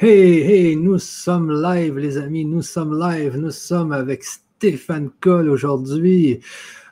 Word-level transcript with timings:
Hey, 0.00 0.42
hey, 0.42 0.76
nous 0.76 1.00
sommes 1.00 1.50
live, 1.50 1.98
les 1.98 2.18
amis, 2.18 2.44
nous 2.44 2.62
sommes 2.62 2.96
live, 2.96 3.36
nous 3.36 3.50
sommes 3.50 3.90
avec 3.90 4.22
Stéphane 4.22 5.10
Coll 5.18 5.50
aujourd'hui. 5.50 6.38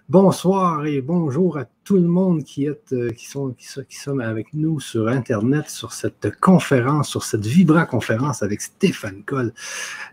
Bonsoir 0.08 0.84
et 0.86 1.00
bonjour 1.02 1.56
à 1.56 1.66
tout 1.86 1.94
le 1.94 2.08
monde 2.08 2.42
qui, 2.42 2.66
est, 2.66 2.92
euh, 2.92 3.10
qui, 3.10 3.26
sont, 3.26 3.54
qui, 3.56 3.68
sont, 3.68 3.84
qui 3.88 3.96
sont 3.96 4.18
avec 4.18 4.52
nous 4.54 4.80
sur 4.80 5.06
Internet, 5.06 5.70
sur 5.70 5.92
cette 5.92 6.34
conférence, 6.40 7.08
sur 7.08 7.22
cette 7.22 7.46
Vibra-conférence 7.46 8.42
avec 8.42 8.60
Stéphane 8.60 9.22
Coll. 9.24 9.52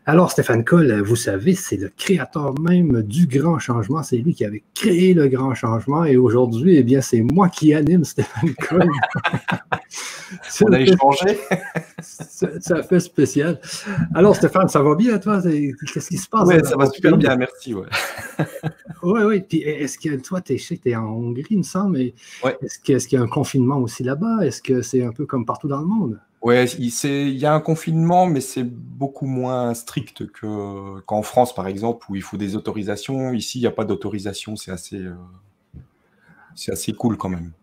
Alors, 0.05 0.30
Stéphane 0.30 0.63
Coll, 0.63 1.02
vous 1.02 1.16
savez, 1.16 1.55
c'est 1.55 1.77
le 1.77 1.91
créateur 1.98 2.54
même 2.59 3.02
du 3.02 3.25
grand 3.25 3.57
changement. 3.57 4.04
C'est 4.04 4.17
lui 4.17 4.36
qui 4.36 4.45
avait 4.45 4.63
créé 4.75 5.16
le 5.16 5.27
grand 5.27 5.55
changement 5.55 6.05
et 6.05 6.16
aujourd'hui, 6.16 6.77
eh 6.77 6.84
bien, 6.84 7.02
c'est 7.02 7.21
moi 7.21 7.49
qui 7.49 7.73
anime 7.73 8.03
Stéphane 8.03 8.53
Coll. 8.53 8.88
On 10.62 10.71
a 10.71 10.80
échangé. 10.80 11.40
ça, 12.02 12.84
fait 12.84 12.99
spécial. 12.99 13.59
Alors, 14.13 14.35
Stéphane, 14.35 14.67
ça 14.67 14.81
va 14.81 14.95
bien, 14.95 15.17
toi? 15.20 15.41
Qu'est-ce 15.41 16.09
qui 16.09 16.17
se 16.17 16.30
passe? 16.30 16.48
Oui, 16.48 16.55
ça 16.63 16.76
va 16.77 16.90
super 16.90 17.17
bien, 17.17 17.35
merci. 17.35 17.73
Oui, 17.73 17.84
oui. 19.03 19.41
Puis, 19.41 19.62
est-ce 19.62 19.98
que 19.98 20.16
toi, 20.17 20.41
tu 20.41 20.55
es, 20.85 20.95
en 20.95 21.05
Hongrie, 21.05 21.62
me 21.63 21.67
semble, 21.67 21.98
mais 21.98 22.13
est-ce 22.62 23.08
qu'il 23.08 23.17
y 23.17 23.22
a 23.22 23.23
un 23.23 23.27
confinement 23.27 23.77
aussi 23.77 24.03
là-bas? 24.03 24.45
Est-ce 24.45 24.62
que 24.62 24.81
c'est 24.81 25.03
un 25.03 25.12
peu 25.12 25.26
comme 25.26 25.45
partout 25.45 25.67
dans 25.67 25.80
le 25.80 25.86
monde? 25.86 26.20
Oui, 26.41 26.55
il 26.66 27.38
y 27.38 27.45
a 27.45 27.53
un 27.53 27.62
confinement, 27.62 28.26
mais 28.27 28.41
c'est 28.41 28.66
beaucoup 28.66 29.26
moins 29.26 29.73
strict 29.73 30.26
qu'en 31.05 31.22
France, 31.22 31.55
par 31.55 31.67
exemple, 31.67 32.05
où 32.09 32.16
il 32.17 32.22
faut 32.22 32.36
des 32.36 32.58
autorisations. 32.58 33.31
Ici, 33.31 33.59
il 33.59 33.62
n'y 33.62 33.67
a 33.67 33.72
pas 33.72 33.86
d'autorisation. 33.86 34.58
C'est 34.58 34.72
assez, 34.72 34.98
euh, 34.98 35.16
c'est 36.53 36.73
assez 36.73 36.91
cool 36.91 37.16
quand 37.16 37.30
même. 37.30 37.53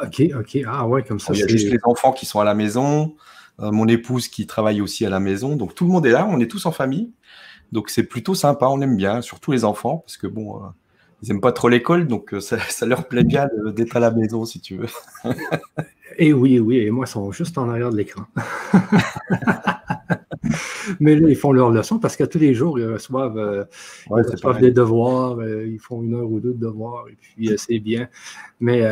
Ok, 0.00 0.22
ok. 0.38 0.58
Ah 0.68 0.86
ouais, 0.86 1.02
comme 1.02 1.18
ça. 1.18 1.32
Il 1.32 1.40
y 1.40 1.42
a 1.42 1.48
juste 1.48 1.68
les 1.68 1.80
enfants 1.82 2.12
qui 2.12 2.24
sont 2.24 2.38
à 2.38 2.44
la 2.44 2.54
maison, 2.54 3.16
euh, 3.58 3.72
mon 3.72 3.88
épouse 3.88 4.28
qui 4.28 4.46
travaille 4.46 4.80
aussi 4.80 5.04
à 5.04 5.10
la 5.10 5.18
maison. 5.18 5.56
Donc 5.56 5.74
tout 5.74 5.84
le 5.84 5.90
monde 5.90 6.06
est 6.06 6.12
là, 6.12 6.24
on 6.30 6.38
est 6.38 6.48
tous 6.48 6.64
en 6.66 6.72
famille. 6.72 7.12
Donc 7.72 7.90
c'est 7.90 8.04
plutôt 8.04 8.36
sympa, 8.36 8.66
on 8.66 8.80
aime 8.82 8.96
bien, 8.96 9.20
surtout 9.20 9.50
les 9.50 9.64
enfants, 9.64 9.98
parce 9.98 10.16
que 10.16 10.28
bon, 10.28 10.62
euh, 10.62 10.68
ils 11.22 11.28
n'aiment 11.28 11.40
pas 11.40 11.52
trop 11.52 11.68
l'école, 11.68 12.06
donc 12.06 12.34
euh, 12.34 12.40
ça, 12.40 12.58
ça, 12.68 12.84
leur 12.86 13.06
plaît 13.06 13.24
bien 13.24 13.48
d'être 13.66 13.96
à 13.96 14.00
la 14.00 14.10
maison, 14.10 14.44
si 14.44 14.60
tu 14.60 14.76
veux. 14.76 14.88
et 16.18 16.32
oui, 16.32 16.58
oui, 16.58 16.78
et 16.78 16.90
moi, 16.90 17.06
ils 17.06 17.10
sont 17.10 17.30
juste 17.30 17.58
en 17.58 17.68
arrière 17.68 17.90
de 17.90 17.96
l'écran. 17.96 18.24
Mais 21.00 21.16
là, 21.16 21.28
ils 21.28 21.36
font 21.36 21.52
leurs 21.52 21.70
leçons 21.70 21.98
parce 21.98 22.16
que 22.16 22.24
tous 22.24 22.38
les 22.38 22.54
jours, 22.54 22.78
ils 22.78 22.86
reçoivent, 22.86 23.38
euh, 23.38 23.64
des 24.60 24.70
devoirs, 24.70 25.38
euh, 25.38 25.66
ils 25.66 25.78
font 25.78 26.02
une 26.02 26.14
heure 26.14 26.30
ou 26.30 26.40
deux 26.40 26.52
de 26.52 26.58
devoirs, 26.58 27.06
et 27.08 27.16
puis 27.20 27.50
euh, 27.50 27.56
c'est 27.56 27.78
bien. 27.78 28.08
Mais 28.60 28.82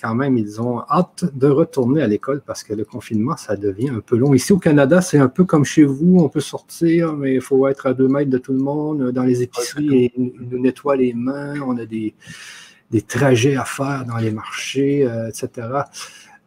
quand 0.00 0.14
même, 0.14 0.36
ils 0.36 0.60
ont 0.60 0.82
hâte 0.90 1.24
de 1.34 1.48
retourner 1.48 2.02
à 2.02 2.06
l'école 2.06 2.42
parce 2.44 2.62
que 2.62 2.74
le 2.74 2.84
confinement, 2.84 3.36
ça 3.36 3.56
devient 3.56 3.88
un 3.88 4.00
peu 4.00 4.16
long. 4.16 4.34
Ici 4.34 4.52
au 4.52 4.58
Canada, 4.58 5.00
c'est 5.00 5.18
un 5.18 5.28
peu 5.28 5.44
comme 5.44 5.64
chez 5.64 5.84
vous, 5.84 6.18
on 6.18 6.28
peut 6.28 6.40
sortir, 6.40 7.14
mais 7.14 7.34
il 7.34 7.40
faut 7.40 7.66
être 7.66 7.86
à 7.86 7.94
deux 7.94 8.08
mètres 8.08 8.30
de 8.30 8.38
tout 8.38 8.52
le 8.52 8.58
monde. 8.58 9.12
Dans 9.12 9.24
les 9.24 9.42
épiceries, 9.42 10.04
et 10.04 10.12
ils 10.16 10.48
nous 10.50 10.58
nettoient 10.58 10.96
les 10.96 11.14
mains, 11.14 11.60
on 11.62 11.78
a 11.78 11.86
des, 11.86 12.14
des 12.90 13.00
trajets 13.00 13.56
à 13.56 13.64
faire 13.64 14.04
dans 14.06 14.18
les 14.18 14.32
marchés, 14.32 15.08
etc. 15.28 15.68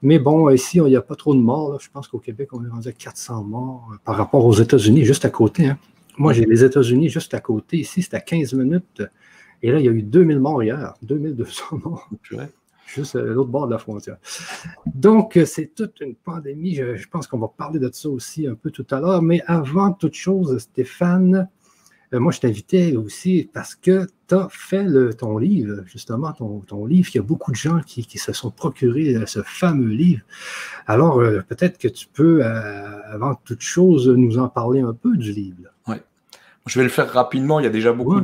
Mais 0.02 0.20
bon, 0.20 0.50
ici, 0.50 0.78
il 0.78 0.86
n'y 0.86 0.96
a 0.96 1.02
pas 1.02 1.16
trop 1.16 1.36
de 1.36 1.40
morts. 1.40 1.80
Je 1.80 1.90
pense 1.90 2.08
qu'au 2.08 2.20
Québec, 2.20 2.50
on 2.54 2.64
est 2.64 2.70
rendu 2.70 2.88
à 2.88 2.92
400 2.92 3.44
morts 3.44 3.90
euh, 3.94 3.98
par 4.04 4.16
rapport 4.16 4.46
aux 4.46 4.54
États-Unis, 4.54 5.04
juste 5.04 5.26
à 5.26 5.30
côté. 5.30 5.68
Hein. 5.68 5.78
Moi, 6.18 6.34
j'ai 6.34 6.46
les 6.46 6.64
États-Unis 6.64 7.10
juste 7.10 7.34
à 7.34 7.40
côté. 7.40 7.78
Ici, 7.78 8.02
c'est 8.02 8.14
à 8.14 8.22
15 8.22 8.54
minutes. 8.54 9.04
Et 9.62 9.72
là, 9.72 9.80
il 9.80 9.86
y 9.86 9.90
a 9.90 9.92
eu 9.92 10.04
2000 10.04 10.40
morts 10.40 10.64
hier, 10.64 10.94
2200 11.02 11.80
morts. 11.84 12.10
Juste 12.88 13.16
à 13.16 13.22
l'autre 13.22 13.52
bord 13.52 13.68
de 13.68 13.74
la 13.74 13.78
frontière. 13.78 14.18
Donc, 14.88 15.38
euh, 15.38 15.46
c'est 15.46 15.76
toute 15.76 16.02
une 16.02 16.16
pandémie. 16.16 16.74
Je, 16.74 16.96
je 16.96 17.08
pense 17.08 17.28
qu'on 17.28 17.38
va 17.38 17.48
parler 17.48 17.78
de 17.78 17.88
ça 17.94 18.10
aussi 18.10 18.48
un 18.48 18.56
peu 18.56 18.72
tout 18.72 18.88
à 18.90 19.00
l'heure. 19.00 19.22
Mais 19.22 19.44
avant 19.46 19.92
toute 19.92 20.16
chose, 20.16 20.58
Stéphane, 20.58 21.36
euh, 21.36 21.44
moi, 22.14 22.32
je 22.32 22.40
t'invitais 22.40 22.96
aussi 22.96 23.50
parce 23.54 23.76
que 23.76 24.08
tu 24.28 24.36
as 24.36 24.48
fait 24.50 24.88
ton 25.18 25.38
livre, 25.38 25.84
justement, 25.86 26.34
ton, 26.34 26.86
livre. 26.86 27.10
Il 27.14 27.18
y 27.18 27.20
a 27.20 27.24
beaucoup 27.24 27.52
de 27.52 27.56
gens 27.56 27.82
qui, 27.82 28.18
se 28.18 28.34
sont 28.34 28.50
procurés 28.50 29.16
euh, 29.16 29.26
ce 29.28 29.44
fameux 29.44 29.90
livre. 29.90 30.24
Alors, 30.88 31.20
euh, 31.20 31.42
peut-être 31.48 31.78
que 31.78 31.88
tu 31.88 32.08
peux, 32.08 32.44
avant 32.44 33.36
toute 33.36 33.62
chose, 33.62 34.10
nous 34.10 34.40
en 34.40 34.50
parler 34.50 34.82
un 34.82 34.94
peu 34.94 35.16
du 35.16 35.32
livre. 35.32 35.70
Oui. 35.88 35.98
Je 36.66 36.80
vais 36.80 36.84
le 36.84 36.90
faire 36.90 37.12
rapidement. 37.12 37.60
Il 37.60 37.64
y 37.64 37.68
a 37.68 37.72
déjà 37.72 37.94
beaucoup 37.94 38.22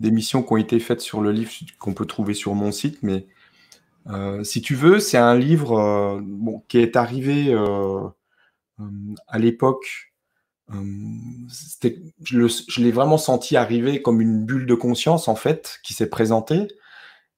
d'émissions 0.00 0.42
qui 0.42 0.52
ont 0.52 0.56
été 0.56 0.80
faites 0.80 1.00
sur 1.00 1.20
le 1.20 1.30
livre 1.30 1.50
qu'on 1.78 1.92
peut 1.92 2.06
trouver 2.06 2.32
sur 2.32 2.54
mon 2.54 2.72
site. 2.72 3.02
Mais 3.02 3.26
si 4.42 4.62
tu 4.62 4.74
veux, 4.74 4.98
c'est 4.98 5.18
un 5.18 5.34
livre 5.34 6.22
qui 6.68 6.78
est 6.78 6.96
arrivé 6.96 7.54
à 9.28 9.38
l'époque 9.38 10.13
je 10.70 12.80
l'ai 12.80 12.92
vraiment 12.92 13.18
senti 13.18 13.56
arriver 13.56 14.02
comme 14.02 14.20
une 14.20 14.44
bulle 14.44 14.66
de 14.66 14.74
conscience, 14.74 15.28
en 15.28 15.36
fait, 15.36 15.80
qui 15.82 15.94
s'est 15.94 16.10
présentée. 16.10 16.68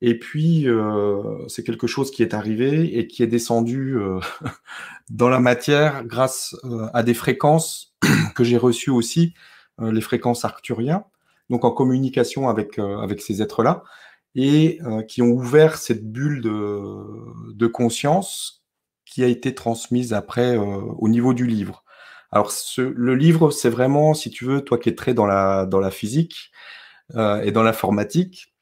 Et 0.02 0.18
puis, 0.18 0.68
euh, 0.68 1.46
c'est 1.48 1.64
quelque 1.64 1.86
chose 1.86 2.10
qui 2.10 2.22
est 2.22 2.34
arrivé 2.34 2.98
et 2.98 3.06
qui 3.06 3.22
est 3.22 3.26
descendu 3.26 3.96
euh, 3.96 4.20
dans 5.10 5.28
la 5.28 5.40
matière 5.40 6.04
grâce 6.04 6.54
euh, 6.64 6.88
à 6.92 7.02
des 7.02 7.14
fréquences 7.14 7.94
que 8.34 8.44
j'ai 8.44 8.58
reçues 8.58 8.90
aussi, 8.90 9.34
les 9.78 10.00
fréquences 10.00 10.46
arcturiens, 10.46 11.04
donc 11.50 11.66
en 11.66 11.70
communication 11.70 12.48
avec, 12.48 12.78
avec 12.78 13.20
ces 13.20 13.42
êtres-là, 13.42 13.82
et 14.34 14.80
qui 15.06 15.20
ont 15.20 15.32
ouvert 15.32 15.76
cette 15.76 16.10
bulle 16.10 16.40
de, 16.40 17.66
conscience 17.66 18.64
qui 19.04 19.22
a 19.22 19.26
été 19.26 19.54
transmise 19.54 20.14
après 20.14 20.56
au 20.56 21.08
niveau 21.10 21.34
du 21.34 21.46
livre. 21.46 21.84
Alors, 22.32 22.52
le 22.78 23.14
livre, 23.14 23.50
c'est 23.50 23.70
vraiment, 23.70 24.14
si 24.14 24.30
tu 24.30 24.44
veux, 24.44 24.62
toi 24.62 24.78
qui 24.78 24.88
es 24.88 24.94
très 24.94 25.14
dans 25.14 25.26
la, 25.26 25.66
dans 25.66 25.80
la 25.80 25.90
physique 25.90 26.50
euh, 27.14 27.40
et 27.42 27.52
dans 27.52 27.62
l'informatique, 27.62 28.54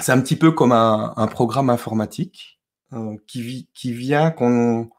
c'est 0.00 0.12
un 0.12 0.20
petit 0.20 0.36
peu 0.36 0.52
comme 0.52 0.72
un, 0.72 1.26
programme 1.28 1.70
informatique 1.70 2.60
euh, 2.92 3.16
qui, 3.26 3.68
qui 3.74 3.92
vient 3.92 4.30
qu'on 4.30 4.90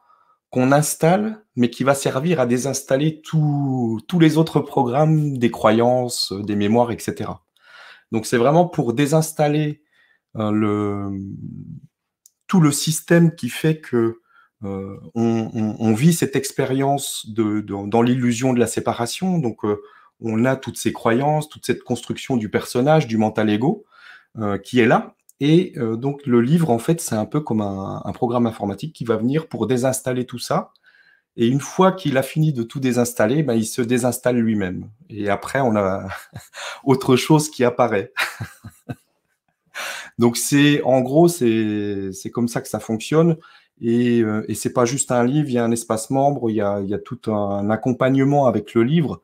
qu'on 0.50 0.72
installe, 0.72 1.44
mais 1.56 1.68
qui 1.70 1.84
va 1.84 1.94
servir 1.94 2.40
à 2.40 2.46
désinstaller 2.46 3.20
tous 3.20 4.00
les 4.18 4.38
autres 4.38 4.60
programmes, 4.60 5.36
des 5.36 5.50
croyances, 5.50 6.32
des 6.32 6.56
mémoires, 6.56 6.90
etc. 6.90 7.30
Donc, 8.12 8.24
c'est 8.24 8.38
vraiment 8.38 8.66
pour 8.66 8.94
désinstaller 8.94 9.82
euh, 10.36 10.50
le, 10.50 11.20
tout 12.46 12.60
le 12.60 12.72
système 12.72 13.34
qui 13.34 13.50
fait 13.50 13.78
que 13.78 14.20
euh, 14.64 14.96
on, 15.14 15.92
vit 15.92 16.12
cette 16.12 16.34
expérience 16.34 17.26
de, 17.28 17.60
dans 17.60 18.02
l'illusion 18.02 18.52
de 18.52 18.58
la 18.58 18.66
séparation. 18.66 19.38
Donc, 19.38 19.64
euh, 19.64 19.80
on 20.20 20.44
a 20.44 20.56
toutes 20.56 20.78
ces 20.78 20.92
croyances, 20.92 21.48
toute 21.48 21.64
cette 21.64 21.84
construction 21.84 22.36
du 22.36 22.50
personnage, 22.50 23.06
du 23.06 23.18
mental 23.18 23.50
ego, 23.50 23.84
euh, 24.38 24.58
qui 24.58 24.80
est 24.80 24.86
là. 24.86 25.14
Et 25.40 25.74
donc, 25.76 26.26
le 26.26 26.40
livre, 26.40 26.68
en 26.68 26.80
fait, 26.80 27.00
c'est 27.00 27.14
un 27.14 27.24
peu 27.24 27.38
comme 27.38 27.60
un, 27.60 28.12
programme 28.12 28.48
informatique 28.48 28.92
qui 28.92 29.04
va 29.04 29.16
venir 29.16 29.46
pour 29.46 29.68
désinstaller 29.68 30.26
tout 30.26 30.40
ça. 30.40 30.72
Et 31.36 31.46
une 31.46 31.60
fois 31.60 31.92
qu'il 31.92 32.16
a 32.18 32.24
fini 32.24 32.52
de 32.52 32.64
tout 32.64 32.80
désinstaller, 32.80 33.44
ben, 33.44 33.54
il 33.54 33.64
se 33.64 33.80
désinstalle 33.80 34.38
lui-même. 34.38 34.90
Et 35.08 35.28
après, 35.28 35.60
on 35.60 35.76
a 35.76 36.08
autre 36.84 37.14
chose 37.14 37.50
qui 37.50 37.62
apparaît. 37.62 38.12
donc, 40.18 40.36
c'est 40.36 40.82
en 40.82 41.02
gros, 41.02 41.28
c'est 41.28 42.30
comme 42.32 42.48
ça 42.48 42.60
que 42.60 42.66
ça 42.66 42.80
fonctionne. 42.80 43.36
Et, 43.80 44.20
euh, 44.22 44.44
et 44.48 44.54
c'est 44.54 44.72
pas 44.72 44.84
juste 44.84 45.12
un 45.12 45.24
livre, 45.24 45.48
il 45.48 45.52
y 45.52 45.58
a 45.58 45.64
un 45.64 45.70
espace 45.70 46.10
membre, 46.10 46.50
il 46.50 46.56
y 46.56 46.60
a, 46.60 46.98
tout 46.98 47.32
un 47.32 47.70
accompagnement 47.70 48.46
avec 48.46 48.74
le 48.74 48.82
livre, 48.82 49.22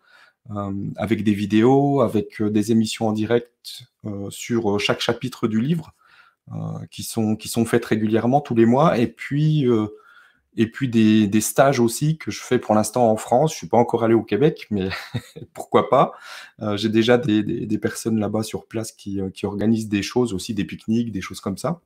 euh, 0.50 0.72
avec 0.96 1.24
des 1.24 1.34
vidéos, 1.34 2.00
avec 2.02 2.40
euh, 2.40 2.50
des 2.50 2.70
émissions 2.70 3.08
en 3.08 3.12
direct 3.12 3.84
sur 4.28 4.78
chaque 4.78 5.00
chapitre 5.00 5.48
du 5.48 5.58
livre, 5.58 5.94
qui, 6.90 7.02
sont, 7.02 7.36
qui 7.36 7.48
sont 7.48 7.64
faites 7.64 7.86
régulièrement 7.86 8.42
tous 8.42 8.54
les 8.54 8.66
mois, 8.66 8.98
et 8.98 9.06
puis, 9.06 9.66
et 10.58 10.70
puis 10.70 10.90
des, 10.90 11.40
stages 11.40 11.80
aussi 11.80 12.18
que 12.18 12.30
je 12.30 12.42
fais 12.42 12.58
pour 12.58 12.74
l'instant 12.74 13.10
en 13.10 13.16
France. 13.16 13.52
Je 13.52 13.56
suis 13.56 13.66
pas 13.66 13.78
encore 13.78 14.04
allé 14.04 14.12
au 14.12 14.22
Québec, 14.22 14.66
mais 14.70 14.90
pourquoi 15.54 15.88
pas? 15.88 16.12
J'ai 16.76 16.90
déjà 16.90 17.16
des, 17.16 17.42
des, 17.42 17.64
des 17.64 17.78
personnes 17.78 18.18
là-bas 18.20 18.42
sur 18.42 18.66
place 18.66 18.92
qui, 18.92 19.20
qui 19.32 19.46
organisent 19.46 19.88
des 19.88 20.02
choses 20.02 20.34
aussi, 20.34 20.52
des 20.52 20.64
pique-niques, 20.64 21.10
des 21.10 21.22
choses 21.22 21.40
comme 21.40 21.56
ça. 21.56 21.80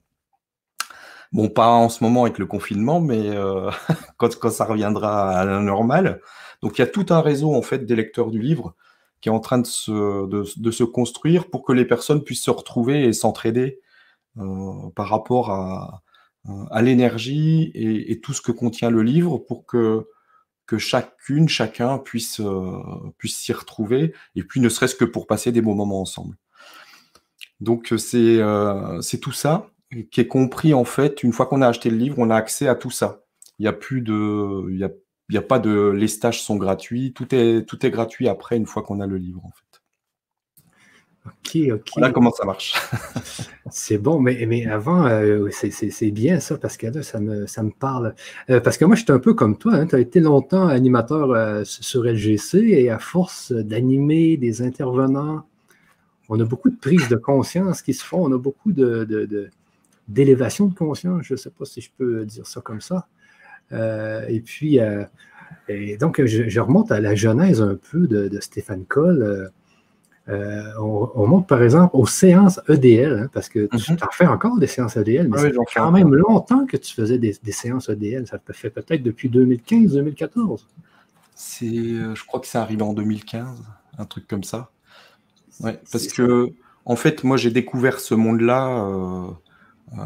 Bon, 1.32 1.48
pas 1.48 1.68
en 1.68 1.88
ce 1.88 2.02
moment 2.02 2.24
avec 2.24 2.38
le 2.38 2.46
confinement, 2.46 3.00
mais 3.00 3.28
euh, 3.28 3.70
quand, 4.16 4.34
quand, 4.38 4.50
ça 4.50 4.64
reviendra 4.64 5.30
à 5.30 5.44
la 5.44 5.60
normale. 5.60 6.20
Donc 6.62 6.78
il 6.78 6.80
y 6.80 6.84
a 6.84 6.86
tout 6.86 7.06
un 7.10 7.20
réseau 7.20 7.54
en 7.54 7.62
fait 7.62 7.84
des 7.84 7.96
lecteurs 7.96 8.30
du 8.30 8.40
livre 8.40 8.74
qui 9.20 9.28
est 9.28 9.32
en 9.32 9.40
train 9.40 9.58
de 9.58 9.66
se, 9.66 9.90
de, 10.26 10.44
de 10.56 10.70
se 10.70 10.84
construire 10.84 11.50
pour 11.50 11.64
que 11.64 11.72
les 11.72 11.84
personnes 11.84 12.22
puissent 12.22 12.44
se 12.44 12.50
retrouver 12.50 13.04
et 13.04 13.12
s'entraider 13.12 13.80
euh, 14.38 14.90
par 14.94 15.08
rapport 15.08 15.50
à, 15.50 16.02
à 16.70 16.82
l'énergie 16.82 17.70
et, 17.74 18.12
et, 18.12 18.20
tout 18.20 18.32
ce 18.32 18.40
que 18.40 18.52
contient 18.52 18.90
le 18.90 19.02
livre 19.02 19.38
pour 19.38 19.66
que, 19.66 20.06
que 20.66 20.78
chacune, 20.78 21.48
chacun 21.48 21.98
puisse, 21.98 22.40
euh, 22.40 22.80
puisse 23.18 23.36
s'y 23.36 23.52
retrouver 23.52 24.14
et 24.36 24.44
puis 24.44 24.60
ne 24.60 24.68
serait-ce 24.68 24.94
que 24.94 25.04
pour 25.04 25.26
passer 25.26 25.52
des 25.52 25.62
bons 25.62 25.74
moments 25.74 26.00
ensemble. 26.00 26.36
Donc 27.60 27.92
c'est 27.98 28.38
euh, 28.38 29.00
c'est 29.00 29.18
tout 29.18 29.32
ça 29.32 29.66
qui 30.10 30.20
est 30.20 30.28
compris 30.28 30.74
en 30.74 30.84
fait, 30.84 31.22
une 31.22 31.32
fois 31.32 31.46
qu'on 31.46 31.62
a 31.62 31.68
acheté 31.68 31.90
le 31.90 31.96
livre, 31.96 32.16
on 32.18 32.30
a 32.30 32.36
accès 32.36 32.68
à 32.68 32.74
tout 32.74 32.90
ça. 32.90 33.24
Il 33.58 33.62
n'y 33.62 33.68
a 33.68 33.72
plus 33.72 34.02
de, 34.02 34.66
il 34.70 34.78
y 34.78 34.84
a 34.84 34.90
il 35.28 35.34
n'y 35.34 35.38
a 35.38 35.42
pas 35.42 35.58
de. 35.58 35.90
Les 35.90 36.08
stages 36.08 36.42
sont 36.42 36.56
gratuits. 36.56 37.12
Tout 37.12 37.34
est, 37.34 37.66
tout 37.66 37.84
est 37.84 37.90
gratuit 37.90 38.28
après, 38.28 38.56
une 38.56 38.66
fois 38.66 38.82
qu'on 38.82 39.00
a 39.00 39.06
le 39.06 39.18
livre, 39.18 39.44
en 39.44 39.50
fait. 39.50 39.64
Ok, 41.26 41.72
ok. 41.74 41.90
Voilà 41.96 42.12
comment 42.12 42.30
ça 42.32 42.46
marche. 42.46 42.74
c'est 43.70 43.98
bon, 43.98 44.20
mais, 44.20 44.46
mais 44.46 44.66
avant, 44.66 45.06
euh, 45.06 45.50
c'est 45.50 46.10
bien 46.10 46.40
ça, 46.40 46.56
parce 46.56 46.78
que 46.78 46.86
là, 46.86 47.02
ça 47.02 47.20
me, 47.20 47.46
ça 47.46 47.62
me 47.62 47.70
parle. 47.70 48.14
Euh, 48.48 48.60
parce 48.60 48.78
que 48.78 48.86
moi, 48.86 48.96
j'étais 48.96 49.12
un 49.12 49.18
peu 49.18 49.34
comme 49.34 49.58
toi. 49.58 49.74
Hein, 49.74 49.86
tu 49.86 49.96
as 49.96 49.98
été 49.98 50.20
longtemps 50.20 50.66
animateur 50.66 51.32
euh, 51.32 51.62
sur 51.64 52.04
LGC 52.04 52.56
et 52.60 52.88
à 52.88 52.98
force 52.98 53.52
d'animer 53.52 54.38
des 54.38 54.62
intervenants, 54.62 55.44
on 56.30 56.40
a 56.40 56.44
beaucoup 56.44 56.70
de 56.70 56.76
prises 56.76 57.08
de 57.08 57.16
conscience 57.16 57.82
qui 57.82 57.92
se 57.92 58.04
font. 58.04 58.24
On 58.24 58.32
a 58.32 58.38
beaucoup 58.38 58.72
de, 58.72 59.50
d'élévation 60.08 60.66
de, 60.66 60.74
conscience. 60.74 61.22
Je 61.22 61.34
ne 61.34 61.38
sais 61.38 61.50
pas 61.50 61.64
si 61.64 61.80
je 61.80 61.90
peux 61.96 62.24
dire 62.24 62.46
ça 62.46 62.60
comme 62.60 62.80
ça. 62.80 63.06
et 63.72 64.40
puis, 64.44 64.80
donc, 66.00 66.24
je, 66.24 66.60
remonte 66.60 66.90
à 66.90 67.00
la 67.00 67.14
genèse 67.14 67.62
un 67.62 67.76
peu 67.76 68.06
de, 68.06 68.40
Stéphane 68.40 68.84
Coll. 68.84 69.50
Euh, 70.28 70.72
on, 70.78 71.26
monte 71.26 71.46
par 71.46 71.62
exemple 71.62 71.96
aux 71.96 72.06
séances 72.06 72.60
EDL, 72.68 73.12
hein, 73.12 73.30
parce 73.32 73.48
que 73.48 73.66
tu 73.66 73.92
mhm. 73.92 73.98
en 74.02 74.12
fais 74.12 74.26
encore 74.26 74.58
des 74.58 74.66
séances 74.66 74.96
EDL, 74.98 75.28
mais 75.28 75.38
ça 75.38 75.48
fait 75.48 75.56
quand 75.74 75.90
même 75.90 76.14
longtemps 76.14 76.66
que 76.66 76.76
tu 76.76 76.92
faisais 76.92 77.16
des, 77.16 77.32
séances 77.50 77.88
EDL. 77.88 78.26
Ça 78.26 78.38
te 78.38 78.52
fait 78.52 78.68
peut-être 78.68 79.02
depuis 79.02 79.30
2015-2014. 79.30 80.60
Euh, 81.62 82.14
je 82.14 82.24
crois 82.26 82.40
que 82.40 82.46
c'est 82.46 82.58
arrivé 82.58 82.82
en 82.82 82.92
2015, 82.92 83.62
un 83.96 84.04
truc 84.04 84.28
comme 84.28 84.44
ça. 84.44 84.70
Ouais, 85.60 85.80
parce 85.90 86.08
que, 86.08 86.52
en 86.84 86.96
fait, 86.96 87.24
moi, 87.24 87.38
j'ai 87.38 87.50
découvert 87.50 87.98
ce 87.98 88.14
monde-là 88.14 88.84
euh, 88.84 89.30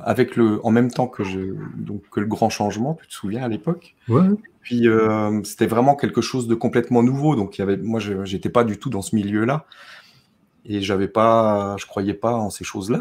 avec 0.05 0.37
le, 0.37 0.65
en 0.65 0.71
même 0.71 0.91
temps 0.91 1.07
que, 1.07 1.25
je, 1.25 1.41
donc, 1.77 2.03
que 2.11 2.21
le 2.21 2.27
grand 2.27 2.51
changement, 2.51 2.95
tu 3.01 3.09
te 3.09 3.13
souviens 3.13 3.43
à 3.43 3.49
l'époque? 3.49 3.95
Ouais. 4.09 4.29
Puis 4.61 4.87
c'était 5.45 5.67
vraiment 5.67 5.97
quelque 5.97 6.21
chose 6.21 6.47
de 6.47 6.55
complètement 6.55 7.03
nouveau. 7.03 7.35
Donc, 7.37 7.59
il 7.59 7.61
y 7.61 7.63
avait, 7.63 7.77
moi, 7.77 8.01
je 8.01 8.15
n'étais 8.15 8.51
pas 8.51 8.65
du 8.65 8.79
tout 8.79 8.91
dans 8.91 9.03
ce 9.03 9.17
milieu-là. 9.17 9.67
Et 10.65 10.81
j'avais 10.81 11.09
pas, 11.09 11.77
je 11.79 11.87
croyais 11.87 12.15
pas 12.15 12.35
en 12.35 12.51
ces 12.51 12.65
choses-là. 12.65 13.01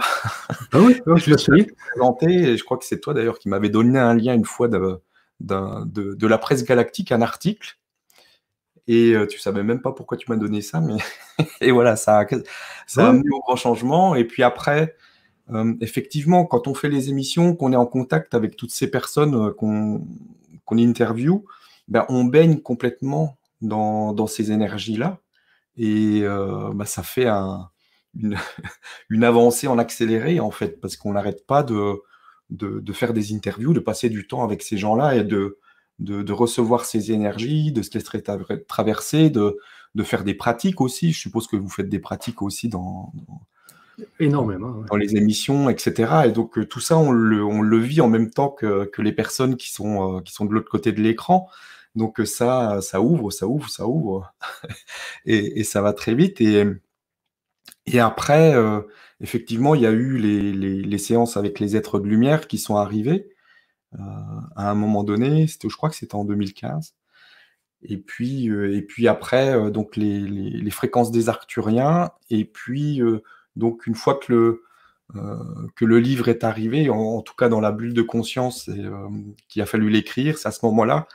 Ah 0.71 0.79
oui, 0.79 0.99
je 1.17 1.51
l'ai 1.51 1.67
présenté. 1.91 2.33
Et 2.33 2.57
je 2.57 2.63
crois 2.63 2.77
que 2.77 2.85
c'est 2.85 2.99
toi 2.99 3.13
d'ailleurs 3.13 3.37
qui 3.37 3.49
m'avais 3.49 3.69
donné 3.69 3.99
un 3.99 4.15
lien 4.15 4.33
une 4.33 4.45
fois 4.45 4.67
de, 4.67 4.99
de, 5.39 6.27
la 6.27 6.37
presse 6.37 6.63
galactique, 6.63 7.11
un 7.11 7.21
article. 7.21 7.77
Et 8.87 9.13
euh, 9.13 9.27
tu 9.27 9.37
savais 9.37 9.63
même 9.63 9.81
pas 9.81 9.91
pourquoi 9.91 10.17
tu 10.17 10.29
m'as 10.31 10.37
donné 10.37 10.61
ça, 10.61 10.81
mais 10.81 10.97
et 11.61 11.71
voilà, 11.71 11.95
ça 11.95 12.19
a, 12.19 12.25
ça 12.87 13.05
a 13.05 13.09
amené 13.09 13.29
au 13.31 13.39
grand 13.41 13.55
changement. 13.55 14.15
Et 14.15 14.25
puis 14.25 14.41
après, 14.41 14.95
euh, 15.51 15.73
effectivement, 15.81 16.45
quand 16.45 16.67
on 16.67 16.73
fait 16.73 16.89
les 16.89 17.09
émissions, 17.09 17.55
qu'on 17.55 17.73
est 17.73 17.77
en 17.77 17.85
contact 17.85 18.33
avec 18.33 18.55
toutes 18.55 18.71
ces 18.71 18.89
personnes 18.89 19.35
euh, 19.35 19.51
qu'on 19.51 20.05
qu'on 20.65 20.77
interview, 20.77 21.45
ben, 21.87 22.05
on 22.09 22.23
baigne 22.23 22.59
complètement 22.59 23.37
dans, 23.61 24.27
ces 24.27 24.51
énergies-là. 24.51 25.19
Et 25.77 26.21
bah, 26.73 26.85
ça 26.85 27.03
fait 27.03 27.27
une, 29.09 29.23
avancée 29.23 29.67
en 29.67 29.77
accéléré, 29.77 30.39
en 30.39 30.51
fait, 30.51 30.79
parce 30.79 30.95
qu'on 30.95 31.13
n'arrête 31.13 31.45
pas 31.45 31.63
de, 31.63 32.01
faire 32.93 33.13
des 33.13 33.33
interviews, 33.33 33.73
de 33.73 33.79
passer 33.79 34.09
du 34.09 34.27
temps 34.27 34.43
avec 34.43 34.61
ces 34.61 34.77
gens-là 34.77 35.15
et 35.15 35.23
de, 35.23 35.57
de, 35.99 36.33
recevoir 36.33 36.85
ces 36.85 37.11
énergies, 37.11 37.71
de 37.73 37.81
se 37.81 37.91
laisser 37.93 38.23
traverser, 38.67 39.29
de, 39.29 39.57
de 39.95 40.03
faire 40.03 40.23
des 40.23 40.35
pratiques 40.35 40.79
aussi. 40.79 41.11
Je 41.11 41.19
suppose 41.19 41.47
que 41.47 41.57
vous 41.57 41.69
faites 41.69 41.89
des 41.89 41.99
pratiques 41.99 42.41
aussi 42.41 42.69
dans, 42.69 43.11
Énormément. 44.19 44.83
Dans 44.89 44.95
les 44.95 45.15
émissions, 45.15 45.69
etc. 45.69 46.11
Et 46.25 46.31
donc 46.31 46.67
tout 46.67 46.79
ça, 46.79 46.97
on 46.97 47.11
le, 47.11 47.43
on 47.43 47.61
le, 47.61 47.77
vit 47.77 48.01
en 48.01 48.09
même 48.09 48.29
temps 48.29 48.49
que, 48.49 48.85
que 48.85 49.01
les 49.01 49.11
personnes 49.11 49.57
qui 49.57 49.71
sont, 49.71 50.21
qui 50.21 50.33
sont 50.33 50.45
de 50.45 50.53
l'autre 50.53 50.69
côté 50.69 50.91
de 50.91 51.01
l'écran. 51.01 51.49
Donc 51.95 52.19
euh, 52.19 52.25
ça, 52.25 52.81
ça 52.81 53.01
ouvre, 53.01 53.31
ça 53.31 53.47
ouvre, 53.47 53.69
ça 53.69 53.87
ouvre, 53.87 54.33
et, 55.25 55.63
ça 55.63 55.81
va 55.81 55.93
très 55.93 56.15
vite. 56.15 56.41
Et, 56.41 56.65
et 57.85 57.99
après, 57.99 58.55
euh, 58.55 58.81
effectivement, 59.21 59.75
il 59.75 59.81
y 59.81 59.85
a 59.85 59.91
eu 59.91 60.17
les, 60.17 60.97
séances 60.97 61.37
avec 61.37 61.59
les 61.59 61.75
êtres 61.75 61.99
de 61.99 62.07
lumière 62.07 62.47
qui 62.47 62.57
sont 62.57 62.77
arrivés 62.77 63.29
euh, 63.95 63.99
à 64.55 64.71
un 64.71 64.75
moment 64.75 65.03
donné. 65.03 65.47
Je 65.47 65.75
crois 65.75 65.89
que 65.89 65.95
c'était 65.95 66.15
en 66.15 66.25
2015. 66.25 66.95
Et 67.83 67.97
puis, 67.97 68.45
et 68.47 68.81
puis 68.83 69.07
après, 69.07 69.71
donc 69.71 69.95
les, 69.95 70.71
fréquences 70.71 71.11
des 71.11 71.29
Arcturiens. 71.29 72.11
Et 72.29 72.45
puis, 72.45 73.01
donc 73.55 73.87
une 73.87 73.95
fois 73.95 74.15
que 74.15 74.31
le, 74.31 74.63
le 75.13 75.99
livre 75.99 76.29
est 76.29 76.43
arrivé, 76.43 76.89
en, 76.89 77.21
tout 77.21 77.35
cas 77.35 77.49
dans 77.49 77.61
la 77.61 77.71
bulle 77.71 77.93
de 77.93 78.01
conscience, 78.01 78.67
et, 78.69 78.83
qu'il 79.47 79.61
a 79.61 79.65
fallu 79.65 79.89
l'écrire, 79.89 80.37
c'est 80.37 80.47
à 80.47 80.51
ce 80.51 80.65
moment-là 80.65 81.07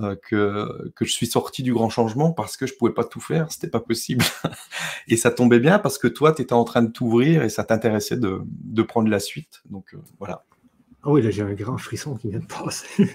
euh, 0.00 0.16
que, 0.28 1.04
je 1.04 1.12
suis 1.12 1.26
sorti 1.26 1.62
du 1.62 1.72
grand 1.72 1.88
changement 1.88 2.32
parce 2.32 2.56
que 2.56 2.66
je 2.66 2.74
pouvais 2.74 2.92
pas 2.92 3.04
tout 3.04 3.20
faire, 3.20 3.52
c'était 3.52 3.68
pas 3.68 3.80
possible. 3.80 4.24
et 5.08 5.16
ça 5.16 5.30
tombait 5.30 5.60
bien 5.60 5.78
parce 5.78 5.98
que 5.98 6.08
toi, 6.08 6.32
tu 6.32 6.42
étais 6.42 6.52
en 6.52 6.64
train 6.64 6.82
de 6.82 6.90
t'ouvrir 6.90 7.44
et 7.44 7.48
ça 7.48 7.62
t'intéressait 7.62 8.16
de, 8.16 8.40
de, 8.44 8.82
prendre 8.82 9.08
la 9.08 9.20
suite. 9.20 9.62
Donc 9.70 9.94
euh, 9.94 9.98
voilà. 10.18 10.44
Ah 11.04 11.10
oui, 11.10 11.22
là 11.22 11.30
j'ai 11.30 11.42
un 11.42 11.52
grand 11.52 11.78
frisson 11.78 12.16
qui 12.16 12.30
vient 12.30 12.40
de 12.40 12.46
passer. 12.46 13.14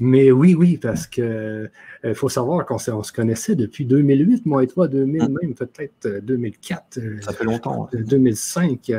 Mais 0.00 0.30
oui, 0.30 0.54
oui, 0.54 0.78
parce 0.78 1.06
que 1.06 1.70
il 2.04 2.10
euh, 2.10 2.14
faut 2.14 2.28
savoir 2.28 2.64
qu'on 2.64 2.76
on 2.76 3.02
se 3.02 3.12
connaissait 3.12 3.56
depuis 3.56 3.84
2008, 3.84 4.46
moi 4.46 4.62
et 4.62 4.66
toi, 4.66 4.88
2000 4.88 5.22
mm. 5.22 5.38
même, 5.42 5.54
peut-être 5.54 6.20
2004. 6.22 6.98
Ça 7.20 7.32
fait 7.32 7.44
longtemps. 7.44 7.88
2005. 7.92 8.90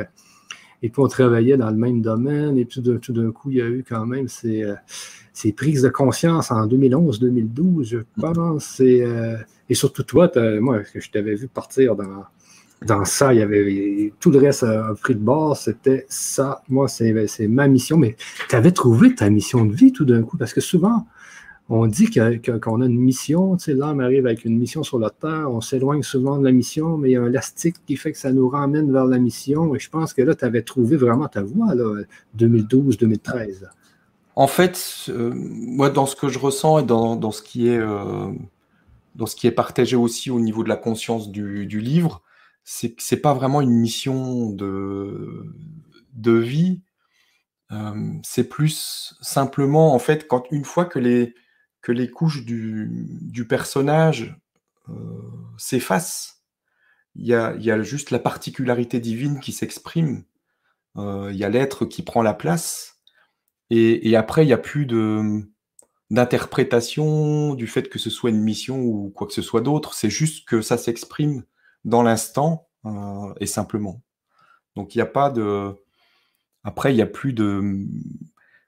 Et 0.82 0.88
puis, 0.88 1.02
on 1.02 1.08
travaillait 1.08 1.56
dans 1.56 1.70
le 1.70 1.76
même 1.76 2.00
domaine. 2.00 2.56
Et 2.58 2.64
puis, 2.64 2.82
tout 2.82 3.12
d'un 3.12 3.32
coup, 3.32 3.50
il 3.50 3.58
y 3.58 3.62
a 3.62 3.66
eu 3.66 3.84
quand 3.86 4.06
même 4.06 4.28
ces, 4.28 4.62
euh, 4.62 4.74
ces 5.32 5.52
prises 5.52 5.82
de 5.82 5.88
conscience 5.88 6.50
en 6.50 6.66
2011-2012, 6.66 7.84
je 7.84 7.98
pense. 8.20 8.80
Et, 8.80 9.02
euh, 9.02 9.36
et 9.68 9.74
surtout 9.74 10.02
toi, 10.02 10.30
moi, 10.60 10.80
je 10.94 11.10
t'avais 11.10 11.34
vu 11.34 11.48
partir 11.48 11.96
dans, 11.96 12.24
dans 12.84 13.04
ça. 13.04 13.34
Il 13.34 13.40
y 13.40 13.42
avait 13.42 14.12
tout 14.20 14.30
le 14.30 14.38
reste 14.38 14.62
a 14.62 14.94
pris 15.00 15.14
de 15.14 15.20
bord. 15.20 15.56
C'était 15.56 16.06
ça. 16.08 16.62
Moi, 16.68 16.88
c'est 16.88 17.48
ma 17.48 17.68
mission. 17.68 17.98
Mais 17.98 18.16
tu 18.48 18.56
avais 18.56 18.72
trouvé 18.72 19.14
ta 19.14 19.28
mission 19.28 19.64
de 19.64 19.74
vie 19.74 19.92
tout 19.92 20.06
d'un 20.06 20.22
coup. 20.22 20.38
Parce 20.38 20.54
que 20.54 20.60
souvent, 20.62 21.06
on 21.72 21.86
dit 21.86 22.10
qu'on 22.10 22.80
a 22.80 22.84
une 22.84 22.98
mission, 22.98 23.56
tu 23.56 23.66
sais, 23.66 23.74
l'âme 23.74 24.00
arrive 24.00 24.26
avec 24.26 24.44
une 24.44 24.58
mission 24.58 24.82
sur 24.82 24.98
la 24.98 25.08
Terre, 25.08 25.48
on 25.52 25.60
s'éloigne 25.60 26.02
souvent 26.02 26.36
de 26.36 26.44
la 26.44 26.50
mission, 26.50 26.98
mais 26.98 27.10
il 27.10 27.12
y 27.12 27.16
a 27.16 27.22
un 27.22 27.28
élastique 27.28 27.76
qui 27.86 27.96
fait 27.96 28.10
que 28.10 28.18
ça 28.18 28.32
nous 28.32 28.48
ramène 28.48 28.92
vers 28.92 29.04
la 29.04 29.18
mission. 29.18 29.72
Et 29.76 29.78
je 29.78 29.88
pense 29.88 30.12
que 30.12 30.20
là, 30.20 30.34
tu 30.34 30.44
avais 30.44 30.62
trouvé 30.62 30.96
vraiment 30.96 31.28
ta 31.28 31.42
voie, 31.42 31.76
là, 31.76 32.02
2012-2013. 32.36 33.68
En 34.34 34.48
fait, 34.48 35.12
moi, 35.14 35.90
dans 35.90 36.06
ce 36.06 36.16
que 36.16 36.28
je 36.28 36.40
ressens 36.40 36.80
et 36.80 36.82
dans, 36.82 37.30
ce 37.30 37.40
qui 37.40 37.68
est, 37.68 37.78
euh, 37.78 38.32
ce 39.24 39.36
qui 39.36 39.46
est 39.46 39.52
partagé 39.52 39.94
aussi 39.94 40.32
au 40.32 40.40
niveau 40.40 40.64
de 40.64 40.68
la 40.68 40.76
conscience 40.76 41.30
du, 41.30 41.80
livre, 41.80 42.20
c'est 42.64 42.90
que 42.90 43.02
ce 43.02 43.14
n'est 43.14 43.20
pas 43.20 43.32
vraiment 43.32 43.60
une 43.60 43.70
mission 43.70 44.50
de, 44.50 45.46
de 46.14 46.32
vie. 46.32 46.80
Euh, 47.70 47.92
c'est 48.24 48.48
plus 48.48 49.14
simplement, 49.20 49.94
en 49.94 50.00
fait, 50.00 50.26
quand 50.26 50.42
une 50.50 50.64
fois 50.64 50.84
que 50.84 50.98
les, 50.98 51.32
que 51.82 51.92
les 51.92 52.10
couches 52.10 52.44
du, 52.44 53.46
personnage 53.48 54.38
euh, 54.88 54.94
s'effacent. 55.56 56.42
Il 57.16 57.26
y, 57.26 57.34
a, 57.34 57.82
juste 57.82 58.10
la 58.10 58.18
particularité 58.18 59.00
divine 59.00 59.40
qui 59.40 59.52
s'exprime. 59.52 60.24
Euh, 60.96 61.30
il 61.32 61.38
y 61.38 61.44
a 61.44 61.48
l'être 61.48 61.86
qui 61.86 62.02
prend 62.02 62.22
la 62.22 62.34
place. 62.34 62.98
Et, 63.70 64.16
après, 64.16 64.44
il 64.44 64.46
n'y 64.46 64.52
a 64.52 64.58
plus 64.58 64.86
de 64.86 65.42
d'interprétation 66.10 67.54
du 67.54 67.68
fait 67.68 67.88
que 67.88 68.00
ce 68.00 68.10
soit 68.10 68.30
une 68.30 68.42
mission 68.42 68.80
ou 68.80 69.10
quoi 69.10 69.28
que 69.28 69.32
ce 69.32 69.42
soit 69.42 69.60
d'autre. 69.60 69.94
C'est 69.94 70.10
juste 70.10 70.48
que 70.48 70.60
ça 70.60 70.76
s'exprime 70.76 71.44
dans 71.84 72.02
l'instant 72.02 72.68
euh, 72.84 73.32
et 73.38 73.46
simplement. 73.46 74.02
Donc 74.74 74.94
il 74.94 74.98
n'y 74.98 75.02
a 75.02 75.06
pas 75.06 75.30
de. 75.30 75.74
Après, 76.64 76.92
il 76.92 76.96
n'y 76.96 77.02
a 77.02 77.06
plus 77.06 77.32
de. 77.32 77.86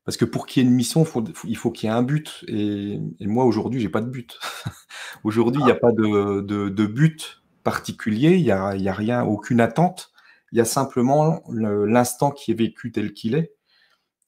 Parce 0.04 0.16
que 0.16 0.24
pour 0.24 0.46
qu'il 0.46 0.62
y 0.62 0.66
ait 0.66 0.68
une 0.68 0.74
mission, 0.74 1.04
il 1.44 1.56
faut 1.56 1.70
qu'il 1.70 1.88
y 1.88 1.92
ait 1.92 1.94
un 1.94 2.02
but. 2.02 2.44
Et, 2.48 2.98
moi, 3.20 3.44
aujourd'hui, 3.44 3.80
j'ai 3.80 3.88
pas 3.88 4.00
de 4.00 4.10
but. 4.10 4.38
aujourd'hui, 5.24 5.62
il 5.62 5.64
n'y 5.64 5.70
a 5.70 5.76
pas 5.76 5.92
de, 5.92 6.86
but 6.86 7.42
particulier, 7.62 8.36
il 8.36 8.42
n'y 8.42 8.50
a, 8.50 8.74
y 8.74 8.88
a 8.88 8.92
rien, 8.92 9.24
aucune 9.24 9.60
attente. 9.60 10.12
Il 10.50 10.58
y 10.58 10.60
a 10.60 10.64
simplement 10.64 11.42
l'instant 11.48 12.30
qui 12.30 12.50
est 12.50 12.54
vécu 12.54 12.92
tel 12.92 13.14
qu'il 13.14 13.34
est, 13.34 13.54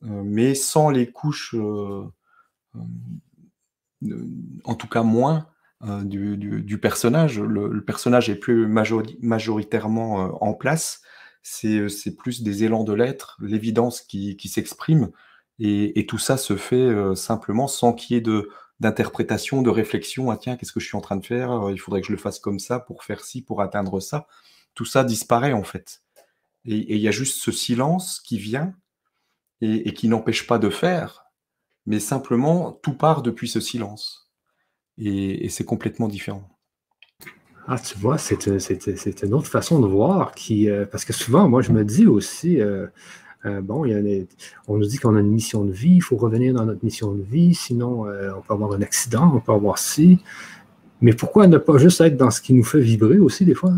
euh, 0.04 0.22
mais 0.24 0.54
sans 0.54 0.90
les 0.90 1.10
couches, 1.10 1.54
euh, 1.54 2.04
euh, 2.76 4.26
en 4.64 4.74
tout 4.74 4.88
cas 4.88 5.02
moins, 5.02 5.48
du, 6.04 6.78
personnage. 6.80 7.40
Le, 7.40 7.84
personnage 7.84 8.30
est 8.30 8.36
plus 8.36 8.66
majoritairement 8.66 10.42
en 10.42 10.54
place. 10.54 11.02
C'est 11.42 12.16
plus 12.16 12.42
des 12.42 12.64
élans 12.64 12.84
de 12.84 12.94
l'être, 12.94 13.36
l'évidence 13.42 14.00
qui, 14.00 14.36
qui 14.38 14.48
s'exprime. 14.48 15.10
Et, 15.60 16.06
tout 16.06 16.18
ça 16.18 16.36
se 16.36 16.56
fait 16.56 16.76
euh, 16.76 17.14
simplement 17.14 17.68
sans 17.68 17.92
qu'il 17.92 18.16
y 18.16 18.18
ait 18.18 18.42
d'interprétation, 18.80 19.62
de 19.62 19.70
réflexion. 19.70 20.30
Ah 20.30 20.36
tiens, 20.36 20.56
qu'est-ce 20.56 20.72
que 20.72 20.80
je 20.80 20.86
suis 20.86 20.96
en 20.96 21.00
train 21.00 21.16
de 21.16 21.24
faire? 21.24 21.52
Euh, 21.52 21.72
Il 21.72 21.78
faudrait 21.78 22.00
que 22.00 22.08
je 22.08 22.12
le 22.12 22.18
fasse 22.18 22.40
comme 22.40 22.58
ça 22.58 22.80
pour 22.80 23.04
faire 23.04 23.24
ci, 23.24 23.42
pour 23.42 23.62
atteindre 23.62 24.00
ça. 24.00 24.26
Tout 24.74 24.84
ça 24.84 25.04
disparaît 25.04 25.52
en 25.52 25.62
fait. 25.62 26.02
Et 26.66 26.96
il 26.96 27.00
y 27.00 27.08
a 27.08 27.12
juste 27.12 27.40
ce 27.40 27.52
silence 27.52 28.20
qui 28.20 28.38
vient 28.38 28.74
et, 29.60 29.94
qui 29.94 30.08
n'empêche 30.08 30.46
pas 30.46 30.58
de 30.58 30.70
faire, 30.70 31.26
mais 31.86 32.00
simplement 32.00 32.72
tout 32.72 32.94
part 32.94 33.22
depuis 33.22 33.48
ce 33.48 33.60
silence. 33.60 34.30
Et, 34.98 35.48
c'est 35.48 35.64
complètement 35.64 36.08
différent. 36.08 36.48
Ah, 37.66 37.78
tu 37.78 37.96
vois, 37.96 38.18
c'est 38.18 38.46
une 38.46 39.34
autre 39.34 39.48
façon 39.48 39.80
de 39.80 39.86
voir 39.86 40.34
qui. 40.34 40.68
Euh, 40.68 40.84
parce 40.84 41.04
que 41.04 41.14
souvent, 41.14 41.48
moi, 41.48 41.62
je 41.62 41.72
me 41.72 41.84
dis 41.84 42.06
aussi, 42.06 42.60
euh, 42.60 42.86
euh, 43.44 43.60
bon, 43.60 43.84
on 44.68 44.76
nous 44.76 44.86
dit 44.86 44.98
qu'on 44.98 45.16
a 45.16 45.20
une 45.20 45.30
mission 45.30 45.64
de 45.64 45.72
vie, 45.72 45.96
il 45.96 46.00
faut 46.00 46.16
revenir 46.16 46.54
dans 46.54 46.64
notre 46.64 46.84
mission 46.84 47.12
de 47.12 47.22
vie, 47.22 47.54
sinon 47.54 48.06
on 48.06 48.40
peut 48.40 48.54
avoir 48.54 48.72
un 48.72 48.82
accident, 48.82 49.32
on 49.34 49.40
peut 49.40 49.52
avoir 49.52 49.78
ci. 49.78 50.20
Mais 51.00 51.12
pourquoi 51.12 51.46
ne 51.46 51.58
pas 51.58 51.76
juste 51.78 52.00
être 52.00 52.16
dans 52.16 52.30
ce 52.30 52.40
qui 52.40 52.54
nous 52.54 52.64
fait 52.64 52.80
vibrer 52.80 53.18
aussi, 53.18 53.44
des 53.44 53.54
fois? 53.54 53.72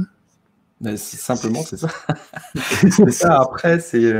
Hein? 0.82 0.96
Simplement, 0.96 1.62
c'est 1.62 1.78
ça. 1.78 1.88
c'est 2.70 3.10
ça. 3.10 3.40
Après, 3.40 3.80
c'est. 3.80 4.14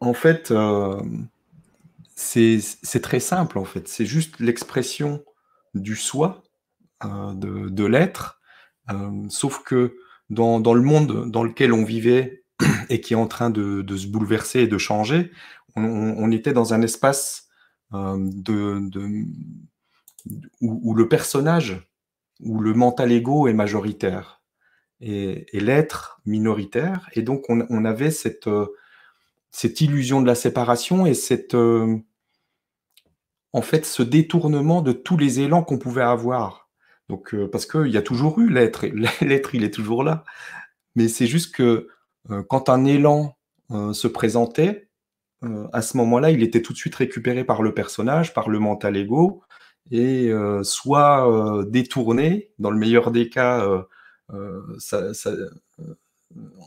En 0.00 0.12
fait, 0.12 0.52
c'est 2.18 3.00
très 3.00 3.20
simple, 3.20 3.58
en 3.58 3.64
fait. 3.64 3.88
C'est 3.88 4.06
juste 4.06 4.40
l'expression 4.40 5.22
du 5.74 5.96
soi, 5.96 6.42
euh, 7.04 7.32
de, 7.34 7.84
l'être. 7.84 8.40
Euh, 8.90 9.10
sauf 9.28 9.62
que 9.62 9.96
dans, 10.30 10.58
le 10.58 10.82
monde 10.82 11.30
dans 11.30 11.44
lequel 11.44 11.72
on 11.72 11.84
vivait 11.84 12.42
et 12.88 13.00
qui 13.00 13.14
est 13.14 13.16
en 13.16 13.26
train 13.26 13.50
de, 13.50 13.96
se 13.96 14.06
bouleverser 14.06 14.60
et 14.60 14.66
de 14.66 14.78
changer, 14.78 15.30
on, 15.76 16.30
était 16.32 16.52
dans 16.52 16.74
un 16.74 16.82
espace 16.82 17.48
euh, 17.94 18.16
où, 20.60 20.94
le 20.94 21.08
personnage, 21.08 21.88
où 22.40 22.60
le 22.60 22.74
mental 22.74 23.12
ego 23.12 23.46
est 23.46 23.52
majoritaire 23.52 24.42
et, 25.00 25.46
l'être 25.52 26.20
minoritaire. 26.26 27.08
Et 27.12 27.22
donc, 27.22 27.44
on, 27.48 27.84
avait 27.84 28.10
cette, 28.10 28.50
cette 29.50 29.80
illusion 29.80 30.20
de 30.20 30.26
la 30.26 30.34
séparation 30.34 31.06
et 31.06 31.14
cette, 31.14 31.54
en 33.52 33.62
fait, 33.62 33.84
ce 33.84 34.02
détournement 34.02 34.82
de 34.82 34.92
tous 34.92 35.16
les 35.16 35.40
élans 35.40 35.62
qu'on 35.62 35.78
pouvait 35.78 36.02
avoir. 36.02 36.68
Donc, 37.08 37.34
euh, 37.34 37.48
parce 37.50 37.66
qu'il 37.66 37.88
y 37.88 37.96
a 37.96 38.02
toujours 38.02 38.38
eu 38.40 38.50
l'être, 38.50 38.86
l'être, 39.20 39.54
il 39.54 39.64
est 39.64 39.72
toujours 39.72 40.04
là. 40.04 40.24
Mais 40.94 41.08
c'est 41.08 41.26
juste 41.26 41.54
que 41.54 41.62
euh, 41.62 41.88
quand 42.48 42.68
un 42.68 42.84
élan 42.84 43.36
euh, 43.70 43.92
se 43.92 44.08
présentait, 44.08 44.88
à 45.72 45.82
ce 45.82 45.96
moment-là, 45.98 46.30
il 46.30 46.42
était 46.42 46.62
tout 46.62 46.72
de 46.72 46.78
suite 46.78 46.96
récupéré 46.96 47.44
par 47.44 47.62
le 47.62 47.72
personnage, 47.72 48.34
par 48.34 48.48
le 48.48 48.58
mental 48.58 48.96
ego, 48.96 49.42
et 49.92 50.32
soit 50.64 51.64
détourné, 51.68 52.50
dans 52.58 52.72
le 52.72 52.76
meilleur 52.76 53.12
des 53.12 53.28
cas, 53.28 53.64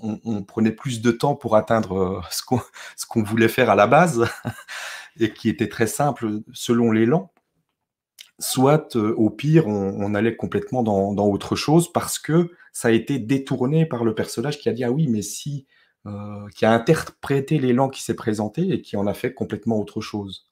on, 0.02 0.44
prenait 0.44 0.72
plus 0.72 1.02
de 1.02 1.12
temps 1.12 1.36
pour 1.36 1.58
atteindre 1.58 2.24
ce 2.32 3.06
qu'on 3.06 3.24
voulait 3.24 3.50
faire 3.50 3.70
à 3.70 3.76
la 3.76 3.88
base. 3.88 4.26
et 5.20 5.34
qui 5.34 5.50
était 5.50 5.70
très 5.70 5.88
simple 5.88 6.42
selon 6.54 6.92
l'élan, 6.92 7.32
soit 8.40 8.96
euh, 8.96 9.14
au 9.18 9.30
pire, 9.30 9.68
on, 9.68 10.16
allait 10.16 10.36
complètement 10.36 10.84
dans, 10.84 11.28
autre 11.28 11.56
chose 11.56 11.92
parce 11.92 12.20
que 12.20 12.52
ça 12.72 12.88
a 12.88 12.92
été 12.92 13.20
détourné 13.20 13.86
par 13.86 14.04
le 14.04 14.16
personnage 14.16 14.60
qui 14.60 14.70
a 14.70 14.74
dit 14.74 14.84
Ah 14.84 14.92
oui, 14.92 15.08
mais 15.08 15.22
si, 15.22 15.68
euh, 16.06 16.48
qui 16.56 16.66
a 16.66 16.74
interprété 16.74 17.60
l'élan 17.60 17.90
qui 17.90 18.02
s'est 18.02 18.16
présenté 18.16 18.70
et 18.74 18.82
qui 18.82 18.98
en 18.98 19.08
a 19.08 19.14
fait 19.14 19.34
complètement 19.34 19.80
autre 19.80 20.02
chose. 20.02 20.52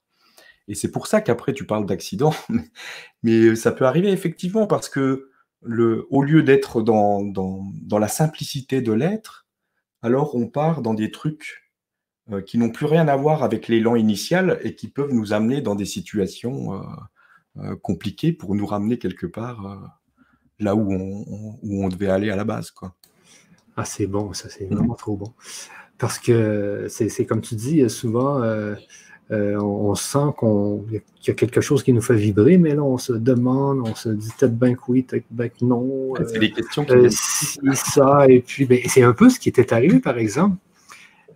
Et 0.68 0.74
c'est 0.74 0.90
pour 0.90 1.06
ça 1.06 1.20
qu'après 1.20 1.52
tu 1.52 1.66
parles 1.66 1.86
d'accident, 1.86 2.34
mais 3.22 3.56
ça 3.56 3.72
peut 3.72 3.86
arriver 3.86 4.10
effectivement 4.10 4.66
parce 4.66 4.88
que 4.88 5.30
le, 5.62 6.06
au 6.10 6.22
lieu 6.22 6.42
d'être 6.42 6.82
dans, 6.82 7.22
dans, 7.22 7.64
dans 7.82 7.98
la 7.98 8.08
simplicité 8.08 8.80
de 8.80 8.92
l'être, 8.92 9.46
alors 10.02 10.34
on 10.34 10.46
part 10.48 10.82
dans 10.82 10.94
des 10.94 11.10
trucs 11.10 11.72
euh, 12.30 12.40
qui 12.42 12.58
n'ont 12.58 12.70
plus 12.70 12.86
rien 12.86 13.08
à 13.08 13.16
voir 13.16 13.42
avec 13.42 13.68
l'élan 13.68 13.96
initial 13.96 14.60
et 14.62 14.74
qui 14.74 14.88
peuvent 14.88 15.12
nous 15.12 15.32
amener 15.32 15.60
dans 15.62 15.74
des 15.74 15.84
situations 15.86 16.82
euh, 17.56 17.76
compliquées 17.82 18.32
pour 18.32 18.54
nous 18.54 18.66
ramener 18.66 18.98
quelque 18.98 19.26
part 19.26 19.99
là 20.60 20.74
où 20.74 20.92
on, 20.92 21.58
où 21.62 21.84
on, 21.84 21.88
devait 21.88 22.08
aller 22.08 22.30
à 22.30 22.36
la 22.36 22.44
base. 22.44 22.70
Quoi. 22.70 22.94
Ah, 23.76 23.84
c'est 23.84 24.06
bon, 24.06 24.32
ça, 24.32 24.48
c'est 24.48 24.66
vraiment 24.66 24.94
trop 24.94 25.16
bon. 25.16 25.32
Parce 25.98 26.18
que 26.18 26.86
c'est 26.88 27.26
comme 27.26 27.40
tu 27.40 27.54
dis, 27.54 27.88
souvent, 27.90 28.42
on, 29.30 29.94
sent 29.94 30.34
qu'il 30.38 31.02
y 31.26 31.30
a 31.30 31.34
quelque 31.34 31.60
chose 31.60 31.82
qui 31.82 31.92
nous 31.92 32.00
fait 32.00 32.14
vibrer, 32.14 32.56
mais 32.56 32.74
là, 32.74 32.82
on 32.82 32.98
se 32.98 33.12
demande, 33.12 33.80
on 33.86 33.94
se 33.94 34.08
dit 34.08 34.30
peut-être 34.38 34.58
bien 34.58 34.74
que 34.74 34.80
oui, 34.88 35.02
peut-être 35.02 35.26
bien 35.30 35.48
que 35.48 35.64
non. 35.64 36.14
c'est 36.26 36.38
des 36.38 36.52
questions 36.52 36.84
qui. 36.84 37.10
ça, 37.74 38.26
et 38.28 38.40
puis, 38.40 38.64
ben, 38.64 38.80
c'est 38.86 39.02
un 39.02 39.12
peu 39.12 39.28
ce 39.28 39.38
qui 39.38 39.50
était 39.50 39.72
arrivé, 39.72 40.00
par 40.00 40.16
exemple 40.16 40.56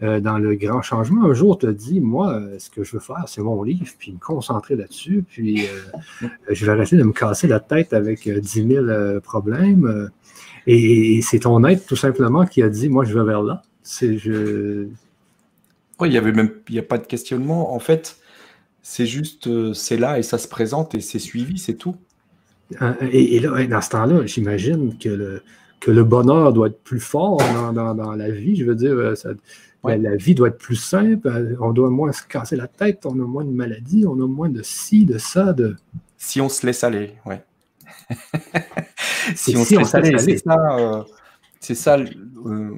euh, 0.02 0.18
dans 0.18 0.38
le 0.38 0.56
grand 0.56 0.82
changement, 0.82 1.24
un 1.24 1.34
jour, 1.34 1.56
tu 1.56 1.66
as 1.66 1.72
dit, 1.72 2.00
moi, 2.00 2.34
euh, 2.34 2.58
ce 2.58 2.68
que 2.68 2.82
je 2.82 2.92
veux 2.92 3.00
faire, 3.00 3.24
c'est 3.28 3.42
mon 3.42 3.62
livre, 3.62 3.86
puis 3.96 4.12
me 4.12 4.18
concentrer 4.18 4.74
là-dessus, 4.74 5.24
puis 5.26 5.66
euh, 5.66 6.28
je 6.50 6.66
vais 6.66 6.72
arrêter 6.72 6.96
de 6.96 7.04
me 7.04 7.12
casser 7.12 7.46
la 7.46 7.60
tête 7.60 7.92
avec 7.92 8.28
10 8.28 8.66
000 8.66 9.20
problèmes. 9.20 10.10
et, 10.66 11.20
c'est 11.22 11.40
ton 11.40 11.64
être, 11.64 11.86
tout 11.86 11.96
simplement, 11.96 12.44
qui 12.44 12.62
a 12.62 12.68
dit, 12.68 12.88
moi, 12.88 13.04
je 13.04 13.16
vais 13.16 13.24
vers 13.24 13.42
là. 13.42 13.62
C'est, 13.82 14.18
je... 14.18 14.88
Oui, 16.00 16.08
il 16.08 16.10
n'y 16.10 16.18
avait 16.18 16.32
même 16.32 16.50
il 16.68 16.74
y 16.74 16.78
a 16.80 16.82
pas 16.82 16.98
de 16.98 17.06
questionnement. 17.06 17.72
En 17.72 17.78
fait, 17.78 18.16
c'est 18.82 19.06
juste, 19.06 19.72
c'est 19.74 19.96
là 19.96 20.18
et 20.18 20.22
ça 20.22 20.38
se 20.38 20.48
présente 20.48 20.94
et 20.96 21.00
c'est 21.00 21.20
suivi, 21.20 21.56
c'est 21.58 21.74
tout. 21.74 21.94
Et, 23.12 23.38
là, 23.38 23.64
dans 23.66 23.80
ce 23.80 23.90
temps-là, 23.90 24.26
j'imagine 24.26 24.98
que 24.98 25.08
le, 25.08 25.42
que 25.78 25.92
le 25.92 26.02
bonheur 26.02 26.52
doit 26.52 26.66
être 26.66 26.82
plus 26.82 26.98
fort 26.98 27.38
dans, 27.72 27.94
dans 27.94 28.12
la 28.14 28.30
vie. 28.30 28.56
Je 28.56 28.64
veux 28.64 28.74
dire, 28.74 29.16
ça, 29.16 29.30
la, 29.84 30.16
vie 30.16 30.34
doit 30.34 30.48
être 30.48 30.58
plus 30.58 30.76
simple, 30.76 31.28
euh, 31.28 31.56
on 31.60 31.72
doit 31.72 31.90
moins 31.90 32.12
se 32.12 32.22
casser 32.22 32.56
la 32.56 32.68
tête, 32.68 33.06
on 33.06 33.12
a 33.12 33.26
moins 33.26 33.44
de 33.44 33.50
maladies, 33.50 34.06
on 34.06 34.14
a 34.14 34.26
moins 34.26 34.48
de 34.48 34.62
ci, 34.62 35.04
de 35.04 35.18
ça. 35.18 35.52
De... 35.52 35.76
Si 36.16 36.40
on 36.40 36.48
se 36.48 36.66
laisse 36.66 36.84
aller, 36.84 37.14
ouais. 37.26 37.44
si, 39.34 39.56
on, 39.56 39.64
se 39.64 39.76
laisse 39.76 39.94
aller, 39.94 40.18
c'est 40.18 40.38
ça, 40.38 40.78
euh, 40.78 41.02
c'est 41.60 41.74
ça 41.74 41.98
euh, 41.98 42.74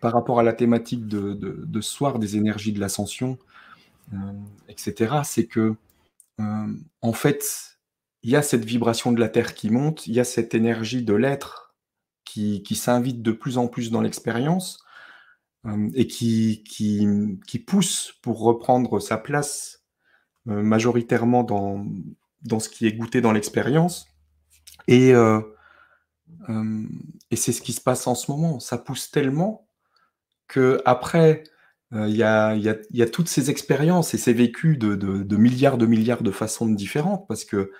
par 0.00 0.12
rapport 0.12 0.38
à 0.38 0.42
la 0.42 0.52
thématique 0.52 1.06
de, 1.06 1.32
de, 1.34 1.80
ce 1.80 1.90
soir 1.90 2.18
des 2.18 2.36
énergies 2.36 2.72
de 2.72 2.80
l'ascension, 2.80 3.38
etc. 4.68 5.16
C'est 5.24 5.46
que, 5.46 5.74
en 6.38 7.12
fait, 7.12 7.44
il 8.22 8.30
y 8.30 8.36
a 8.36 8.42
cette 8.42 8.64
vibration 8.64 9.12
de 9.12 9.20
la 9.20 9.28
Terre 9.28 9.54
qui 9.54 9.70
monte, 9.70 10.06
il 10.06 10.14
y 10.14 10.20
a 10.20 10.24
cette 10.24 10.54
énergie 10.54 11.02
de 11.02 11.14
l'être 11.14 11.74
qui, 12.24 12.62
qui 12.62 12.74
s'invite 12.74 13.22
de 13.22 13.32
plus 13.32 13.58
en 13.58 13.66
plus 13.66 13.90
dans 13.90 14.00
l'expérience 14.00 14.81
et 15.94 16.06
qui, 16.08 16.64
qui, 16.64 17.06
qui, 17.46 17.58
pousse 17.60 18.14
pour 18.22 18.40
reprendre 18.40 18.98
sa 18.98 19.16
place 19.16 19.84
euh, 20.48 20.62
majoritairement 20.62 21.44
dans, 21.44 21.86
dans 22.42 22.58
ce 22.58 22.68
qui 22.68 22.86
est 22.86 22.92
goûté 22.92 23.20
dans 23.20 23.32
l'expérience. 23.32 24.08
Et, 24.88 25.14
euh, 25.14 25.40
et 27.30 27.36
c'est 27.36 27.52
ce 27.52 27.62
qui 27.62 27.72
se 27.72 27.80
passe 27.80 28.08
en 28.08 28.16
ce 28.16 28.30
moment. 28.30 28.58
Ça 28.58 28.76
pousse 28.76 29.10
tellement 29.12 29.68
que 30.48 30.82
après, 30.84 31.44
il 31.92 32.16
y, 32.16 32.22
a, 32.22 32.56
y, 32.56 32.70
a, 32.70 32.76
y, 32.90 33.02
a, 33.02 33.06
toutes 33.06 33.28
ces 33.28 33.50
expériences 33.50 34.14
et 34.14 34.18
ces 34.18 34.32
vécus 34.32 34.78
de, 34.78 34.96
de, 34.96 35.22
de, 35.22 35.36
milliards 35.36 35.76
de 35.76 35.84
milliards 35.84 36.22
de 36.22 36.30
façons 36.30 36.66
différentes 36.66 37.28
parce 37.28 37.44
que 37.44 37.70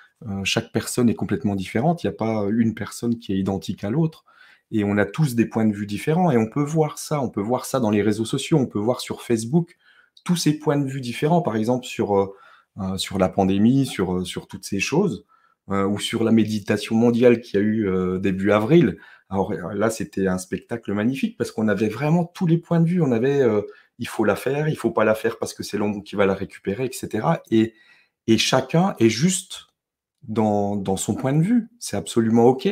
chaque 0.45 0.71
personne 0.71 1.09
est 1.09 1.15
complètement 1.15 1.57
différente. 1.57 2.05
Il 2.05 2.09
n'y 2.09 2.15
a 2.15 2.17
pas 2.17 2.47
une 2.51 2.75
personne 2.75 3.19
qui 3.19 3.33
est 3.33 3.39
identique 3.39 3.85
à 3.85 3.91
l'autre 3.91 4.27
et 4.73 4.85
on 4.85 4.97
a 4.97 5.05
tous 5.05 5.35
des 5.35 5.45
points 5.45 5.67
de 5.67 5.75
vue 5.75 5.87
différents 5.87 6.31
et 6.31 6.39
on 6.39 6.49
peut 6.49 6.63
voir 6.63 6.99
ça, 6.99 7.21
on 7.21 7.29
peut 7.29 7.43
voir 7.43 7.67
ça 7.67 7.79
dans 7.79 7.91
les 7.91 8.03
réseaux 8.03 8.25
sociaux, 8.25 8.59
on 8.59 8.67
peut 8.67 8.79
voir 8.79 9.01
sur 9.01 9.23
Facebook 9.23 9.77
tous 10.25 10.37
ces 10.37 10.59
points 10.59 10.79
de 10.79 10.89
vue 10.89 11.03
différents, 11.03 11.43
par 11.43 11.57
exemple 11.57 11.85
sur, 11.85 12.19
euh, 12.19 12.35
euh, 12.79 12.97
sur 12.97 13.19
la 13.19 13.29
pandémie, 13.29 13.85
sur, 13.85 14.15
euh, 14.15 14.25
sur 14.25 14.49
toutes 14.49 14.65
ces 14.65 14.81
choses, 14.81 15.27
ou 15.69 15.99
sur 16.01 16.23
la 16.25 16.33
méditation 16.33 16.97
mondiale 16.97 17.41
qui 17.41 17.57
a 17.57 17.61
eu 17.61 17.89
début 18.21 18.51
avril. 18.51 18.99
Alors 19.31 19.55
là, 19.55 19.89
c'était 19.89 20.27
un 20.27 20.37
spectacle 20.37 20.93
magnifique 20.93 21.39
parce 21.39 21.51
qu'on 21.51 21.69
avait 21.69 21.89
vraiment 21.89 22.27
tous 22.27 22.47
les 22.47 22.59
points 22.59 22.81
de 22.81 22.87
vue. 22.87 23.01
On 23.01 23.13
avait 23.13 23.41
il 23.99 24.09
faut 24.09 24.25
la 24.25 24.37
faire, 24.37 24.69
il 24.69 24.77
faut 24.77 24.91
pas 24.91 25.05
la 25.05 25.15
faire 25.15 25.39
parce 25.39 25.55
que 25.55 25.63
c'est 25.63 25.79
l'ombre 25.79 26.03
qui 26.03 26.15
va 26.15 26.27
la 26.27 26.35
récupérer, 26.35 26.85
etc. 26.85 27.27
Et, 27.51 27.75
et 28.27 28.37
chacun 28.37 28.95
est 28.99 29.09
juste 29.09 29.69
dans, 30.25 30.77
dans 30.77 30.99
son 30.99 31.15
point 31.15 31.33
de 31.33 31.43
vue. 31.43 31.69
C'est 31.79 31.97
absolument 31.97 32.45
OK 32.45 32.69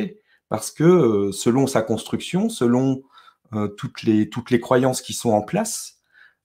parce 0.51 0.69
que 0.69 0.83
euh, 0.83 1.31
selon 1.31 1.65
sa 1.65 1.81
construction, 1.81 2.49
selon 2.49 3.03
euh, 3.53 3.69
toutes, 3.69 4.03
les, 4.03 4.29
toutes 4.29 4.51
les 4.51 4.59
croyances 4.59 5.01
qui 5.01 5.13
sont 5.13 5.31
en 5.31 5.41
place, 5.41 6.01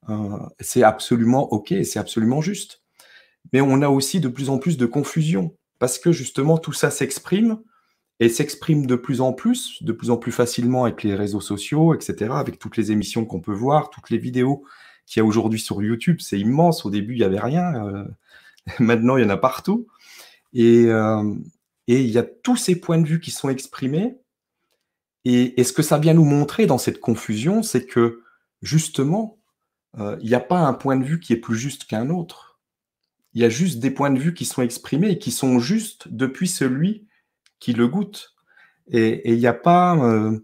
euh, 0.09 0.39
c'est 0.61 0.85
absolument 0.85 1.53
OK, 1.53 1.75
c'est 1.83 1.99
absolument 1.99 2.41
juste. 2.41 2.83
Mais 3.53 3.61
on 3.61 3.83
a 3.83 3.89
aussi 3.89 4.21
de 4.21 4.29
plus 4.29 4.49
en 4.49 4.59
plus 4.59 4.77
de 4.77 4.87
confusion, 4.87 5.57
parce 5.81 5.99
que 5.99 6.13
justement 6.13 6.57
tout 6.57 6.73
ça 6.73 6.93
s'exprime, 6.93 7.59
et 8.21 8.29
s'exprime 8.29 8.87
de 8.87 8.95
plus 8.95 9.21
en 9.21 9.33
plus, 9.33 9.83
de 9.83 9.93
plus 9.93 10.11
en 10.11 10.17
plus 10.17 10.33
facilement 10.33 10.85
avec 10.85 11.03
les 11.03 11.17
réseaux 11.17 11.41
sociaux, 11.41 11.93
etc., 11.93 12.31
avec 12.31 12.61
toutes 12.61 12.77
les 12.77 12.93
émissions 12.93 13.25
qu'on 13.25 13.41
peut 13.41 13.53
voir, 13.53 13.91
toutes 13.91 14.11
les 14.11 14.19
vidéos 14.19 14.63
qu'il 15.05 15.21
y 15.21 15.23
a 15.23 15.27
aujourd'hui 15.27 15.59
sur 15.59 15.83
YouTube, 15.83 16.19
c'est 16.21 16.39
immense. 16.39 16.87
Au 16.87 16.91
début, 16.91 17.15
il 17.15 17.19
n'y 17.19 17.25
avait 17.25 17.41
rien. 17.41 18.07
maintenant, 18.79 19.17
il 19.17 19.25
y 19.25 19.27
en 19.27 19.31
a 19.31 19.37
partout. 19.37 19.89
Et, 20.55 20.87
et 21.88 22.02
il 22.02 22.11
y 22.11 22.19
a 22.19 22.23
tous 22.25 22.57
ces 22.57 22.76
points 22.76 22.99
de 22.99 23.07
vue 23.07 23.21
qui 23.21 23.31
sont 23.31 23.49
exprimés. 23.49 24.19
Et, 25.25 25.62
ce 25.64 25.73
que 25.73 25.83
ça 25.83 25.99
vient 25.99 26.14
nous 26.14 26.25
montrer 26.25 26.66
dans 26.66 26.78
cette 26.78 27.00
confusion, 27.00 27.62
c'est 27.62 27.87
que 27.87 28.23
justement, 28.62 29.38
euh, 29.99 30.16
il 30.21 30.28
n'y 30.28 30.35
a 30.35 30.40
pas 30.40 30.61
un 30.61 30.73
point 30.73 30.97
de 30.97 31.05
vue 31.05 31.19
qui 31.21 31.33
est 31.33 31.38
plus 31.38 31.57
juste 31.57 31.85
qu'un 31.85 32.11
autre. 32.11 32.61
il 33.35 33.43
y 33.43 33.45
a 33.45 33.49
juste 33.49 33.81
des 33.81 33.90
points 33.90 34.11
de 34.11 34.19
vue 34.19 34.35
qui 34.35 34.45
sont 34.45 34.62
exprimés 34.62 35.11
et 35.11 35.19
qui 35.19 35.31
sont 35.31 35.59
justes 35.59 36.09
depuis 36.09 36.49
celui 36.49 37.07
qui 37.59 37.73
le 37.73 37.88
goûte. 37.88 38.35
Et 38.88 39.33
il 39.33 39.38
n'y 39.38 39.47
a 39.47 39.52
pas 39.55 39.97
euh, 39.97 40.38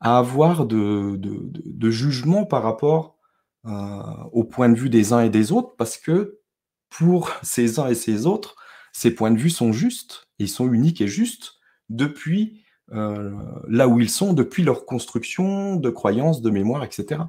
à 0.00 0.18
avoir 0.18 0.64
de, 0.66 1.90
jugement 1.90 2.46
par 2.46 2.62
rapport 2.62 3.18
euh, 3.66 4.02
au 4.32 4.44
point 4.44 4.68
de 4.68 4.78
vue 4.78 4.90
des 4.90 5.12
uns 5.12 5.20
et 5.20 5.30
des 5.30 5.52
autres, 5.52 5.74
parce 5.76 5.98
que 5.98 6.40
pour 6.88 7.32
ces 7.42 7.78
uns 7.78 7.88
et 7.88 7.94
ces 7.94 8.26
autres, 8.26 8.56
ces 8.92 9.14
points 9.14 9.30
de 9.30 9.38
vue 9.38 9.50
sont 9.50 9.72
justes, 9.72 10.29
ils 10.44 10.48
sont 10.48 10.72
uniques 10.72 11.00
et 11.00 11.08
justes 11.08 11.54
depuis 11.88 12.62
euh, 12.92 13.30
là 13.68 13.88
où 13.88 14.00
ils 14.00 14.10
sont, 14.10 14.32
depuis 14.32 14.62
leur 14.62 14.84
construction 14.86 15.76
de 15.76 15.90
croyances, 15.90 16.42
de 16.42 16.50
mémoire, 16.50 16.84
etc. 16.84 17.22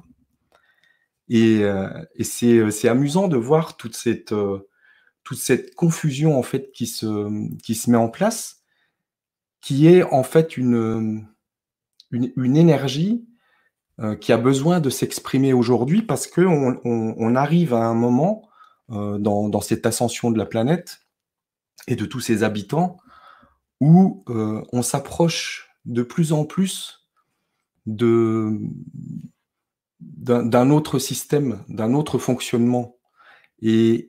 Et, 1.28 1.62
et 2.16 2.24
c'est 2.24 2.88
amusant 2.88 3.28
de 3.28 3.38
voir 3.38 3.76
toute 3.78 3.96
cette, 3.96 4.34
toute 5.24 5.38
cette 5.38 5.74
confusion 5.74 6.38
en 6.38 6.42
fait 6.42 6.72
qui 6.72 6.86
se, 6.86 7.56
qui 7.62 7.74
se 7.74 7.90
met 7.90 7.96
en 7.96 8.08
place 8.08 8.62
qui 9.62 9.86
est 9.86 10.02
en 10.02 10.24
fait 10.24 10.56
une, 10.58 11.26
une, 12.10 12.56
énergie 12.56 13.24
euh, 14.00 14.16
qui 14.16 14.32
a 14.32 14.36
besoin 14.36 14.80
de 14.80 14.90
s'exprimer 14.90 15.52
aujourd'hui 15.52 16.02
parce 16.02 16.26
qu'on 16.26 16.80
on, 16.84 17.36
arrive 17.36 17.72
à 17.72 17.84
un 17.84 17.94
moment 17.94 18.48
euh, 18.90 19.18
dans, 19.18 19.60
cette 19.60 19.86
ascension 19.86 20.30
de 20.30 20.36
la 20.36 20.46
planète 20.46 21.01
et 21.88 21.96
de 21.96 22.04
tous 22.04 22.20
ses 22.20 22.42
habitants 22.42 22.98
où 23.80 24.24
euh, 24.28 24.62
on 24.72 24.82
s'approche 24.82 25.70
de 25.84 26.02
plus 26.02 26.32
en 26.32 26.44
plus 26.44 27.08
de 27.86 28.60
d'un 30.00 30.70
autre 30.70 30.98
système, 30.98 31.64
d'un 31.68 31.94
autre 31.94 32.18
fonctionnement. 32.18 32.96
Et, 33.60 34.08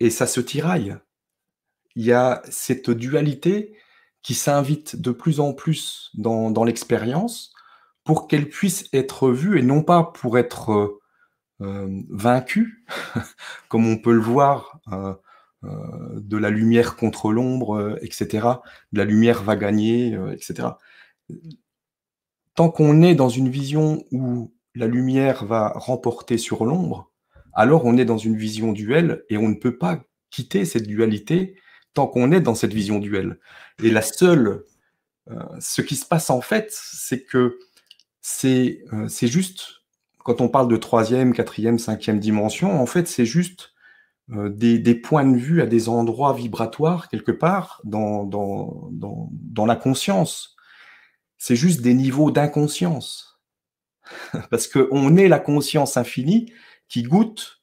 et, 0.00 0.10
ça 0.10 0.26
se 0.26 0.40
tiraille. 0.40 0.96
Il 1.96 2.04
y 2.04 2.12
a 2.12 2.42
cette 2.48 2.90
dualité 2.90 3.76
qui 4.22 4.34
s'invite 4.34 5.00
de 5.00 5.10
plus 5.10 5.40
en 5.40 5.52
plus 5.52 6.10
dans, 6.14 6.64
l'expérience 6.64 7.52
pour 8.04 8.28
qu'elle 8.28 8.48
puisse 8.48 8.88
être 8.92 9.30
vue 9.30 9.58
et 9.58 9.62
non 9.62 9.82
pas 9.82 10.02
pour 10.02 10.38
être 10.38 11.00
euh, 11.60 12.02
vaincue, 12.10 12.84
comme 13.68 13.86
on 13.86 13.98
peut 13.98 14.12
le 14.14 14.20
voir, 14.20 14.80
euh, 14.92 15.14
de 16.14 16.36
la 16.36 16.50
lumière 16.50 16.96
contre 16.96 17.32
l'ombre, 17.32 17.98
etc. 18.02 18.48
De 18.92 18.98
la 18.98 19.04
lumière 19.04 19.42
va 19.42 19.56
gagner, 19.56 20.18
etc. 20.32 20.68
Tant 22.54 22.70
qu'on 22.70 23.02
est 23.02 23.14
dans 23.14 23.28
une 23.28 23.48
vision 23.48 24.04
où 24.12 24.52
la 24.74 24.86
lumière 24.86 25.44
va 25.44 25.72
remporter 25.74 26.38
sur 26.38 26.64
l'ombre, 26.64 27.10
alors 27.52 27.84
on 27.84 27.96
est 27.96 28.04
dans 28.04 28.18
une 28.18 28.36
vision 28.36 28.72
duelle 28.72 29.24
et 29.30 29.36
on 29.36 29.48
ne 29.48 29.54
peut 29.54 29.78
pas 29.78 30.02
quitter 30.30 30.64
cette 30.64 30.86
dualité 30.86 31.56
tant 31.94 32.06
qu'on 32.06 32.30
est 32.30 32.42
dans 32.42 32.54
cette 32.54 32.74
vision 32.74 32.98
duelle. 32.98 33.38
Et 33.82 33.90
la 33.90 34.02
seule, 34.02 34.64
euh, 35.30 35.40
ce 35.58 35.80
qui 35.80 35.96
se 35.96 36.04
passe 36.04 36.30
en 36.30 36.42
fait, 36.42 36.68
c'est 36.70 37.24
que 37.24 37.58
c'est 38.20 38.84
euh, 38.92 39.08
juste, 39.08 39.82
quand 40.18 40.40
on 40.42 40.48
parle 40.48 40.68
de 40.68 40.76
troisième, 40.76 41.32
quatrième, 41.32 41.78
cinquième 41.78 42.20
dimension, 42.20 42.80
en 42.80 42.86
fait, 42.86 43.08
c'est 43.08 43.24
juste 43.24 43.70
euh, 43.70 43.75
des, 44.28 44.78
des, 44.78 44.94
points 44.94 45.24
de 45.24 45.36
vue 45.36 45.62
à 45.62 45.66
des 45.66 45.88
endroits 45.88 46.32
vibratoires, 46.32 47.08
quelque 47.08 47.30
part, 47.32 47.80
dans, 47.84 48.24
dans, 48.24 48.88
dans, 48.90 49.30
dans 49.32 49.66
la 49.66 49.76
conscience. 49.76 50.56
C'est 51.38 51.56
juste 51.56 51.80
des 51.80 51.94
niveaux 51.94 52.30
d'inconscience. 52.30 53.40
Parce 54.50 54.66
qu'on 54.66 55.16
est 55.16 55.28
la 55.28 55.38
conscience 55.38 55.96
infinie 55.96 56.52
qui 56.88 57.02
goûte 57.02 57.62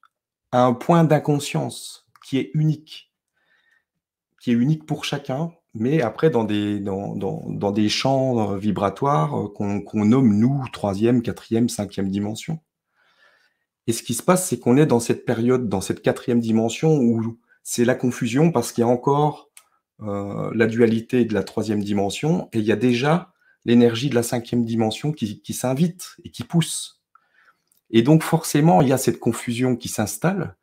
à 0.51 0.63
un 0.63 0.74
point 0.74 1.03
d'inconscience 1.03 2.08
qui 2.25 2.38
est 2.38 2.51
unique 2.53 3.13
qui 4.43 4.51
est 4.51 4.55
unique 4.55 4.86
pour 4.86 5.05
chacun, 5.05 5.53
mais 5.74 6.01
après 6.01 6.29
dans 6.29 6.43
des, 6.43 6.82
dans, 6.82 7.15
dans, 7.15 7.46
dans 7.48 7.72
des 7.72 7.88
champs 7.88 8.51
euh, 8.51 8.57
vibratoires 8.57 9.40
euh, 9.40 9.48
qu'on 9.48 10.05
nomme 10.05 10.37
nous 10.37 10.66
troisième, 10.74 11.22
quatrième, 11.22 11.70
cinquième 11.70 12.09
dimension. 12.09 12.59
Et 13.87 13.93
ce 13.93 14.03
qui 14.03 14.13
se 14.13 14.24
passe, 14.24 14.48
c'est 14.48 14.59
qu'on 14.59 14.77
est 14.77 14.85
dans 14.85 15.00
cette 15.00 15.25
période, 15.25 15.67
dans 15.67 15.81
cette 15.81 16.01
quatrième 16.01 16.39
dimension 16.39 16.96
où 16.98 17.37
c'est 17.63 17.85
la 17.85 17.96
confusion 17.96 18.51
parce 18.51 18.72
qu'il 18.72 18.81
y 18.83 18.85
a 18.85 18.89
encore 18.89 19.50
euh, 20.01 20.51
la 20.53 20.67
dualité 20.67 21.25
de 21.25 21.33
la 21.33 21.43
troisième 21.43 21.83
dimension 21.83 22.50
et 22.53 22.59
il 22.59 22.65
y 22.65 22.72
a 22.72 22.75
déjà 22.75 23.31
l'énergie 23.65 24.09
de 24.09 24.15
la 24.15 24.24
cinquième 24.24 24.65
dimension 24.65 25.11
qui, 25.11 25.53
s'invite 25.53 26.17
et 26.24 26.29
qui 26.29 26.43
pousse. 26.43 27.01
Et 27.89 28.01
donc 28.01 28.24
forcément, 28.24 28.81
il 28.81 28.89
y 28.89 28.93
a 28.93 28.98
cette 28.98 29.19
confusion 29.19 29.75
qui 29.75 29.87
s'installe 29.87 30.57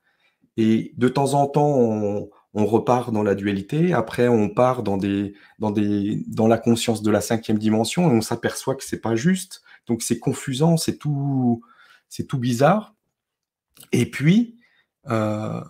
et 0.56 0.92
de 0.96 1.08
temps 1.08 1.34
en 1.34 1.46
temps, 1.46 1.70
on, 1.70 2.66
repart 2.66 3.12
dans 3.12 3.22
la 3.22 3.34
dualité, 3.34 3.94
après 3.94 4.28
on 4.28 4.48
part 4.50 4.82
dans, 4.82 4.98
la 4.98 6.58
conscience 6.58 7.00
de 7.02 7.10
la 7.10 7.20
cinquième 7.20 7.58
dimension 7.58 8.10
et 8.10 8.14
on 8.14 8.20
s'aperçoit 8.20 8.74
que 8.74 8.84
c'est 8.84 9.00
pas 9.00 9.14
juste. 9.14 9.62
Donc 9.86 10.02
c'est 10.02 10.18
confusant, 10.18 10.76
c'est 10.76 10.98
tout 10.98 11.62
bizarre. 12.34 12.94
Et 13.92 14.10
puis, 14.10 14.58
euh, 15.08 15.60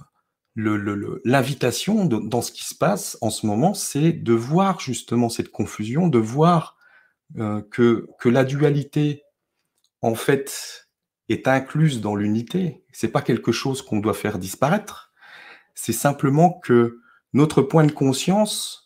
l'invitation 0.57 2.05
dans 2.05 2.43
ce 2.43 2.53
qui 2.53 2.65
se 2.65 2.75
passe 2.75 3.17
en 3.21 3.31
ce 3.31 3.47
moment, 3.47 3.75
c'est 3.75 4.13
de 4.13 4.33
voir 4.33 4.81
justement 4.81 5.29
cette 5.29 5.51
confusion, 5.51 6.09
de 6.09 6.19
voir 6.19 6.77
euh, 7.39 7.63
que, 7.71 8.09
que 8.19 8.29
la 8.29 8.45
dualité, 8.45 9.23
en 10.03 10.15
fait, 10.15 10.89
est 11.29 11.47
incluse 11.49 12.01
dans 12.01 12.17
l'unité. 12.17 12.85
C'est 12.93 13.09
pas 13.09 13.23
quelque 13.23 13.53
chose 13.53 13.83
qu'on 13.83 14.01
doit 14.01 14.15
faire 14.15 14.39
disparaître 14.39 15.11
c'est 15.83 15.95
simplement 15.95 16.53
que 16.53 17.01
notre 17.33 17.63
point 17.63 17.87
de 17.87 17.93
conscience, 17.93 18.85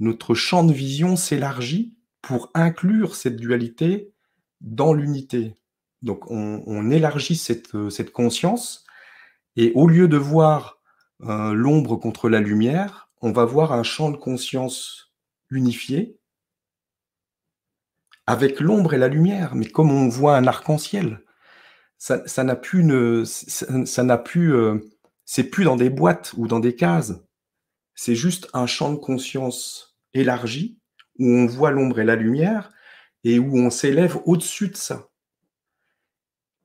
notre 0.00 0.34
champ 0.34 0.64
de 0.64 0.72
vision 0.72 1.16
s'élargit 1.16 1.96
pour 2.20 2.50
inclure 2.52 3.16
cette 3.16 3.36
dualité 3.36 4.12
dans 4.60 4.92
l'unité. 4.92 5.56
Donc 6.02 6.30
on, 6.30 6.90
élargit 6.90 7.36
cette, 7.36 7.88
cette, 7.90 8.12
conscience 8.12 8.84
et 9.56 9.72
au 9.74 9.88
lieu 9.88 10.08
de 10.08 10.16
voir 10.16 10.78
euh, 11.22 11.52
l'ombre 11.52 11.96
contre 11.96 12.28
la 12.28 12.40
lumière, 12.40 13.10
on 13.22 13.32
va 13.32 13.44
voir 13.44 13.72
un 13.72 13.82
champ 13.82 14.10
de 14.10 14.16
conscience 14.16 15.12
unifié 15.50 16.18
avec 18.26 18.60
l'ombre 18.60 18.94
et 18.94 18.98
la 18.98 19.08
lumière, 19.08 19.54
mais 19.54 19.66
comme 19.66 19.90
on 19.90 20.08
voit 20.08 20.36
un 20.36 20.46
arc-en-ciel. 20.46 21.22
Ça 21.98 22.44
n'a 22.44 22.56
plus, 22.56 22.80
une, 22.80 23.24
ça 23.24 24.02
n'a 24.02 24.18
plus 24.18 24.54
euh, 24.54 24.78
c'est 25.24 25.44
plus 25.44 25.64
dans 25.64 25.76
des 25.76 25.90
boîtes 25.90 26.32
ou 26.36 26.46
dans 26.46 26.60
des 26.60 26.76
cases. 26.76 27.14
C'est 27.94 28.14
juste 28.14 28.48
un 28.52 28.66
champ 28.66 28.92
de 28.92 28.98
conscience 28.98 29.98
élargi 30.14 30.78
où 31.18 31.26
on 31.26 31.46
voit 31.46 31.70
l'ombre 31.70 31.98
et 32.00 32.04
la 32.04 32.16
lumière 32.16 32.70
et 33.24 33.38
où 33.38 33.56
on 33.56 33.70
s'élève 33.70 34.18
au-dessus 34.24 34.68
de 34.68 34.76
ça. 34.76 35.08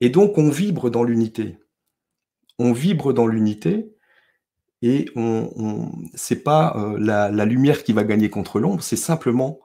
Et 0.02 0.10
donc 0.10 0.36
on 0.36 0.50
vibre 0.50 0.90
dans 0.90 1.04
l'unité. 1.04 1.58
On 2.58 2.72
vibre 2.72 3.12
dans 3.12 3.28
l'unité 3.28 3.94
et 4.82 5.08
on, 5.14 5.52
on 5.54 5.92
c'est 6.14 6.42
pas 6.42 6.74
euh, 6.76 6.98
la, 6.98 7.44
lumière 7.44 7.84
qui 7.84 7.92
va 7.92 8.02
gagner 8.02 8.28
contre 8.28 8.58
l'ombre, 8.58 8.82
c'est 8.82 8.96
simplement 8.96 9.60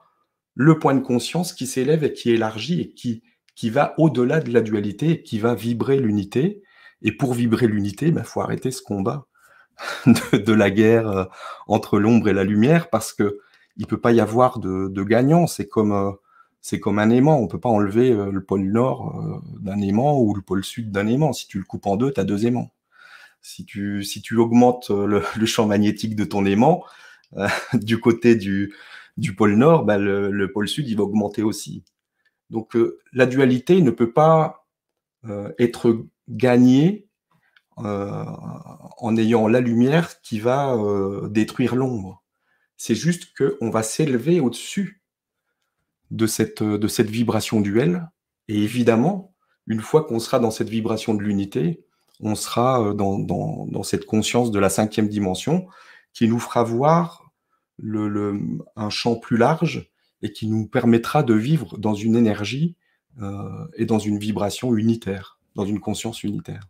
le 0.54 0.78
point 0.78 0.94
de 0.94 1.02
conscience 1.02 1.54
qui 1.54 1.66
s'élève 1.66 2.04
et 2.04 2.14
qui 2.14 2.30
élargit 2.30 2.82
et 2.82 2.94
qui, 2.94 3.70
va 3.72 3.96
au-delà 3.98 4.40
de 4.40 4.54
la 4.54 4.62
dualité 4.62 5.10
et 5.10 5.24
qui 5.24 5.40
va 5.40 5.56
vibrer 5.56 6.00
l'unité 6.00 6.62
et 7.02 7.12
pour 7.12 7.34
vibrer 7.34 7.66
l'unité, 7.66 8.10
il 8.10 8.14
bah, 8.14 8.24
faut 8.24 8.42
arrêter 8.42 8.70
ce 8.70 8.84
combat 8.84 9.26
de, 10.06 10.54
la 10.54 10.70
guerre 10.70 11.08
euh, 11.08 11.26
entre 11.66 11.98
l'ombre 11.98 12.30
et 12.30 12.34
la 12.34 12.44
lumière 12.44 12.92
parce 12.92 13.12
que 13.12 13.40
il 13.76 13.88
peut 13.88 14.00
pas 14.00 14.12
y 14.12 14.20
avoir 14.20 14.60
de, 14.60 14.88
de 14.88 15.04
gagnant. 15.04 15.48
C'est 15.48 15.68
comme 15.68 15.94
euh, 15.94 16.12
c'est 16.62 16.80
comme 16.80 17.00
un 17.00 17.10
aimant. 17.10 17.40
On 17.40 17.48
peut 17.48 17.60
pas 17.60 17.70
enlever 17.70 18.12
euh, 18.12 18.32
le 18.32 18.44
pôle 18.44 18.64
nord 18.64 19.42
d'un 19.60 19.80
aimant 19.82 20.20
ou 20.20 20.34
le 20.34 20.42
pôle 20.42 20.64
sud 20.64 20.92
d'un 20.92 21.08
aimant. 21.08 21.34
Si 21.34 21.48
tu 21.48 21.58
le 21.60 21.64
coupes 21.64 21.88
en 21.88 21.98
deux, 21.98 22.12
tu 22.12 22.20
as 22.20 22.26
deux 22.26 22.46
aimants. 22.46 22.72
Si 23.42 23.66
tu, 23.66 24.04
si 24.04 24.22
tu 24.22 24.38
augmentes 24.38 24.90
le, 24.90 25.22
champ 25.46 25.68
magnétique 25.68 26.16
de 26.16 26.26
ton 26.26 26.46
aimant, 26.46 26.84
du 27.74 28.00
côté 28.00 28.36
du, 28.36 28.74
du 29.16 29.36
pôle 29.36 29.56
nord, 29.56 29.86
bah, 29.86 29.98
le, 29.98 30.32
le, 30.32 30.52
pôle 30.52 30.68
sud, 30.68 30.88
il 30.90 30.98
va 30.98 31.04
augmenter 31.04 31.44
aussi. 31.44 31.84
Donc 32.50 32.78
la 33.14 33.26
dualité 33.26 33.82
ne 33.82 33.92
peut 33.92 34.12
pas 34.12 34.68
être 35.60 36.06
gagner 36.30 37.08
euh, 37.80 38.26
en 38.98 39.16
ayant 39.18 39.48
la 39.48 39.60
lumière 39.60 40.20
qui 40.22 40.40
va 40.40 40.74
euh, 40.74 41.28
détruire 41.30 41.76
l'ombre. 41.76 42.24
C'est 42.76 42.96
juste 42.96 43.38
qu'on 43.38 43.70
va 43.70 43.84
s'élever 43.84 44.40
au-dessus 44.40 45.04
de 46.12 46.28
cette, 46.28 46.64
de 46.64 46.88
cette 46.88 47.10
vibration 47.10 47.62
duelle. 47.62 48.08
Et 48.48 48.58
évidemment, 48.62 49.34
une 49.68 49.82
fois 49.82 50.04
qu'on 50.04 50.20
sera 50.20 50.40
dans 50.40 50.52
cette 50.52 50.70
vibration 50.70 51.14
de 51.14 51.24
l'unité, 51.24 51.84
on 52.20 52.36
sera 52.36 52.82
euh, 52.82 52.94
dans, 52.94 53.84
cette 53.84 54.06
conscience 54.06 54.52
de 54.52 54.60
la 54.60 54.70
cinquième 54.70 55.08
dimension 55.08 55.68
qui 56.14 56.28
nous 56.28 56.40
fera 56.40 56.64
voir 56.64 57.24
un 57.80 58.90
champ 58.90 59.18
plus 59.18 59.38
large 59.38 59.92
et 60.24 60.32
qui 60.32 60.48
nous 60.48 60.66
permettra 60.66 61.22
de 61.22 61.36
vivre 61.36 61.78
dans 61.78 61.94
une 61.94 62.16
énergie 62.16 62.76
euh, 63.22 63.68
et 63.76 63.86
dans 63.86 64.00
une 64.00 64.18
vibration 64.18 64.76
unitaire 64.76 65.38
dans 65.58 65.66
une 65.66 65.80
conscience 65.82 66.24
unitaire. 66.24 66.70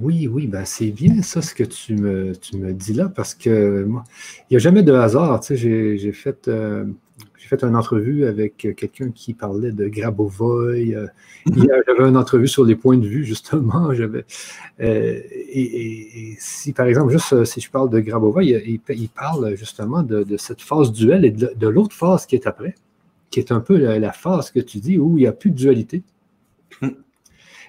Oui, 0.00 0.28
oui, 0.28 0.46
ben 0.46 0.64
c'est 0.64 0.90
bien 0.90 1.22
ça 1.22 1.40
ce 1.40 1.54
que 1.54 1.64
tu 1.64 1.96
me, 1.96 2.34
tu 2.36 2.56
me 2.56 2.72
dis 2.72 2.92
là, 2.92 3.08
parce 3.08 3.34
que 3.34 3.84
moi, 3.84 4.04
il 4.42 4.54
n'y 4.54 4.56
a 4.56 4.60
jamais 4.60 4.82
de 4.82 4.92
hasard. 4.92 5.40
Tu 5.40 5.56
sais, 5.56 5.96
j'ai 5.96 6.12
fait, 6.12 6.48
euh, 6.48 6.84
fait 7.48 7.64
une 7.64 7.74
entrevue 7.74 8.26
avec 8.26 8.56
quelqu'un 8.76 9.10
qui 9.10 9.34
parlait 9.34 9.72
de 9.72 9.88
Grabovoy. 9.88 10.94
Euh, 10.94 11.06
j'avais 11.46 12.08
une 12.08 12.16
entrevue 12.16 12.46
sur 12.46 12.64
les 12.64 12.76
points 12.76 12.98
de 12.98 13.06
vue, 13.06 13.24
justement. 13.24 13.92
J'avais, 13.94 14.24
euh, 14.80 15.20
et, 15.32 16.36
si, 16.38 16.72
par 16.72 16.86
exemple, 16.86 17.10
juste 17.10 17.44
si 17.44 17.60
je 17.60 17.70
parle 17.70 17.90
de 17.90 18.00
Grabovoy, 18.00 18.80
il, 18.88 19.08
parle 19.08 19.56
justement 19.56 20.02
de, 20.02 20.36
cette 20.36 20.60
phase 20.60 20.92
duel 20.92 21.24
et 21.24 21.30
de, 21.30 21.68
l'autre 21.68 21.96
phase 21.96 22.26
qui 22.26 22.36
est 22.36 22.46
après, 22.46 22.74
qui 23.30 23.40
est 23.40 23.50
un 23.50 23.60
peu 23.60 23.76
la, 23.76 24.12
phase 24.12 24.50
que 24.50 24.60
tu 24.60 24.78
dis 24.78 24.98
où 24.98 25.16
il 25.16 25.22
n'y 25.22 25.26
a 25.26 25.32
plus 25.32 25.50
de 25.50 25.56
dualité. 25.56 26.02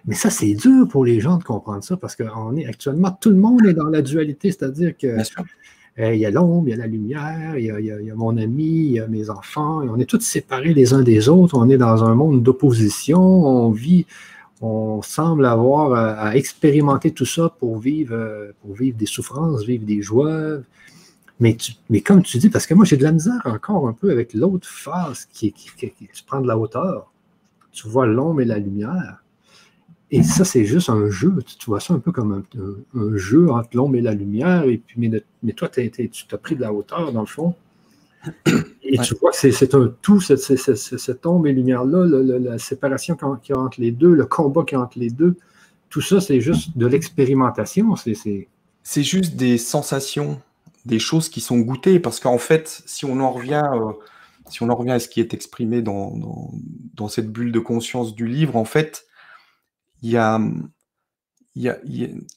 Mais 0.06 0.16
ça, 0.16 0.30
c'est 0.30 0.54
dur 0.54 0.88
pour 0.88 1.06
les 1.06 1.20
gens 1.20 1.38
de 1.38 1.44
comprendre 1.44 1.84
ça 1.84 1.98
parce 1.98 2.16
qu'on 2.16 2.56
est 2.56 2.66
actuellement, 2.66 3.12
tout 3.12 3.30
le 3.30 3.36
monde 3.36 3.66
est 3.66 3.74
dans 3.74 3.90
la 3.90 4.02
dualité, 4.02 4.52
c'est-à-dire 4.52 4.98
que 4.98 5.08
euh, 6.00 6.14
il 6.14 6.20
y 6.20 6.26
a 6.26 6.32
l'ombre, 6.32 6.68
il 6.68 6.72
y 6.72 6.74
a 6.74 6.78
la 6.78 6.88
lumière, 6.88 7.58
il 7.58 7.66
y 7.66 8.12
a, 8.12 8.16
mon 8.16 8.38
ami, 8.38 8.64
il 8.64 8.92
y 8.94 9.00
a 9.00 9.08
mes 9.08 9.30
enfants, 9.30 9.82
et 9.82 9.90
on 9.90 9.98
est 9.98 10.06
tous 10.06 10.22
séparés 10.22 10.74
les 10.74 10.94
uns 10.94 11.04
des 11.04 11.28
autres, 11.28 11.58
on 11.58 11.70
est 11.70 11.78
dans 11.78 12.04
un 12.06 12.16
monde 12.16 12.42
d'opposition, 12.42 13.22
on 13.22 13.72
vit, 13.72 14.06
on 14.62 15.02
semble 15.02 15.46
avoir 15.46 15.94
à, 15.94 16.36
expérimenter 16.38 17.12
tout 17.12 17.26
ça 17.26 17.54
pour 17.60 17.80
vivre, 17.80 18.14
euh, 18.14 18.52
pour 18.62 18.76
vivre 18.76 18.98
des 18.98 19.06
souffrances, 19.06 19.64
vivre 19.64 19.86
des 19.86 20.02
joies. 20.02 20.60
Mais, 21.42 21.58
mais 21.90 22.02
comme 22.02 22.22
tu 22.22 22.38
dis, 22.38 22.50
parce 22.50 22.68
que 22.68 22.74
moi 22.74 22.86
j'ai 22.86 22.98
de 22.98 23.04
la 23.04 23.12
misère 23.12 23.42
encore 23.46 23.88
un 23.88 23.94
peu 23.94 24.12
avec 24.12 24.34
l'autre 24.34 24.68
phase 24.68 25.26
qui, 25.32 25.52
qui, 25.52 25.70
qui, 25.76 25.92
qui 25.92 26.24
prend 26.24 26.42
de 26.42 26.48
la 26.48 26.58
hauteur. 26.58 27.12
Tu 27.72 27.88
vois 27.88 28.06
l'ombre 28.06 28.42
et 28.42 28.46
la 28.46 28.58
lumière. 28.58 29.24
Et 30.12 30.24
ça, 30.24 30.44
c'est 30.44 30.66
juste 30.66 30.90
un 30.90 31.10
jeu. 31.10 31.36
Tu 31.46 31.66
vois 31.68 31.80
ça 31.80 31.94
un 31.94 32.00
peu 32.00 32.12
comme 32.12 32.44
un, 32.96 33.18
jeu 33.18 33.52
entre 33.52 33.70
l'ombre 33.74 33.96
et 33.96 34.02
la 34.02 34.14
lumière. 34.14 34.64
Et 34.64 34.78
puis, 34.78 35.12
mais, 35.44 35.54
toi, 35.54 35.70
tu 35.70 36.10
t'as 36.28 36.38
pris 36.38 36.56
de 36.56 36.62
la 36.62 36.74
hauteur, 36.74 37.12
dans 37.12 37.22
le 37.22 37.28
fond. 37.28 37.54
Et 38.84 38.98
tu 38.98 39.16
vois 39.16 39.32
que 39.32 39.52
c'est 39.52 39.76
un 39.76 39.94
tout, 40.02 40.20
cette, 40.20 40.40
cette, 40.40 41.26
ombre 41.26 41.48
et 41.48 41.54
lumière-là, 41.54 42.06
la, 42.06 42.58
séparation 42.58 43.16
qu'il 43.16 43.56
y 43.56 43.58
a 43.58 43.62
entre 43.62 43.80
les 43.80 43.92
deux, 43.92 44.14
le 44.14 44.26
combat 44.26 44.64
qu'il 44.64 44.78
y 44.78 44.82
a 44.82 44.84
entre 44.84 44.98
les 44.98 45.12
deux. 45.12 45.36
Tout 45.90 46.02
ça, 46.02 46.20
c'est 46.20 46.42
juste 46.42 46.78
de 46.78 46.88
l'expérimentation. 46.88 47.96
C'est 47.96 49.04
juste 49.04 49.36
des 49.36 49.60
sensations, 49.60 50.42
des 50.86 51.00
choses 51.00 51.30
qui 51.30 51.40
sont 51.40 51.60
goûtées. 51.60 52.00
Parce 52.00 52.20
qu'en 52.20 52.40
fait, 52.40 52.82
si 52.86 53.06
on 53.06 53.20
en 53.20 53.32
revient. 53.32 53.64
Euh, 53.74 53.92
si 54.52 54.64
on 54.64 54.70
en 54.70 54.76
revient 54.76 54.94
à 54.94 55.00
ce 55.00 55.08
qui 55.08 55.20
est 55.20 55.36
exprimé 55.36 55.84
dans, 55.84 56.18
dans, 56.18 56.52
dans 56.96 57.08
cette 57.08 57.32
bulle 57.32 57.52
de 57.52 57.60
conscience 57.60 58.16
du 58.16 58.26
livre, 58.26 58.56
en 58.56 58.66
fait, 58.66 59.06
il 60.02 60.12
y 60.12 60.18
a, 60.18 60.40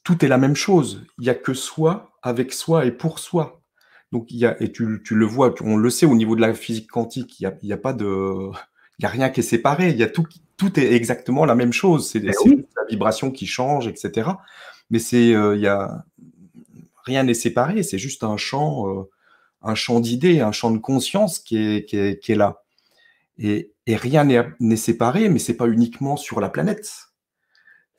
tout 0.04 0.24
est 0.24 0.28
la 0.28 0.38
même 0.38 0.56
chose. 0.56 1.04
Il 1.18 1.24
n'y 1.24 1.30
a 1.30 1.34
que 1.34 1.54
soi, 1.54 2.12
avec 2.22 2.52
soi 2.52 2.86
et 2.86 2.92
pour 2.92 3.18
soi. 3.18 3.62
Donc, 4.10 4.30
il 4.30 4.38
y 4.38 4.46
a, 4.46 4.60
et 4.62 4.72
tu, 4.72 5.00
le 5.10 5.24
vois, 5.24 5.54
on 5.62 5.76
le 5.76 5.90
sait 5.90 6.06
au 6.06 6.14
niveau 6.14 6.36
de 6.36 6.40
la 6.40 6.54
physique 6.54 6.90
quantique, 6.90 7.40
il 7.40 7.50
n'y 7.62 7.72
a, 7.72 7.74
a, 7.74 7.78
pas 7.78 7.92
de. 7.92 8.50
Il 8.98 9.02
y 9.02 9.06
a 9.06 9.08
rien 9.08 9.30
qui 9.30 9.40
est 9.40 9.44
séparé. 9.44 9.90
Il 9.90 9.96
y 9.96 10.02
a 10.02 10.08
tout, 10.08 10.26
tout 10.56 10.78
est 10.78 10.92
exactement 10.92 11.44
la 11.44 11.54
même 11.54 11.72
chose. 11.72 12.08
C'est 12.08 12.20
ben 12.20 12.32
la 12.76 12.84
vibration 12.88 13.30
qui 13.30 13.46
change, 13.46 13.88
etc. 13.88 14.30
Mais 14.90 14.98
c'est, 14.98 15.34
euh, 15.34 15.56
il 15.56 15.62
y 15.62 15.66
a, 15.66 16.04
rien 17.04 17.22
n'est 17.22 17.34
séparé. 17.34 17.82
C'est 17.82 17.98
juste 17.98 18.22
un 18.22 18.36
champ, 18.36 18.88
euh, 18.88 19.08
un 19.62 19.74
champ 19.74 20.00
d'idées, 20.00 20.40
un 20.40 20.52
champ 20.52 20.70
de 20.70 20.78
conscience 20.78 21.38
qui 21.38 21.56
est, 21.56 21.84
qui 21.88 21.96
est, 21.96 22.22
qui 22.22 22.32
est 22.32 22.36
là. 22.36 22.62
Et, 23.38 23.72
et 23.86 23.96
rien 23.96 24.24
n'est 24.60 24.76
séparé, 24.76 25.30
mais 25.30 25.38
c'est 25.38 25.56
pas 25.56 25.68
uniquement 25.68 26.16
sur 26.16 26.40
la 26.40 26.50
planète 26.50 27.11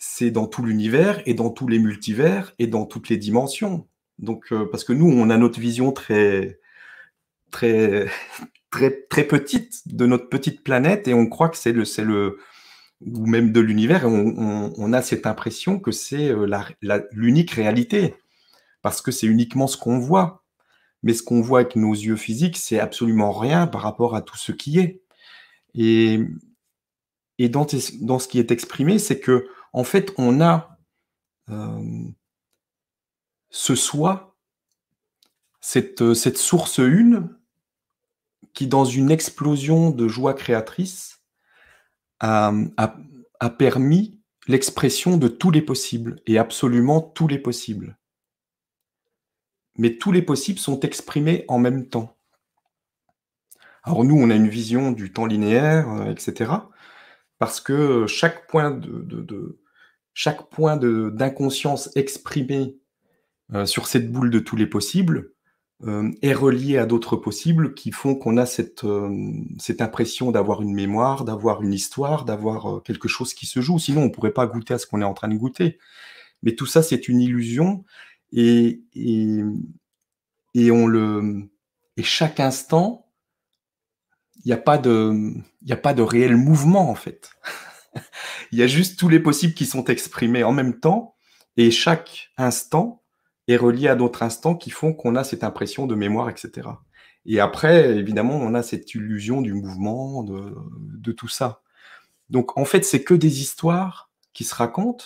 c'est 0.06 0.32
dans 0.32 0.48
tout 0.48 0.66
l'univers 0.66 1.22
et 1.26 1.34
dans 1.34 1.50
tous 1.50 1.70
les 1.70 1.80
multivers 1.80 2.54
et 2.60 2.68
dans 2.68 2.86
toutes 2.86 3.08
les 3.08 3.16
dimensions. 3.16 3.88
Donc, 4.20 4.52
euh, 4.52 4.66
parce 4.70 4.84
que 4.84 4.92
nous, 4.92 5.10
on 5.10 5.30
a 5.30 5.38
notre 5.38 5.62
vision 5.62 5.94
très, 5.94 6.60
très, 7.52 8.08
très, 8.70 8.92
très 9.10 9.24
petite 9.24 9.88
de 9.88 10.06
notre 10.06 10.28
petite 10.28 10.62
planète 10.62 11.08
et 11.08 11.13
on 11.13 11.28
croit 11.28 11.48
que 11.48 11.56
c'est 11.56 11.72
le, 11.72 11.86
c'est 11.86 12.04
le, 12.04 12.38
ou 13.02 13.26
même 13.28 13.54
de 13.54 13.62
l'univers, 13.62 14.06
on, 14.06 14.92
a 14.92 15.02
cette 15.02 15.26
impression 15.26 15.80
que 15.80 15.92
c'est 15.92 16.30
euh, 16.30 16.48
l'unique 17.13 17.52
réalité, 17.52 18.16
parce 18.82 19.02
que 19.02 19.12
c'est 19.12 19.28
uniquement 19.28 19.68
ce 19.68 19.78
qu'on 19.78 20.00
voit. 20.00 20.44
Mais 21.02 21.13
ce 21.13 21.24
qu'on 21.24 21.42
voit 21.42 21.62
avec 21.62 21.78
nos 21.78 21.94
yeux 21.94 22.18
physiques, 22.18 22.58
c'est 22.58 22.80
absolument 22.80 23.32
rien 23.32 23.68
par 23.68 23.82
rapport 23.82 24.16
à 24.16 24.22
tout 24.22 24.38
ce 24.38 24.52
qui 24.52 24.80
est. 24.80 25.02
Et, 25.76 26.20
et 27.39 27.48
dans, 27.48 27.66
dans 28.02 28.20
ce 28.20 28.28
qui 28.28 28.39
est 28.39 28.52
exprimé, 28.52 29.00
c'est 29.00 29.20
que 29.20 29.48
en 29.74 29.84
fait, 29.84 30.14
on 30.18 30.42
a 30.42 30.78
euh, 31.50 32.08
ce 33.50 33.76
soi, 33.76 34.38
cette, 35.62 36.14
cette 36.14 36.38
source 36.38 36.78
une, 36.78 37.38
qui, 38.54 38.68
dans 38.68 38.86
une 38.86 39.12
explosion 39.12 39.90
de 39.90 40.08
joie 40.08 40.34
créatrice, 40.34 41.22
a, 42.20 42.54
a 42.78 43.50
permis 43.50 44.22
l'expression 44.48 45.18
de 45.18 45.28
tous 45.28 45.52
les 45.52 45.62
possibles, 45.62 46.22
et 46.26 46.38
absolument 46.38 47.02
tous 47.02 47.28
les 47.28 47.40
possibles. 47.40 47.98
Mais 49.78 49.98
tous 49.98 50.12
les 50.12 50.22
possibles 50.22 50.60
sont 50.60 50.80
exprimés 50.82 51.46
en 51.48 51.58
même 51.58 51.88
temps. 51.88 52.16
Alors 53.84 54.04
nous, 54.06 54.16
on 54.16 54.30
a 54.30 54.36
une 54.36 54.48
vision 54.48 54.92
du 54.92 55.12
temps 55.12 55.26
linéaire, 55.26 55.90
euh, 55.90 56.12
etc. 56.12 56.52
Parce 57.38 57.60
que 57.60 58.08
chaque 58.08 58.48
point 58.48 58.72
de, 58.72 59.60
chaque 60.13 60.49
point 60.49 60.78
d'inconscience 60.78 61.89
exprimé 61.95 62.78
euh, 63.54 63.65
sur 63.65 63.88
cette 63.88 64.12
boule 64.12 64.30
de 64.30 64.39
tous 64.39 64.56
les 64.56 64.67
possibles 64.67 65.32
euh, 65.84 66.12
est 66.21 66.34
relié 66.34 66.78
à 66.78 66.86
d'autres 66.86 67.17
possibles 67.17 67.73
qui 67.73 67.91
font 67.91 68.15
qu'on 68.15 68.38
a 68.38 68.45
cette, 68.45 68.84
euh, 68.84 69.10
cette 69.60 69.82
impression 69.82 70.32
d'avoir 70.32 70.62
une 70.62 70.73
mémoire, 70.73 71.26
d'avoir 71.26 71.62
une 71.62 71.73
histoire, 71.73 72.26
d'avoir 72.26 72.82
quelque 72.84 73.08
chose 73.08 73.34
qui 73.34 73.45
se 73.45 73.60
joue. 73.60 73.80
Sinon, 73.80 74.04
on 74.04 74.06
ne 74.06 74.10
pourrait 74.10 74.32
pas 74.32 74.47
goûter 74.47 74.76
à 74.76 74.78
ce 74.78 74.88
qu'on 74.88 75.02
est 75.02 75.06
en 75.06 75.13
train 75.13 75.28
de 75.28 75.36
goûter. 75.36 75.78
Mais 76.41 76.56
tout 76.56 76.65
ça, 76.65 76.84
c'est 76.84 77.08
une 77.08 77.21
illusion 77.21 77.84
et, 78.32 78.82
et, 78.93 79.39
et, 80.54 80.71
on 80.71 80.88
le, 80.88 81.49
et 81.97 82.04
chaque 82.04 82.39
instant, 82.39 83.08
il 84.45 84.47
n'y 84.47 84.54
a, 84.54 84.58
a 84.58 85.78
pas 85.78 85.93
de 85.93 86.02
réel 86.02 86.38
mouvement 86.38 86.89
en 86.89 86.95
fait. 86.95 87.32
Il 88.54 88.60
y 88.60 88.62
a 88.62 88.68
juste 88.68 89.00
tous 89.00 89.10
les 89.10 89.20
possibles 89.20 89.56
qui 89.56 89.66
sont 89.66 89.86
exprimés 89.86 90.44
en 90.44 90.52
même 90.52 90.80
temps 90.80 91.16
et 91.58 91.72
chaque 91.72 92.30
instant 92.38 93.02
est 93.48 93.58
relié 93.58 93.88
à 93.88 93.96
d'autres 93.96 94.22
instants 94.22 94.54
qui 94.54 94.70
font 94.70 94.94
qu'on 94.94 95.16
a 95.16 95.24
cette 95.24 95.44
impression 95.44 95.88
de 95.88 95.96
mémoire, 95.96 96.30
etc. 96.30 96.70
Et 97.26 97.39
après, 97.39 97.98
évidemment, 97.98 98.36
on 98.36 98.54
a 98.54 98.62
cette 98.62 98.94
illusion 98.94 99.42
du 99.42 99.54
mouvement, 99.56 100.22
de, 100.22 101.12
tout 101.13 101.28
ça. 101.28 101.63
Donc, 102.30 102.56
en 102.56 102.63
fait, 102.63 102.86
c'est 102.86 103.04
que 103.04 103.16
des 103.16 103.42
histoires 103.42 104.12
qui 104.34 104.44
se 104.44 104.54
racontent. 104.54 105.06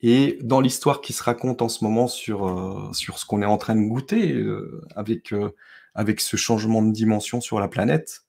Et 0.00 0.38
dans 0.42 0.60
l'histoire 0.60 1.00
qui 1.00 1.12
se 1.12 1.24
raconte 1.24 1.62
en 1.62 1.68
ce 1.68 1.82
moment 1.82 2.06
sur, 2.06 2.46
euh, 2.46 2.92
ce 2.92 3.26
qu'on 3.26 3.42
est 3.42 3.46
en 3.46 3.58
train 3.58 3.74
de 3.74 3.88
goûter 3.88 4.34
euh, 4.34 4.86
avec, 4.94 5.32
euh, 5.32 5.50
avec 5.96 6.20
ce 6.20 6.36
changement 6.36 6.80
de 6.80 6.92
dimension 6.92 7.40
sur 7.40 7.58
la 7.58 7.66
planète, 7.66 8.22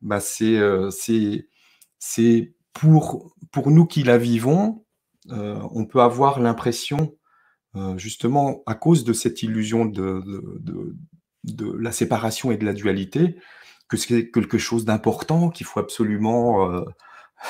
bah 0.00 0.20
c'est 0.20 0.60
pour, 2.72 3.34
pour 3.50 3.70
nous 3.70 3.86
qui 3.86 4.02
la 4.02 4.18
vivons, 4.18 4.84
euh, 5.30 5.60
on 5.72 5.86
peut 5.86 6.00
avoir 6.00 6.40
l'impression, 6.40 7.16
euh, 7.76 7.96
justement, 7.98 8.62
à 8.66 8.74
cause 8.74 9.04
de 9.04 9.12
cette 9.12 9.42
illusion 9.42 9.84
de, 9.84 10.22
de, 11.44 11.72
la 11.78 11.92
séparation 11.92 12.52
et 12.52 12.56
de 12.56 12.64
la 12.64 12.72
dualité, 12.72 13.36
que 13.88 13.96
c'est 13.96 14.30
quelque 14.30 14.58
chose 14.58 14.84
d'important, 14.84 15.50
qu'il 15.50 15.66
faut 15.66 15.80
absolument 15.80 16.70
euh, 16.70 16.84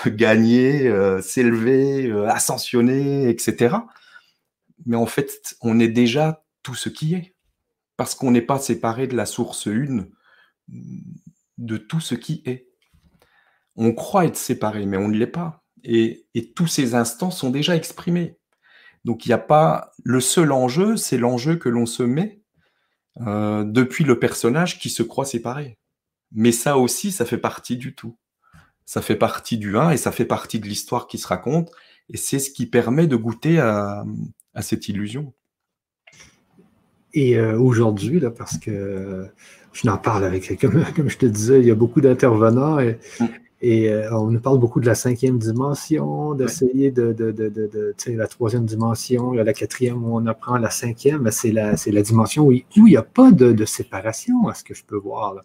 gagner, 0.06 0.90
s'élever, 1.22 2.10
ascensionner, 2.28 3.28
etc. 3.28 3.76
Mais 4.86 4.96
en 4.96 5.06
fait, 5.06 5.56
on 5.60 5.78
est 5.78 5.88
déjà 5.88 6.44
tout 6.62 6.74
ce 6.74 6.88
qui 6.88 7.14
est, 7.14 7.36
parce 7.96 8.14
qu'on 8.14 8.30
n'est 8.30 8.42
pas 8.42 8.58
séparé 8.58 9.06
de 9.06 9.16
la 9.16 9.26
source 9.26 9.66
une 9.66 10.10
de 11.58 11.76
tout 11.76 12.00
ce 12.00 12.14
qui 12.14 12.42
est 12.46 12.71
on 13.76 13.92
croit 13.92 14.26
être 14.26 14.36
séparé, 14.36 14.86
mais 14.86 14.96
on 14.96 15.08
ne 15.08 15.16
l'est 15.16 15.26
pas. 15.26 15.62
Et, 15.84 16.26
tous 16.54 16.66
ces 16.66 16.94
instants 16.94 17.30
sont 17.30 17.50
déjà 17.50 17.76
exprimés. 17.76 18.38
Donc 19.04 19.26
il 19.26 19.30
n'y 19.30 19.34
a 19.34 19.38
pas. 19.38 19.92
Le 20.04 20.20
seul 20.20 20.52
enjeu, 20.52 20.96
c'est 20.96 21.18
l'enjeu 21.18 21.56
que 21.56 21.68
l'on 21.68 21.86
se 21.86 22.02
met 22.02 22.40
euh, 23.26 23.64
depuis 23.64 24.04
le 24.04 24.18
personnage 24.18 24.78
qui 24.78 24.90
se 24.90 25.02
croit 25.02 25.24
séparé. 25.24 25.78
Mais 26.30 26.52
ça 26.52 26.78
aussi, 26.78 27.10
ça 27.10 27.24
fait 27.24 27.38
partie 27.38 27.76
du 27.76 27.94
tout. 27.94 28.16
Ça 28.84 29.02
fait 29.02 29.16
partie 29.16 29.58
du 29.58 29.76
un 29.76 29.90
et 29.90 29.96
ça 29.96 30.12
fait 30.12 30.24
partie 30.24 30.60
de 30.60 30.66
l'histoire 30.66 31.06
qui 31.06 31.18
se 31.18 31.26
raconte. 31.26 31.70
Et 32.08 32.16
c'est 32.16 32.38
ce 32.38 32.50
qui 32.50 32.66
permet 32.66 33.06
de 33.06 33.16
goûter 33.16 33.58
à, 33.58 34.04
cette 34.60 34.88
illusion. 34.88 35.32
Et 37.14 37.36
euh, 37.36 37.58
aujourd'hui, 37.58 38.20
là, 38.20 38.30
parce 38.30 38.58
que 38.58 39.28
je 39.72 39.86
n'en 39.86 39.98
parle 39.98 40.24
avec, 40.24 40.58
comme, 40.60 40.84
comme 40.96 41.08
je 41.08 41.18
te 41.18 41.26
disais, 41.26 41.60
il 41.60 41.66
y 41.66 41.70
a 41.70 41.74
beaucoup 41.74 42.00
d'intervenants 42.00 42.78
et, 42.78 42.98
mm. 43.20 43.26
Et 43.64 43.88
euh, 43.88 44.12
on 44.12 44.26
nous 44.26 44.40
parle 44.40 44.58
beaucoup 44.58 44.80
de 44.80 44.86
la 44.86 44.96
cinquième 44.96 45.38
dimension, 45.38 46.34
d'essayer 46.34 46.90
de, 46.90 47.12
de, 47.12 47.30
de, 47.30 47.48
de 47.48 47.94
la 48.08 48.26
troisième 48.26 48.66
dimension, 48.66 49.32
la 49.32 49.52
quatrième 49.52 50.04
où 50.04 50.16
on 50.16 50.26
apprend 50.26 50.58
la 50.58 50.70
cinquième, 50.70 51.30
c'est 51.30 51.52
la, 51.52 51.74
la 51.86 52.02
dimension 52.02 52.46
où 52.46 52.52
il 52.52 52.64
n'y 52.76 52.96
a 52.96 53.02
pas 53.02 53.30
de, 53.30 53.64
séparation, 53.64 54.48
à 54.48 54.54
ce 54.54 54.64
que 54.64 54.74
je 54.74 54.84
peux 54.84 54.96
voir. 54.96 55.36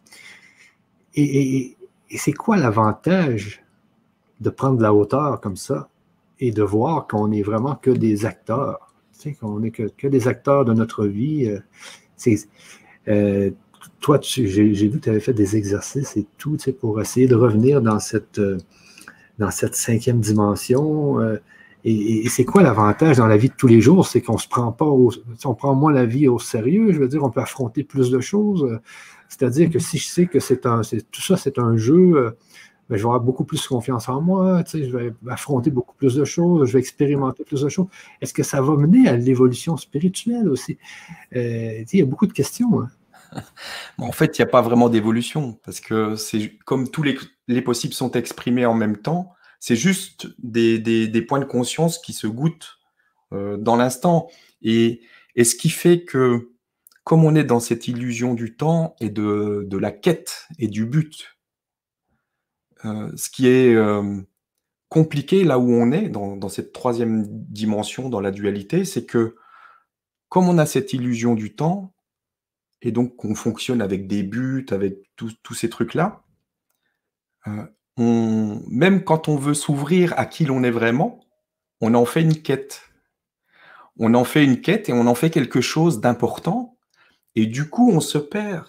Et, 1.14 1.78
et 2.10 2.18
c'est 2.18 2.34
quoi 2.34 2.58
l'avantage 2.58 3.64
de 4.40 4.50
prendre 4.50 4.78
de 4.78 4.84
la 4.84 4.94
hauteur 4.94 5.42
comme 5.42 5.56
ça 5.56 5.90
et 6.40 6.52
de 6.52 6.64
voir 6.64 7.08
qu'on 7.08 7.28
n'est 7.28 7.42
vraiment 7.42 7.76
que 7.76 7.92
des 7.92 8.26
acteurs, 8.26 8.94
qu'on 9.40 9.60
n'est 9.60 9.72
que, 9.72 9.84
que, 9.84 10.08
des 10.08 10.28
acteurs 10.28 10.66
de 10.66 10.74
notre 10.74 11.06
vie. 11.06 11.48
Euh, 11.48 12.36
euh, 13.08 13.52
toi, 14.00 14.20
j'ai, 14.22 14.46
vu 14.48 14.92
que 14.92 15.04
tu 15.04 15.10
avais 15.10 15.20
fait 15.20 15.34
des 15.34 15.56
exercices 15.56 16.18
et 16.18 16.26
tout 16.38 16.58
pour 16.80 17.02
essayer 17.02 17.28
de 17.28 17.36
revenir 17.36 17.82
dans 17.82 18.00
cette, 18.00 18.40
euh, 18.40 18.58
dans 19.40 19.52
cette 19.52 19.76
cinquième 19.76 20.20
dimension. 20.20 21.20
et, 21.84 22.28
c'est 22.30 22.46
quoi 22.46 22.64
l'avantage 22.64 23.18
dans 23.18 23.28
la 23.28 23.38
vie 23.38 23.50
de 23.50 23.56
tous 23.56 23.68
les 23.68 23.82
jours? 23.82 24.08
C'est 24.08 24.22
qu'on 24.22 24.38
se 24.38 24.48
prend 24.48 24.72
pas 24.72 24.86
au, 24.86 25.12
on 25.46 25.54
prend 25.54 25.76
moins 25.76 25.94
la 25.94 26.06
vie 26.06 26.28
au 26.28 26.40
sérieux. 26.40 26.92
Je 26.92 27.00
veux 27.00 27.08
dire, 27.08 27.24
on 27.24 27.30
peut 27.30 27.42
affronter 27.42 27.84
plus 27.84 28.10
de 28.10 28.20
choses. 28.20 28.80
C'est-à-dire 29.30 29.70
que 29.70 29.80
si 29.80 29.98
je 29.98 30.08
sais 30.08 30.26
que 30.28 30.40
c'est 30.40 30.66
un, 30.66 30.82
tout 31.12 31.22
ça, 31.22 31.38
c'est 31.38 31.60
un 31.60 31.78
jeu, 31.78 32.34
ben, 32.90 32.96
je 32.96 33.02
vais 33.02 33.08
avoir 33.08 33.20
beaucoup 33.20 33.44
plus 33.44 33.68
confiance 33.68 34.08
en 34.08 34.22
moi, 34.22 34.64
je 34.74 34.78
vais 34.78 35.14
affronter 35.28 35.72
beaucoup 35.72 35.96
plus 35.96 36.16
de 36.16 36.24
choses, 36.24 36.68
je 36.70 36.74
vais 36.74 36.80
expérimenter 36.80 37.44
plus 37.44 37.62
de 37.62 37.70
choses. 37.70 37.88
Est-ce 38.22 38.34
que 38.34 38.44
ça 38.44 38.62
va 38.62 38.76
mener 38.78 39.10
à 39.10 39.18
l'évolution 39.18 39.76
spirituelle 39.76 40.48
aussi? 40.48 40.78
Euh, 41.36 41.84
il 41.92 42.00
y 42.00 42.02
a 42.02 42.06
beaucoup 42.06 42.28
de 42.28 42.34
questions. 42.34 42.82
Hein. 42.82 42.90
En 43.98 44.12
fait, 44.12 44.38
il 44.38 44.42
n'y 44.42 44.48
a 44.48 44.52
pas 44.52 44.62
vraiment 44.62 44.90
d'évolution, 44.90 45.60
parce 45.64 45.80
que 45.80 46.16
c'est 46.16 46.58
comme 46.66 46.90
tous 46.90 47.04
les, 47.04 47.62
possibles 47.62 47.94
sont 47.94 48.12
exprimés 48.12 48.66
en 48.66 48.74
même 48.74 48.98
temps, 48.98 49.34
c'est 49.60 49.76
juste 49.76 50.28
des, 50.40 51.26
points 51.28 51.40
de 51.40 51.46
conscience 51.46 52.00
qui 52.00 52.14
se 52.14 52.28
goûtent 52.28 52.80
euh, 53.34 53.58
dans 53.58 53.76
l'instant. 53.76 54.30
Et, 54.62 55.02
ce 55.38 55.56
qui 55.56 55.70
fait 55.70 56.04
que, 56.04 56.52
comme 57.04 57.24
on 57.24 57.36
est 57.36 57.44
dans 57.44 57.60
cette 57.60 57.88
illusion 57.88 58.34
du 58.34 58.56
temps 58.56 58.96
et 59.00 59.10
de 59.10 59.78
la 59.78 59.92
quête 59.92 60.48
et 60.58 60.68
du 60.68 60.86
but, 60.86 61.38
euh, 62.86 63.12
ce 63.16 63.30
qui 63.30 63.48
est 63.48 63.74
euh, 63.74 64.22
compliqué 64.90 65.44
là 65.44 65.60
où 65.60 65.72
on 65.72 65.92
est, 65.92 66.10
dans, 66.10 66.50
cette 66.50 66.74
troisième 66.74 67.26
dimension, 67.28 68.10
dans 68.10 68.22
la 68.22 68.32
dualité, 68.32 68.86
c'est 68.86 69.06
que 69.06 69.36
comme 70.30 70.50
on 70.50 70.58
a 70.58 70.66
cette 70.66 70.94
illusion 70.94 71.36
du 71.36 71.56
temps, 71.56 71.94
et 72.82 72.92
donc 72.92 73.16
qu'on 73.16 73.36
fonctionne 73.36 73.82
avec 73.82 74.08
des 74.08 74.24
buts, 74.24 74.66
avec 74.70 74.98
tous 75.16 75.54
ces 75.54 75.70
trucs-là, 75.70 76.24
euh, 77.48 77.66
même 77.98 79.04
quand 79.04 79.28
on 79.28 79.38
veut 79.38 79.54
s'ouvrir 79.54 80.14
à 80.18 80.26
qui 80.26 80.46
l'on 80.46 80.64
est 80.64 80.72
vraiment, 80.72 81.20
on 81.82 81.94
en 81.94 82.06
fait 82.06 82.22
une 82.22 82.42
quête. 82.42 82.84
On 83.98 84.14
en 84.14 84.24
fait 84.24 84.44
une 84.44 84.62
quête 84.62 84.90
et 84.90 84.94
on 84.94 85.08
en 85.08 85.16
fait 85.16 85.32
quelque 85.32 85.62
chose 85.62 86.00
d'important. 86.00 86.78
Et 87.36 87.48
du 87.48 87.70
coup, 87.70 87.92
on 87.92 88.00
se 88.00 88.18
perd 88.18 88.68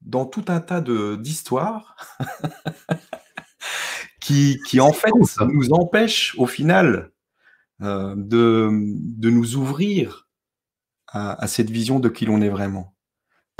dans 0.00 0.24
tout 0.24 0.44
un 0.48 0.60
tas 0.60 0.80
d'histoires 0.80 1.96
qui, 4.20 4.80
en 4.80 4.92
fait 4.92 5.10
nous 5.48 5.72
empêche 5.72 6.34
au 6.38 6.46
final 6.46 7.10
euh, 7.82 8.14
de, 8.16 8.70
de, 8.70 9.30
nous 9.30 9.56
ouvrir 9.56 10.28
à, 11.08 11.48
cette 11.48 11.70
vision 11.70 11.98
de 11.98 12.08
qui 12.08 12.24
l'on 12.24 12.40
est 12.40 12.48
vraiment. 12.48 12.94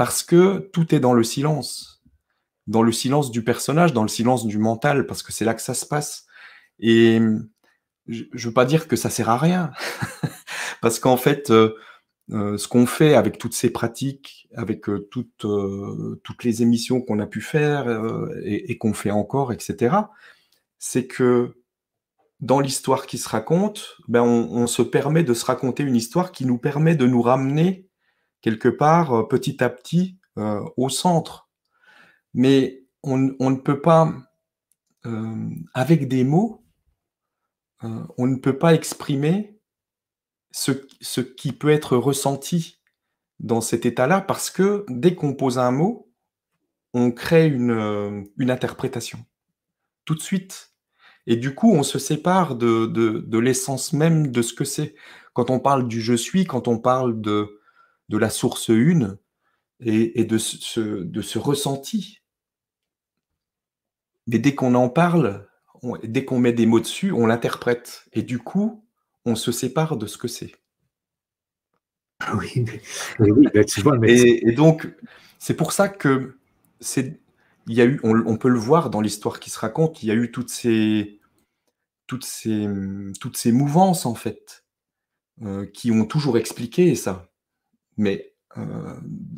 Parce 0.01 0.23
que 0.23 0.71
tout 0.73 0.95
est 0.95 0.99
dans 0.99 1.13
le 1.13 1.23
silence, 1.23 2.03
dans 2.67 2.81
le 2.81 2.91
silence 2.91 3.31
du 3.31 3.45
personnage, 3.45 3.93
dans 3.93 4.01
le 4.01 4.09
silence 4.09 4.47
du 4.47 4.57
mental, 4.57 5.05
parce 5.07 5.23
que 5.23 5.31
c'est 5.31 5.45
là 5.45 5.53
que 5.53 5.61
ça 5.61 5.75
se 5.75 5.85
passe. 5.85 6.25
Et 6.79 7.21
je 8.07 8.25
ne 8.33 8.41
veux 8.41 8.55
pas 8.55 8.65
dire 8.65 8.89
que 8.89 8.97
ça 8.97 9.11
sert 9.11 9.29
à 9.29 9.37
rien, 9.37 9.73
parce 10.81 11.01
qu'en 11.01 11.19
fait, 11.19 11.51
euh, 11.51 11.75
euh, 12.31 12.57
ce 12.57 12.67
qu'on 12.67 12.87
fait 12.87 13.15
avec 13.15 13.37
toutes 13.37 13.53
ces 13.53 13.69
pratiques, 13.69 14.49
avec 14.55 14.87
toutes, 15.11 15.47
toutes 16.23 16.45
les 16.45 16.63
émissions 16.63 17.03
qu'on 17.03 17.19
a 17.19 17.27
pu 17.27 17.43
faire 17.43 17.85
et 18.43 18.79
qu'on 18.79 18.95
fait 18.95 19.11
encore, 19.11 19.53
etc., 19.53 19.97
c'est 20.79 21.07
que 21.07 21.57
dans 22.41 22.61
l'histoire 22.61 23.05
qui 23.05 23.19
se 23.19 23.29
raconte, 23.29 23.99
ben 24.09 24.23
on, 24.23 24.67
se 24.67 24.81
permet 24.81 25.25
de 25.25 25.35
se 25.35 25.45
raconter 25.45 25.83
une 25.83 25.95
histoire 25.95 26.33
qui 26.33 26.47
nous 26.47 26.57
permet 26.57 26.97
de 26.97 27.07
nous 27.07 27.21
ramener 27.21 27.90
quelque 28.43 28.69
part 28.69 29.13
euh, 29.13 29.23
petit 29.29 29.63
à 29.63 29.69
petit 29.69 30.19
euh, 30.39 30.63
au 30.77 30.89
centre. 30.89 31.49
Mais 32.35 32.85
on, 33.03 33.19
ne 33.19 33.57
peut 33.57 33.81
pas, 33.81 34.13
euh, 35.07 35.49
avec 35.75 36.07
des 36.07 36.23
mots, 36.23 36.65
on 37.83 38.27
ne 38.27 38.37
peut 38.37 38.59
pas 38.59 38.75
exprimer 38.75 39.59
ce, 40.51 40.73
ce, 41.01 41.23
qui 41.23 41.53
peut 41.53 41.71
être 41.71 41.97
ressenti 41.97 42.83
dans 43.39 43.63
cet 43.63 43.87
état-là 43.87 44.21
parce 44.21 44.51
que 44.51 44.85
dès 44.89 45.15
qu'on 45.15 45.35
pose 45.35 45.59
un 45.59 45.71
mot, 45.71 46.13
on 46.93 47.11
crée 47.11 47.47
une, 47.47 48.27
une 48.37 48.51
interprétation. 48.51 49.25
Tout 50.05 50.15
de 50.15 50.21
suite, 50.21 50.71
et 51.27 51.37
du 51.37 51.55
coup, 51.55 51.73
on 51.73 51.83
se 51.83 51.99
sépare 51.99 52.57
de, 52.57 52.87
de, 52.87 53.39
l'essence 53.39 53.93
même 53.93 54.29
de 54.29 54.43
ce 54.43 54.53
que 54.53 54.65
c'est. 54.65 54.95
Quand 55.33 55.51
on 55.51 55.61
parle 55.61 55.87
du 55.87 56.01
je 56.01 56.15
suis, 56.15 56.45
quand 56.45 56.69
on 56.69 56.79
parle 56.79 57.21
de, 57.21 57.60
de 58.11 58.19
la 58.19 58.29
source 58.29 58.69
une 58.69 59.17
et, 59.79 60.21
et 60.21 60.25
de, 60.25 60.37
ce, 60.37 60.81
de 60.81 61.23
ce 61.23 61.39
ressenti. 61.39 62.19
Mais 64.27 64.39
dès 64.39 64.55
qu'on 64.55 64.75
en 64.75 64.89
parle, 64.89 65.49
dès 66.03 66.25
qu'on 66.25 66.41
met 66.41 66.53
des 66.53 66.67
mots 66.67 66.81
dessus, 66.81 67.13
on 67.13 67.27
l'interprète. 67.27 68.09
Et 68.13 68.23
du 68.23 68.39
coup, 68.39 68.85
on 69.25 69.37
se 69.37 69.53
sépare 69.53 69.97
de 69.97 70.07
ce 70.07 70.19
que 70.19 70.29
c'est. 70.29 70.53
Oui, 72.35 72.67
oui 73.21 73.49
ben, 73.55 73.65
tu 73.65 73.81
vois, 73.81 73.97
mais... 73.97 74.13
et, 74.13 74.49
et, 74.49 74.53
donc, 74.53 74.93
c'est 75.39 75.55
pour 75.55 75.73
ça 75.73 75.89
que 75.89 76.37
c'est 76.81 77.19
il 77.67 77.75
y 77.75 77.81
a 77.81 77.85
eu, 77.85 78.01
on, 78.03 78.37
peut 78.37 78.49
le 78.49 78.59
voir 78.59 78.91
dans 78.91 79.01
l'histoire 79.01 79.39
qui 79.39 79.49
se 79.49 79.59
raconte, 79.59 80.03
il 80.03 80.09
y 80.09 80.11
a 80.11 80.15
eu 80.15 80.33
toutes 80.33 80.51
ces, 80.51 81.21
toutes 82.09 82.25
ces, 82.25 82.67
toutes 83.21 83.37
ces 83.37 83.53
mouvances 83.53 84.07
en 84.07 84.17
fait, 84.17 84.65
euh, 85.43 85.67
qui 85.67 85.93
ont 85.93 86.05
toujours 86.05 86.37
expliqué 86.37 86.97
ça, 86.97 87.30
mais 88.01 88.35
euh, 88.57 88.97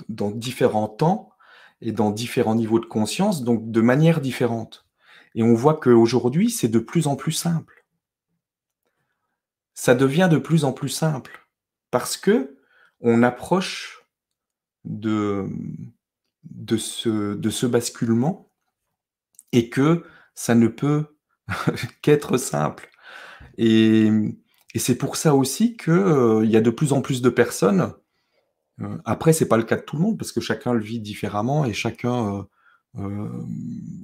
dans 0.08 0.30
différents 0.30 0.88
temps 0.88 1.32
et 1.80 1.92
dans 1.92 2.10
différents 2.10 2.54
niveaux 2.54 2.78
de 2.78 2.86
conscience, 2.86 3.42
donc 3.42 3.70
de 3.70 3.80
manière 3.80 4.20
différente. 4.20 4.86
Et 5.34 5.42
on 5.42 5.54
voit 5.54 5.78
qu'aujourd'hui, 5.78 6.48
c'est 6.48 6.68
de 6.68 6.78
plus 6.78 7.08
en 7.08 7.16
plus 7.16 7.32
simple. 7.32 7.84
Ça 9.74 9.94
devient 9.94 10.28
de 10.30 10.38
plus 10.38 10.64
en 10.64 10.72
plus 10.72 10.88
simple 10.88 11.48
parce 11.90 12.16
que 12.16 12.56
on 13.00 13.24
approche 13.24 14.06
de, 14.84 15.48
de 16.44 16.76
ce, 16.76 17.34
de 17.34 17.50
ce 17.50 17.66
basculement 17.66 18.48
et 19.50 19.70
que 19.70 20.04
ça 20.34 20.54
ne 20.54 20.68
peut 20.68 21.16
qu'être 22.02 22.36
simple. 22.36 22.88
Et, 23.58 24.08
c'est 24.76 24.96
pour 24.96 25.16
ça 25.16 25.34
aussi 25.34 25.76
qu'il 25.76 25.92
euh, 25.92 26.46
y 26.46 26.56
a 26.56 26.62
de 26.62 26.70
plus 26.70 26.94
en 26.94 27.02
plus 27.02 27.20
de 27.20 27.28
personnes. 27.28 27.92
Euh, 28.80 28.98
après, 29.04 29.32
c'est 29.32 29.48
pas 29.48 29.56
le 29.56 29.62
cas 29.64 29.76
de 29.76 29.82
tout 29.82 29.96
le 29.96 30.02
monde 30.02 30.18
parce 30.18 30.32
que 30.32 30.40
chacun 30.40 30.72
le 30.72 30.80
vit 30.80 31.00
différemment 31.00 31.64
et 31.64 31.72
chacun 31.72 32.46
euh, 32.96 33.28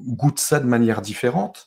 goûte 0.07 0.39
ça 0.39 0.61
de 0.61 0.67
manière 0.67 1.03
différente. 1.03 1.67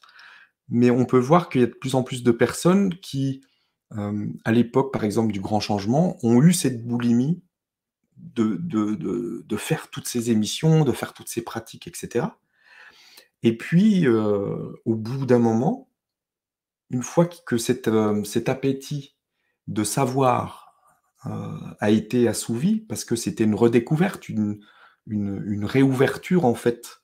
Mais 0.69 0.89
on 0.89 1.05
peut 1.05 1.19
voir 1.19 1.49
qu'il 1.49 1.61
y 1.61 1.63
a 1.63 1.67
de 1.67 1.73
plus 1.73 1.95
en 1.95 2.03
plus 2.03 2.23
de 2.23 2.31
personnes 2.31 2.95
qui, 2.99 3.43
à 3.89 4.51
l'époque, 4.53 4.93
par 4.93 5.03
exemple, 5.03 5.33
du 5.33 5.41
grand 5.41 5.59
changement, 5.59 6.17
ont 6.23 6.41
eu 6.41 6.53
cette 6.53 6.87
boulimie 6.87 7.43
de, 8.17 9.57
faire 9.57 9.89
toutes 9.89 10.07
ces 10.07 10.31
émissions, 10.31 10.83
de 10.83 10.91
faire 10.91 11.13
toutes 11.13 11.27
ces 11.27 11.41
pratiques, 11.41 11.87
etc. 11.87 12.27
Et 13.43 13.57
puis, 13.57 14.07
euh, 14.07 14.73
au 14.85 14.95
bout 14.95 15.25
d'un 15.25 15.39
moment, 15.39 15.89
une 16.89 17.03
fois 17.03 17.25
que 17.25 17.55
euh, 17.55 18.23
cet 18.23 18.49
appétit 18.49 19.15
de 19.67 19.83
savoir 19.83 20.60
euh, 20.60 20.60
a 21.23 21.91
été 21.91 22.27
assouvi, 22.27 22.79
parce 22.79 23.05
que 23.05 23.15
c'était 23.15 23.43
une 23.43 23.55
redécouverte, 23.55 24.27
une, 24.29 24.59
réouverture 25.07 26.45
en 26.45 26.55
fait, 26.55 27.01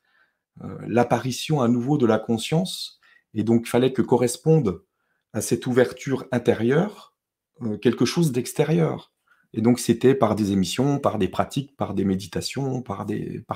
l'apparition 0.88 1.62
à 1.62 1.67
nouveau 1.67 1.97
de 1.97 2.06
la 2.06 2.17
conscience, 2.17 2.99
et 3.34 3.43
donc 3.43 3.63
il 3.65 3.69
fallait 3.69 3.93
que 3.93 4.01
corresponde 4.01 4.82
à 5.34 5.41
cette 5.41 5.67
ouverture 5.67 6.25
intérieure 6.32 7.15
quelque 7.82 8.06
chose 8.06 8.32
d'extérieur. 8.32 9.12
Et 9.53 9.62
donc, 9.62 9.80
c'était 9.80 10.13
par 10.13 10.36
des 10.36 10.51
émissions, 10.51 10.99
par 10.99 11.17
des 11.17 11.27
pratiques, 11.27 11.75
par 11.77 11.93
des 11.93 12.06
méditations, 12.06 12.82
par, 12.82 13.06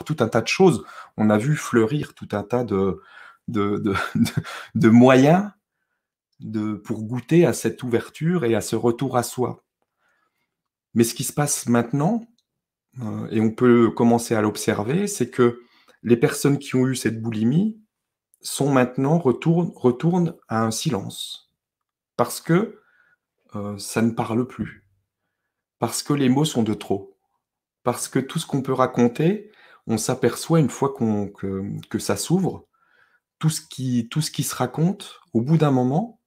tout 0.05 0.17
un 0.19 0.27
tas 0.27 0.41
de 0.41 0.47
choses. 0.47 0.83
On 1.17 1.29
a 1.29 1.37
vu 1.37 1.55
fleurir 1.55 2.13
tout 2.13 2.29
un 2.31 2.43
tas 2.43 2.63
de, 2.63 3.01
moyens 4.75 5.51
pour 6.83 7.03
goûter 7.03 7.45
à 7.45 7.53
cette 7.53 7.83
ouverture 7.83 8.45
et 8.45 8.55
à 8.55 8.61
ce 8.61 8.75
retour 8.75 9.17
à 9.17 9.23
soi. 9.23 9.63
Mais 10.93 11.03
ce 11.03 11.13
qui 11.13 11.23
se 11.23 11.33
passe 11.33 11.67
maintenant, 11.67 12.25
euh, 13.01 13.27
et 13.31 13.39
on 13.39 13.51
peut 13.51 13.91
commencer 13.91 14.35
à 14.35 14.41
l'observer, 14.41 15.07
c'est 15.07 15.29
que 15.29 15.61
les 16.03 16.17
personnes 16.17 16.57
qui 16.57 16.75
ont 16.75 16.87
eu 16.87 16.95
cette 16.95 17.21
boulimie 17.21 17.79
sont 18.41 18.71
maintenant 18.71 19.19
retournent, 19.19 20.35
à 20.47 20.63
un 20.63 20.71
silence. 20.71 21.51
Parce 22.17 22.41
que 22.41 22.79
euh, 23.55 23.77
ça 23.77 24.01
ne 24.01 24.11
parle 24.11 24.47
plus, 24.47 24.87
parce 25.79 26.03
que 26.03 26.13
les 26.13 26.29
mots 26.29 26.45
sont 26.45 26.63
de 26.63 26.73
trop, 26.73 27.17
parce 27.83 28.07
que 28.07 28.19
tout 28.19 28.39
ce 28.39 28.45
qu'on 28.45 28.61
peut 28.61 28.73
raconter, 28.73 29.51
on 29.87 29.97
s'aperçoit 29.97 30.59
une 30.59 30.69
fois 30.69 30.93
que, 30.93 31.99
ça 31.99 32.15
s'ouvre, 32.15 32.67
tout 33.39 33.49
ce, 33.49 33.61
qui, 33.61 34.07
tout 34.09 34.21
ce 34.21 34.31
qui 34.31 34.43
se 34.43 34.55
raconte, 34.55 35.19
au 35.33 35.41
bout 35.41 35.57
d'un 35.57 35.71
moment, 35.71 36.19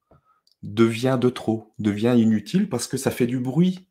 devient 0.62 1.18
de 1.20 1.28
trop, 1.28 1.72
devient 1.78 2.14
inutile 2.16 2.68
parce 2.68 2.86
que 2.86 2.96
ça 2.96 3.10
fait 3.10 3.26
du 3.26 3.38
bruit 3.38 3.88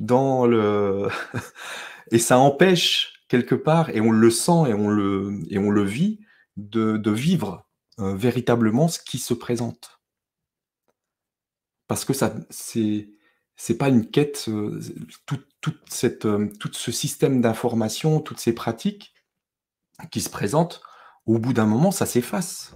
dans 0.00 0.46
le 0.46 1.08
et 2.10 2.18
ça 2.18 2.38
empêche 2.38 3.22
quelque 3.28 3.54
part 3.54 3.90
et 3.90 4.00
on 4.00 4.10
le 4.10 4.30
sent 4.30 4.68
et 4.68 4.74
on 4.74 4.88
le 4.88 5.38
et 5.50 5.58
on 5.58 5.70
le 5.70 5.84
vit 5.84 6.18
de, 6.56 7.10
vivre 7.10 7.66
euh, 7.98 8.14
véritablement 8.14 8.88
ce 8.88 8.98
qui 8.98 9.18
se 9.18 9.34
présente. 9.34 10.00
Parce 11.86 12.04
que 12.04 12.12
ça, 12.12 12.34
c'est, 12.50 13.10
c'est 13.56 13.76
pas 13.76 13.88
une 13.88 14.10
quête, 14.10 14.46
euh, 14.48 14.80
tout, 15.26 15.40
cette, 15.88 16.26
euh, 16.26 16.48
tout 16.60 16.72
ce 16.72 16.92
système 16.92 17.40
d'information, 17.40 18.20
toutes 18.20 18.40
ces 18.40 18.54
pratiques 18.54 19.14
qui 20.10 20.20
se 20.20 20.30
présentent, 20.30 20.82
au 21.26 21.38
bout 21.38 21.52
d'un 21.52 21.66
moment, 21.66 21.90
ça 21.90 22.06
s'efface. 22.06 22.74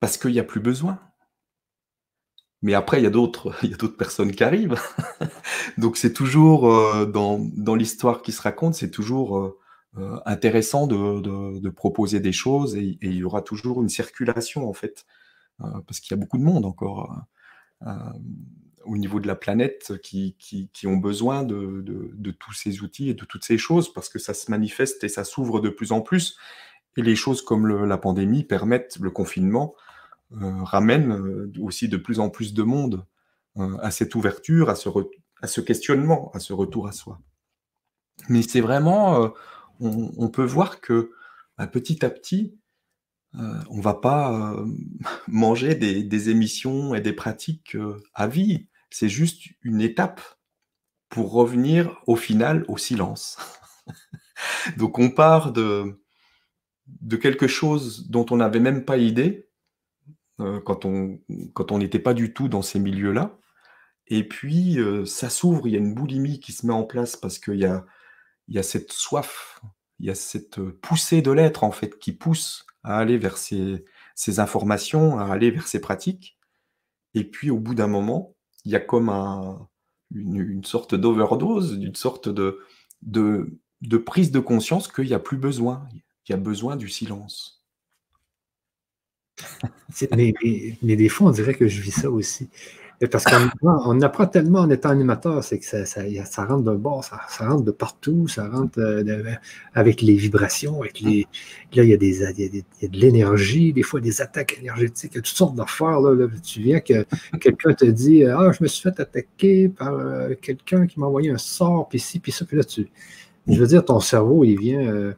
Parce 0.00 0.16
qu'il 0.18 0.32
n'y 0.32 0.40
a 0.40 0.44
plus 0.44 0.60
besoin. 0.60 1.00
Mais 2.64 2.74
après, 2.74 2.98
il 2.98 3.04
y 3.04 3.06
a 3.06 3.10
d'autres, 3.10 3.54
il 3.62 3.70
y 3.70 3.74
a 3.74 3.76
d'autres 3.76 3.96
personnes 3.96 4.32
qui 4.32 4.42
arrivent. 4.42 4.80
Donc 5.78 5.96
c'est 5.96 6.12
toujours 6.12 6.62
dans, 7.06 7.38
dans 7.38 7.76
l'histoire 7.76 8.22
qui 8.22 8.32
se 8.32 8.42
raconte, 8.42 8.74
c'est 8.74 8.90
toujours 8.90 9.56
euh, 9.96 10.18
intéressant 10.26 10.88
de, 10.88 11.68
proposer 11.68 12.18
des 12.18 12.32
choses 12.32 12.74
et, 12.74 12.98
il 13.00 13.14
y 13.14 13.22
aura 13.22 13.42
toujours 13.42 13.80
une 13.80 13.88
circulation 13.88 14.68
en 14.68 14.72
fait, 14.72 15.06
euh, 15.60 15.66
parce 15.86 16.00
qu'il 16.00 16.16
y 16.16 16.18
a 16.18 16.20
beaucoup 16.20 16.38
de 16.38 16.42
monde 16.42 16.64
encore 16.64 17.16
euh, 17.86 17.92
au 18.84 18.96
niveau 18.98 19.20
de 19.20 19.28
la 19.28 19.36
planète 19.36 19.92
qui, 20.02 20.36
ont 20.84 20.96
besoin 20.96 21.44
de, 21.44 22.32
tous 22.40 22.52
ces 22.54 22.82
outils 22.82 23.10
et 23.10 23.14
de 23.14 23.24
toutes 23.24 23.44
ces 23.44 23.56
choses 23.56 23.92
parce 23.92 24.08
que 24.08 24.18
ça 24.18 24.34
se 24.34 24.50
manifeste 24.50 25.04
et 25.04 25.08
ça 25.08 25.22
s'ouvre 25.22 25.60
de 25.60 25.68
plus 25.68 25.92
en 25.92 26.00
plus. 26.00 26.38
Et 26.96 27.02
les 27.02 27.14
choses 27.14 27.40
comme 27.40 27.84
la 27.84 27.98
pandémie 27.98 28.42
permettent, 28.42 28.98
le 29.00 29.10
confinement 29.10 29.76
ramène 30.40 31.50
aussi 31.60 31.88
de 31.88 31.96
plus 31.96 32.20
en 32.20 32.30
plus 32.30 32.54
de 32.54 32.62
monde 32.62 33.04
à 33.56 33.90
cette 33.90 34.14
ouverture, 34.14 34.68
à 34.68 34.74
ce, 34.74 35.60
questionnement, 35.60 36.30
à 36.34 36.40
ce 36.40 36.52
retour 36.52 36.88
à 36.88 36.92
soi. 36.92 37.20
Mais 38.28 38.42
c'est 38.42 38.60
vraiment 38.60 39.32
on, 39.80 40.28
peut 40.28 40.44
voir 40.44 40.80
que 40.80 41.12
bah, 41.58 41.66
petit 41.66 42.04
à 42.04 42.10
petit, 42.10 42.56
euh, 43.36 43.60
on 43.68 43.78
ne 43.78 43.82
va 43.82 43.94
pas 43.94 44.54
euh, 44.54 44.66
manger 45.28 45.74
des, 45.74 46.30
émissions 46.30 46.94
et 46.94 47.00
des 47.00 47.12
pratiques 47.12 47.76
euh, 47.76 48.00
à 48.14 48.26
vie. 48.26 48.68
C'est 48.90 49.08
juste 49.08 49.42
une 49.62 49.80
étape 49.80 50.20
pour 51.08 51.32
revenir 51.32 52.00
au 52.06 52.16
final 52.16 52.64
au 52.68 52.78
silence. 52.78 53.36
Donc 54.76 54.98
on 54.98 55.10
part 55.10 55.52
de 55.52 55.96
quelque 57.20 57.46
chose 57.46 58.08
dont 58.08 58.26
on 58.30 58.36
n'avait 58.36 58.60
même 58.60 58.84
pas 58.84 58.96
idée 58.96 59.43
quand 60.38 60.84
on 60.84 61.20
quand 61.52 61.72
on 61.72 61.78
n'était 61.78 61.98
pas 61.98 62.14
du 62.14 62.32
tout 62.34 62.48
dans 62.48 62.62
ces 62.62 62.80
milieux-là. 62.80 63.38
Et 64.08 64.26
puis 64.26 64.78
ça 65.06 65.30
s'ouvre, 65.30 65.66
il 65.66 65.72
y 65.72 65.76
a 65.76 65.78
une 65.78 65.94
boulimie 65.94 66.40
qui 66.40 66.52
se 66.52 66.66
met 66.66 66.72
en 66.72 66.84
place 66.84 67.16
parce 67.16 67.38
qu'il 67.38 67.58
y 67.60 67.64
a 67.64 67.86
il 68.48 68.54
y 68.54 68.58
a 68.58 68.62
cette 68.62 68.92
soif, 68.92 69.60
il 69.98 70.06
y 70.06 70.10
a 70.10 70.14
cette 70.14 70.60
poussée 70.60 71.22
de 71.22 71.30
l'être 71.30 71.64
en 71.64 71.70
fait 71.70 71.98
qui 71.98 72.12
pousse 72.12 72.66
à 72.82 72.98
aller 72.98 73.16
vers 73.18 73.38
ces, 73.38 73.84
informations, 74.38 75.18
à 75.18 75.32
aller 75.32 75.50
vers 75.50 75.66
ces 75.66 75.80
pratiques. 75.80 76.38
Et 77.14 77.24
puis 77.24 77.50
au 77.50 77.58
bout 77.58 77.74
d'un 77.74 77.86
moment, 77.86 78.36
il 78.64 78.72
y 78.72 78.76
a 78.76 78.80
comme 78.80 79.08
une, 80.10 80.64
sorte 80.64 80.94
d'overdose, 80.94 81.78
une 81.80 81.94
sorte 81.94 82.28
de, 82.28 82.60
de, 83.02 83.96
prise 83.96 84.30
de 84.30 84.40
conscience 84.40 84.88
qu'il 84.88 85.06
n'y 85.06 85.14
a 85.14 85.18
plus 85.18 85.38
besoin, 85.38 85.88
il 85.92 86.32
y 86.32 86.34
a 86.34 86.38
besoin 86.38 86.76
du 86.76 86.88
silence. 86.88 87.63
mais, 90.12 90.96
des 90.96 91.08
fois, 91.08 91.28
on 91.28 91.32
dirait 91.32 91.54
que 91.54 91.68
je 91.68 91.80
vis 91.80 91.92
ça 91.92 92.10
aussi. 92.10 92.48
Parce 93.10 93.24
qu'on 93.24 94.00
apprend 94.02 94.26
tellement 94.26 94.60
en 94.60 94.70
étant 94.70 94.90
animateur, 94.90 95.42
c'est 95.42 95.58
que 95.58 95.64
ça, 95.64 95.84
ça, 95.84 96.44
rentre 96.44 96.62
d'un 96.62 96.76
bord, 96.76 97.04
ça, 97.04 97.18
rentre 97.40 97.64
de 97.64 97.72
partout, 97.72 98.28
ça 98.28 98.48
rentre 98.48 98.78
euh, 98.78 99.34
avec 99.74 100.00
les 100.00 100.14
vibrations, 100.14 100.80
avec 100.80 101.00
les. 101.00 101.26
Là, 101.74 101.82
il 101.82 101.90
y 101.90 101.92
a, 101.92 101.96
des, 101.96 102.20
de 102.22 102.96
l'énergie, 102.96 103.72
des 103.72 103.82
fois 103.82 104.00
des 104.00 104.22
attaques 104.22 104.58
énergétiques, 104.60 105.12
il 105.14 105.16
y 105.16 105.18
a 105.18 105.22
toutes 105.22 105.36
sortes 105.36 105.56
d'affaires. 105.56 106.00
Là, 106.00 106.28
Tu 106.42 106.60
viens 106.60 106.80
que 106.80 107.04
quelqu'un 107.40 107.74
te 107.74 107.84
dit 107.84 108.24
Ah, 108.24 108.52
je 108.56 108.62
me 108.62 108.68
suis 108.68 108.82
fait 108.82 108.98
attaquer 109.00 109.68
par 109.68 109.92
euh, 109.92 110.34
quelqu'un 110.40 110.86
qui 110.86 111.00
m'a 111.00 111.06
envoyé 111.06 111.30
un 111.30 111.38
sort, 111.38 111.88
puis 111.88 111.98
ci, 111.98 112.20
puis 112.20 112.32
ça, 112.32 112.44
puis 112.44 112.56
là, 112.56 112.64
tu. 112.64 112.88
Je 113.46 113.60
veux 113.60 113.66
dire, 113.66 113.84
ton 113.84 114.00
cerveau, 114.00 114.44
il 114.44 114.58
vient. 114.58 114.80
Euh, 114.80 115.12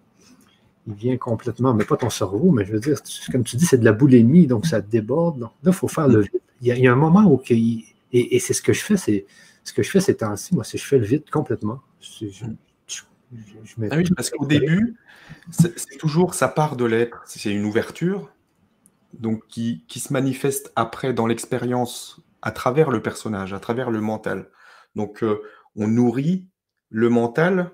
il 0.87 0.95
vient 0.95 1.17
complètement, 1.17 1.75
mais 1.75 1.85
pas 1.85 1.97
ton 1.97 2.11
cerveau, 2.11 2.53
mais 2.53 2.65
je 2.65 2.73
veux 2.73 2.81
dire, 2.81 2.99
comme 3.33 3.45
tu 3.45 3.57
dis, 3.57 3.67
c'est 3.67 3.79
de 3.79 3.85
la 3.85 3.93
boulimie, 3.93 4.47
donc 4.47 4.67
ça 4.67 4.81
déborde. 4.81 5.41
Donc 5.41 5.51
là, 5.63 5.71
il 5.71 5.73
faut 5.73 5.89
faire 5.89 6.09
le 6.09 6.21
vide. 6.21 6.41
Il 6.63 6.69
y, 6.69 6.87
a, 6.87 6.93
un 6.93 6.97
moment 6.97 7.25
où, 7.25 7.43
et, 7.51 8.39
c'est 8.39 8.53
ce 8.55 8.63
que 8.63 8.73
je 8.73 8.83
fais, 8.83 8.97
c'est 8.97 9.27
ce 9.65 9.73
que 9.73 9.83
je 9.83 9.91
fais 9.91 10.01
ces 10.01 10.17
temps-ci, 10.17 10.55
moi, 10.55 10.65
c'est 10.65 10.79
je 10.79 10.85
fais 10.85 10.99
le 10.99 11.05
vide 11.05 11.29
complètement. 11.31 11.81
Je, 12.01 12.45
ah 13.91 13.97
oui, 13.97 14.05
parce 14.15 14.31
qu'au 14.31 14.47
début, 14.47 14.97
c'est 15.51 15.99
toujours, 15.99 16.35
ça 16.35 16.49
part 16.49 16.77
de 16.77 16.85
l'être, 16.85 17.23
c'est 17.27 17.51
une 17.51 17.65
ouverture, 17.65 18.31
donc 19.19 19.47
qui, 19.49 19.85
qui, 19.89 19.99
se 19.99 20.13
manifeste 20.13 20.73
après 20.77 21.13
dans 21.13 21.27
l'expérience 21.27 22.21
à 22.43 22.53
travers 22.53 22.91
le 22.91 23.03
personnage, 23.03 23.53
à 23.53 23.59
travers 23.59 23.91
le 23.91 24.01
mental. 24.01 24.51
Donc, 24.95 25.25
euh, 25.25 25.43
on 25.75 25.89
nourrit 25.89 26.47
le 26.91 27.09
mental 27.09 27.73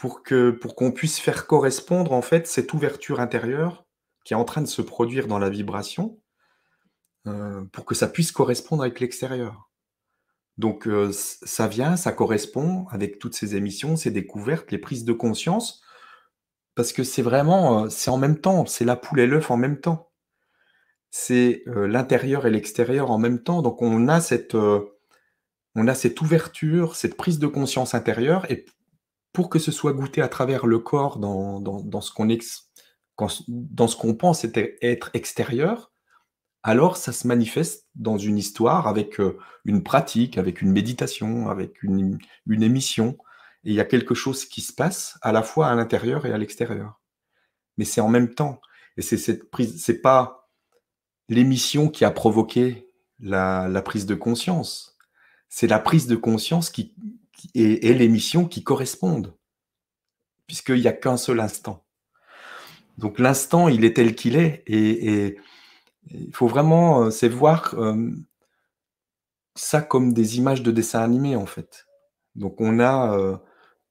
pour 0.00 0.22
qu'on 0.22 0.92
puisse 0.92 1.18
faire 1.18 1.46
correspondre 1.46 2.12
en 2.12 2.22
fait 2.22 2.46
cette 2.46 2.72
ouverture 2.72 3.20
intérieure 3.20 3.84
qui 4.24 4.34
est 4.34 4.36
en 4.36 4.44
train 4.44 4.60
de 4.60 4.66
se 4.66 4.82
produire 4.82 5.26
dans 5.26 5.38
la 5.38 5.50
vibration, 5.50 6.18
euh, 7.26 7.64
pour 7.72 7.84
que 7.84 7.94
ça 7.94 8.08
puisse 8.08 8.32
correspondre 8.32 8.82
avec 8.82 9.00
l'extérieur. 9.00 9.70
Donc 10.58 10.86
euh, 10.86 11.10
ça 11.12 11.68
vient, 11.68 11.96
ça 11.96 12.12
correspond 12.12 12.86
avec 12.90 13.18
toutes 13.18 13.34
ces 13.34 13.56
émissions, 13.56 13.96
ces 13.96 14.10
découvertes, 14.10 14.70
les 14.72 14.78
prises 14.78 15.04
de 15.04 15.12
conscience, 15.12 15.82
parce 16.74 16.92
que 16.92 17.02
c'est 17.02 17.22
vraiment, 17.22 17.84
euh, 17.84 17.88
c'est 17.88 18.10
en 18.10 18.18
même 18.18 18.40
temps, 18.40 18.66
c'est 18.66 18.84
la 18.84 18.96
poule 18.96 19.20
et 19.20 19.26
l'œuf 19.26 19.50
en 19.50 19.56
même 19.56 19.80
temps. 19.80 20.10
C'est 21.12 21.64
l'intérieur 21.66 22.46
et 22.46 22.50
l'extérieur 22.50 23.10
en 23.10 23.18
même 23.18 23.42
temps. 23.42 23.62
Donc 23.62 23.82
on 23.82 24.06
a 24.06 24.20
cette, 24.20 24.54
on 24.54 25.88
a 25.88 25.94
cette 25.96 26.20
ouverture, 26.20 26.94
cette 26.94 27.16
prise 27.16 27.40
de 27.40 27.48
conscience 27.48 27.94
intérieure, 27.94 28.48
et 28.48 28.64
pour 29.32 29.48
que 29.48 29.58
ce 29.58 29.72
soit 29.72 29.92
goûté 29.92 30.22
à 30.22 30.28
travers 30.28 30.66
le 30.66 30.78
corps 30.78 31.18
dans, 31.18 32.00
ce 32.00 32.12
qu'on 32.12 32.26
dans 33.48 33.88
ce 33.88 33.96
qu'on 33.96 34.14
pense 34.14 34.44
être, 34.44 35.10
extérieur, 35.14 35.92
alors 36.62 36.96
ça 36.96 37.12
se 37.12 37.26
manifeste 37.26 37.86
dans 37.94 38.18
une 38.18 38.38
histoire 38.38 38.86
avec 38.86 39.20
euh, 39.20 39.38
une 39.64 39.82
pratique, 39.82 40.36
avec 40.36 40.60
une 40.60 40.72
méditation, 40.72 41.48
avec 41.48 41.82
une, 41.82 42.18
émission. 42.48 43.16
Et 43.64 43.70
il 43.70 43.74
y 43.74 43.80
a 43.80 43.84
quelque 43.84 44.14
chose 44.14 44.44
qui 44.44 44.60
se 44.60 44.72
passe 44.72 45.18
à 45.22 45.32
la 45.32 45.42
fois 45.42 45.68
à 45.68 45.74
l'intérieur 45.74 46.26
et 46.26 46.32
à 46.32 46.38
l'extérieur. 46.38 47.00
Mais 47.78 47.84
c'est 47.84 48.02
en 48.02 48.08
même 48.08 48.34
temps. 48.34 48.60
Et 48.96 49.02
c'est 49.02 49.16
cette 49.16 49.50
prise, 49.50 49.82
c'est 49.82 50.02
pas 50.02 50.50
l'émission 51.28 51.88
qui 51.88 52.04
a 52.04 52.10
provoqué 52.10 52.90
la 53.20 53.82
prise 53.82 54.04
de 54.04 54.14
conscience. 54.14 54.98
C'est 55.48 55.66
la 55.66 55.78
prise 55.78 56.06
de 56.06 56.16
conscience 56.16 56.68
qui, 56.70 56.94
et, 57.54 57.94
l'émission 57.94 58.46
qui 58.46 58.62
correspondent, 58.62 59.34
puisqu'il 60.46 60.80
n'y 60.80 60.88
a 60.88 60.92
qu'un 60.92 61.16
seul 61.16 61.40
instant. 61.40 61.84
Donc 62.98 63.18
l'instant, 63.18 63.68
il 63.68 63.84
est 63.84 63.96
tel 63.96 64.14
qu'il 64.14 64.36
est, 64.36 64.62
et, 64.66 65.38
il 66.10 66.34
faut 66.34 66.48
vraiment, 66.48 67.04
euh, 67.04 67.10
c'est 67.10 67.28
voir 67.28 67.74
euh, 67.74 68.10
ça 69.54 69.82
comme 69.82 70.12
des 70.12 70.38
images 70.38 70.62
de 70.62 70.70
dessin 70.70 71.00
animé, 71.00 71.36
en 71.36 71.46
fait. 71.46 71.86
Donc 72.34 72.60
on 72.60 72.80
a 72.80 73.16
euh, 73.18 73.36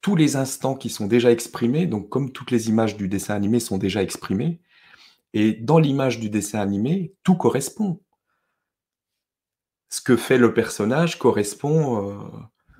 tous 0.01 0.15
les 0.15 0.35
instants 0.35 0.75
qui 0.75 0.89
sont 0.89 1.07
déjà 1.07 1.31
exprimés, 1.31 1.85
donc 1.85 2.09
comme 2.09 2.31
toutes 2.31 2.51
les 2.51 2.69
images 2.69 2.97
du 2.97 3.07
dessin 3.07 3.35
animé 3.35 3.59
sont 3.59 3.77
déjà 3.77 4.01
exprimées, 4.01 4.59
et 5.33 5.53
dans 5.53 5.79
l'image 5.79 6.19
du 6.19 6.29
dessin 6.29 6.59
animé, 6.59 7.13
tout 7.23 7.35
correspond. 7.35 8.01
Ce 9.89 10.01
que 10.01 10.15
fait 10.15 10.37
le 10.37 10.53
personnage 10.53 11.17
correspond 11.17 12.29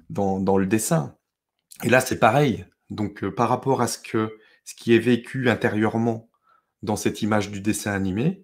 dans, 0.09 0.57
le 0.57 0.65
dessin. 0.65 1.15
Et 1.83 1.89
là, 1.89 2.01
c'est 2.01 2.19
pareil. 2.19 2.65
Donc, 2.89 3.23
euh, 3.23 3.33
par 3.33 3.49
rapport 3.49 3.81
à 3.81 3.87
ce, 3.87 3.99
que, 3.99 4.37
ce 4.65 4.75
qui 4.75 4.95
est 4.95 4.99
vécu 4.99 5.49
intérieurement 5.49 6.29
dans 6.81 6.95
cette 6.95 7.21
image 7.21 7.51
du 7.51 7.61
dessin 7.61 7.91
animé, 7.91 8.43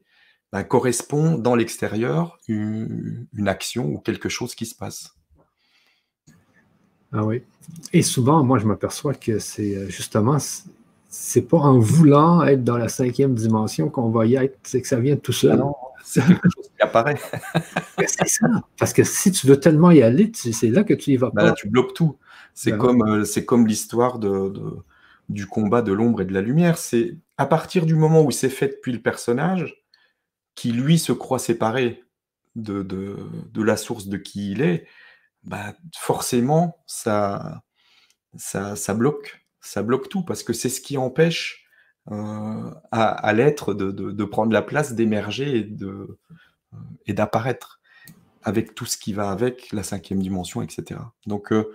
ben, 0.52 0.64
correspond 0.64 1.38
dans 1.38 1.56
l'extérieur 1.56 2.38
une, 2.48 3.28
action 3.46 3.88
ou 3.88 4.00
quelque 4.00 4.30
chose 4.30 4.56
qui 4.56 4.66
se 4.66 4.76
passe. 4.76 5.16
Ah 7.12 7.24
oui. 7.24 7.44
Et 7.94 8.04
souvent, 8.04 8.44
moi, 8.44 8.60
je 8.60 8.66
m'aperçois 8.66 9.14
que 9.14 9.40
c'est 9.40 9.76
euh, 9.76 9.90
justement, 9.90 10.38
c'est 11.10 11.42
pas 11.42 11.58
en 11.58 11.80
voulant 11.80 12.44
être 12.44 12.64
dans 12.64 12.78
la 12.78 12.90
cinquième 12.90 13.36
dimension 13.36 13.90
qu'on 13.90 14.10
va 14.10 14.26
y 14.26 14.36
être, 14.36 14.58
c'est 14.64 14.82
que 14.82 14.88
ça 14.88 15.00
vient 15.00 15.16
tout 15.16 15.32
seul. 15.32 15.54
Ah 15.54 15.58
non, 15.58 15.76
c'est 16.04 16.26
quelque 16.26 16.50
chose 16.50 16.70
qui 16.76 16.82
apparaît. 16.82 17.18
c'est 18.00 18.28
ça. 18.28 18.48
Parce 18.78 18.94
que 18.94 19.04
si 19.04 19.32
tu 19.32 19.48
veux 19.48 19.60
tellement 19.60 19.92
y 19.92 20.02
aller, 20.02 20.32
c'est 20.34 20.70
là 20.70 20.84
que 20.84 20.94
tu 20.94 21.12
y 21.12 21.18
vas 21.18 21.32
ben 21.34 21.42
pas. 21.42 21.48
Là, 21.48 21.52
tu 21.54 21.70
bloques 21.70 21.94
tout. 21.94 22.18
C'est 22.54 22.72
ben 22.72 22.78
comme, 22.78 23.02
euh, 23.04 23.26
c'est 23.26 23.46
comme 23.46 23.68
l'histoire 23.68 24.20
de, 24.20 24.54
du 25.30 25.48
combat 25.48 25.82
de 25.82 25.94
l'ombre 25.94 26.22
et 26.22 26.26
de 26.26 26.34
la 26.34 26.42
lumière. 26.42 26.78
C'est 26.78 27.18
à 27.38 27.46
partir 27.46 27.86
du 27.86 27.96
moment 27.96 28.24
où 28.24 28.32
c'est 28.32 28.50
fait 28.50 28.70
depuis 28.70 28.94
le 28.94 29.02
personnage, 29.02 29.84
qui 30.56 30.72
lui 30.72 30.98
se 30.98 31.12
croit 31.12 31.40
séparé 31.40 32.04
de, 32.56 32.82
de, 32.82 33.18
de 33.52 33.64
la 33.64 33.76
source 33.76 34.08
de 34.08 34.18
qui 34.18 34.52
il 34.52 34.62
est, 34.62 34.88
bah, 35.44 35.74
forcément, 35.98 36.84
ça, 36.88 37.64
ça, 38.38 38.76
ça 38.76 38.94
bloque 38.94 39.46
ça 39.66 39.82
bloque 39.82 40.10
tout 40.10 40.22
parce 40.22 40.44
que 40.44 40.54
c'est 40.54 40.70
ce 40.70 40.80
qui 40.80 40.98
empêche 40.98 41.65
euh, 42.12 42.72
à, 42.92 43.34
l'être 43.34 43.74
de, 43.74 44.24
prendre 44.26 44.54
la 44.54 44.62
place, 44.62 44.94
d'émerger 44.94 45.58
et 45.58 45.64
de 45.64 46.20
et 47.06 47.14
d'apparaître 47.14 47.80
avec 48.44 48.76
tout 48.76 48.86
ce 48.86 48.98
qui 48.98 49.14
va 49.14 49.32
avec 49.32 49.72
la 49.72 49.84
cinquième 49.84 50.22
dimension, 50.22 50.62
etc. 50.62 51.00
Donc 51.26 51.52
euh, 51.52 51.74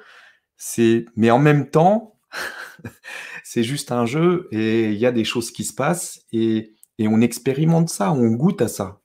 c'est, 0.57 1.07
mais 1.17 1.31
en 1.31 1.39
même 1.39 1.69
temps, 1.69 2.17
c'est 3.45 3.65
juste 3.65 3.93
un 3.93 4.07
jeu 4.07 4.49
et 4.53 4.93
il 4.93 4.99
y 4.99 5.07
a 5.07 5.13
des 5.13 5.25
choses 5.25 5.51
qui 5.51 5.65
se 5.65 5.75
passent 5.75 6.21
et, 6.33 6.75
on 7.03 7.23
expérimente 7.23 7.89
ça, 7.89 8.13
on 8.13 8.29
goûte 8.33 8.61
à 8.61 8.69
ça, 8.69 9.01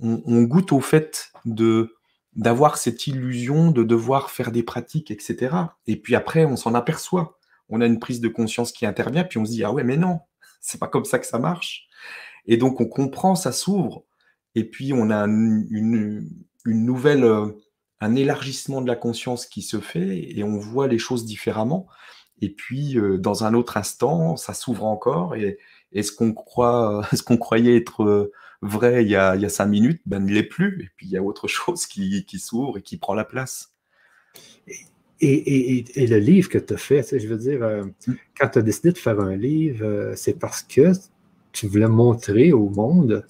on, 0.00 0.42
goûte 0.42 0.70
au 0.70 0.80
fait 0.80 1.32
de 1.44 1.96
d'avoir 2.36 2.78
cette 2.78 3.08
illusion 3.08 3.72
de 3.72 3.82
devoir 3.82 4.30
faire 4.30 4.52
des 4.52 4.62
pratiques, 4.62 5.10
etc. 5.10 5.56
Et 5.88 5.96
puis 5.96 6.14
après, 6.14 6.44
on 6.44 6.54
s'en 6.54 6.74
aperçoit 6.74 7.40
on 7.68 7.80
a 7.80 7.86
une 7.86 7.98
prise 7.98 8.20
de 8.20 8.28
conscience 8.28 8.72
qui 8.72 8.86
intervient, 8.86 9.24
puis 9.24 9.38
on 9.38 9.44
se 9.44 9.52
dit 9.52 9.64
ah 9.64 9.72
ouais 9.72 9.84
mais 9.84 9.96
non, 9.96 10.20
c'est 10.60 10.80
pas 10.80 10.88
comme 10.88 11.04
ça 11.04 11.18
que 11.18 11.26
ça 11.26 11.38
marche. 11.38 11.88
Et 12.46 12.56
donc 12.56 12.80
on 12.80 12.86
comprend, 12.86 13.34
ça 13.34 13.52
s'ouvre, 13.52 14.04
et 14.54 14.64
puis 14.64 14.92
on 14.92 15.10
a 15.10 15.24
une, 15.24 16.28
nouvelle, 16.66 17.24
euh, 17.24 17.48
un 18.00 18.16
élargissement 18.16 18.82
de 18.82 18.88
la 18.88 18.96
conscience 18.96 19.46
qui 19.46 19.62
se 19.62 19.80
fait, 19.80 20.30
et 20.36 20.44
on 20.44 20.58
voit 20.58 20.88
les 20.88 20.98
choses 20.98 21.24
différemment. 21.24 21.86
Et 22.40 22.50
puis 22.50 22.98
euh, 22.98 23.18
dans 23.18 23.44
un 23.44 23.54
autre 23.54 23.76
instant, 23.76 24.36
ça 24.36 24.54
s'ouvre 24.54 24.84
encore, 24.84 25.36
et, 25.36 25.58
ce 26.02 26.12
qu'on 26.12 26.32
croit, 26.32 27.06
ce 27.14 27.22
qu'on 27.22 27.36
croyait 27.36 27.76
être 27.76 28.02
euh, 28.04 28.32
vrai 28.62 29.04
il 29.04 29.10
y, 29.10 29.16
a, 29.16 29.36
il 29.36 29.42
y 29.42 29.44
a 29.46 29.48
cinq 29.48 29.66
minutes, 29.66 30.02
ben 30.06 30.24
ne 30.24 30.32
l'est 30.32 30.42
plus. 30.42 30.84
Et 30.84 30.90
puis 30.96 31.06
il 31.06 31.12
y 31.12 31.16
a 31.16 31.22
autre 31.22 31.48
chose 31.48 31.86
qui, 31.86 32.24
qui 32.26 32.38
s'ouvre 32.38 32.78
et 32.78 32.82
qui 32.82 32.98
prend 32.98 33.14
la 33.14 33.24
place. 33.24 33.71
Et, 35.24 35.84
le 36.08 36.18
livre 36.18 36.48
que 36.48 36.58
tu 36.58 36.74
as 36.74 36.76
fait, 36.76 37.18
je 37.18 37.28
veux 37.28 37.36
dire, 37.36 37.62
euh, 37.62 37.84
mm. 37.84 38.12
quand 38.38 38.48
tu 38.48 38.58
as 38.58 38.62
décidé 38.62 38.90
de 38.90 38.98
faire 38.98 39.20
un 39.20 39.36
livre, 39.36 39.84
euh, 39.84 40.12
c'est 40.16 40.38
parce 40.38 40.62
que 40.62 40.92
tu 41.52 41.68
voulais 41.68 41.86
montrer 41.86 42.52
au 42.52 42.68
monde 42.68 43.24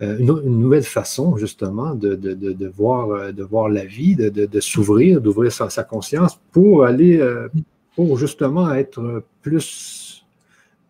euh, 0.00 0.18
une, 0.18 0.58
nouvelle 0.58 0.82
façon, 0.82 1.36
justement, 1.36 1.94
de, 1.94 2.66
voir, 2.74 3.34
de 3.34 3.42
voir 3.42 3.68
la 3.68 3.84
vie, 3.84 4.16
de, 4.16 4.60
s'ouvrir, 4.60 5.20
d'ouvrir 5.20 5.52
sa, 5.52 5.68
sa, 5.68 5.84
conscience 5.84 6.40
pour 6.52 6.84
aller, 6.84 7.20
pour 7.94 8.16
justement 8.18 8.72
être 8.72 9.24
plus, 9.42 10.24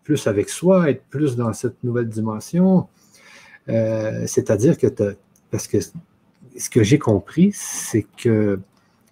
plus 0.03 0.27
avec 0.27 0.49
soi, 0.49 0.89
être 0.89 1.03
plus 1.09 1.35
dans 1.35 1.51
cette 1.53 1.83
nouvelle 1.83 2.09
dimension. 2.09 2.87
C'est-à-dire 3.67 4.77
que, 4.77 4.87
parce 5.51 5.67
que 5.67 5.77
ce 6.57 6.69
que 6.69 6.83
j'ai 6.83 6.99
compris, 6.99 7.51
c'est 7.53 8.05
que, 8.17 8.59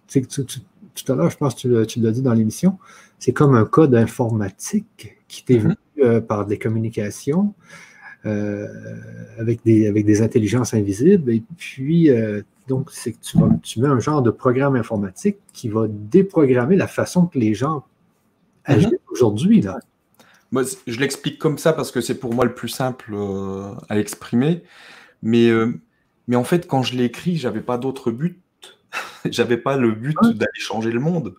tu, 0.07 0.25
tu 0.27 0.59
tout 0.95 1.11
à 1.11 1.15
l'heure, 1.15 1.29
je 1.29 1.37
pense 1.37 1.55
que 1.55 1.83
tu 1.85 1.99
l'as 1.99 2.11
dit 2.11 2.21
dans 2.21 2.33
l'émission, 2.33 2.77
c'est 3.19 3.33
comme 3.33 3.55
un 3.55 3.65
code 3.65 3.95
informatique 3.95 5.17
qui 5.27 5.43
t'est 5.43 5.55
mhm. 5.55 5.61
venu 5.61 5.75
euh, 5.99 6.21
par 6.21 6.45
des 6.45 6.57
communications 6.57 7.53
euh, 8.25 8.67
avec, 9.37 9.63
des, 9.63 9.87
avec 9.87 10.05
des 10.05 10.21
intelligences 10.21 10.73
invisibles. 10.73 11.31
Et 11.31 11.43
puis, 11.57 12.09
euh, 12.09 12.41
donc, 12.67 12.89
c'est 12.91 13.11
que 13.11 13.19
tu, 13.21 13.37
tu 13.61 13.79
mets 13.79 13.87
un 13.87 13.99
genre 13.99 14.21
de 14.21 14.31
programme 14.31 14.75
informatique 14.75 15.37
qui 15.53 15.69
va 15.69 15.87
déprogrammer 15.87 16.75
la 16.75 16.87
façon 16.87 17.27
que 17.27 17.37
les 17.37 17.53
gens 17.53 17.85
agissent 18.63 18.91
mhm. 18.91 19.11
aujourd'hui. 19.11 19.61
Là. 19.61 19.79
Moi, 20.51 20.63
je 20.87 20.99
l'explique 20.99 21.37
comme 21.37 21.57
ça 21.57 21.73
parce 21.73 21.91
que 21.91 22.01
c'est 22.01 22.19
pour 22.19 22.33
moi 22.33 22.45
le 22.45 22.53
plus 22.53 22.69
simple 22.69 23.15
à 23.89 23.99
exprimer. 23.99 24.63
Mais, 25.21 25.49
mais 26.27 26.35
en 26.35 26.43
fait, 26.43 26.67
quand 26.67 26.83
je 26.83 26.95
l'ai 26.95 27.05
écrit, 27.05 27.35
je 27.35 27.47
n'avais 27.47 27.61
pas 27.61 27.77
d'autre 27.77 28.11
but 28.11 28.39
J'avais 29.25 29.57
pas 29.57 29.77
le 29.77 29.91
but 29.91 30.17
d'aller 30.21 30.59
changer 30.59 30.91
le 30.91 30.99
monde. 30.99 31.35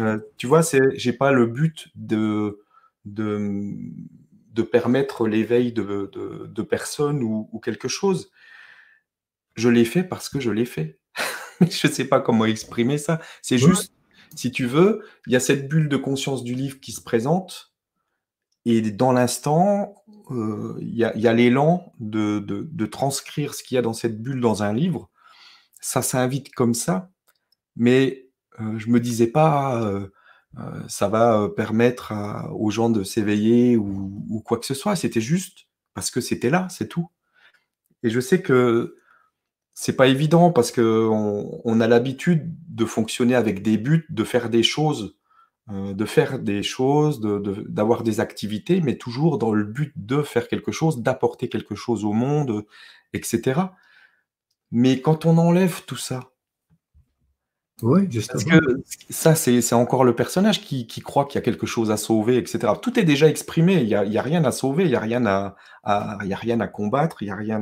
Euh, 0.00 0.18
tu 0.36 0.46
vois, 0.46 0.62
c'est, 0.62 0.96
j'ai 0.96 1.12
pas 1.12 1.32
le 1.32 1.46
but 1.46 1.88
de, 1.94 2.60
de, 3.04 3.72
de 4.52 4.62
permettre 4.62 5.26
l'éveil 5.26 5.72
de, 5.72 6.10
de, 6.12 6.62
personnes 6.62 7.22
ou, 7.22 7.60
quelque 7.64 7.88
chose. 7.88 8.30
Je 9.56 9.68
l'ai 9.68 9.84
fait 9.84 10.04
parce 10.04 10.28
que 10.28 10.40
je 10.40 10.50
l'ai 10.50 10.64
fait. 10.64 10.98
je 11.60 11.88
sais 11.88 12.04
pas 12.04 12.20
comment 12.20 12.44
exprimer 12.44 12.98
ça. 12.98 13.20
C'est 13.42 13.58
juste, 13.58 13.92
si 14.36 14.50
tu 14.50 14.66
veux, 14.66 15.02
il 15.26 15.32
y 15.32 15.36
a 15.36 15.40
cette 15.40 15.68
bulle 15.68 15.88
de 15.88 15.96
conscience 15.96 16.44
du 16.44 16.54
livre 16.54 16.80
qui 16.80 16.92
se 16.92 17.00
présente. 17.00 17.72
Et 18.64 18.82
dans 18.82 19.12
l'instant, 19.12 19.94
euh, 20.30 20.76
il 20.80 20.94
y 20.94 21.04
a, 21.04 21.32
l'élan 21.32 21.92
de, 22.00 22.38
de, 22.38 22.86
transcrire 22.86 23.54
ce 23.54 23.62
qu'il 23.62 23.76
y 23.76 23.78
a 23.78 23.82
dans 23.82 23.94
cette 23.94 24.20
bulle 24.20 24.40
dans 24.40 24.62
un 24.62 24.74
livre 24.74 25.08
ça 25.80 26.02
s'invite 26.02 26.52
comme 26.54 26.74
ça, 26.74 27.10
mais 27.76 28.28
euh, 28.60 28.78
je 28.78 28.88
me 28.88 29.00
disais 29.00 29.28
pas 29.28 29.82
euh, 29.82 30.08
euh, 30.58 30.82
ça 30.88 31.08
va 31.08 31.48
permettre 31.56 32.12
aux 32.52 32.70
gens 32.70 32.90
de 32.90 33.04
s'éveiller 33.04 33.76
ou, 33.76 34.42
quoi 34.44 34.58
que 34.58 34.66
ce 34.66 34.74
soit. 34.74 34.96
C'était 34.96 35.20
juste 35.20 35.66
parce 35.94 36.10
que 36.10 36.20
c'était 36.20 36.50
là, 36.50 36.68
c'est 36.70 36.88
tout. 36.88 37.08
Et 38.02 38.10
je 38.10 38.20
sais 38.20 38.42
que 38.42 38.96
c'est 39.74 39.96
pas 39.96 40.08
évident 40.08 40.52
parce 40.52 40.72
qu'on 40.72 41.60
on 41.64 41.80
a 41.80 41.86
l'habitude 41.86 42.54
de 42.68 42.84
fonctionner 42.84 43.34
avec 43.34 43.62
des 43.62 43.78
buts, 43.78 44.06
de 44.10 44.24
faire 44.24 44.50
des 44.50 44.62
choses, 44.62 45.16
de 45.68 46.04
faire 46.04 46.38
des 46.38 46.62
choses, 46.62 47.20
d'avoir 47.20 48.02
des 48.02 48.20
activités, 48.20 48.80
mais 48.80 48.96
toujours 48.96 49.38
dans 49.38 49.52
le 49.52 49.64
but 49.64 49.92
de 49.96 50.22
faire 50.22 50.48
quelque 50.48 50.72
chose, 50.72 51.02
d'apporter 51.02 51.48
quelque 51.48 51.74
chose 51.74 52.04
au 52.04 52.12
monde, 52.12 52.64
etc. 53.12 53.60
Mais 54.70 55.00
quand 55.00 55.26
on 55.26 55.38
enlève 55.38 55.82
tout 55.86 55.96
ça, 55.96 56.32
oui, 57.82 58.08
parce 58.08 58.42
que 58.42 58.82
ça, 59.08 59.36
c'est 59.36 59.72
encore 59.72 60.02
le 60.02 60.14
personnage 60.14 60.62
qui, 60.62 60.86
croit 61.00 61.26
qu'il 61.26 61.36
y 61.36 61.38
a 61.38 61.42
quelque 61.42 61.66
chose 61.66 61.92
à 61.92 61.96
sauver, 61.96 62.36
etc. 62.36 62.72
Tout 62.82 62.98
est 62.98 63.04
déjà 63.04 63.28
exprimé, 63.28 63.74
il 63.74 63.86
n'y 63.86 63.94
a, 63.94 64.00
a, 64.00 64.22
rien 64.22 64.44
à 64.44 64.50
sauver, 64.50 64.84
il 64.84 64.88
n'y 64.88 64.96
a, 64.96 65.00
rien 65.00 65.24
à, 65.26 65.54
a 65.84 66.18
rien 66.20 66.58
à 66.58 66.66
combattre, 66.66 67.22
il 67.22 67.28
y 67.28 67.30
a 67.30 67.36
rien. 67.36 67.60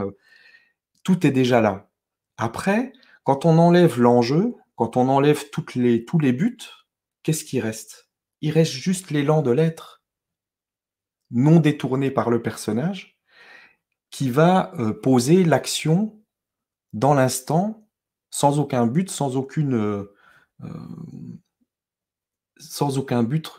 Tout 1.03 1.27
est 1.27 1.31
déjà 1.31 1.61
là. 1.61 1.91
Après, 2.39 2.95
quand 3.25 3.45
on 3.45 3.59
enlève 3.59 4.01
l'enjeu, 4.01 4.55
quand 4.75 4.97
on 4.97 5.09
enlève 5.09 5.51
toutes 5.51 5.75
les, 5.75 6.07
tous 6.07 6.19
les 6.19 6.33
buts, 6.33 6.59
qu'est-ce 7.23 7.45
qui 7.45 7.61
reste? 7.61 8.09
Il 8.41 8.53
reste 8.53 8.73
juste 8.73 9.11
l'élan 9.11 9.43
de 9.43 9.51
l'être, 9.51 10.03
non 11.31 11.61
détourné 11.61 12.11
par 12.11 12.31
le 12.31 12.41
personnage, 12.41 13.19
qui 14.11 14.31
va 14.31 14.73
euh, 14.79 14.95
poser 14.95 15.45
l'action 15.45 16.16
dans 16.93 17.15
l'instant, 17.15 17.89
sans 18.31 18.59
aucun 18.59 18.87
but, 18.87 19.11
sans 19.11 19.37
aucune. 19.37 19.75
Euh, 19.75 20.15
euh, 20.63 20.69
sans 22.59 22.99
aucun 22.99 23.23
but 23.23 23.51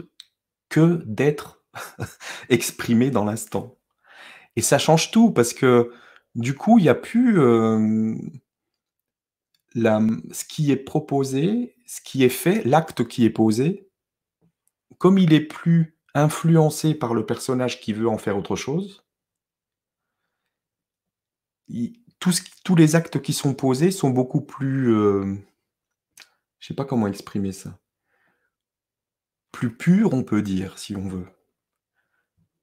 que 0.69 1.03
d'être 1.05 1.63
exprimé 2.49 3.11
dans 3.11 3.25
l'instant. 3.25 3.77
Et 4.55 4.61
ça 4.61 4.79
change 4.79 5.11
tout 5.11 5.31
parce 5.31 5.53
que 5.53 5.93
du 6.35 6.55
coup, 6.55 6.79
il 6.79 6.83
n'y 6.83 6.89
a 6.89 6.95
plus 6.95 7.39
euh, 7.39 8.15
ce 9.75 10.45
qui 10.45 10.71
est 10.71 10.77
proposé, 10.77 11.75
ce 11.85 12.01
qui 12.01 12.23
est 12.23 12.29
fait, 12.29 12.63
l'acte 12.63 13.07
qui 13.07 13.25
est 13.25 13.29
posé, 13.29 13.89
comme 14.97 15.17
il 15.17 15.33
est 15.33 15.41
plus 15.41 15.97
influencé 16.13 16.95
par 16.95 17.13
le 17.13 17.25
personnage 17.25 17.79
qui 17.79 17.93
veut 17.93 18.07
en 18.07 18.17
faire 18.17 18.37
autre 18.37 18.55
chose, 18.55 19.03
tous, 22.19 22.75
les 22.75 22.95
actes 22.95 23.21
qui 23.21 23.33
sont 23.33 23.53
posés 23.53 23.91
sont 23.91 24.09
beaucoup 24.09 24.41
plus. 24.41 24.93
Euh, 24.93 25.35
je 26.59 26.67
sais 26.67 26.73
pas 26.73 26.85
comment 26.85 27.07
exprimer 27.07 27.51
ça. 27.51 27.77
Plus 29.51 29.75
purs, 29.75 30.13
on 30.13 30.23
peut 30.23 30.41
dire, 30.41 30.77
si 30.77 30.95
on 30.95 31.07
veut. 31.07 31.27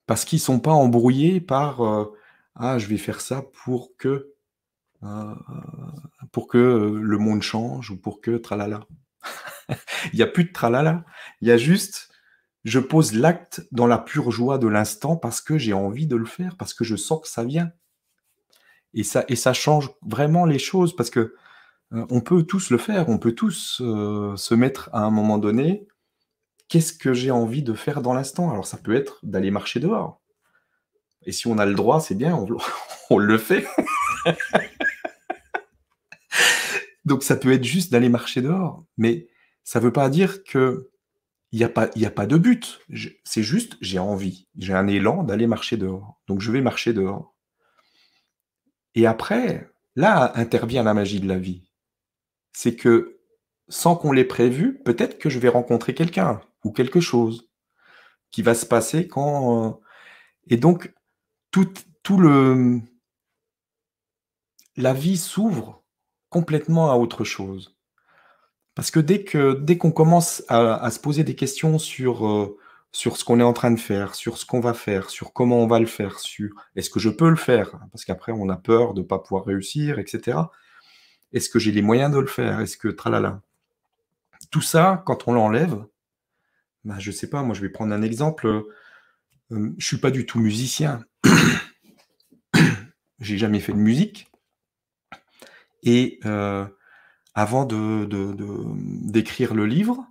Parce 0.07 0.25
qu'ils 0.25 0.41
sont 0.41 0.61
pas 0.61 0.73
embrouillés 0.73 1.41
par 1.41 1.83
euh, 1.83 2.13
Ah, 2.55 2.79
je 2.79 2.87
vais 2.87 2.99
faire 2.99 3.21
ça 3.21 3.43
pour 3.65 3.97
que. 3.97 4.35
Euh, 5.03 5.35
pour 6.33 6.49
que 6.49 6.59
le 6.59 7.19
monde 7.19 7.43
change 7.43 7.91
ou 7.91 7.97
pour 7.97 8.21
que 8.21 8.37
tralala. 8.39 8.87
il 10.13 10.17
n'y 10.17 10.23
a 10.23 10.27
plus 10.27 10.45
de 10.45 10.53
tralala. 10.53 11.05
Il 11.41 11.49
y 11.49 11.53
a 11.53 11.59
juste 11.59 12.11
je 12.65 12.79
pose 12.79 13.13
l'acte 13.13 13.67
dans 13.73 13.87
la 13.87 13.99
pure 13.99 14.31
joie 14.31 14.59
de 14.59 14.67
l'instant 14.67 15.17
parce 15.17 15.41
que 15.43 15.59
j'ai 15.59 15.75
envie 15.75 16.07
de 16.07 16.17
le 16.17 16.25
faire, 16.25 16.57
parce 16.57 16.73
que 16.73 16.85
je 16.85 16.97
sens 16.97 17.21
que 17.21 17.29
ça 17.29 17.45
vient. 17.45 17.71
Et 18.95 19.03
ça, 19.03 19.53
change 19.53 19.91
vraiment 20.07 20.47
les 20.47 20.59
choses 20.59 20.95
parce 20.95 21.11
que 21.11 21.35
euh, 21.93 22.07
on 22.11 22.21
peut 22.21 22.45
tous 22.45 22.71
le 22.71 22.79
faire, 22.79 23.09
on 23.09 23.19
peut 23.19 23.33
tous 23.33 23.81
euh, 23.83 24.37
se 24.37 24.55
mettre 24.55 24.89
à 24.93 25.01
un 25.01 25.11
moment 25.11 25.39
donné 25.39 25.87
qu'est-ce 26.69 26.93
que 26.93 27.13
j'ai 27.13 27.31
envie 27.31 27.63
de 27.63 27.75
faire 27.75 28.03
dans 28.03 28.15
l'instant? 28.15 28.51
Alors 28.51 28.67
ça 28.67 28.79
peut 28.79 28.95
être 28.95 29.19
d'aller 29.23 29.51
marcher 29.51 29.81
dehors. 29.81 30.21
Et 31.27 31.33
si 31.33 31.47
on 31.47 31.59
a 31.59 31.67
le 31.67 31.75
droit, 31.75 32.01
c'est 32.01 32.15
bien, 32.15 32.37
on, 33.11 33.19
le 33.19 33.39
fait. 33.39 33.67
Donc 37.05 37.23
ça 37.23 37.37
peut 37.37 37.53
être 37.53 37.65
juste 37.65 37.93
d'aller 37.93 38.09
marcher 38.09 38.43
dehors. 38.43 38.85
Mais 38.97 39.29
ça 39.63 39.79
ne 39.79 39.85
veut 39.85 39.93
pas 39.93 40.09
dire 40.09 40.45
que 40.45 40.91
il 41.53 41.59
n'y 41.59 41.65
a, 41.65 41.69
a 41.69 42.11
pas 42.11 42.27
de 42.27 42.37
but. 42.37 42.81
C'est 43.23 43.45
juste, 43.45 43.77
j'ai 43.81 44.01
envie, 44.01 44.49
j'ai 44.57 44.75
un 44.75 44.89
élan 44.89 45.23
d'aller 45.23 45.47
marcher 45.47 45.77
dehors. 45.77 46.21
Donc 46.27 46.41
je 46.41 46.51
vais 46.51 46.61
marcher 46.61 46.93
dehors. 46.93 47.34
Et 48.95 49.07
après, 49.07 49.71
là 49.97 50.33
intervient 50.37 50.83
la 50.83 50.95
magie 50.95 51.21
de 51.21 51.29
la 51.29 51.39
vie. 51.39 51.63
C'est 52.53 52.77
que 52.77 53.19
sans 53.69 53.97
qu'on 53.97 54.13
l'ait 54.13 54.25
prévu, 54.25 54.81
peut-être 54.85 55.19
que 55.19 55.31
je 55.31 55.39
vais 55.39 55.49
rencontrer 55.49 55.95
quelqu'un 55.95 56.41
ou 56.65 56.71
quelque 56.71 57.01
chose 57.01 57.49
qui 58.31 58.43
va 58.43 58.55
se 58.55 58.67
passer 58.67 59.09
quand... 59.09 59.67
Euh, 59.67 59.71
et 60.49 60.57
donc, 60.57 60.93
tout, 61.51 62.19
le... 62.19 62.81
La 64.77 64.93
vie 64.93 65.17
s'ouvre 65.17 65.83
complètement 66.29 66.91
à 66.91 66.97
autre 66.97 67.25
chose. 67.25 67.77
Parce 68.75 68.91
que 68.91 68.99
dès 68.99 69.23
que 69.23 69.55
dès 69.55 69.79
qu'on 69.79 69.93
commence 69.93 70.43
à, 70.49 70.91
se 70.91 70.99
poser 70.99 71.23
des 71.23 71.37
questions 71.37 71.79
sur, 71.79 72.27
euh, 72.27 72.59
sur 72.95 73.17
ce 73.17 73.25
qu'on 73.25 73.41
est 73.41 73.45
en 73.45 73.53
train 73.53 73.73
de 73.73 73.81
faire, 73.81 74.15
sur 74.15 74.39
ce 74.39 74.47
qu'on 74.47 74.61
va 74.61 74.73
faire, 74.73 75.11
sur 75.11 75.33
comment 75.33 75.59
on 75.59 75.67
va 75.67 75.81
le 75.81 75.87
faire, 75.87 76.21
sur 76.21 76.51
est-ce 76.77 76.91
que 76.91 77.01
je 77.01 77.11
peux 77.11 77.29
le 77.29 77.35
faire 77.35 77.73
Parce 77.91 78.05
qu'après, 78.05 78.31
on 78.31 78.49
a 78.49 78.57
peur 78.57 78.95
de 78.95 79.01
ne 79.01 79.05
pas 79.05 79.19
pouvoir 79.19 79.45
réussir, 79.45 79.99
etc. 79.99 80.39
Est-ce 81.33 81.51
que 81.51 81.59
j'ai 81.59 81.73
les 81.73 81.83
moyens 81.83 82.13
de 82.15 82.21
le 82.21 82.29
faire? 82.29 82.61
Est-ce 82.61 82.77
que 82.77 82.87
tralala 82.87 83.43
Tout 84.53 84.61
ça, 84.61 85.03
quand 85.07 85.27
on 85.27 85.33
l'enlève, 85.33 85.85
bah, 86.85 86.95
je 87.01 87.11
sais 87.11 87.29
pas, 87.29 87.43
moi 87.43 87.57
je 87.57 87.63
vais 87.63 87.69
prendre 87.69 87.93
un 87.93 88.01
exemple. 88.01 88.47
Euh, 88.47 88.63
je 89.51 89.75
je 89.77 89.87
suis 89.87 89.99
pas 89.99 90.13
du 90.13 90.25
tout 90.25 90.39
musicien. 90.39 91.05
j'ai 93.19 93.39
jamais 93.39 93.59
fait 93.59 93.73
de 93.73 93.79
musique. 93.79 94.31
Et 95.83 96.21
euh, 96.27 96.65
avant 97.35 97.65
de, 97.65 98.07
d'écrire 99.03 99.53
le 99.53 99.67
livre, 99.67 100.07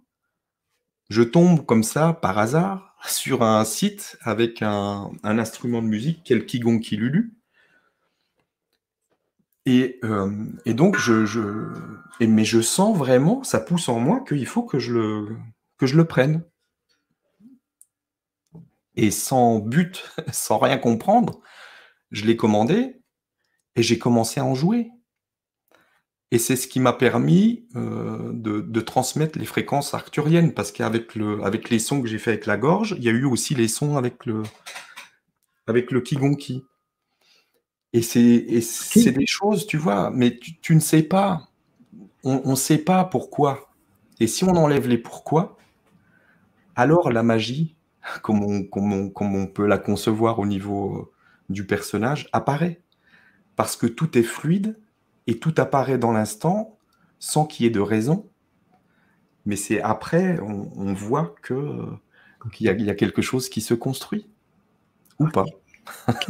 je 1.13 1.21
tombe 1.21 1.63
comme 1.63 1.83
ça, 1.83 2.13
par 2.13 2.39
hasard, 2.39 2.95
sur 3.05 3.43
un 3.43 3.63
site 3.65 4.17
avec 4.21 4.63
un, 4.63 5.11
instrument 5.23 5.83
de 5.83 5.87
musique, 5.87 6.21
quel 6.25 6.47
Kigonki 6.47 6.97
Lulu. 6.97 7.35
Et, 9.67 9.99
euh, 10.03 10.47
et 10.65 10.73
donc, 10.73 10.97
je, 10.97 11.69
mais 12.19 12.45
je 12.45 12.61
sens 12.61 12.97
vraiment, 12.97 13.43
ça 13.43 13.59
pousse 13.59 13.89
en 13.89 13.99
moi 13.99 14.23
qu'il 14.27 14.47
faut 14.47 14.63
que 14.63 14.79
je 14.79 14.93
le, 14.93 15.37
que 15.77 15.85
je 15.85 15.97
le 15.97 16.05
prenne. 16.05 16.43
Et 18.95 19.11
sans 19.11 19.59
but, 19.59 20.11
sans 20.31 20.57
rien 20.57 20.79
comprendre, 20.79 21.41
je 22.09 22.25
l'ai 22.25 22.35
commandé 22.35 22.99
et 23.75 23.83
j'ai 23.83 23.99
commencé 23.99 24.39
à 24.39 24.45
en 24.45 24.55
jouer. 24.55 24.89
Et 26.33 26.39
c'est 26.39 26.55
ce 26.55 26.67
qui 26.67 26.79
m'a 26.79 26.93
permis 26.93 27.63
euh, 27.75 28.31
de, 28.33 28.81
transmettre 28.81 29.37
les 29.37 29.45
fréquences 29.45 29.93
arcturiennes, 29.93 30.51
parce 30.55 30.71
qu'avec 30.71 31.13
le, 31.13 31.43
avec 31.43 31.69
les 31.69 31.77
sons 31.77 32.01
que 32.01 32.07
j'ai 32.07 32.17
fait 32.17 32.31
avec 32.31 32.47
la 32.47 32.57
gorge, 32.57 32.95
il 32.97 33.03
y 33.03 33.07
a 33.07 33.11
eu 33.11 33.25
aussi 33.25 33.53
les 33.53 33.67
sons 33.67 33.97
avec 33.97 34.25
le, 34.25 34.41
avec 35.67 35.91
le 35.91 36.01
kigonki. 36.01 36.65
Et 37.93 38.01
c'est 38.01 39.11
des 39.11 39.27
choses, 39.27 39.67
tu 39.67 39.77
vois, 39.77 40.09
mais 40.09 40.39
tu, 40.39 40.73
ne 40.73 40.79
sais 40.79 41.03
pas. 41.03 41.49
On 42.23 42.49
ne 42.49 42.55
sait 42.55 42.79
pas 42.79 43.03
pourquoi. 43.03 43.69
Et 44.19 44.25
si 44.25 44.43
on 44.43 44.55
enlève 44.55 44.87
les 44.87 44.97
pourquoi, 44.97 45.55
alors 46.75 47.11
la 47.11 47.21
magie, 47.21 47.75
comme 48.23 48.43
on, 48.43 48.63
comme 48.63 49.35
on 49.35 49.45
peut 49.45 49.67
la 49.67 49.77
concevoir 49.77 50.39
au 50.39 50.47
niveau 50.47 51.13
du 51.49 51.67
personnage, 51.67 52.27
apparaît. 52.33 52.81
Parce 53.55 53.75
que 53.75 53.85
tout 53.85 54.17
est 54.17 54.23
fluide 54.23 54.79
et 55.27 55.39
tout 55.39 55.53
apparaît 55.57 55.97
dans 55.97 56.11
l'instant 56.11 56.77
sans 57.19 57.45
qu'il 57.45 57.65
y 57.65 57.67
ait 57.67 57.71
de 57.71 57.79
raison. 57.79 58.27
Mais 59.45 59.55
c'est 59.55 59.81
après, 59.81 60.39
on, 60.39 60.93
voit 60.93 61.35
que 61.41 61.87
qu'il 62.51 62.65
y, 62.65 62.89
a 62.89 62.95
quelque 62.95 63.21
chose 63.21 63.47
qui 63.47 63.61
se 63.61 63.73
construit 63.73 64.27
ou 65.19 65.27
pas. 65.27 65.45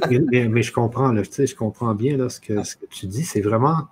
mais, 0.10 0.62
je 0.62 0.72
comprends, 0.72 1.12
là, 1.12 1.24
je 1.24 1.56
comprends 1.56 1.96
bien 1.96 2.18
là, 2.18 2.30
ce, 2.30 2.40
que, 2.40 2.54
tu 2.90 3.08
dis. 3.08 3.24
C'est 3.24 3.42
vraiment 3.42 3.88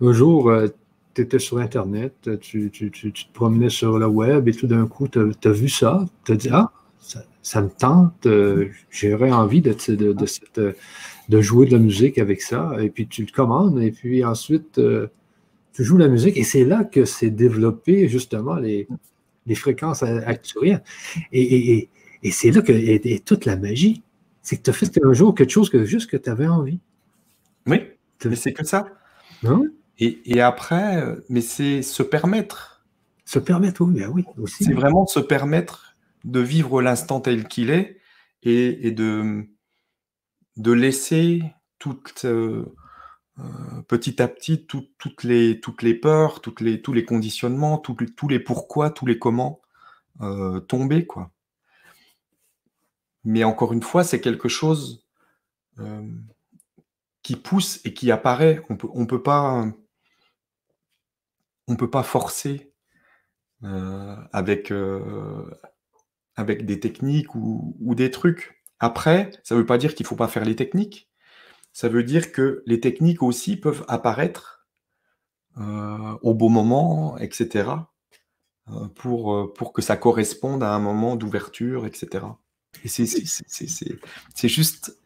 un 0.00 0.12
jour, 0.12 0.50
euh, 0.50 0.68
tu 1.14 1.22
étais 1.22 1.38
sur 1.38 1.58
Internet, 1.58 2.30
tu, 2.40 2.70
te 2.70 3.32
promenais 3.32 3.68
sur 3.68 3.98
le 3.98 4.06
web 4.06 4.48
et 4.48 4.52
tout 4.52 4.66
d'un 4.66 4.86
coup, 4.86 5.08
tu 5.08 5.20
as, 5.20 5.52
vu 5.52 5.68
ça, 5.68 6.04
tu 6.24 6.32
as 6.32 6.36
dit 6.36 6.48
Ah, 6.52 6.72
ça, 7.42 7.62
me 7.62 7.68
tente, 7.68 8.26
euh, 8.26 8.68
j'aurais 8.90 9.32
envie 9.32 9.60
de, 9.60 9.74
de, 9.94 10.12
de, 10.12 10.26
cette, 10.26 10.60
de 11.32 11.40
jouer 11.40 11.64
de 11.64 11.72
la 11.72 11.78
musique 11.78 12.18
avec 12.18 12.42
ça. 12.42 12.76
Et 12.78 12.90
puis 12.90 13.08
tu 13.08 13.22
le 13.22 13.32
commandes, 13.32 13.80
et 13.80 13.90
puis 13.90 14.22
ensuite, 14.22 14.78
euh, 14.78 15.06
tu 15.72 15.82
joues 15.82 15.96
la 15.96 16.08
musique. 16.08 16.36
Et 16.36 16.44
c'est 16.44 16.64
là 16.64 16.84
que 16.84 17.06
s'est 17.06 17.30
développé 17.30 18.06
justement 18.06 18.56
les, 18.56 18.86
les 19.46 19.54
fréquences 19.54 20.02
actuelles. 20.02 20.82
Et, 21.32 21.88
c'est 22.30 22.50
là 22.50 22.60
que 22.60 22.72
est, 22.72 23.24
toute 23.24 23.46
la 23.46 23.56
magie. 23.56 24.02
C'est 24.42 24.58
que 24.58 24.62
tu 24.62 24.70
as 24.70 24.72
fait 24.74 25.00
un 25.02 25.14
jour 25.14 25.34
quelque 25.34 25.50
chose 25.50 25.70
que 25.70 25.84
juste 25.84 26.10
que 26.10 26.18
tu 26.18 26.28
avais 26.28 26.46
envie. 26.46 26.80
Oui, 27.66 27.80
mais 28.24 28.36
c'est 28.36 28.52
que 28.52 28.64
ça. 28.64 28.86
Hein? 29.44 29.62
Et, 29.98 30.40
après, 30.40 31.02
mais 31.30 31.40
c'est 31.40 31.80
se 31.80 32.02
permettre. 32.02 32.84
Se 33.24 33.38
permettre, 33.38 33.80
oui, 33.80 33.94
ben 34.00 34.10
oui 34.12 34.24
aussi. 34.36 34.64
C'est 34.64 34.74
vraiment 34.74 35.06
se 35.06 35.20
permettre 35.20 35.96
de 36.24 36.40
vivre 36.40 36.82
l'instant 36.82 37.20
tel 37.20 37.48
qu'il 37.48 37.70
est 37.70 37.96
et, 38.42 38.90
de, 38.90 39.46
de 40.56 40.72
laisser 40.72 41.42
euh, 42.24 42.74
euh, 43.38 43.82
petit 43.88 44.22
à 44.22 44.28
petit 44.28 44.66
toutes, 44.66 45.24
les, 45.24 45.54
peurs, 45.94 46.40
tous 46.40 46.62
les 46.62 47.04
conditionnements, 47.04 47.78
tous 47.78 47.96
les 48.28 48.40
pourquoi, 48.40 48.90
tous 48.90 49.06
les 49.06 49.18
comment 49.18 49.60
euh, 50.20 50.60
tomber. 50.60 51.06
Quoi. 51.06 51.30
Mais 53.24 53.44
encore 53.44 53.72
une 53.72 53.82
fois, 53.82 54.04
c'est 54.04 54.20
quelque 54.20 54.48
chose 54.48 55.06
qui 57.22 57.36
pousse 57.36 57.80
et 57.84 57.94
qui 57.94 58.10
apparaît. 58.10 58.62
On 58.68 58.76
on 61.66 61.76
peut 61.76 61.90
pas, 61.90 62.02
forcer 62.02 62.72
avec, 63.62 64.72
des 66.36 66.80
techniques 66.80 67.34
ou 67.34 67.94
des 67.94 68.10
trucs. 68.10 68.61
Après, 68.82 69.30
ça 69.44 69.54
ne 69.54 69.60
veut 69.60 69.66
pas 69.66 69.78
dire 69.78 69.94
qu'il 69.94 70.02
ne 70.02 70.08
faut 70.08 70.16
pas 70.16 70.26
faire 70.26 70.44
les 70.44 70.56
techniques. 70.56 71.08
Ça 71.72 71.88
veut 71.88 72.02
dire 72.02 72.32
que 72.32 72.64
les 72.66 72.80
techniques 72.80 73.22
aussi 73.22 73.56
peuvent 73.56 73.84
apparaître 73.86 74.66
euh, 75.56 76.18
au 76.22 76.34
bon 76.34 76.50
moment, 76.50 77.16
etc. 77.18 77.70
Euh, 78.68 78.88
pour, 78.96 79.34
euh, 79.34 79.52
pour 79.54 79.72
que 79.72 79.82
ça 79.82 79.96
corresponde 79.96 80.64
à 80.64 80.74
un 80.74 80.80
moment 80.80 81.14
d'ouverture, 81.14 81.86
etc. 81.86 82.26
Et 82.82 82.88
c'est 82.88 84.48
juste... 84.48 84.98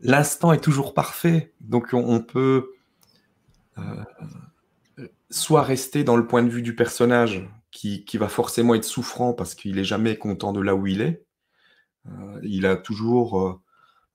L'instant 0.00 0.54
est 0.54 0.62
toujours 0.62 0.94
parfait. 0.94 1.52
Donc 1.60 1.88
on, 1.92 2.22
peut 2.22 2.70
soit 5.28 5.62
rester 5.62 6.02
dans 6.02 6.16
le 6.16 6.26
point 6.26 6.42
de 6.42 6.48
vue 6.48 6.62
du 6.62 6.74
personnage 6.74 7.46
qui, 7.72 8.06
qui 8.06 8.16
va 8.16 8.28
forcément 8.28 8.74
être 8.74 8.84
souffrant 8.84 9.34
parce 9.34 9.54
qu'il 9.54 9.76
n'est 9.76 9.84
jamais 9.84 10.16
content 10.16 10.54
de 10.54 10.62
là 10.62 10.74
où 10.74 10.86
il 10.86 11.02
est, 11.02 11.27
il 12.42 12.66
a 12.66 12.76
toujours 12.76 13.40
euh, 13.40 13.60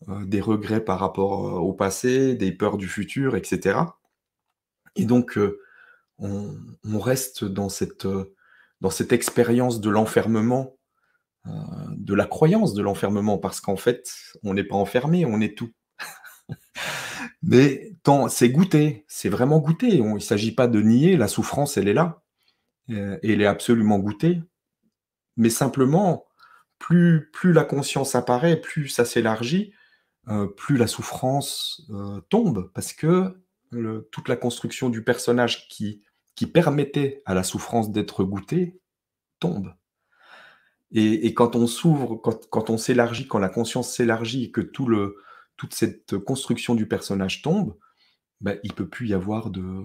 euh, 0.10 0.26
des 0.26 0.42
regrets 0.42 0.84
par 0.84 1.00
rapport 1.00 1.64
au 1.64 1.74
passé, 1.74 2.36
des 2.36 2.52
peurs 2.52 2.78
du 2.78 2.88
futur, 2.88 3.36
etc. 3.36 3.80
Et 4.96 5.06
donc, 5.06 5.40
on, 6.20 7.00
reste 7.00 7.44
dans 7.44 7.70
cette, 7.70 8.08
dans 8.80 8.90
cette 8.90 9.12
expérience 9.12 9.82
de 9.82 9.90
l'enfermement, 9.90 10.78
de 11.46 12.14
la 12.14 12.26
croyance 12.26 12.74
de 12.74 12.82
l'enfermement, 12.84 13.38
parce 13.38 13.60
qu'en 13.60 13.76
fait, 13.76 14.14
on 14.44 14.54
n'est 14.54 14.64
pas 14.64 14.76
enfermé, 14.76 15.26
on 15.26 15.42
est 15.42 15.58
tout. 15.58 15.72
Mais 17.42 17.92
c'est 18.30 18.50
goûter, 18.50 19.04
c'est 19.08 19.30
vraiment 19.30 19.60
goûter. 19.60 19.96
il 19.96 20.14
ne 20.14 20.20
s'agit 20.20 20.54
pas 20.54 20.68
de 20.68 20.82
nier, 20.82 21.18
la 21.18 21.28
souffrance, 21.28 21.76
elle 21.76 21.88
est 21.88 21.94
là. 21.94 22.22
elle 22.88 23.42
est 23.42 23.48
absolument 23.48 23.98
goûtée. 23.98 24.42
Mais 25.36 25.50
simplement, 25.50 26.26
plus, 26.80 27.30
la 27.44 27.64
conscience 27.64 28.16
apparaît, 28.16 28.60
plus 28.60 28.88
ça 28.90 29.06
s'élargit, 29.06 29.74
euh, 30.28 30.48
plus 30.48 30.78
la 30.78 30.88
souffrance 30.88 31.86
euh, 31.92 32.20
tombe, 32.30 32.72
parce 32.74 32.94
que 32.94 33.40
toute 34.12 34.30
la 34.30 34.36
construction 34.36 34.90
du 34.90 35.04
personnage 35.04 35.68
qui, 35.68 36.04
qui 36.36 36.46
permettait 36.46 37.24
à 37.26 37.34
la 37.34 37.42
souffrance 37.42 37.92
d'être 37.92 38.24
goûtée 38.24 38.80
tombe. 39.40 39.74
Et, 40.96 41.34
quand 41.34 41.56
on 41.56 41.66
s'ouvre, 41.66 42.18
quand, 42.18 42.70
on 42.70 42.78
s'élargit, 42.78 43.28
quand 43.28 43.40
la 43.40 43.50
conscience 43.50 43.92
s'élargit 43.92 44.44
et 44.44 44.52
que 44.52 44.62
tout 44.62 44.86
le, 44.86 45.18
toute 45.58 45.74
cette 45.74 46.20
construction 46.20 46.76
du 46.76 46.88
personnage 46.88 47.42
tombe, 47.42 47.76
ben, 48.42 48.60
il 48.64 48.70
ne 48.70 48.76
peut 48.76 48.88
plus 48.88 49.08
y 49.08 49.16
avoir 49.16 49.50
de, 49.50 49.84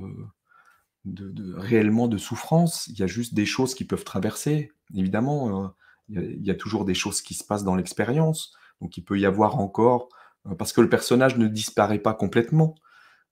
de, 1.07 1.55
réellement 1.55 2.09
de 2.09 2.19
souffrance. 2.19 2.87
Il 2.89 2.99
y 2.99 3.03
a 3.03 3.07
juste 3.07 3.33
des 3.33 3.47
choses 3.47 3.75
qui 3.75 3.85
peuvent 3.85 4.05
traverser. 4.05 4.71
Évidemment, 4.95 5.65
euh, 5.65 5.69
il 6.09 6.47
y, 6.47 6.51
a 6.51 6.55
toujours 6.55 6.85
des 6.85 6.95
choses 6.95 7.21
qui 7.21 7.35
se 7.35 7.45
passent 7.45 7.65
dans 7.65 7.77
l'expérience. 7.77 8.55
Donc 8.81 8.97
il 8.97 9.03
peut 9.03 9.19
y 9.19 9.27
avoir 9.27 9.59
encore, 9.59 10.09
euh, 10.47 10.55
parce 10.55 10.73
que 10.73 10.81
le 10.81 10.89
personnage 10.89 11.37
ne 11.37 11.49
disparaît 11.49 11.99
pas 11.99 12.15
complètement. 12.15 12.75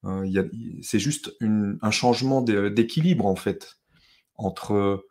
Euh, 0.05 0.49
c'est 0.83 0.99
juste 0.99 1.35
un 1.41 1.91
changement 1.91 2.43
d'équilibre 2.43 3.27
en 3.27 3.37
fait 3.37 3.79
entre 4.37 5.05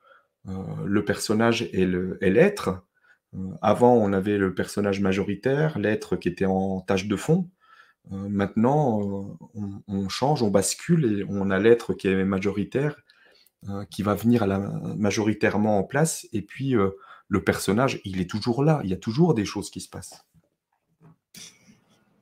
le 0.45 1.03
personnage 1.03 1.63
et 1.74 1.88
l'être. 1.88 2.86
avant, 3.63 3.95
on 3.95 4.13
avait 4.13 4.38
le 4.38 4.53
personnage 4.53 5.01
majoritaire, 5.01 5.80
l'être 5.80 6.16
qui 6.16 6.30
était 6.30 6.45
en 6.45 6.82
tâche 6.82 7.07
de 7.07 7.16
fond. 7.16 7.49
maintenant, 8.11 9.39
on, 9.88 10.07
change, 10.07 10.43
on 10.43 10.51
bascule 10.51 11.05
et 11.05 11.26
on 11.28 11.49
a 11.49 11.57
l'être 11.57 11.95
qui 11.95 12.07
est 12.09 12.24
majoritaire, 12.26 12.95
qui 13.89 14.03
va 14.03 14.13
venir 14.13 14.45
majoritairement 14.95 15.80
en 15.80 15.84
place. 15.84 16.28
Et 16.32 16.43
puis, 16.43 16.76
le 17.28 17.43
personnage, 17.43 18.01
il 18.05 18.21
est 18.21 18.30
toujours 18.30 18.63
là. 18.63 18.82
Il 18.84 18.89
y 18.89 18.93
a 18.93 18.97
toujours 18.97 19.34
des 19.34 19.45
choses 19.45 19.69
qui 19.69 19.82
se 19.82 19.89
passent. 19.89 20.26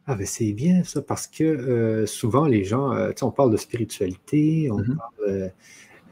Ah, 0.05 0.15
ben 0.15 0.25
c'est 0.25 0.51
bien 0.51 0.83
ça, 0.83 1.01
parce 1.01 1.27
que 1.27 1.43
euh, 1.43 2.05
souvent 2.05 2.45
les 2.45 2.65
gens, 2.65 2.91
euh, 2.93 3.11
on 3.21 3.31
parle 3.31 3.51
de 3.51 3.57
spiritualité, 3.57 4.69
on 4.69 4.79
mm-hmm. 4.79 4.97
parle 4.97 5.51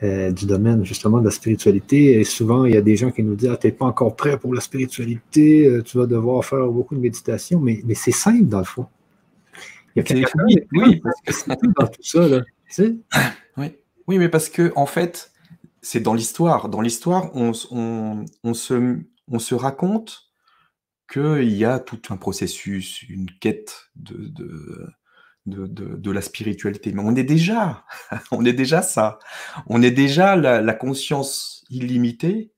euh, 0.04 0.32
du 0.32 0.46
domaine 0.46 0.86
justement 0.86 1.20
de 1.20 1.26
la 1.26 1.32
spiritualité, 1.32 2.20
et 2.20 2.24
souvent 2.24 2.64
il 2.64 2.74
y 2.74 2.78
a 2.78 2.82
des 2.82 2.96
gens 2.96 3.12
qui 3.12 3.22
nous 3.22 3.36
disent 3.36 3.50
Ah, 3.52 3.58
tu 3.58 3.68
n'es 3.68 3.74
pas 3.74 3.86
encore 3.86 4.16
prêt 4.16 4.40
pour 4.40 4.54
la 4.54 4.62
spiritualité, 4.62 5.82
tu 5.84 5.98
vas 5.98 6.06
devoir 6.06 6.46
faire 6.46 6.66
beaucoup 6.68 6.96
de 6.96 7.02
méditation, 7.02 7.60
mais, 7.60 7.82
mais 7.84 7.94
c'est 7.94 8.12
simple 8.12 8.46
dans 8.46 8.60
le 8.60 8.64
fond. 8.64 8.88
Il 9.96 10.08
y 10.10 10.24
a 10.24 10.28
oui, 10.46 10.56
oui, 10.72 11.02
parce 11.26 11.44
que 11.44 11.52
dans 11.78 11.88
tout 11.88 12.02
ça, 12.02 12.28
là, 12.30 12.40
tu 12.40 12.74
sais? 12.74 12.96
oui. 13.58 13.76
oui, 14.08 14.18
mais 14.20 14.30
parce 14.30 14.48
que 14.48 14.72
en 14.78 14.86
fait, 14.86 15.31
c'est 15.82 16.00
dans 16.00 16.14
l'histoire. 16.14 16.70
Dans 16.70 16.82
l'histoire, 16.82 17.36
on, 17.36 17.54
se, 17.54 19.56
raconte 19.56 20.32
qu'il 21.12 21.52
y 21.52 21.66
a 21.66 21.80
tout 21.80 22.02
un 22.10 22.18
processus, 22.18 23.04
une 23.04 23.30
quête 23.40 23.90
de, 23.96 24.94
la 25.46 26.22
spiritualité. 26.22 26.92
Mais 26.94 27.02
on 27.04 27.16
est 27.16 27.24
déjà, 27.24 27.86
on 28.32 28.46
est 28.46 28.54
déjà 28.54 28.82
ça. 28.82 29.20
On 29.68 29.82
est 29.82 29.92
déjà 29.92 30.36
la, 30.36 30.74
conscience 30.74 31.66
illimitée, 31.70 32.54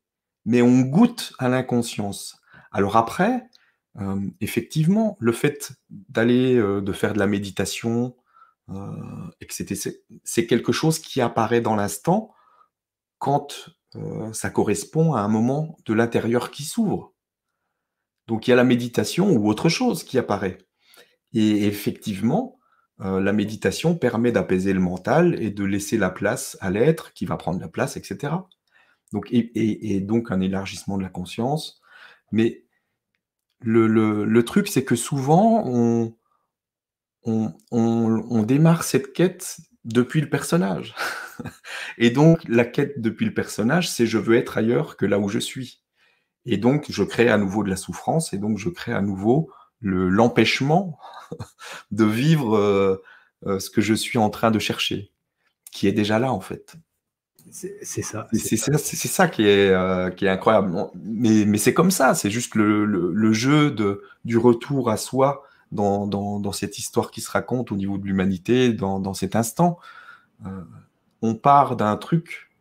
mais 0.46 0.62
on 0.62 0.82
goûte 0.82 1.34
à 1.40 1.48
l'inconscience. 1.48 2.40
Alors 2.72 2.98
après, 2.98 3.48
euh, 4.02 4.20
effectivement, 4.42 5.18
le 5.20 5.32
fait 5.32 5.72
d'aller, 5.90 6.56
euh, 6.56 6.82
de 6.82 6.94
faire 6.94 7.14
de 7.14 7.20
la 7.20 7.28
méditation, 7.28 8.16
euh, 8.70 8.92
c'est 10.24 10.48
quelque 10.48 10.72
chose 10.72 11.00
qui 11.00 11.22
apparaît 11.22 11.62
dans 11.62 11.76
l'instant 11.76 12.34
quand 13.24 13.70
euh, 13.96 14.34
ça 14.34 14.50
correspond 14.50 15.14
à 15.14 15.22
un 15.22 15.30
moment 15.30 15.78
de 15.86 15.94
l'intérieur 15.94 16.52
qui 16.52 16.64
s'ouvre. 16.64 17.14
Donc 18.28 18.46
il 18.46 18.50
y 18.50 18.54
a 18.54 18.58
la 18.58 18.66
méditation 18.66 19.32
ou 19.32 19.48
autre 19.48 19.70
chose 19.70 20.04
qui 20.04 20.18
apparaît. 20.18 20.58
Et 21.32 21.66
effectivement, 21.66 22.60
euh, 23.00 23.22
la 23.22 23.32
méditation 23.32 23.96
permet 23.96 24.34
d'apaiser 24.34 24.74
le 24.74 24.82
mental 24.82 25.42
et 25.42 25.52
de 25.52 25.64
laisser 25.64 25.98
la 25.98 26.10
place 26.10 26.58
à 26.60 26.70
l'être 26.70 27.14
qui 27.14 27.26
va 27.26 27.38
prendre 27.38 27.62
la 27.62 27.70
place, 27.70 27.96
etc. 27.96 28.34
Donc, 29.14 29.30
et, 29.32 30.02
donc 30.02 30.30
un 30.30 30.42
élargissement 30.42 30.98
de 30.98 31.04
la 31.04 31.10
conscience. 31.10 31.82
Mais 32.34 32.66
le, 33.62 34.42
truc, 34.42 34.68
c'est 34.68 34.84
que 34.84 34.98
souvent, 34.98 35.64
on, 35.66 36.14
on, 37.72 38.44
démarre 38.44 38.84
cette 38.84 39.14
quête 39.14 39.62
depuis 39.86 40.22
le 40.22 40.30
personnage. 40.30 40.96
et 41.98 42.10
donc, 42.10 42.42
la 42.48 42.66
quête 42.66 43.02
depuis 43.02 43.26
le 43.26 43.34
personnage, 43.34 43.90
c'est 43.90 44.08
je 44.08 44.18
veux 44.18 44.36
être 44.36 44.58
ailleurs 44.58 44.98
que 44.98 45.06
là 45.06 45.20
où 45.20 45.30
je 45.30 45.40
suis. 45.40 45.82
Et 46.46 46.58
donc, 46.58 46.86
je 46.90 47.04
crée 47.04 47.30
à 47.30 47.38
nouveau 47.38 47.64
de 47.64 47.70
la 47.70 47.76
souffrance, 47.76 48.34
et 48.34 48.38
donc 48.38 48.58
je 48.58 48.70
crée 48.70 48.94
à 48.94 49.02
nouveau 49.02 49.50
l'empêchement 49.82 50.98
de 51.92 52.06
vivre 52.06 52.58
euh, 52.58 53.02
euh, 53.46 53.60
ce 53.60 53.70
que 53.70 53.82
je 53.82 53.94
suis 53.94 54.18
en 54.18 54.30
train 54.30 54.52
de 54.52 54.60
chercher, 54.60 55.12
qui 55.72 55.88
est 55.88 55.92
déjà 55.92 56.20
là 56.20 56.32
en 56.32 56.40
fait. 56.40 56.76
C'est 57.52 58.02
ça. 58.02 58.28
C'est 58.34 58.58
ça, 58.58 59.28
qui 59.28 59.44
est, 59.44 59.70
euh, 59.70 60.10
qui 60.10 60.26
est 60.26 60.30
incroyable. 60.30 60.74
Mais, 60.96 61.46
mais 61.46 61.60
c'est 61.60 61.74
comme 61.74 61.92
ça, 61.92 62.16
c'est 62.16 62.32
juste 62.32 62.56
le, 62.56 62.86
le, 62.86 63.34
jeu 63.34 63.70
de, 63.70 64.02
du 64.26 64.38
retour 64.38 64.90
à 64.90 64.98
soi 64.98 65.44
dans, 65.74 66.52
cette 66.52 66.78
histoire 66.78 67.12
qui 67.12 67.22
se 67.22 67.32
raconte 67.32 67.72
au 67.72 67.76
niveau 67.76 67.98
de 67.98 68.06
l'humanité, 68.06 68.74
dans, 68.74 69.14
cet 69.14 69.36
instant 69.36 69.80
on 71.24 71.36
part 71.36 71.76
d'un 71.76 71.96
truc. 71.98 72.52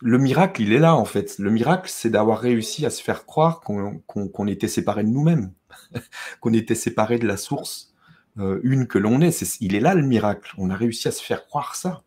Le 0.00 0.18
miracle, 0.18 0.62
il 0.62 0.72
est 0.72 0.78
là 0.78 0.94
en 0.94 1.04
fait. 1.04 1.38
Le 1.38 1.50
miracle, 1.50 1.90
c'est 1.92 2.10
d'avoir 2.10 2.38
réussi 2.38 2.86
à 2.86 2.90
se 2.90 3.02
faire 3.02 3.26
croire 3.26 3.60
qu'on 3.60 4.46
était 4.46 4.68
séparé 4.68 5.02
de 5.02 5.08
nous-mêmes, 5.08 5.52
qu'on 6.40 6.52
était 6.52 6.74
séparé 6.74 7.18
de 7.18 7.26
la 7.26 7.36
source 7.36 7.94
euh, 8.38 8.60
une 8.62 8.86
que 8.86 8.98
l'on 8.98 9.20
est. 9.20 9.58
Il 9.60 9.74
est 9.74 9.80
là 9.80 9.94
le 9.94 10.02
miracle. 10.02 10.54
On 10.58 10.70
a 10.70 10.76
réussi 10.76 11.08
à 11.08 11.12
se 11.12 11.22
faire 11.22 11.46
croire 11.46 11.74
ça 11.74 12.02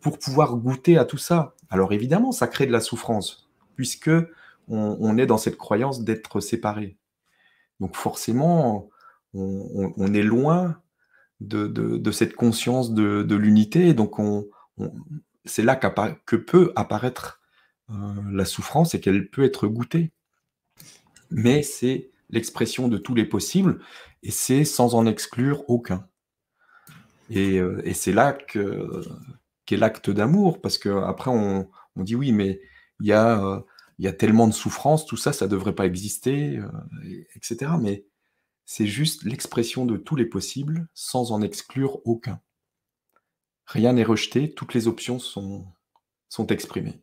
pour 0.00 0.18
pouvoir 0.18 0.56
goûter 0.56 0.98
à 0.98 1.04
tout 1.04 1.18
ça. 1.18 1.54
Alors 1.68 1.92
évidemment, 1.92 2.32
ça 2.32 2.48
crée 2.48 2.66
de 2.66 2.72
la 2.72 2.80
souffrance 2.80 3.50
puisque 3.76 4.10
on, 4.68 5.18
est 5.18 5.26
dans 5.26 5.38
cette 5.38 5.58
croyance 5.58 6.02
d'être 6.04 6.40
séparé. 6.40 6.96
Donc 7.80 7.96
forcément, 7.96 8.88
on, 9.34 10.14
est 10.14 10.22
loin 10.22 10.80
de, 11.40 12.10
cette 12.10 12.34
conscience 12.34 12.92
de, 12.92 13.34
l'unité. 13.34 13.94
Donc 13.94 14.18
on, 14.18 14.48
c'est 15.44 15.62
là 15.62 15.76
que 15.76 16.36
peut 16.36 16.72
apparaître 16.76 17.40
euh, 17.90 17.94
la 18.30 18.44
souffrance 18.44 18.94
et 18.94 19.00
qu'elle 19.00 19.28
peut 19.28 19.44
être 19.44 19.66
goûtée. 19.66 20.12
Mais 21.30 21.62
c'est 21.62 22.10
l'expression 22.30 22.88
de 22.88 22.98
tous 22.98 23.14
les 23.14 23.24
possibles 23.24 23.80
et 24.22 24.30
c'est 24.30 24.64
sans 24.64 24.94
en 24.94 25.06
exclure 25.06 25.68
aucun. 25.68 26.06
Et, 27.30 27.58
euh, 27.58 27.82
c'est 27.94 28.12
là 28.12 28.32
qu'est 28.32 29.76
l'acte 29.76 30.10
d'amour, 30.10 30.60
parce 30.60 30.78
qu'après 30.78 31.30
on, 31.30 31.68
on 31.96 32.02
dit 32.02 32.14
oui, 32.14 32.32
mais 32.32 32.60
il 33.00 33.06
y, 33.06 33.12
a, 33.12 33.42
euh, 33.44 33.60
y 33.98 34.06
a 34.06 34.12
tellement 34.12 34.46
de 34.46 34.52
souffrance, 34.52 35.06
tout 35.06 35.16
ça, 35.16 35.32
ça 35.32 35.46
ne 35.46 35.50
devrait 35.50 35.74
pas 35.74 35.86
exister, 35.86 36.60
etc. 37.34 37.72
Mais 37.80 38.04
c'est 38.74 38.86
juste 38.86 39.24
l'expression 39.24 39.84
de 39.84 39.98
tous 39.98 40.16
les 40.16 40.24
possibles 40.24 40.88
sans 40.94 41.30
en 41.30 41.42
exclure 41.42 42.00
aucun. 42.06 42.40
Rien 43.66 43.92
n'est 43.92 44.02
rejeté, 44.02 44.50
toutes 44.50 44.72
les 44.72 44.88
options 44.88 45.18
sont, 45.18 45.66
sont 46.30 46.46
exprimées. 46.46 46.98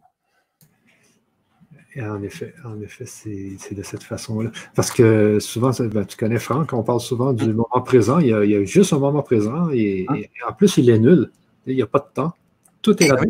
Et 1.94 2.02
en 2.02 2.24
effet, 2.24 2.56
en 2.66 2.82
effet 2.82 3.06
c'est 3.06 3.76
de 3.76 3.84
cette 3.84 4.02
façon-là. 4.02 4.50
Parce 4.74 4.90
que 4.90 5.38
souvent, 5.40 5.70
ben, 5.80 6.06
tu 6.06 6.18
connais 6.18 6.40
Franck, 6.40 6.74
on 6.74 6.82
parle 6.82 7.02
souvent 7.02 7.34
du 7.34 7.54
moment 7.54 7.82
présent. 7.86 8.18
Il 8.18 8.30
y, 8.30 8.34
a, 8.34 8.64
juste 8.64 8.92
un 8.94 9.00
moment 9.00 9.22
présent 9.22 9.70
et, 9.70 10.08
ah. 10.10 10.50
en 10.50 10.54
plus, 10.54 10.78
il 10.78 10.90
est 10.90 10.98
nul. 10.98 11.32
Il 11.68 11.76
n'y 11.76 11.84
a 11.84 11.88
pas 11.88 12.00
de 12.00 12.12
temps. 12.12 12.34
Tout 12.82 13.02
est 13.04 13.10
là 13.10 13.22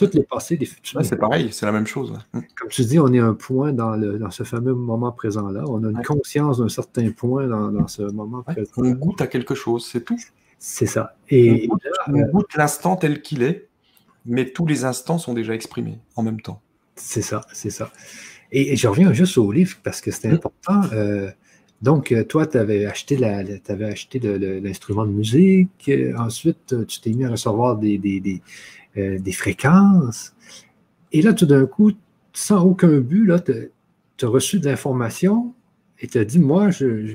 Tout 0.00 0.16
est 0.16 0.22
passé, 0.22 0.56
des 0.56 0.64
futurs. 0.64 1.04
c'est 1.04 1.16
pareil, 1.16 1.50
c'est 1.52 1.66
la 1.66 1.72
même 1.72 1.86
chose. 1.86 2.14
Mm. 2.32 2.40
Comme 2.56 2.68
tu 2.70 2.84
dis, 2.86 2.98
on 2.98 3.12
est 3.12 3.18
un 3.18 3.34
point 3.34 3.74
dans, 3.74 3.96
le, 3.96 4.18
dans 4.18 4.30
ce 4.30 4.44
fameux 4.44 4.72
moment 4.72 5.12
présent-là. 5.12 5.64
On 5.68 5.84
a 5.84 5.90
une 5.90 6.02
conscience 6.02 6.58
d'un 6.58 6.70
certain 6.70 7.10
point 7.10 7.46
dans, 7.46 7.70
dans 7.70 7.86
ce 7.86 8.02
moment 8.02 8.42
présent. 8.42 8.70
On 8.78 8.92
goûte 8.92 9.20
à 9.20 9.26
quelque 9.26 9.54
chose, 9.54 9.86
c'est 9.86 10.02
tout. 10.02 10.18
C'est 10.58 10.86
ça. 10.86 11.16
Et 11.28 11.68
on 12.08 12.20
goûte, 12.30 12.54
l'instant 12.56 12.96
tel 12.96 13.20
qu'il 13.20 13.42
est, 13.42 13.68
mais 14.24 14.50
tous 14.50 14.64
les 14.64 14.86
instants 14.86 15.18
sont 15.18 15.34
déjà 15.34 15.54
exprimés 15.54 15.98
en 16.16 16.22
même 16.22 16.40
temps. 16.40 16.62
C'est 16.96 17.22
ça, 17.22 17.42
c'est 17.52 17.70
ça. 17.70 17.90
Et, 18.52 18.76
je 18.76 18.88
reviens 18.88 19.12
juste 19.12 19.36
au 19.36 19.52
livre 19.52 19.76
parce 19.82 20.00
que 20.00 20.10
c'était 20.10 20.30
mm. 20.30 20.34
important. 20.34 20.80
Euh, 20.94 21.30
donc, 21.82 22.12
euh, 22.12 22.24
toi, 22.24 22.46
tu 22.46 22.58
avais 22.58 22.84
acheté 22.84 23.16
l'instrument 23.16 25.06
de 25.06 25.12
musique. 25.12 25.88
Euh, 25.88 26.14
ensuite, 26.18 26.74
tu 26.86 27.00
t'es 27.00 27.10
mis 27.10 27.24
à 27.24 27.30
recevoir 27.30 27.76
des, 27.76 27.96
des, 27.98 28.42
fréquences. 29.32 30.34
Et 31.12 31.22
là, 31.22 31.32
tout 31.32 31.46
d'un 31.46 31.66
coup, 31.66 31.92
sans 32.32 32.64
aucun 32.64 32.98
but, 33.00 33.32
tu 34.16 34.24
as 34.24 34.28
reçu 34.28 34.60
de 34.60 34.68
l'information 34.68 35.54
et 35.98 36.06
tu 36.06 36.18
as 36.18 36.24
dit, 36.24 36.38
moi, 36.38 36.70
je, 36.70 37.06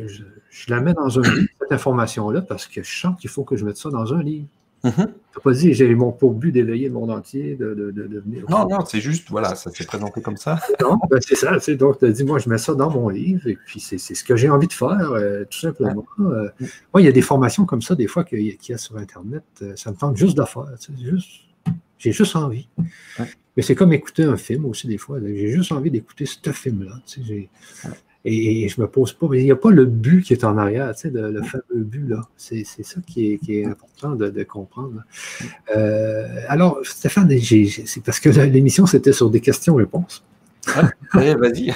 je 0.56 0.72
la 0.74 0.80
mets 0.80 0.94
dans 0.94 1.20
un 1.20 1.22
livre, 1.22 1.48
cette 1.60 1.72
information-là, 1.72 2.42
parce 2.42 2.66
que 2.66 2.82
je 2.82 3.00
sens 3.00 3.20
qu'il 3.20 3.30
faut 3.30 3.44
que 3.44 3.58
je 3.58 3.66
mette 3.66 3.78
ça 3.78 3.90
dans 3.90 4.14
un 4.14 4.24
livre. 4.24 4.48
Mm-hmm. 4.86 4.96
Tu 4.96 5.02
n'as 5.02 5.42
pas 5.44 5.52
dit, 5.52 5.74
j'ai 5.74 5.94
mon 5.96 6.12
pour 6.12 6.34
but 6.34 6.52
d'éveiller 6.52 6.88
le 6.88 6.94
monde 6.94 7.12
entier, 7.12 7.56
de, 7.56 7.74
de, 7.74 8.20
venir. 8.20 8.46
Non, 8.50 8.68
non, 8.70 8.86
c'est 8.86 9.02
juste, 9.02 9.30
voilà, 9.30 9.56
ça 9.56 9.72
s'est 9.72 9.86
présenté 9.86 10.22
comme 10.22 10.38
ça. 10.38 10.60
non, 10.82 10.98
ben 11.10 11.20
c'est 11.22 11.36
ça, 11.36 11.58
donc 11.76 12.00
tu 12.00 12.06
as 12.06 12.12
dit, 12.12 12.24
moi, 12.24 12.40
je 12.40 12.48
mets 12.48 12.58
ça 12.58 12.74
dans 12.74 12.90
mon 12.90 13.10
livre, 13.10 13.48
et 13.48 13.58
puis 13.66 13.82
c'est 13.82 13.98
ce 13.98 14.24
que 14.24 14.36
j'ai 14.38 14.50
envie 14.50 14.68
de 14.68 14.74
faire, 14.74 15.12
euh, 15.12 15.44
tout 15.50 15.60
simplement. 15.60 16.06
Euh, 16.20 16.50
moi, 16.94 17.02
il 17.02 17.06
y 17.06 17.08
a 17.10 17.12
des 17.12 17.22
formations 17.22 17.66
comme 17.66 17.82
ça, 17.82 17.96
des 17.96 18.08
fois, 18.08 18.24
qu'il 18.24 18.46
y, 18.46 18.74
a 18.74 18.78
sur 18.78 18.96
Internet, 18.98 19.44
euh, 19.62 19.74
ça 19.76 19.92
me 19.92 19.98
tente 19.98 20.16
juste 20.16 20.38
de 20.38 20.44
faire, 20.44 20.68
juste, 21.02 21.42
j'ai 21.98 22.12
juste 22.12 22.36
envie. 22.36 22.68
Mais 23.56 23.64
c'est 23.64 23.76
comme 23.76 23.94
écouter 23.94 24.24
un 24.24 24.38
film 24.38 24.66
aussi, 24.66 24.88
des 24.88 24.98
fois. 24.98 25.20
J'ai 25.22 25.52
juste 25.52 25.72
envie 25.72 25.92
d'écouter 25.92 26.26
ce 26.26 26.52
film-là. 26.52 27.00
Et, 28.28 28.68
je 28.68 28.82
me 28.82 28.88
pose 28.88 29.14
pas, 29.14 29.28
mais 29.30 29.40
il 29.40 29.44
n'y 29.46 29.52
a 29.52 29.56
pas 29.56 29.70
le 29.70 29.86
but 29.86 30.24
qui 30.24 30.34
est 30.34 30.44
en 30.44 30.58
arrière, 30.58 30.96
tu 30.96 31.02
sais, 31.02 31.10
le, 31.12 31.44
fameux 31.44 31.84
but 31.84 32.08
là. 32.08 32.22
C'est 32.38 32.64
ça 32.66 33.00
qui 33.06 33.40
est, 33.48 33.66
important 33.66 34.16
de, 34.16 34.44
comprendre. 34.44 35.04
Euh, 35.76 36.28
alors, 36.48 36.80
Stéphane, 36.84 37.30
c'est 37.40 38.04
parce 38.04 38.20
que 38.20 38.30
l'émission 38.46 38.88
c'était 38.88 39.14
sur 39.14 39.30
des 39.30 39.42
questions-réponses. 39.42 40.24
vas-y. 41.14 41.72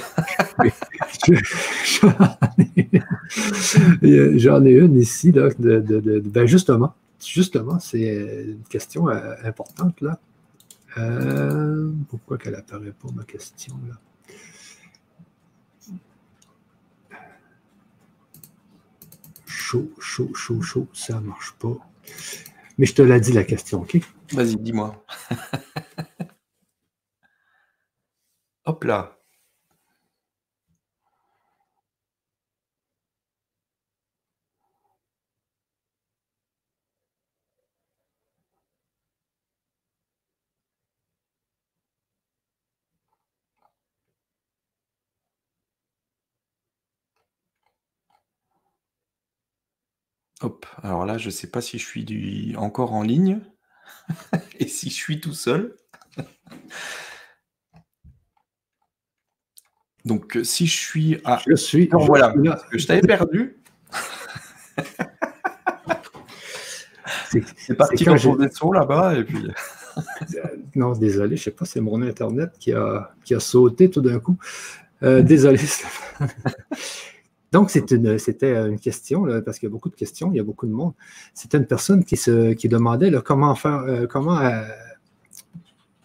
J'en 4.38 4.64
ai 4.64 4.72
une 4.72 4.98
ici, 4.98 5.30
là, 5.30 5.50
de, 5.56 6.20
ben 6.24 6.46
justement, 6.46 6.94
justement, 7.24 7.78
c'est 7.78 8.44
une 8.44 8.64
question 8.64 9.08
euh, 9.08 9.34
importante, 9.44 10.00
là. 10.00 10.18
Euh, 10.98 11.92
pourquoi 12.08 12.38
qu'elle 12.38 12.56
apparaît 12.56 12.92
pas, 12.92 13.08
ma 13.14 13.24
question, 13.24 13.78
là? 13.88 13.94
Chaud, 19.46 19.92
chaud, 20.00 20.34
chaud, 20.34 20.62
chaud, 20.62 20.88
ça 20.92 21.20
marche 21.20 21.52
pas. 21.52 21.76
Mais 22.76 22.86
je 22.86 22.94
te 22.94 23.02
l'ai 23.02 23.20
dit, 23.20 23.32
la 23.32 23.44
question, 23.44 23.82
OK? 23.82 24.00
Vas-y, 24.32 24.56
dis-moi. 24.56 25.04
Hop 28.64 28.84
là. 28.84 29.19
Hop, 50.42 50.64
alors 50.82 51.04
là, 51.04 51.18
je 51.18 51.26
ne 51.26 51.30
sais 51.30 51.48
pas 51.48 51.60
si 51.60 51.78
je 51.78 51.84
suis 51.84 52.54
encore 52.56 52.94
en 52.94 53.02
ligne 53.02 53.40
et 54.58 54.68
si 54.68 54.88
je 54.88 54.94
suis 54.94 55.20
tout 55.20 55.34
seul. 55.34 55.76
Donc, 60.06 60.38
si 60.42 60.66
je 60.66 60.76
suis 60.76 61.20
à. 61.24 61.40
Je 61.46 61.54
suis. 61.54 61.88
voilà, 61.92 62.34
je 62.72 62.86
t'avais 62.86 63.02
perdu. 63.02 63.62
c'est 67.56 67.74
parti 67.74 68.04
quand 68.04 68.16
ton 68.16 68.48
son 68.50 68.72
là-bas 68.72 69.18
et 69.18 69.24
puis. 69.24 69.46
non, 70.74 70.92
désolé, 70.92 71.36
je 71.36 71.42
ne 71.42 71.44
sais 71.44 71.50
pas, 71.50 71.64
c'est 71.66 71.80
mon 71.80 72.00
Internet 72.00 72.52
qui 72.58 72.72
a, 72.72 73.12
qui 73.24 73.34
a 73.34 73.40
sauté 73.40 73.90
tout 73.90 74.00
d'un 74.00 74.20
coup. 74.20 74.38
Euh, 75.02 75.20
désolé. 75.22 75.58
Donc, 77.52 77.70
c'était 77.70 77.96
une, 77.96 78.78
question, 78.78 79.26
parce 79.44 79.58
qu'il 79.58 79.68
y 79.68 79.70
a 79.70 79.72
beaucoup 79.72 79.88
de 79.88 79.96
questions, 79.96 80.30
il 80.32 80.36
y 80.36 80.40
a 80.40 80.44
beaucoup 80.44 80.66
de 80.66 80.72
monde. 80.72 80.92
C'était 81.34 81.58
une 81.58 81.66
personne 81.66 82.04
qui, 82.04 82.16
se, 82.16 82.54
demandait 82.68 83.10
comment 83.24 83.56
faire, 83.56 83.80
euh, 83.80 84.06
euh, 84.06 84.64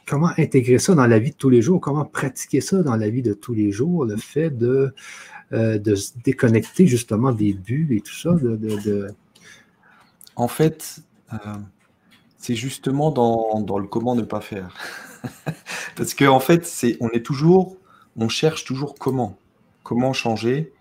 comment 0.07 0.31
intégrer 0.37 0.79
ça 0.79 0.95
dans 0.95 1.05
la 1.05 1.19
vie 1.19 1.31
de 1.31 1.35
tous 1.35 1.49
les 1.49 1.61
jours, 1.61 1.79
comment 1.79 2.05
pratiquer 2.05 2.61
ça 2.61 2.81
dans 2.81 2.95
la 2.95 3.09
vie 3.09 3.21
de 3.21 3.33
tous 3.33 3.53
les 3.53 3.71
jours, 3.71 4.05
le 4.05 4.17
fait 4.17 4.49
de, 4.49 4.93
euh, 5.53 5.95
se 5.95 6.13
déconnecter 6.23 6.87
justement 6.87 7.31
des 7.31 7.53
buts 7.53 7.89
et 7.91 8.01
tout 8.01 8.15
ça. 8.15 8.35
En 10.35 10.47
fait, 10.47 11.01
c'est 12.39 12.55
justement 12.55 13.11
dans, 13.11 13.77
le 13.77 13.87
comment 13.87 14.15
ne 14.15 14.23
pas 14.23 14.41
faire. 14.41 14.75
parce 15.95 16.15
qu'en 16.15 16.35
en 16.35 16.39
fait, 16.39 16.67
on 17.01 17.09
est 17.09 17.23
toujours, 17.23 17.77
on 18.17 18.29
cherche 18.29 18.65
toujours 18.65 18.95
comment, 18.95 19.37
comment 19.83 20.11
changer 20.13 20.71
euh, 20.71 20.74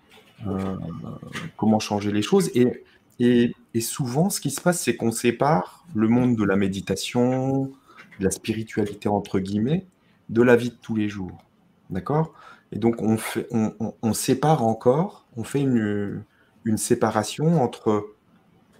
comment 1.57 1.78
changer 1.78 2.12
les 2.12 2.22
choses. 2.22 2.51
Et, 2.55 2.85
et, 3.20 3.80
souvent, 3.80 4.30
ce 4.30 4.41
qui 4.41 4.51
se 4.51 4.61
passe, 4.61 4.80
c'est 4.80 4.97
qu'on 4.97 5.12
sépare 5.12 5.85
le 5.95 6.09
monde 6.09 6.37
de 6.37 6.45
la 6.45 6.57
méditation, 6.57 7.72
de 8.18 8.24
la 8.24 8.30
spiritualité, 8.30 9.09
entre 9.09 9.39
guillemets, 9.39 9.87
de 10.28 10.43
la 10.43 10.57
vie 10.57 10.70
de 10.70 10.76
tous 10.80 10.97
les 10.97 11.09
jours. 11.09 11.45
D'accord? 11.91 12.35
Et 12.72 12.78
donc, 12.78 13.01
on, 13.03 13.16
fait, 13.16 13.47
on, 13.53 14.12
sépare 14.12 14.64
encore, 14.64 15.26
on 15.37 15.45
fait 15.45 15.61
une, 15.61 16.24
une 16.64 16.78
séparation 16.78 17.62
entre 17.62 18.14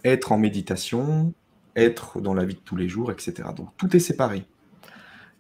être 0.05 0.33
en 0.33 0.39
méditation, 0.39 1.33
être 1.77 2.21
dans 2.21 2.35
la 2.35 2.45
vie 2.45 2.55
de 2.55 2.61
tous 2.61 2.77
les 2.77 2.89
jours, 2.89 3.13
etc. 3.13 3.49
Donc, 3.57 3.69
tout 3.77 3.95
est 3.95 4.01
séparé. 4.01 4.45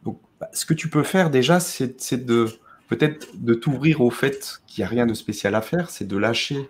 Donc, 0.05 0.21
ce 0.53 0.67
que 0.67 0.75
tu 0.75 0.89
peux 0.89 1.03
faire 1.03 1.31
déjà, 1.31 1.59
c'est 1.59 2.25
de 2.25 2.47
peut-être 2.95 3.28
de 3.34 3.55
t'ouvrir 3.55 4.01
au 4.01 4.11
fait 4.11 4.61
qu'il 4.66 4.82
n'y 4.82 4.86
a 4.86 4.88
rien 4.88 5.07
de 5.07 5.14
spécial 5.14 5.55
à 5.57 5.62
faire, 5.62 5.90
c'est 5.90 6.07
de 6.07 6.16
lâcher 6.16 6.68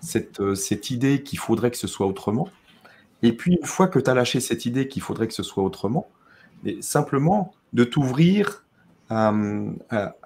cette, 0.00 0.40
euh, 0.40 0.54
cette 0.54 0.90
idée 0.90 1.22
qu'il 1.22 1.38
faudrait 1.38 1.70
que 1.70 1.78
ce 1.78 1.86
soit 1.86 2.06
autrement. 2.06 2.48
Et 3.22 3.32
puis, 3.32 3.54
une 3.54 3.66
fois 3.66 3.88
que 3.88 3.98
tu 3.98 4.10
as 4.10 4.14
lâché 4.14 4.40
cette 4.40 4.66
idée 4.66 4.88
qu'il 4.88 5.00
faudrait 5.00 5.26
que 5.26 5.32
ce 5.32 5.42
soit 5.42 5.64
autrement, 5.64 6.08
et 6.66 6.82
simplement 6.82 7.54
de 7.72 7.84
t'ouvrir 7.84 8.66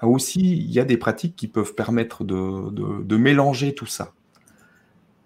aussi, 0.03 0.41
il 0.41 0.71
y 0.71 0.81
a 0.81 0.85
des 0.85 0.97
pratiques 0.97 1.37
qui 1.37 1.47
peuvent 1.47 1.75
permettre 1.75 2.25
de, 2.25 3.17
mélanger 3.17 3.75
tout 3.75 3.87
ça. 3.87 4.13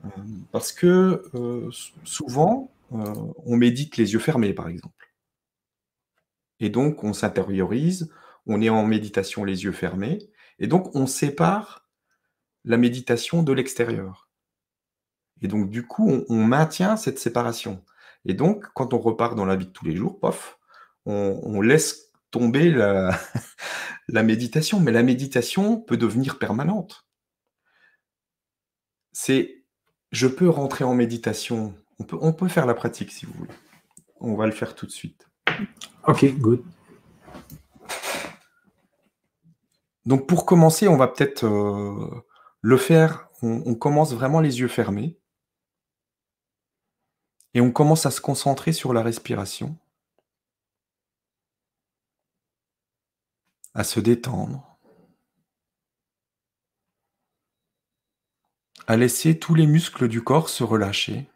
Euh, 0.04 0.08
parce 0.50 0.72
que 0.72 1.22
euh, 1.34 1.70
souvent, 2.02 2.70
on 2.90 3.56
médite 3.56 3.96
les 3.96 4.12
yeux 4.12 4.18
fermés, 4.18 4.52
par 4.52 4.68
exemple. 4.68 5.12
Et 6.60 6.70
donc, 6.70 7.04
on 7.04 7.12
s'intériorise, 7.12 8.10
on 8.46 8.60
est 8.60 8.68
en 8.68 8.86
méditation 8.86 9.44
les 9.44 9.64
yeux 9.64 9.72
fermés, 9.72 10.18
et 10.58 10.66
donc 10.66 10.94
on 10.94 11.06
sépare 11.06 11.88
la 12.64 12.76
méditation 12.76 13.42
de 13.42 13.52
l'extérieur. 13.52 14.28
Et 15.40 15.48
donc 15.48 15.70
du 15.70 15.86
coup, 15.86 16.24
on, 16.28 16.44
maintient 16.44 16.96
cette 16.96 17.18
séparation. 17.18 17.84
Et 18.24 18.34
donc, 18.34 18.66
quand 18.74 18.94
on 18.94 18.98
repart 18.98 19.34
dans 19.34 19.44
la 19.44 19.56
vie 19.56 19.66
de 19.66 19.72
tous 19.72 19.84
les 19.84 19.96
jours, 19.96 20.20
pof, 20.20 20.58
on, 21.04 21.60
laisse 21.60 22.12
tomber 22.30 22.70
la, 22.70 24.22
méditation. 24.22 24.78
Mais 24.78 24.92
la 24.92 25.02
méditation 25.02 25.80
peut 25.80 25.96
devenir 25.96 26.38
permanente. 26.38 27.06
C'est, 29.12 29.64
je 30.12 30.28
peux 30.28 30.48
rentrer 30.48 30.84
en 30.84 30.94
méditation. 30.94 31.74
On 31.98 32.04
peut, 32.04 32.18
on 32.20 32.32
peut 32.32 32.48
faire 32.48 32.66
la 32.66 32.74
pratique 32.74 33.10
si 33.10 33.26
vous 33.26 33.32
voulez. 33.32 33.54
On 34.20 34.36
va 34.36 34.46
le 34.46 34.52
faire 34.52 34.76
tout 34.76 34.86
de 34.86 34.92
suite. 34.92 35.28
Ok, 36.06 36.24
good. 36.38 36.62
Donc 40.06 40.26
pour 40.26 40.46
commencer, 40.46 40.88
on 40.88 40.96
va 40.96 41.08
peut-être 41.08 41.44
euh, 41.44 42.24
le 42.60 42.76
faire. 42.76 43.28
On, 43.42 43.74
commence 43.74 44.12
vraiment 44.14 44.40
les 44.40 44.60
yeux 44.60 44.68
fermés. 44.68 45.18
Et 47.54 47.60
on 47.60 47.72
commence 47.72 48.06
à 48.06 48.10
se 48.10 48.20
concentrer 48.20 48.72
sur 48.72 48.92
la 48.92 49.02
respiration. 49.02 49.76
À 53.74 53.84
se 53.84 54.00
détendre. 54.00 54.78
À 58.86 58.96
laisser 58.96 59.38
tous 59.38 59.54
les 59.54 59.66
muscles 59.66 60.08
du 60.08 60.22
corps 60.22 60.48
se 60.48 60.62
relâcher. 60.62 61.26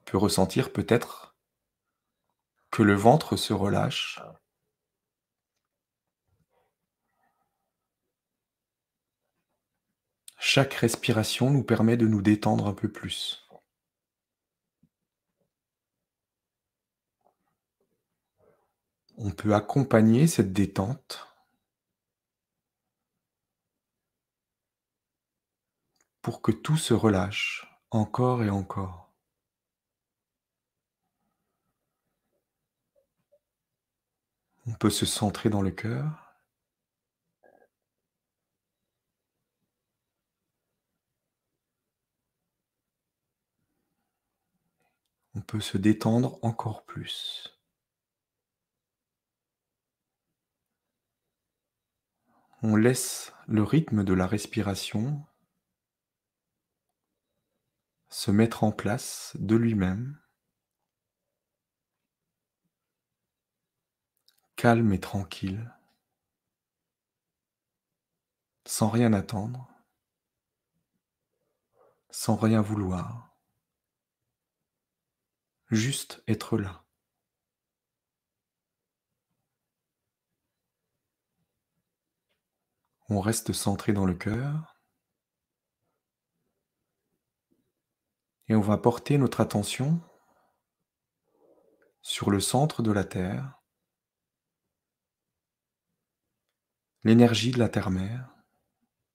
On 0.00 0.10
peut 0.10 0.18
ressentir 0.18 0.72
peut-être 0.72 1.29
que 2.70 2.82
le 2.82 2.94
ventre 2.94 3.36
se 3.36 3.52
relâche. 3.52 4.20
Chaque 10.38 10.74
respiration 10.74 11.50
nous 11.50 11.62
permet 11.62 11.96
de 11.96 12.06
nous 12.06 12.22
détendre 12.22 12.66
un 12.66 12.74
peu 12.74 12.90
plus. 12.90 13.46
On 19.16 19.30
peut 19.30 19.54
accompagner 19.54 20.26
cette 20.26 20.52
détente 20.52 21.28
pour 26.22 26.40
que 26.40 26.52
tout 26.52 26.76
se 26.76 26.94
relâche 26.94 27.66
encore 27.90 28.42
et 28.42 28.50
encore. 28.50 29.09
On 34.70 34.74
peut 34.74 34.88
se 34.88 35.04
centrer 35.04 35.50
dans 35.50 35.62
le 35.62 35.72
cœur. 35.72 36.36
On 45.34 45.40
peut 45.40 45.60
se 45.60 45.76
détendre 45.76 46.38
encore 46.42 46.84
plus. 46.84 47.58
On 52.62 52.76
laisse 52.76 53.32
le 53.48 53.64
rythme 53.64 54.04
de 54.04 54.14
la 54.14 54.28
respiration 54.28 55.26
se 58.08 58.30
mettre 58.30 58.62
en 58.62 58.70
place 58.70 59.36
de 59.40 59.56
lui-même. 59.56 60.20
calme 64.60 64.92
et 64.92 65.00
tranquille, 65.00 65.74
sans 68.66 68.90
rien 68.90 69.14
attendre, 69.14 69.72
sans 72.10 72.36
rien 72.36 72.60
vouloir, 72.60 73.34
juste 75.70 76.22
être 76.28 76.58
là. 76.58 76.84
On 83.08 83.20
reste 83.20 83.54
centré 83.54 83.94
dans 83.94 84.04
le 84.04 84.14
cœur 84.14 84.78
et 88.48 88.54
on 88.54 88.60
va 88.60 88.76
porter 88.76 89.16
notre 89.16 89.40
attention 89.40 90.02
sur 92.02 92.30
le 92.30 92.40
centre 92.40 92.82
de 92.82 92.92
la 92.92 93.04
Terre 93.04 93.59
l'énergie 97.04 97.50
de 97.50 97.58
la 97.58 97.68
Terre-Mère, 97.68 98.34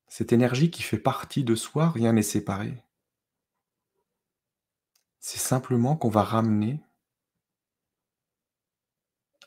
cette 0.07 0.33
énergie 0.33 0.71
qui 0.71 0.81
fait 0.81 0.97
partie 0.97 1.43
de 1.43 1.55
soi, 1.55 1.89
rien 1.89 2.13
n'est 2.13 2.23
séparé. 2.23 2.83
C'est 5.19 5.39
simplement 5.39 5.95
qu'on 5.95 6.09
va 6.09 6.23
ramener 6.23 6.81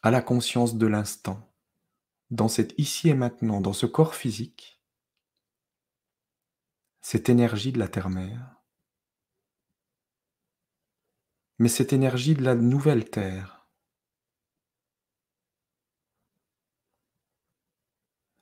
à 0.03 0.11
la 0.11 0.23
conscience 0.23 0.77
de 0.77 0.87
l'instant, 0.87 1.53
dans 2.31 2.49
cet 2.49 2.75
ici 2.79 3.09
et 3.09 3.15
maintenant, 3.15 3.61
dans 3.61 3.73
ce 3.73 3.87
corps 3.87 4.15
physique, 4.15 4.81
cette 7.01 7.29
énergie 7.29 7.73
de 7.73 7.79
la 7.79 7.89
terre-mère, 7.89 8.57
mais 11.59 11.69
cette 11.69 11.93
énergie 11.93 12.35
de 12.35 12.43
la 12.43 12.55
nouvelle 12.55 13.09
terre. 13.11 13.58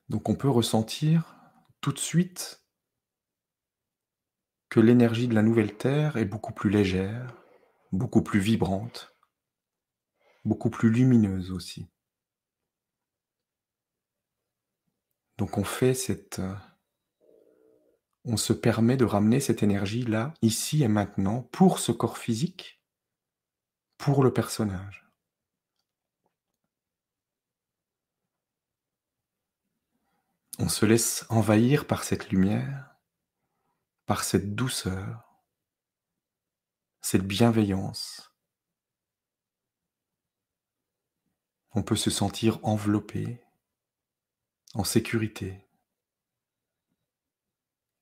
Donc 0.08 0.28
on 0.28 0.36
peut 0.36 0.48
ressentir 0.48 1.36
tout 1.80 1.92
de 1.92 1.98
suite 1.98 2.62
que 4.68 4.80
l'énergie 4.80 5.28
de 5.28 5.34
la 5.34 5.42
nouvelle 5.42 5.76
terre 5.76 6.16
est 6.16 6.24
beaucoup 6.24 6.52
plus 6.52 6.70
légère, 6.70 7.34
beaucoup 7.92 8.22
plus 8.22 8.40
vibrante, 8.40 9.16
beaucoup 10.44 10.70
plus 10.70 10.90
lumineuse 10.90 11.50
aussi. 11.50 11.88
Donc 15.38 15.58
on 15.58 15.64
fait 15.64 15.94
cette... 15.94 16.38
Euh, 16.38 16.54
on 18.24 18.36
se 18.36 18.52
permet 18.52 18.96
de 18.96 19.04
ramener 19.04 19.38
cette 19.38 19.62
énergie 19.62 20.02
là, 20.02 20.34
ici 20.42 20.82
et 20.82 20.88
maintenant, 20.88 21.42
pour 21.42 21.78
ce 21.78 21.92
corps 21.92 22.18
physique, 22.18 22.82
pour 23.98 24.24
le 24.24 24.32
personnage. 24.32 25.05
On 30.58 30.70
se 30.70 30.86
laisse 30.86 31.26
envahir 31.28 31.86
par 31.86 32.02
cette 32.02 32.30
lumière, 32.30 32.96
par 34.06 34.24
cette 34.24 34.54
douceur, 34.54 35.42
cette 37.02 37.26
bienveillance. 37.26 38.32
On 41.72 41.82
peut 41.82 41.96
se 41.96 42.08
sentir 42.08 42.58
enveloppé, 42.64 43.44
en 44.72 44.82
sécurité, 44.82 45.68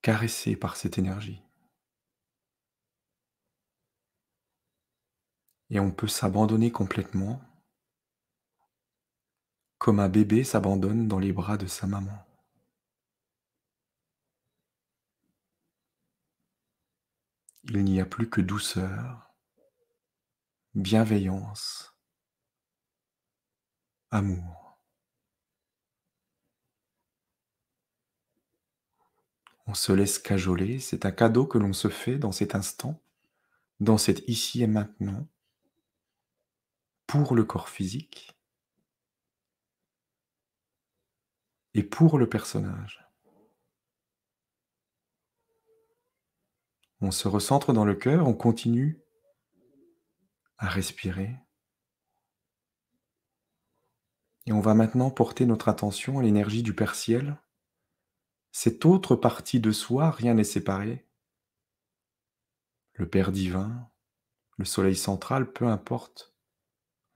caressé 0.00 0.54
par 0.54 0.76
cette 0.76 0.96
énergie. 0.96 1.42
Et 5.70 5.80
on 5.80 5.90
peut 5.90 6.06
s'abandonner 6.06 6.70
complètement, 6.70 7.42
comme 9.78 9.98
un 9.98 10.08
bébé 10.08 10.44
s'abandonne 10.44 11.08
dans 11.08 11.18
les 11.18 11.32
bras 11.32 11.56
de 11.56 11.66
sa 11.66 11.88
maman. 11.88 12.24
Il 17.68 17.82
n'y 17.84 17.98
a 18.00 18.04
plus 18.04 18.28
que 18.28 18.42
douceur, 18.42 19.34
bienveillance, 20.74 21.96
amour. 24.10 24.78
On 29.66 29.72
se 29.72 29.92
laisse 29.92 30.18
cajoler, 30.18 30.78
c'est 30.78 31.06
un 31.06 31.10
cadeau 31.10 31.46
que 31.46 31.56
l'on 31.56 31.72
se 31.72 31.88
fait 31.88 32.18
dans 32.18 32.32
cet 32.32 32.54
instant, 32.54 33.02
dans 33.80 33.96
cet 33.96 34.28
ici 34.28 34.62
et 34.62 34.66
maintenant, 34.66 35.26
pour 37.06 37.34
le 37.34 37.44
corps 37.44 37.70
physique 37.70 38.36
et 41.72 41.82
pour 41.82 42.18
le 42.18 42.28
personnage. 42.28 43.03
On 47.04 47.10
se 47.10 47.28
recentre 47.28 47.74
dans 47.74 47.84
le 47.84 47.94
cœur, 47.94 48.26
on 48.26 48.32
continue 48.32 48.98
à 50.56 50.70
respirer. 50.70 51.36
Et 54.46 54.52
on 54.54 54.62
va 54.62 54.72
maintenant 54.72 55.10
porter 55.10 55.44
notre 55.44 55.68
attention 55.68 56.18
à 56.18 56.22
l'énergie 56.22 56.62
du 56.62 56.74
Père 56.74 56.94
Ciel. 56.94 57.36
Cette 58.52 58.86
autre 58.86 59.16
partie 59.16 59.60
de 59.60 59.70
soi, 59.70 60.10
rien 60.10 60.32
n'est 60.32 60.44
séparé. 60.44 61.06
Le 62.94 63.06
Père 63.06 63.32
divin, 63.32 63.90
le 64.56 64.64
Soleil 64.64 64.96
central, 64.96 65.52
peu 65.52 65.66
importe 65.66 66.34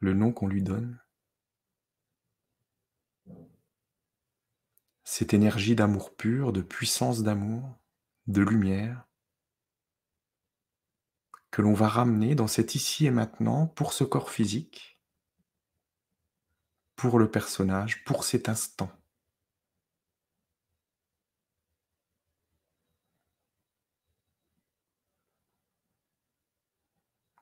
le 0.00 0.12
nom 0.12 0.32
qu'on 0.34 0.48
lui 0.48 0.62
donne. 0.62 1.00
Cette 5.04 5.32
énergie 5.32 5.74
d'amour 5.74 6.14
pur, 6.14 6.52
de 6.52 6.60
puissance 6.60 7.22
d'amour, 7.22 7.78
de 8.26 8.42
lumière, 8.42 9.07
que 11.50 11.62
l'on 11.62 11.74
va 11.74 11.88
ramener 11.88 12.34
dans 12.34 12.46
cet 12.46 12.74
ici 12.74 13.06
et 13.06 13.10
maintenant 13.10 13.66
pour 13.66 13.92
ce 13.92 14.04
corps 14.04 14.30
physique, 14.30 15.00
pour 16.96 17.18
le 17.18 17.30
personnage, 17.30 18.04
pour 18.04 18.24
cet 18.24 18.48
instant. 18.48 18.90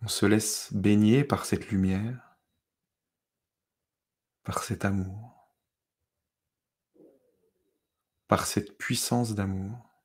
On 0.03 0.09
se 0.09 0.25
laisse 0.27 0.73
baigner 0.73 1.25
par 1.25 1.47
cette 1.47 1.69
lumière, 1.69 2.39
par 4.45 4.63
cet 4.63 4.85
amour, 4.85 5.51
par 8.29 8.47
cette 8.47 8.79
puissance 8.79 9.35
d'amour 9.35 9.95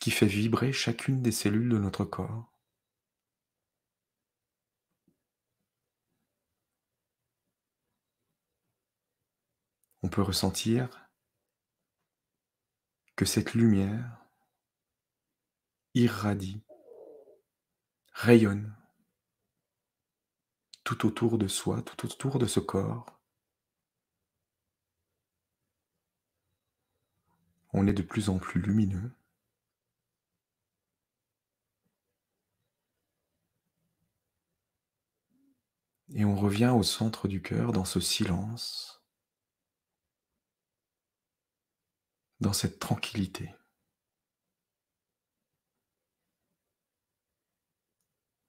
qui 0.00 0.10
fait 0.10 0.26
vibrer 0.26 0.72
chacune 0.72 1.22
des 1.22 1.32
cellules 1.32 1.68
de 1.68 1.78
notre 1.78 2.04
corps. 2.04 2.52
On 10.02 10.08
peut 10.08 10.22
ressentir 10.22 11.08
que 13.16 13.24
cette 13.24 13.54
lumière 13.54 14.24
irradie, 15.94 16.62
rayonne 18.12 18.74
tout 20.84 21.06
autour 21.06 21.38
de 21.38 21.48
soi, 21.48 21.82
tout 21.82 22.06
autour 22.06 22.38
de 22.38 22.46
ce 22.46 22.60
corps. 22.60 23.06
On 27.72 27.86
est 27.86 27.92
de 27.92 28.02
plus 28.02 28.28
en 28.28 28.38
plus 28.38 28.60
lumineux. 28.60 29.10
Et 36.14 36.24
on 36.24 36.36
revient 36.36 36.72
au 36.74 36.82
centre 36.82 37.28
du 37.28 37.42
cœur 37.42 37.72
dans 37.72 37.84
ce 37.84 38.00
silence, 38.00 39.02
dans 42.40 42.52
cette 42.52 42.78
tranquillité, 42.78 43.54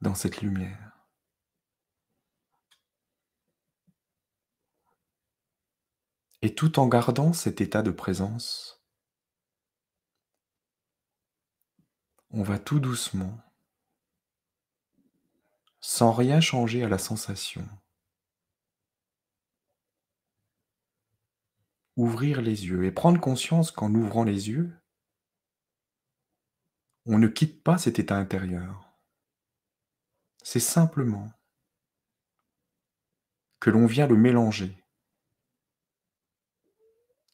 dans 0.02 0.16
cette 0.16 0.42
lumière. 0.42 0.90
Et 6.42 6.56
tout 6.56 6.80
en 6.80 6.88
gardant 6.88 7.34
cet 7.34 7.60
état 7.60 7.82
de 7.82 7.92
présence, 7.92 8.82
on 12.32 12.44
va 12.44 12.58
tout 12.60 12.80
doucement 12.80 13.38
sans 15.82 16.12
rien 16.12 16.42
changer 16.42 16.84
à 16.84 16.90
la 16.90 16.98
sensation. 16.98 17.68
Ouvrir 21.96 22.42
les 22.42 22.66
yeux 22.66 22.86
et 22.86 22.92
prendre 22.92 23.20
conscience 23.20 23.72
qu'en 23.72 23.94
ouvrant 23.94 24.24
les 24.24 24.50
yeux, 24.50 24.78
on 27.06 27.18
ne 27.18 27.28
quitte 27.28 27.64
pas 27.64 27.78
cet 27.78 28.00
état 28.00 28.16
intérieur. 28.16 28.90
C'est 30.44 30.60
simplement 30.60 31.32
que 33.60 33.70
l'on 33.70 33.86
vient 33.86 34.08
le 34.08 34.16
mélanger 34.16 34.84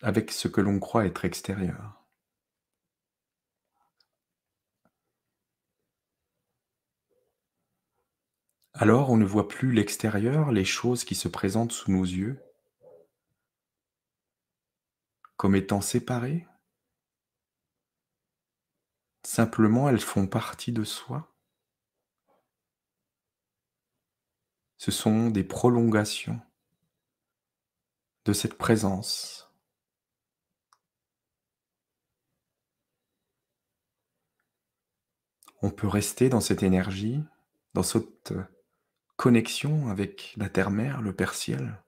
avec 0.01 0.31
ce 0.31 0.47
que 0.47 0.61
l'on 0.61 0.79
croit 0.79 1.05
être 1.05 1.25
extérieur. 1.25 1.94
Alors 8.77 9.09
on 9.09 9.15
ne 9.15 9.23
voit 9.23 9.47
plus 9.47 9.71
l'extérieur, 9.71 10.51
les 10.51 10.65
choses 10.65 11.05
qui 11.05 11.15
se 11.15 11.29
présentent 11.29 11.71
sous 11.71 11.91
nos 11.91 12.03
yeux, 12.03 12.43
comme 15.37 15.55
étant 15.55 15.79
séparées. 15.79 16.45
Simplement, 19.23 19.87
elles 19.87 20.01
font 20.01 20.27
partie 20.27 20.73
de 20.73 20.83
soi. 20.83 21.33
Ce 24.77 24.91
sont 24.91 25.29
des 25.29 25.45
prolongations 25.45 26.41
de 28.25 28.33
cette 28.33 28.57
présence. 28.57 29.49
On 35.61 35.71
peut 35.71 35.87
rester 35.87 36.27
dans 36.27 36.41
cette 36.41 36.61
énergie, 36.61 37.23
dans 37.73 37.81
cette 37.81 38.33
connexion 39.15 39.87
avec 39.89 40.33
la 40.37 40.49
terre-mère, 40.49 41.01
le 41.01 41.15
Père 41.15 41.33
Ciel. 41.33 41.81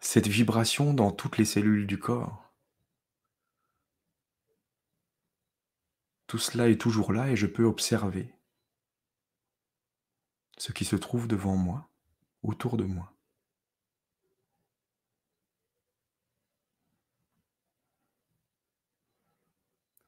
Cette 0.00 0.28
vibration 0.28 0.94
dans 0.94 1.12
toutes 1.12 1.38
les 1.38 1.44
cellules 1.44 1.86
du 1.86 1.98
corps. 1.98 2.52
Tout 6.26 6.38
cela 6.38 6.68
est 6.68 6.80
toujours 6.80 7.12
là 7.12 7.28
et 7.30 7.36
je 7.36 7.46
peux 7.46 7.64
observer 7.64 8.34
ce 10.56 10.72
qui 10.72 10.84
se 10.84 10.96
trouve 10.96 11.26
devant 11.26 11.56
moi, 11.56 11.88
autour 12.42 12.76
de 12.76 12.84
moi. 12.84 13.12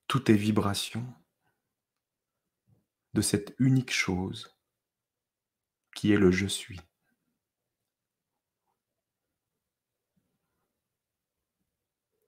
Tout 0.06 0.30
est 0.30 0.34
vibration 0.34 1.06
de 3.14 3.20
cette 3.20 3.54
unique 3.58 3.92
chose 3.92 4.56
qui 5.94 6.12
est 6.12 6.18
le 6.18 6.30
je 6.30 6.46
suis. 6.46 6.80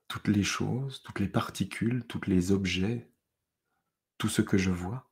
Toutes 0.08 0.28
les 0.28 0.44
choses, 0.44 1.02
toutes 1.02 1.20
les 1.20 1.28
particules, 1.28 2.06
tous 2.06 2.20
les 2.26 2.52
objets, 2.52 3.10
tout 4.18 4.28
ce 4.28 4.42
que 4.42 4.58
je 4.58 4.70
vois, 4.70 5.10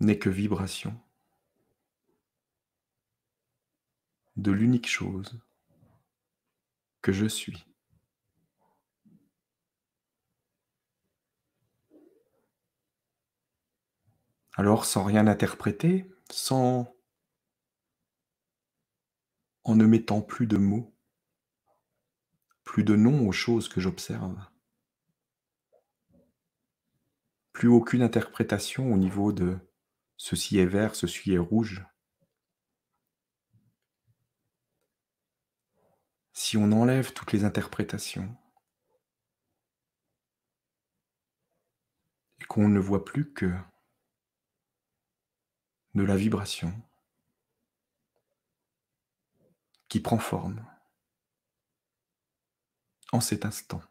n'est 0.00 0.18
que 0.18 0.30
vibration 0.30 0.98
de 4.36 4.50
l'unique 4.50 4.88
chose 4.88 5.40
que 7.02 7.12
je 7.12 7.26
suis. 7.26 7.71
Alors 14.54 14.84
sans 14.84 15.04
rien 15.04 15.26
interpréter, 15.26 16.10
sans 16.30 16.94
en 19.64 19.74
ne 19.76 19.86
mettant 19.86 20.20
plus 20.20 20.46
de 20.46 20.58
mots, 20.58 20.94
plus 22.64 22.84
de 22.84 22.94
noms 22.94 23.26
aux 23.26 23.32
choses 23.32 23.68
que 23.68 23.80
j'observe, 23.80 24.38
plus 27.52 27.68
aucune 27.68 28.02
interprétation 28.02 28.92
au 28.92 28.98
niveau 28.98 29.32
de 29.32 29.58
ceci 30.16 30.58
est 30.58 30.66
vert, 30.66 30.94
ceci 30.96 31.32
est 31.32 31.38
rouge. 31.38 31.84
Si 36.34 36.56
on 36.58 36.72
enlève 36.72 37.12
toutes 37.12 37.32
les 37.32 37.44
interprétations 37.44 38.36
et 42.40 42.44
qu'on 42.44 42.68
ne 42.68 42.80
voit 42.80 43.04
plus 43.04 43.32
que 43.32 43.54
de 45.94 46.02
la 46.02 46.16
vibration 46.16 46.72
qui 49.88 50.00
prend 50.00 50.18
forme 50.18 50.64
en 53.12 53.20
cet 53.20 53.44
instant. 53.44 53.82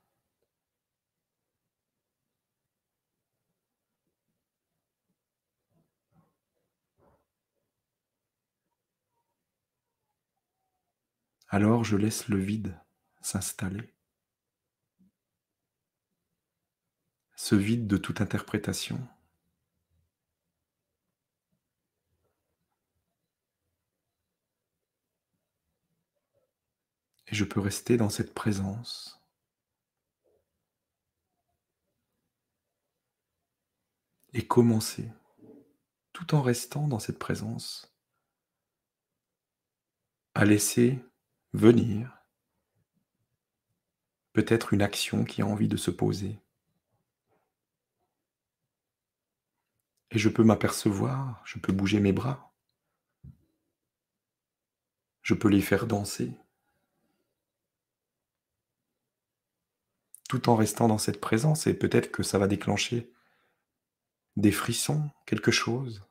Alors 11.54 11.84
je 11.84 11.98
laisse 11.98 12.30
le 12.30 12.38
vide 12.38 12.80
s'installer. 13.22 13.94
Ce 17.36 17.56
vide 17.56 17.88
de 17.88 17.98
toute 17.98 18.22
interprétation. 18.22 19.06
Et 27.32 27.36
je 27.36 27.46
peux 27.46 27.60
rester 27.60 27.98
dans 27.98 28.10
cette 28.10 28.34
présence. 28.34 29.20
Et 34.34 34.46
commencer, 34.46 35.10
tout 36.14 36.36
en 36.36 36.42
restant 36.42 36.88
dans 36.88 37.00
cette 37.00 37.20
présence, 37.20 37.94
à 40.36 40.46
laisser 40.46 41.04
venir 41.54 42.18
peut-être 44.34 44.74
une 44.74 44.82
action 44.82 45.26
qui 45.26 45.42
a 45.42 45.46
envie 45.46 45.68
de 45.68 45.78
se 45.78 45.92
poser. 45.92 46.40
Et 50.12 50.20
je 50.20 50.30
peux 50.30 50.44
m'apercevoir, 50.44 51.42
je 51.46 51.60
peux 51.60 51.74
bouger 51.74 52.00
mes 52.00 52.14
bras, 52.14 52.54
je 55.22 55.34
peux 55.34 55.50
les 55.50 55.62
faire 55.62 55.88
danser, 55.88 56.34
tout 60.32 60.48
en 60.48 60.56
restant 60.56 60.88
dans 60.88 60.98
cette 60.98 61.20
présence, 61.20 61.68
et 61.68 61.74
peut-être 61.74 62.10
que 62.10 62.24
ça 62.24 62.40
va 62.40 62.48
déclencher 62.48 63.12
des 64.38 64.54
frissons, 64.54 65.12
quelque 65.26 65.52
chose, 65.52 66.06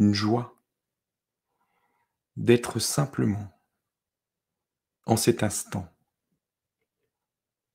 une 0.00 0.12
joie, 0.12 0.60
d'être 2.36 2.80
simplement 2.80 3.56
en 5.06 5.16
cet 5.16 5.44
instant, 5.44 5.88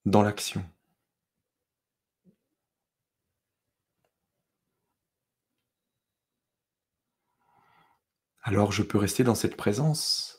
dans 0.04 0.22
l'action. 0.22 0.70
Alors 8.42 8.74
je 8.74 8.84
peux 8.84 8.98
rester 8.98 9.24
dans 9.24 9.34
cette 9.34 9.56
présence 9.56 10.39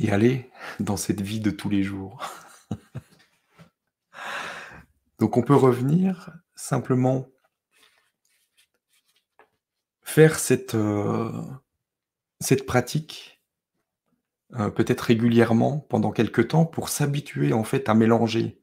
et 0.00 0.10
aller 0.10 0.50
dans 0.78 0.96
cette 0.96 1.20
vie 1.20 1.40
de 1.40 1.50
tous 1.50 1.68
les 1.68 1.82
jours. 1.82 2.22
Donc 5.18 5.36
on 5.36 5.42
peut 5.42 5.54
revenir 5.54 6.32
simplement 6.54 7.28
faire 10.02 10.38
cette, 10.38 10.74
euh, 10.74 11.30
pratique 12.66 13.42
euh, 14.54 14.70
peut-être 14.70 15.02
régulièrement 15.02 15.78
pendant 15.78 16.10
quelques 16.10 16.48
temps 16.48 16.64
pour 16.64 16.88
s'habituer 16.88 17.52
en 17.52 17.62
fait 17.62 17.88
à 17.88 17.94
mélanger 17.94 18.60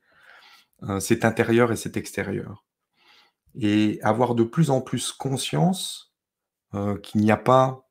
euh, 0.83 0.99
cet 0.99 1.23
intérieur 1.23 1.71
et 1.71 1.77
cet 1.77 1.95
extérieur. 1.95 2.65
Et 3.55 3.99
avoir 4.01 4.35
de 4.35 4.43
plus 4.43 4.71
en 4.71 4.81
plus 4.81 5.11
conscience 5.11 6.15
qu'il 7.01 7.21
n'y 7.21 7.31
a 7.31 7.37
pas 7.37 7.89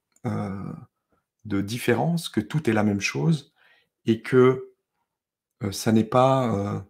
de 1.47 1.61
différence, 1.61 2.29
que 2.29 2.41
tout 2.41 2.69
est 2.69 2.73
la 2.73 2.83
même 2.83 3.01
chose 3.01 3.55
et 4.05 4.21
que 4.23 4.73
ça 5.71 5.91
n'est 5.93 6.05
pas 6.05 6.85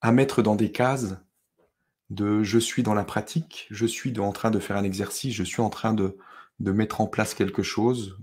à 0.00 0.12
mettre 0.12 0.42
dans 0.42 0.56
des 0.56 0.72
cases 0.72 1.16
de 2.10 2.42
je 2.42 2.58
suis 2.58 2.82
dans 2.82 2.94
la 2.94 3.04
pratique, 3.04 3.66
je 3.70 3.86
suis 3.86 4.18
en 4.18 4.32
train 4.32 4.50
de 4.50 4.58
faire 4.58 4.76
un 4.76 4.84
exercice, 4.84 5.34
je 5.34 5.44
suis 5.44 5.62
en 5.62 5.70
train 5.70 5.94
de, 5.94 6.16
mettre 6.58 7.00
en 7.00 7.06
place 7.06 7.34
quelque 7.34 7.62
chose, 7.62 8.18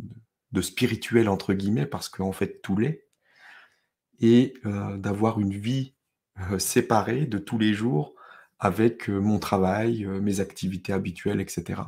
de 0.51 0.61
spirituel 0.61 1.29
entre 1.29 1.53
guillemets, 1.53 1.85
parce 1.85 2.09
qu'en 2.09 2.33
fait 2.33 2.61
tout 2.61 2.77
l'est, 2.77 3.07
et 4.19 4.53
euh, 4.65 4.97
d'avoir 4.97 5.39
une 5.39 5.53
vie 5.53 5.93
euh, 6.51 6.59
séparée 6.59 7.25
de 7.25 7.37
tous 7.37 7.57
les 7.57 7.73
jours 7.73 8.15
avec 8.59 9.09
euh, 9.09 9.19
mon 9.19 9.39
travail, 9.39 10.05
mes 10.05 10.39
activités 10.39 10.91
habituelles, 10.91 11.39
etc. 11.39 11.81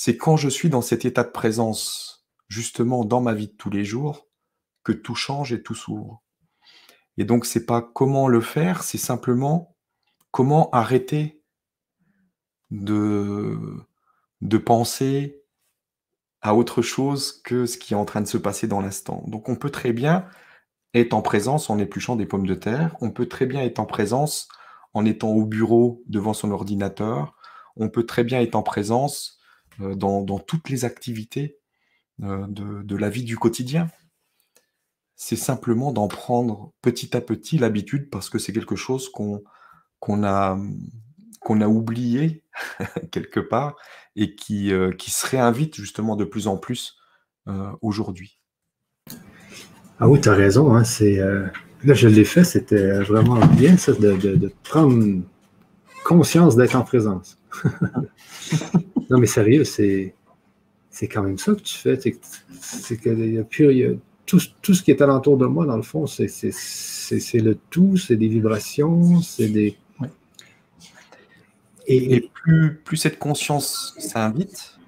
C'est 0.00 0.16
quand 0.16 0.36
je 0.36 0.48
suis 0.48 0.68
dans 0.68 0.80
cet 0.80 1.04
état 1.04 1.24
de 1.24 1.30
présence, 1.30 2.24
justement 2.46 3.04
dans 3.04 3.20
ma 3.20 3.34
vie 3.34 3.48
de 3.48 3.56
tous 3.56 3.68
les 3.68 3.84
jours, 3.84 4.28
que 4.84 4.92
tout 4.92 5.16
change 5.16 5.52
et 5.52 5.60
tout 5.60 5.74
s'ouvre. 5.74 6.22
Et 7.16 7.24
donc 7.24 7.44
c'est 7.44 7.66
pas 7.66 7.82
comment 7.82 8.28
le 8.28 8.40
faire, 8.40 8.84
c'est 8.84 8.96
simplement 8.96 9.74
comment 10.30 10.70
arrêter 10.70 11.42
de, 12.70 13.58
de 14.40 14.56
penser, 14.56 15.42
à 16.42 16.54
autre 16.54 16.80
chose 16.80 17.42
que 17.42 17.66
ce 17.66 17.76
qui 17.76 17.94
est 17.94 17.96
en 17.96 18.04
train 18.04 18.20
de 18.20 18.28
se 18.28 18.38
passer 18.38 18.68
dans 18.68 18.80
l'instant. 18.80 19.24
Donc 19.26 19.48
on 19.48 19.56
peut 19.56 19.70
très 19.70 19.92
bien 19.92 20.28
être 20.94 21.12
en 21.12 21.22
présence 21.22 21.70
en 21.70 21.78
épluchant 21.80 22.14
des 22.14 22.26
pommes 22.26 22.46
de 22.46 22.54
terre, 22.54 22.96
on 23.00 23.10
peut 23.10 23.26
très 23.26 23.46
bien 23.46 23.62
être 23.62 23.80
en 23.80 23.84
présence 23.84 24.46
en 24.94 25.04
étant 25.04 25.30
au 25.30 25.44
bureau 25.44 26.04
devant 26.06 26.34
son 26.34 26.52
ordinateur, 26.52 27.34
on 27.74 27.88
peut 27.88 28.06
très 28.06 28.22
bien 28.22 28.40
être 28.40 28.54
en 28.54 28.62
présence 28.62 29.37
dans, 29.78 30.38
toutes 30.38 30.68
les 30.68 30.84
activités 30.84 31.58
de, 32.18 32.96
la 32.96 33.10
vie 33.10 33.24
du 33.24 33.36
quotidien. 33.36 33.88
C'est 35.16 35.36
simplement 35.36 35.92
d'en 35.92 36.08
prendre 36.08 36.72
petit 36.80 37.16
à 37.16 37.20
petit 37.20 37.58
l'habitude 37.58 38.08
parce 38.10 38.30
que 38.30 38.38
c'est 38.38 38.52
quelque 38.52 38.76
chose 38.76 39.08
qu'on 39.10 39.42
a, 40.24 40.58
qu'on 41.40 41.60
a 41.60 41.68
oublié 41.68 42.44
quelque 43.10 43.40
part 43.40 43.76
et 44.14 44.34
qui, 44.34 44.72
qui 44.98 45.10
se 45.10 45.26
réinvite 45.26 45.74
justement 45.74 46.16
de 46.16 46.24
plus 46.24 46.46
en 46.46 46.56
plus 46.56 46.96
aujourd'hui. 47.80 48.38
Ah 50.00 50.08
oui, 50.08 50.20
tu 50.20 50.28
as 50.28 50.34
raison. 50.34 50.76
Hein, 50.76 50.84
Là, 51.84 51.94
je 51.94 52.08
l'ai 52.08 52.24
fait, 52.24 52.42
c'était 52.42 53.00
vraiment 53.02 53.38
bien, 53.46 53.76
ça, 53.76 53.92
de, 53.92 54.50
prendre 54.64 55.22
conscience 56.04 56.56
d'être 56.56 56.74
en 56.74 56.82
présence. 56.82 57.38
non, 59.10 59.18
mais 59.18 59.26
sérieux, 59.26 59.64
c'est, 59.64 60.14
c'est 60.90 61.08
quand 61.08 61.22
même 61.22 61.38
ça 61.38 61.54
que 61.54 61.60
tu 61.60 61.74
fais. 61.74 61.98
C'est, 62.60 62.96
que 62.98 63.08
y 63.10 63.38
a 63.38 63.44
plus, 63.44 63.96
tout, 64.26 64.38
ce 64.38 64.82
qui 64.82 64.90
est 64.90 65.00
alentour 65.00 65.38
de 65.38 65.46
moi, 65.46 65.64
dans 65.64 65.76
le 65.76 65.82
fond, 65.82 66.06
c'est, 66.06 66.26
le 66.26 67.54
tout, 67.70 67.96
c'est 67.96 68.16
des 68.16 68.28
vibrations, 68.28 69.20
c'est 69.22 69.48
des. 69.48 69.76
Et, 71.90 72.28
plus, 72.34 72.82
plus 72.84 72.98
cette 72.98 73.18
conscience 73.18 73.94
s'invite, 73.98 74.78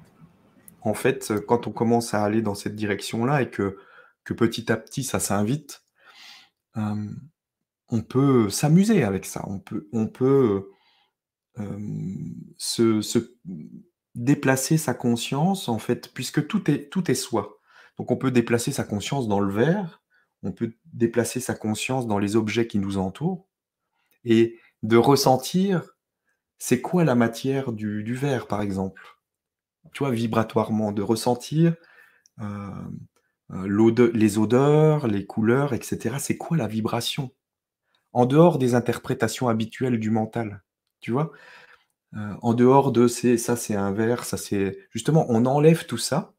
en 0.83 0.93
fait, 0.93 1.33
quand 1.49 1.67
on 1.67 1.73
commence 1.73 2.13
à 2.13 2.23
aller 2.23 2.43
dans 2.43 2.55
cette 2.55 2.77
direction-là 2.77 3.41
et 3.41 3.49
que, 3.49 3.79
que 4.23 4.35
petit 4.35 4.71
à 4.71 4.77
petit 4.77 5.03
ça 5.03 5.19
s'invite, 5.19 5.83
on 6.75 8.03
peut 8.07 8.51
s'amuser 8.51 9.03
avec 9.03 9.25
ça. 9.25 9.43
On 9.49 9.61
peut, 9.61 9.89
on 9.93 10.09
peut 10.09 10.69
se, 12.59 13.01
déplacer 14.15 14.79
sa 14.79 14.95
conscience, 14.95 15.69
en 15.69 15.79
fait, 15.79 16.13
puisque 16.15 16.47
tout 16.47 16.71
est, 16.71 16.91
tout 16.91 17.11
est 17.11 17.15
soi. 17.15 17.59
Donc 17.99 18.11
on 18.11 18.17
peut 18.17 18.31
déplacer 18.31 18.73
sa 18.73 18.85
conscience 18.85 19.29
dans 19.29 19.41
le 19.41 19.53
verre, 19.53 20.03
on 20.43 20.53
peut 20.53 20.73
déplacer 20.93 21.41
sa 21.41 21.55
conscience 21.55 22.07
dans 22.07 22.19
les 22.19 22.37
objets 22.37 22.67
qui 22.67 22.79
nous 22.79 22.99
entourent, 22.99 23.47
et 24.25 24.59
de 24.83 24.97
ressentir 24.97 25.97
c'est 26.59 26.81
quoi 26.81 27.05
la 27.05 27.15
matière 27.15 27.73
du, 27.73 28.05
du 28.05 28.15
verre, 28.15 28.47
par 28.47 28.63
exemple? 28.63 29.03
Tu 29.93 30.01
vois, 30.01 30.13
vibratoirement, 30.13 30.93
de 30.93 31.03
ressentir 31.03 31.75
euh, 32.41 32.71
les 33.65 34.39
odeurs, 34.39 35.09
les 35.09 35.27
couleurs, 35.27 35.73
etc. 35.75 36.17
C'est 36.19 36.37
quoi 36.37 36.57
la 36.57 36.67
vibration? 36.67 37.33
En 38.13 38.27
dehors 38.27 38.59
des 38.59 38.75
interprétations 38.75 39.49
habituelles 39.49 40.01
du 40.01 40.11
mental, 40.11 40.63
tu 41.01 41.13
vois? 41.13 41.33
Euh, 42.17 42.35
En 42.43 42.55
dehors 42.55 42.93
de 42.93 43.09
c'est 43.09 43.37
ça 43.39 43.57
c'est 43.57 43.75
un 43.77 43.93
verre, 43.93 44.25
ça 44.25 44.37
c'est 44.37 44.79
justement 44.91 45.27
on 45.29 45.47
enlève 45.47 45.87
tout 45.87 45.99
ça 45.99 46.35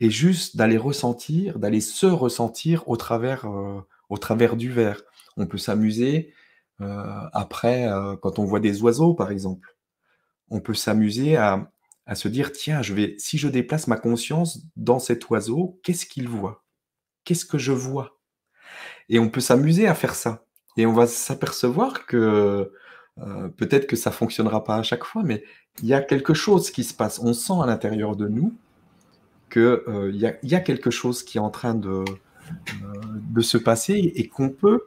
et 0.00 0.10
juste 0.10 0.56
d'aller 0.56 0.76
ressentir, 0.76 1.58
d'aller 1.58 1.80
se 1.80 2.06
ressentir 2.06 2.88
au 2.88 2.96
travers 2.96 3.46
euh, 3.46 3.80
au 4.08 4.18
travers 4.18 4.56
du 4.56 4.70
verre. 4.70 5.02
On 5.36 5.46
peut 5.46 5.58
s'amuser 5.58 6.32
après 6.78 7.88
quand 8.22 8.38
on 8.38 8.44
voit 8.44 8.60
des 8.60 8.82
oiseaux 8.82 9.14
par 9.14 9.30
exemple. 9.30 9.76
On 10.50 10.60
peut 10.60 10.74
s'amuser 10.74 11.36
à 11.36 11.70
à 12.06 12.14
se 12.14 12.28
dire 12.28 12.52
tiens, 12.52 12.82
je 12.82 12.94
vais 12.94 13.16
si 13.18 13.38
je 13.38 13.48
déplace 13.48 13.88
ma 13.88 13.96
conscience 13.98 14.60
dans 14.76 14.98
cet 15.00 15.28
oiseau, 15.30 15.80
qu'est-ce 15.82 16.06
qu'il 16.06 16.28
voit? 16.28 16.64
Qu'est-ce 17.24 17.46
que 17.46 17.58
je 17.58 17.72
vois? 17.72 18.18
Et 19.08 19.18
on 19.18 19.28
peut 19.30 19.40
s'amuser 19.40 19.86
à 19.86 19.94
faire 19.94 20.14
ça. 20.14 20.44
Et 20.76 20.86
on 20.86 20.92
va 20.92 21.06
s'apercevoir 21.06 22.06
que 22.06 22.72
euh, 23.20 23.48
peut-être 23.48 23.86
que 23.86 23.96
ça 23.96 24.10
fonctionnera 24.10 24.64
pas 24.64 24.76
à 24.76 24.82
chaque 24.82 25.04
fois, 25.04 25.22
mais 25.22 25.44
il 25.82 25.88
y 25.88 25.94
a 25.94 26.00
quelque 26.00 26.34
chose 26.34 26.70
qui 26.70 26.84
se 26.84 26.94
passe. 26.94 27.18
On 27.20 27.32
sent 27.32 27.54
à 27.62 27.66
l'intérieur 27.66 28.16
de 28.16 28.28
nous 28.28 28.54
qu'il 29.50 29.62
euh, 29.62 30.10
y, 30.12 30.54
a 30.54 30.60
quelque 30.60 30.90
chose 30.90 31.22
qui 31.22 31.38
est 31.38 31.40
en 31.40 31.50
train 31.50 31.74
de, 31.74 31.88
euh, 31.88 32.04
de 33.30 33.40
se 33.40 33.58
passer 33.58 34.12
et 34.14 34.28
qu'on 34.28 34.50
peut 34.50 34.80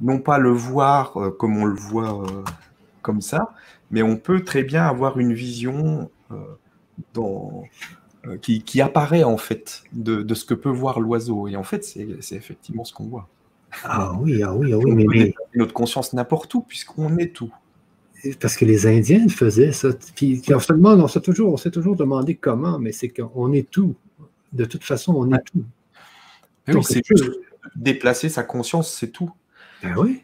non 0.00 0.18
pas 0.18 0.38
le 0.38 0.50
voir 0.50 1.16
comme 1.38 1.58
on 1.58 1.64
le 1.64 1.74
voit 1.74 2.24
comme 3.02 3.20
ça, 3.20 3.54
mais 3.90 4.02
on 4.02 4.16
peut 4.16 4.42
très 4.42 4.64
bien 4.64 4.84
avoir 4.84 5.18
une 5.18 5.34
vision 5.34 6.10
euh, 8.28 8.36
qui, 8.38 8.80
apparaît 8.80 9.24
en 9.24 9.36
fait 9.36 9.82
de, 9.92 10.34
ce 10.34 10.44
que 10.44 10.54
peut 10.54 10.70
voir 10.70 11.00
l'oiseau. 11.00 11.48
Et 11.48 11.56
en 11.56 11.64
fait, 11.64 11.84
c'est 11.84 12.36
effectivement 12.36 12.84
ce 12.84 12.92
qu'on 12.92 13.06
voit. 13.06 13.28
Ah 13.84 14.12
oui, 14.20 14.42
ah 14.42 14.54
oui, 14.54 14.72
ah 14.72 14.78
oui. 14.78 15.06
Mais, 15.06 15.34
Notre 15.54 15.72
conscience 15.72 16.12
n'importe 16.12 16.54
où, 16.54 16.62
puisqu'on 16.62 17.16
est 17.18 17.34
tout. 17.34 17.52
Parce 18.40 18.56
que 18.56 18.64
les 18.64 18.86
Indiens 18.86 19.28
faisaient 19.28 19.72
ça. 19.72 19.88
Puis, 20.14 20.42
on 20.54 20.60
se 20.60 20.72
demande, 20.72 21.00
on 21.00 21.08
s'est 21.08 21.20
toujours, 21.20 21.60
toujours 21.60 21.96
demandé 21.96 22.36
comment, 22.36 22.78
mais 22.78 22.92
c'est 22.92 23.08
qu'on 23.08 23.52
est 23.52 23.68
tout. 23.68 23.94
De 24.52 24.64
toute 24.64 24.84
façon, 24.84 25.14
on 25.14 25.32
est 25.32 25.42
tout. 25.44 26.82
c'est 26.82 27.04
juste 27.04 27.30
déplacer 27.74 28.28
sa 28.28 28.42
conscience, 28.42 28.92
c'est 28.92 29.10
tout. 29.10 29.30
Ben 29.82 29.94
oui. 29.96 30.22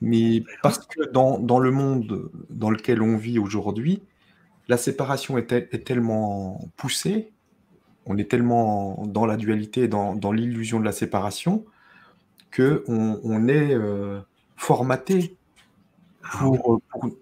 Mais 0.00 0.42
parce 0.62 0.78
que 0.78 1.10
dans, 1.10 1.38
dans, 1.38 1.58
le 1.58 1.70
monde 1.70 2.30
dans 2.48 2.70
lequel 2.70 3.02
on 3.02 3.16
vit 3.16 3.38
aujourd'hui, 3.38 4.02
la 4.70 4.76
séparation 4.76 5.36
est, 5.36 5.84
tellement 5.84 6.70
poussée, 6.76 7.32
on 8.06 8.16
est 8.16 8.30
tellement 8.30 9.04
dans 9.06 9.26
la 9.26 9.36
dualité, 9.36 9.88
dans, 9.88 10.32
l'illusion 10.32 10.80
de 10.80 10.84
la 10.84 10.92
séparation, 10.92 11.64
que 12.50 12.84
on, 12.88 13.48
est 13.48 13.74
euh, 13.74 14.20
formaté 14.56 15.36
ah 16.24 16.38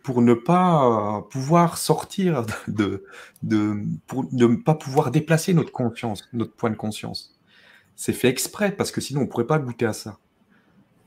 pour, 0.02 0.22
ne 0.22 0.34
pas 0.34 1.26
pouvoir 1.30 1.78
sortir 1.78 2.44
de, 2.68 3.04
de 3.42 3.76
pour 4.06 4.26
ne 4.32 4.56
pas 4.56 4.74
pouvoir 4.74 5.10
déplacer 5.10 5.54
notre 5.54 5.72
conscience, 5.72 6.28
notre 6.32 6.54
point 6.54 6.70
de 6.70 6.76
conscience. 6.76 7.38
C'est 7.96 8.12
fait 8.12 8.28
exprès 8.28 8.72
parce 8.72 8.90
que 8.90 9.00
sinon 9.00 9.20
on 9.20 9.24
ne 9.24 9.28
pourrait 9.28 9.46
pas 9.46 9.58
goûter 9.58 9.86
à 9.86 9.92
ça. 9.92 10.18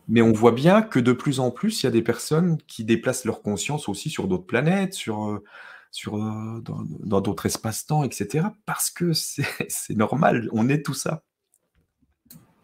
Mais 0.07 0.21
on 0.21 0.33
voit 0.33 0.51
bien 0.51 0.81
que 0.81 0.99
de 0.99 1.13
plus 1.13 1.39
en 1.39 1.51
plus, 1.51 1.81
il 1.81 1.85
y 1.85 1.87
a 1.87 1.91
des 1.91 2.01
personnes 2.01 2.57
qui 2.67 2.83
déplacent 2.83 3.23
leur 3.23 3.41
conscience 3.41 3.87
aussi 3.87 4.09
sur 4.09 4.27
d'autres 4.27 4.45
planètes, 4.45 4.93
sur, 4.93 5.29
euh, 5.29 5.43
sur, 5.89 6.17
euh, 6.17 6.61
dans 6.61 7.21
d'autres 7.21 7.45
espaces-temps, 7.45 8.03
etc. 8.03 8.47
Parce 8.65 8.89
que 8.89 9.13
c'est 9.13 9.95
normal, 9.95 10.49
on 10.51 10.67
est 10.67 10.83
tout 10.85 10.93
ça. 10.93 11.23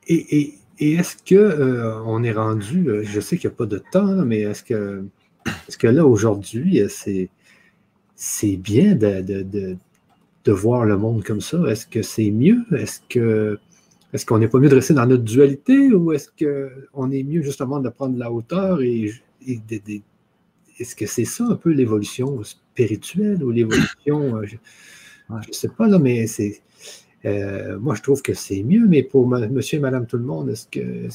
Et, 0.09 0.55
est-ce 0.79 1.17
que 1.23 1.35
euh, 1.35 2.01
on 2.05 2.23
est 2.23 2.31
rendu, 2.31 2.87
euh, 2.89 3.03
je 3.03 3.19
sais 3.19 3.37
qu'il 3.37 3.49
n'y 3.49 3.55
a 3.55 3.57
pas 3.57 3.65
de 3.65 3.81
temps, 3.91 4.25
mais 4.25 4.41
est-ce 4.41 4.63
que, 4.63 5.03
est 5.67 5.77
que 5.77 5.87
là, 5.87 6.05
aujourd'hui, 6.05 6.81
c'est, 6.89 7.29
c'est 8.15 8.57
bien 8.57 8.95
de, 8.95 9.21
de, 9.21 9.77
voir 10.51 10.85
le 10.85 10.97
monde 10.97 11.23
comme 11.23 11.41
ça? 11.41 11.57
Est-ce 11.67 11.85
que 11.85 12.01
c'est 12.01 12.31
mieux? 12.31 12.63
Est-ce 12.71 13.01
que 13.09 13.59
est-ce 14.13 14.25
qu'on 14.25 14.39
n'est 14.39 14.47
pas 14.47 14.59
mieux 14.59 14.69
de 14.69 14.75
rester 14.75 14.93
dans 14.93 15.05
notre 15.05 15.23
dualité 15.23 15.91
ou 15.91 16.13
est-ce 16.13 16.29
qu'on 16.29 17.11
est 17.11 17.23
mieux 17.23 17.41
justement 17.41 17.79
de 17.81 17.89
prendre 17.89 18.17
la 18.17 18.31
hauteur 18.31 18.81
et, 18.81 19.11
est-ce 20.79 20.95
que 20.95 21.05
c'est 21.05 21.25
ça 21.25 21.45
un 21.45 21.55
peu 21.55 21.71
l'évolution 21.71 22.43
spirituelle 22.43 23.43
ou 23.43 23.51
l'évolution, 23.51 24.37
euh, 24.37 24.45
je 24.45 24.55
ne 25.47 25.53
sais 25.53 25.69
pas, 25.69 25.87
là, 25.87 25.99
mais 25.99 26.27
c'est. 26.27 26.61
Euh, 27.25 27.77
moi, 27.79 27.95
je 27.95 28.01
trouve 28.01 28.21
que 28.21 28.33
c'est 28.33 28.63
mieux, 28.63 28.85
mais 28.87 29.03
pour 29.03 29.27
monsieur 29.27 29.77
et 29.77 29.81
madame 29.81 30.05
tout 30.05 30.17
le 30.17 30.23
monde, 30.23 30.49
est-ce 30.49 30.67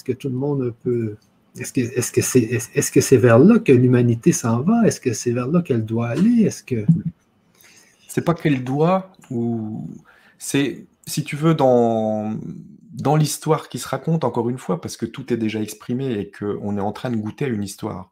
que, 0.05 0.13
tout 0.13 0.29
le 0.29 0.35
monde 0.35 0.75
peut. 0.83 1.17
Est-ce 1.59 2.93
que 2.93 3.01
c'est 3.01 3.17
vers 3.17 3.39
là 3.39 3.59
que 3.59 3.73
l'humanité 3.73 4.33
s'en 4.33 4.63
va? 4.63 4.87
Est-ce 4.87 5.01
que 5.01 5.13
c'est 5.13 5.33
vers 5.33 5.49
là 5.49 5.63
qu'elle 5.63 5.85
doit 5.85 6.09
aller? 6.09 6.43
Est-ce 6.43 6.63
que. 6.63 6.85
C'est 8.09 8.25
pas 8.25 8.35
qu'elle 8.35 8.63
doit, 8.63 9.11
ou 9.31 9.89
c'est, 10.39 10.85
si 11.07 11.25
tu 11.25 11.35
veux, 11.35 11.55
dans, 11.55 12.39
dans 12.93 13.17
l'histoire 13.17 13.71
qui 13.71 13.79
se 13.79 13.89
raconte, 13.89 14.25
encore 14.25 14.51
une 14.51 14.59
fois, 14.59 14.81
parce 14.83 14.99
que 14.99 15.07
tout 15.07 15.33
est 15.33 15.39
déjà 15.39 15.63
exprimé 15.63 16.13
et 16.19 16.31
qu'on 16.31 16.77
est 16.77 16.81
en 16.81 16.93
train 16.93 17.11
de 17.11 17.17
goûter 17.17 17.47
à 17.47 17.49
une 17.49 17.63
histoire. 17.63 18.11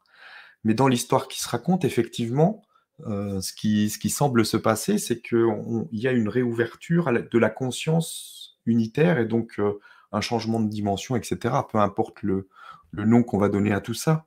Mais 0.63 0.73
dans 0.73 0.87
l'histoire 0.87 1.27
qui 1.27 1.39
se 1.39 1.47
raconte, 1.47 1.85
effectivement, 1.85 2.63
euh, 3.07 3.41
ce, 3.41 3.53
qui, 3.53 3.89
ce 3.89 3.97
qui 3.97 4.09
semble 4.09 4.45
se 4.45 4.57
passer, 4.57 4.97
c'est 4.97 5.21
qu'il 5.21 5.87
y 5.91 6.07
a 6.07 6.11
une 6.11 6.29
réouverture 6.29 7.11
de 7.11 7.37
la 7.37 7.49
conscience 7.49 8.59
unitaire 8.65 9.17
et 9.19 9.25
donc 9.25 9.59
euh, 9.59 9.79
un 10.11 10.21
changement 10.21 10.59
de 10.59 10.69
dimension, 10.69 11.15
etc. 11.15 11.55
Peu 11.69 11.79
importe 11.79 12.21
le, 12.21 12.47
nom 12.93 13.23
qu'on 13.23 13.37
va 13.37 13.49
donner 13.49 13.71
à 13.71 13.81
tout 13.81 13.93
ça. 13.93 14.25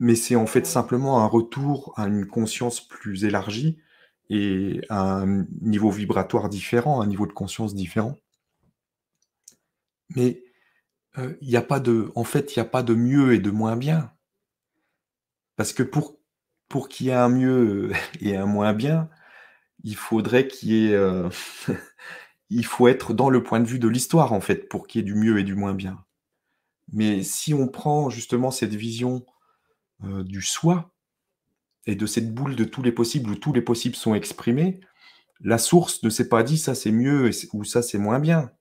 Mais 0.00 0.14
c'est 0.14 0.36
en 0.36 0.46
fait 0.46 0.66
simplement 0.66 1.24
un 1.24 1.26
retour 1.26 1.92
à 1.96 2.06
une 2.06 2.26
conscience 2.26 2.86
plus 2.86 3.24
élargie 3.24 3.78
et 4.30 4.80
à 4.88 5.22
un 5.22 5.44
niveau 5.60 5.90
vibratoire 5.90 6.48
différent, 6.48 7.00
un 7.00 7.06
niveau 7.06 7.26
de 7.26 7.32
conscience 7.32 7.74
différent. 7.74 8.16
Mais 10.14 10.42
euh, 11.18 11.34
il 11.40 11.48
n'y 11.48 11.56
a 11.56 11.62
pas 11.62 11.80
de, 11.80 12.12
en 12.14 12.24
fait, 12.24 12.54
il 12.54 12.58
n'y 12.58 12.66
a 12.66 12.70
pas 12.70 12.82
de 12.82 12.94
mieux 12.94 13.34
et 13.34 13.38
de 13.38 13.50
moins 13.50 13.76
bien. 13.76 14.12
Parce 15.56 15.72
que 15.72 15.82
pour 15.82 16.17
pour 16.68 16.88
qu'il 16.88 17.06
y 17.06 17.10
ait 17.10 17.14
un 17.14 17.28
mieux 17.28 17.92
et 18.20 18.36
un 18.36 18.46
moins 18.46 18.74
bien, 18.74 19.08
il 19.84 19.96
faudrait 19.96 20.48
qu'il 20.48 20.70
y 20.70 20.88
ait. 20.88 20.94
Euh, 20.94 21.28
il 22.50 22.64
faut 22.64 22.88
être 22.88 23.14
dans 23.14 23.30
le 23.30 23.42
point 23.42 23.60
de 23.60 23.66
vue 23.66 23.78
de 23.78 23.88
l'histoire, 23.88 24.32
en 24.32 24.40
fait, 24.40 24.68
pour 24.68 24.86
qu'il 24.86 25.00
y 25.00 25.02
ait 25.02 25.06
du 25.06 25.14
mieux 25.14 25.38
et 25.38 25.44
du 25.44 25.54
moins 25.54 25.74
bien. 25.74 26.04
Mais 26.92 27.22
si 27.22 27.52
on 27.54 27.68
prend 27.68 28.10
justement 28.10 28.50
cette 28.50 28.74
vision 28.74 29.26
euh, 30.04 30.24
du 30.24 30.40
soi, 30.40 30.92
et 31.88 31.96
de 31.96 32.06
cette 32.06 32.32
boule 32.34 32.54
de 32.54 32.64
tous 32.64 32.82
les 32.82 32.92
possibles 32.92 33.30
où 33.30 33.34
tous 33.34 33.54
les 33.54 33.62
possibles 33.62 33.96
sont 33.96 34.14
exprimés, 34.14 34.80
la 35.40 35.56
source 35.56 36.02
ne 36.02 36.10
s'est 36.10 36.28
pas 36.28 36.42
dit 36.42 36.58
ça 36.58 36.74
c'est 36.74 36.92
mieux 36.92 37.30
ou 37.54 37.64
ça 37.64 37.80
c'est 37.80 37.98
moins 37.98 38.20
bien. 38.20 38.52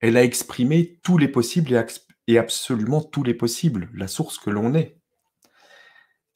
Elle 0.00 0.16
a 0.16 0.24
exprimé 0.24 0.98
tous 1.02 1.18
les 1.18 1.28
possibles 1.28 1.84
et, 2.26 2.38
absolument 2.38 3.02
tous 3.02 3.24
les 3.24 3.34
possibles, 3.34 3.90
la 3.94 4.08
source 4.08 4.38
que 4.38 4.48
l'on 4.48 4.74
est. 4.74 4.97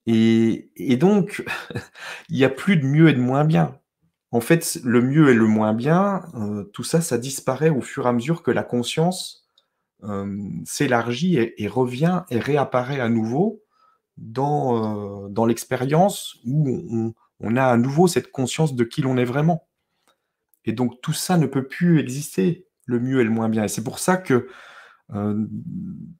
Et, 0.07 0.97
donc, 0.97 1.45
il 2.29 2.37
n'y 2.37 2.45
a 2.45 2.51
plus 2.51 2.77
de 2.77 2.87
mieux 2.87 3.09
et 3.09 3.13
de 3.13 3.21
moins 3.21 3.45
bien. 3.45 3.79
En 4.31 4.41
fait, 4.41 4.79
le 4.83 5.03
mieux 5.03 5.31
et 5.31 5.35
le 5.35 5.47
moins 5.47 5.75
bien, 5.75 6.23
euh, 6.35 6.65
tout 6.73 6.85
ça, 6.85 7.01
ça 7.01 7.19
disparaît 7.19 7.71
au 7.71 7.83
fur 7.83 8.07
et 8.07 8.09
à 8.09 8.13
mesure 8.13 8.43
que 8.43 8.51
la 8.51 8.63
conscience 8.63 9.47
euh, 10.05 10.49
s'élargit 10.65 11.37
et, 11.37 11.69
revient 11.69 12.23
et 12.31 12.39
réapparaît 12.39 13.01
à 13.01 13.09
nouveau 13.09 13.63
dans, 14.17 15.27
euh, 15.27 15.29
dans 15.29 15.45
l'expérience 15.45 16.39
où 16.45 17.15
on, 17.41 17.57
a 17.57 17.65
à 17.65 17.77
nouveau 17.77 18.09
cette 18.09 18.33
conscience 18.33 18.75
de 18.75 18.85
qui 18.85 19.03
l'on 19.03 19.19
est 19.19 19.25
vraiment. 19.25 19.69
Et 20.65 20.73
donc 20.73 21.01
tout 21.03 21.13
ça 21.13 21.37
ne 21.37 21.47
peut 21.47 21.67
plus 21.67 22.01
exister, 22.01 22.67
le 22.87 23.01
mieux 23.01 23.21
et 23.21 23.25
le 23.25 23.31
moins 23.31 23.49
bien. 23.49 23.65
Et 23.65 23.69
c'est 23.69 23.85
pour 23.85 23.99
ça 23.99 24.17
que 24.17 24.49
euh, 25.15 25.47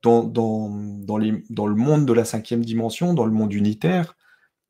dans, 0.03 0.23
le 1.19 1.75
monde 1.75 2.07
de 2.07 2.13
la 2.13 2.25
cinquième 2.25 2.65
dimension, 2.65 3.15
dans 3.15 3.25
le 3.25 3.33
monde 3.33 3.53
unitaire, 3.53 4.17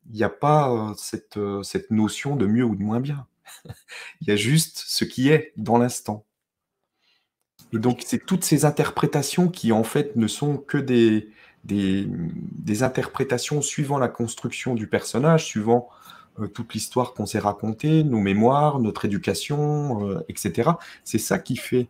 il 0.09 0.15
n'y 0.15 0.23
a 0.23 0.29
pas 0.29 0.71
euh, 0.71 0.93
cette, 0.97 1.39
cette 1.63 1.91
notion 1.91 2.35
de 2.35 2.45
mieux 2.45 2.63
ou 2.63 2.75
de 2.75 2.83
moins 2.83 2.99
bien. 2.99 3.27
il 4.21 4.27
y 4.27 4.31
a 4.31 4.35
juste 4.35 4.83
ce 4.87 5.05
qui 5.05 5.29
est 5.29 5.53
dans 5.57 5.77
l'instant. 5.77 6.25
Et 7.73 7.79
donc, 7.79 8.03
c'est 8.05 8.23
toutes 8.23 8.43
ces 8.43 8.65
interprétations 8.65 9.49
qui, 9.49 9.71
en 9.71 9.83
fait, 9.83 10.15
ne 10.15 10.27
sont 10.27 10.57
que 10.57 10.77
des, 10.77 11.27
interprétations 12.81 13.61
suivant 13.61 13.97
la 13.97 14.09
construction 14.09 14.75
du 14.75 14.87
personnage, 14.87 15.45
suivant 15.45 15.89
euh, 16.39 16.47
toute 16.47 16.73
l'histoire 16.75 17.13
qu'on 17.13 17.25
s'est 17.25 17.39
racontée, 17.39 18.03
nos 18.03 18.19
mémoires, 18.19 18.79
notre 18.79 19.05
éducation, 19.05 20.07
euh, 20.07 20.23
etc. 20.29 20.71
C'est 21.03 21.17
ça 21.17 21.39
qui 21.39 21.55
fait 21.55 21.87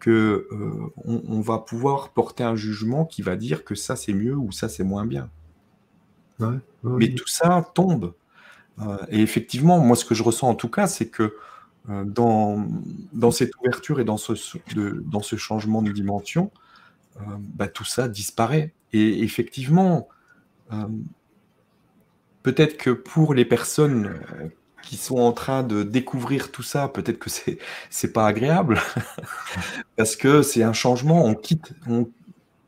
que 0.00 0.48
euh, 0.50 0.92
on, 1.04 1.40
va 1.40 1.58
pouvoir 1.58 2.10
porter 2.10 2.42
un 2.42 2.56
jugement 2.56 3.04
qui 3.04 3.22
va 3.22 3.36
dire 3.36 3.64
que 3.64 3.74
ça 3.74 3.94
c'est 3.96 4.12
mieux 4.12 4.34
ou 4.34 4.50
ça 4.50 4.68
c'est 4.68 4.84
moins 4.84 5.06
bien. 5.06 5.30
Mais 6.82 7.12
tout 7.14 7.28
ça 7.28 7.70
tombe. 7.74 8.14
et 9.10 9.20
effectivement, 9.20 9.78
moi 9.78 9.94
ce 9.94 10.06
que 10.06 10.14
je 10.14 10.22
ressens 10.22 10.48
en 10.48 10.54
tout 10.54 10.70
cas, 10.70 10.86
c'est 10.86 11.08
que 11.08 11.36
dans, 11.88 12.66
dans 13.12 13.30
cette 13.30 13.54
ouverture 13.60 14.00
et 14.00 14.04
dans 14.04 14.16
ce, 14.16 14.32
dans 14.74 15.20
ce 15.20 15.36
changement 15.36 15.82
de 15.82 15.92
dimension, 15.92 16.50
bah, 17.54 17.68
tout 17.68 17.84
ça 17.84 18.08
disparaît. 18.08 18.72
Et 18.92 19.22
effectivement, 19.22 20.08
euh, 20.72 20.86
peut-être 22.42 22.76
que 22.76 22.90
pour 22.90 23.34
les 23.34 23.44
personnes 23.44 24.06
euh, 24.06 24.48
qui 24.82 24.96
sont 24.96 25.18
en 25.18 25.32
train 25.32 25.62
de 25.62 25.82
découvrir 25.82 26.50
tout 26.50 26.62
ça, 26.62 26.88
peut-être 26.88 27.18
que 27.18 27.30
c'est 27.30 27.58
c'est 27.90 28.12
pas 28.12 28.26
agréable 28.26 28.80
parce 29.96 30.16
que 30.16 30.42
c'est 30.42 30.62
un 30.62 30.72
changement. 30.72 31.24
On 31.24 31.34
quitte 31.34 31.72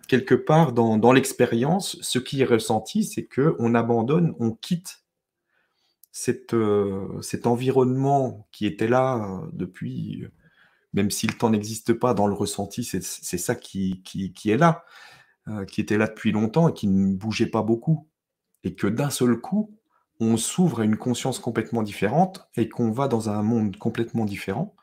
quelque 0.09 0.35
part 0.35 0.73
dans, 0.73 0.99
dans 0.99 1.13
l'expérience. 1.13 1.99
Ce 2.03 2.19
qui 2.19 2.43
est 2.43 2.47
ressenti, 2.47 3.05
c'est 3.05 3.25
que 3.25 3.57
on 3.59 3.75
abandonne, 3.75 4.35
on 4.39 4.53
quitte 4.53 5.05
cette, 6.13 6.55
euh, 6.55 7.21
cet 7.23 7.47
environnement 7.47 8.47
qui 8.53 8.67
était 8.67 8.89
là 8.89 9.43
depuis, 9.53 10.27
même 10.93 11.11
si 11.11 11.27
le 11.27 11.35
temps 11.35 11.51
n'existe 11.51 11.95
pas 11.95 12.15
dans 12.15 12.27
le 12.27 12.35
ressenti, 12.35 12.85
c'est 12.85 13.03
ça 13.39 13.55
qui, 13.55 14.03
qui, 14.03 14.33
qui, 14.33 14.51
est 14.51 14.59
là. 14.59 14.85
Euh, 15.49 15.65
qui 15.65 15.81
était 15.81 15.99
là 15.99 16.07
depuis 16.07 16.31
longtemps 16.31 16.69
et 16.69 16.73
qui 16.73 16.87
ne 16.87 17.17
bougeait 17.17 17.47
pas 17.47 17.63
beaucoup. 17.63 18.07
Et 18.63 18.77
que 18.77 18.87
d'un 18.87 19.11
seul 19.11 19.41
coup, 19.41 19.77
on 20.21 20.37
s'ouvre 20.37 20.81
à 20.81 20.85
une 20.85 20.97
conscience 20.97 21.39
complètement 21.39 21.83
différente 21.83 22.49
et 22.57 22.69
qu'on 22.69 22.91
va 22.91 23.09
dans 23.09 23.29
un 23.31 23.43
monde 23.43 23.77
complètement 23.77 24.25
différent 24.25 24.75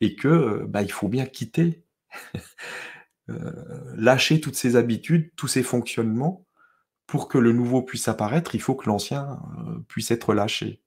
et 0.00 0.16
que 0.16 0.28
euh, 0.28 0.66
bah, 0.66 0.82
il 0.82 0.92
faut 0.92 1.08
bien 1.08 1.26
quitter, 1.26 1.84
euh, 3.28 3.94
lâcher 3.96 4.40
toutes 4.40 4.56
ces 4.56 4.76
habitudes, 4.76 5.30
tous 5.36 5.48
ces 5.48 5.62
fonctionnements 5.62 6.46
pour 7.06 7.28
que 7.28 7.38
le 7.38 7.52
nouveau 7.52 7.82
puisse 7.82 8.08
apparaître. 8.08 8.54
Il 8.54 8.60
faut 8.60 8.74
que 8.74 8.88
l'ancien 8.88 9.38
puisse 9.88 10.10
être 10.10 10.34
lâché. 10.34 10.82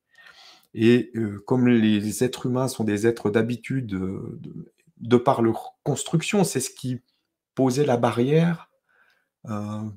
Et 0.74 1.12
comme 1.48 1.68
les 1.68 2.24
êtres 2.24 2.46
humains 2.46 2.68
sont 2.68 2.84
des 2.84 3.08
êtres 3.08 3.32
d'habitude 3.32 3.88
de, 3.88 5.18
par 5.18 5.42
leur 5.42 5.78
construction, 5.84 6.44
c'est 6.44 6.60
ce 6.60 6.70
qui 6.70 7.02
posait 7.56 7.86
la 7.86 7.98
barrière 7.98 8.69
euh, 8.69 8.69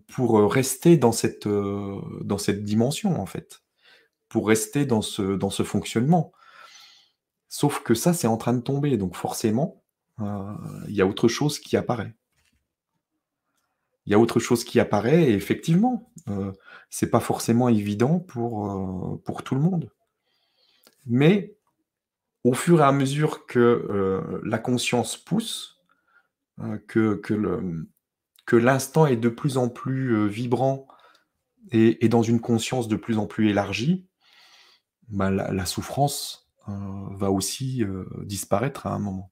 pour 0.09 0.53
rester 0.53 0.97
dans 0.97 1.13
cette, 1.13 1.47
euh, 1.47 2.01
dans 2.23 2.39
cette 2.39 2.65
dimension, 2.65 3.21
en 3.21 3.27
fait, 3.27 3.63
pour 4.29 4.47
rester 4.49 4.87
dans 4.87 5.03
ce, 5.03 5.37
dans 5.37 5.51
ce 5.51 5.63
fonctionnement. 5.63 6.33
Sauf 7.49 7.83
que 7.83 7.95
ça, 7.95 8.13
c'est 8.15 8.29
en 8.29 8.37
train 8.37 8.55
de 8.55 8.63
tomber, 8.63 8.97
donc 8.97 9.17
forcément, 9.17 9.83
euh, 10.21 10.55
il 10.89 10.95
y 10.95 11.03
a 11.03 11.07
autre 11.07 11.29
chose 11.29 11.59
qui 11.59 11.77
apparaît. 11.77 12.15
Il 14.07 14.13
y 14.13 14.15
a 14.15 14.19
autre 14.19 14.41
chose 14.41 14.65
qui 14.65 14.81
apparaît, 14.81 15.31
et 15.31 15.35
effectivement, 15.35 16.11
c'est 16.91 17.09
pas 17.09 17.21
forcément 17.21 17.69
évident 17.69 18.19
pour, 18.19 19.23
pour 19.23 19.45
tout 19.45 19.55
le 19.55 19.61
monde. 19.61 19.93
Mais 21.07 21.55
au 22.43 22.53
fur 22.53 22.81
et 22.81 22.85
à 22.85 22.91
mesure 22.91 23.47
que 23.47 24.41
la 24.45 24.59
conscience 24.59 25.17
pousse, 25.17 25.81
que, 26.89 27.15
que 27.15 27.33
le, 27.33 27.87
que 28.47 28.57
l'instant 28.57 29.07
est 29.07 29.17
de 29.17 29.29
plus 29.29 29.57
en 29.57 29.69
plus 29.69 30.15
euh, 30.15 30.27
vibrant 30.27 30.87
et, 31.71 32.09
dans 32.09 32.23
une 32.23 32.41
conscience 32.41 32.89
de 32.89 32.97
plus 32.97 33.17
en 33.19 33.27
plus 33.27 33.49
élargie, 33.49 34.07
bah, 35.09 35.31
la, 35.31 35.65
souffrance 35.65 36.51
euh, 36.69 36.73
va 37.13 37.31
aussi 37.31 37.83
euh, 37.83 38.05
disparaître 38.25 38.87
à 38.87 38.95
un 38.95 38.99
moment. 38.99 39.31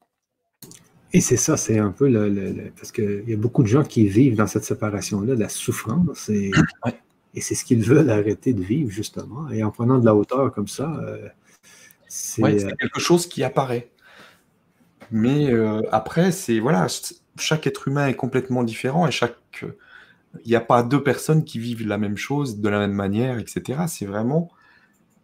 Et 1.12 1.20
c'est 1.20 1.37
ça, 1.37 1.57
c'est 1.57 1.78
un 1.78 1.91
peu 1.91 2.09
le, 2.09 2.73
parce 2.77 2.93
qu'il 2.93 3.28
y 3.28 3.35
a 3.35 3.37
beaucoup 3.37 3.62
de 3.62 3.69
gens 3.69 3.82
qui 3.82 4.07
vivent 4.07 4.37
dans 4.37 4.47
cette 4.47 4.65
séparation-là, 4.65 5.35
la 5.35 5.49
souffrance, 5.49 6.31
et, 6.31 6.53
et 7.35 7.41
c'est 7.41 7.57
ce 7.57 7.65
qu'ils 7.65 7.82
veulent 7.82 8.11
arrêter 8.11 8.55
de 8.55 8.62
vivre, 8.62 8.91
justement. 8.91 9.51
Et 9.51 9.62
en 9.62 9.70
prenant 9.70 9.99
de 9.99 10.07
la 10.07 10.15
hauteur 10.15 10.53
comme 10.53 10.69
ça, 10.69 11.05
c'est 12.09 12.43
quelque 12.78 13.01
chose 13.01 13.27
qui 13.27 13.43
apparaît. 13.43 13.91
Mais 15.11 15.53
après, 15.91 16.31
c'est 16.31 16.61
voilà, 16.61 16.87
chaque 17.40 17.66
être 17.66 17.88
humain 17.88 18.08
est 18.08 18.14
complètement 18.14 18.62
différent 18.62 19.06
et 19.06 19.10
chaque 19.10 19.64
il 20.44 20.48
n'y 20.48 20.54
a 20.54 20.60
pas 20.60 20.82
deux 20.82 21.02
personnes 21.02 21.44
qui 21.44 21.58
vivent 21.58 21.86
la 21.86 21.98
même 21.98 22.16
chose 22.16 22.60
de 22.60 22.68
la 22.68 22.78
même 22.78 22.92
manière, 22.92 23.38
etc. 23.38 23.82
C'est 23.88 24.06
vraiment 24.06 24.50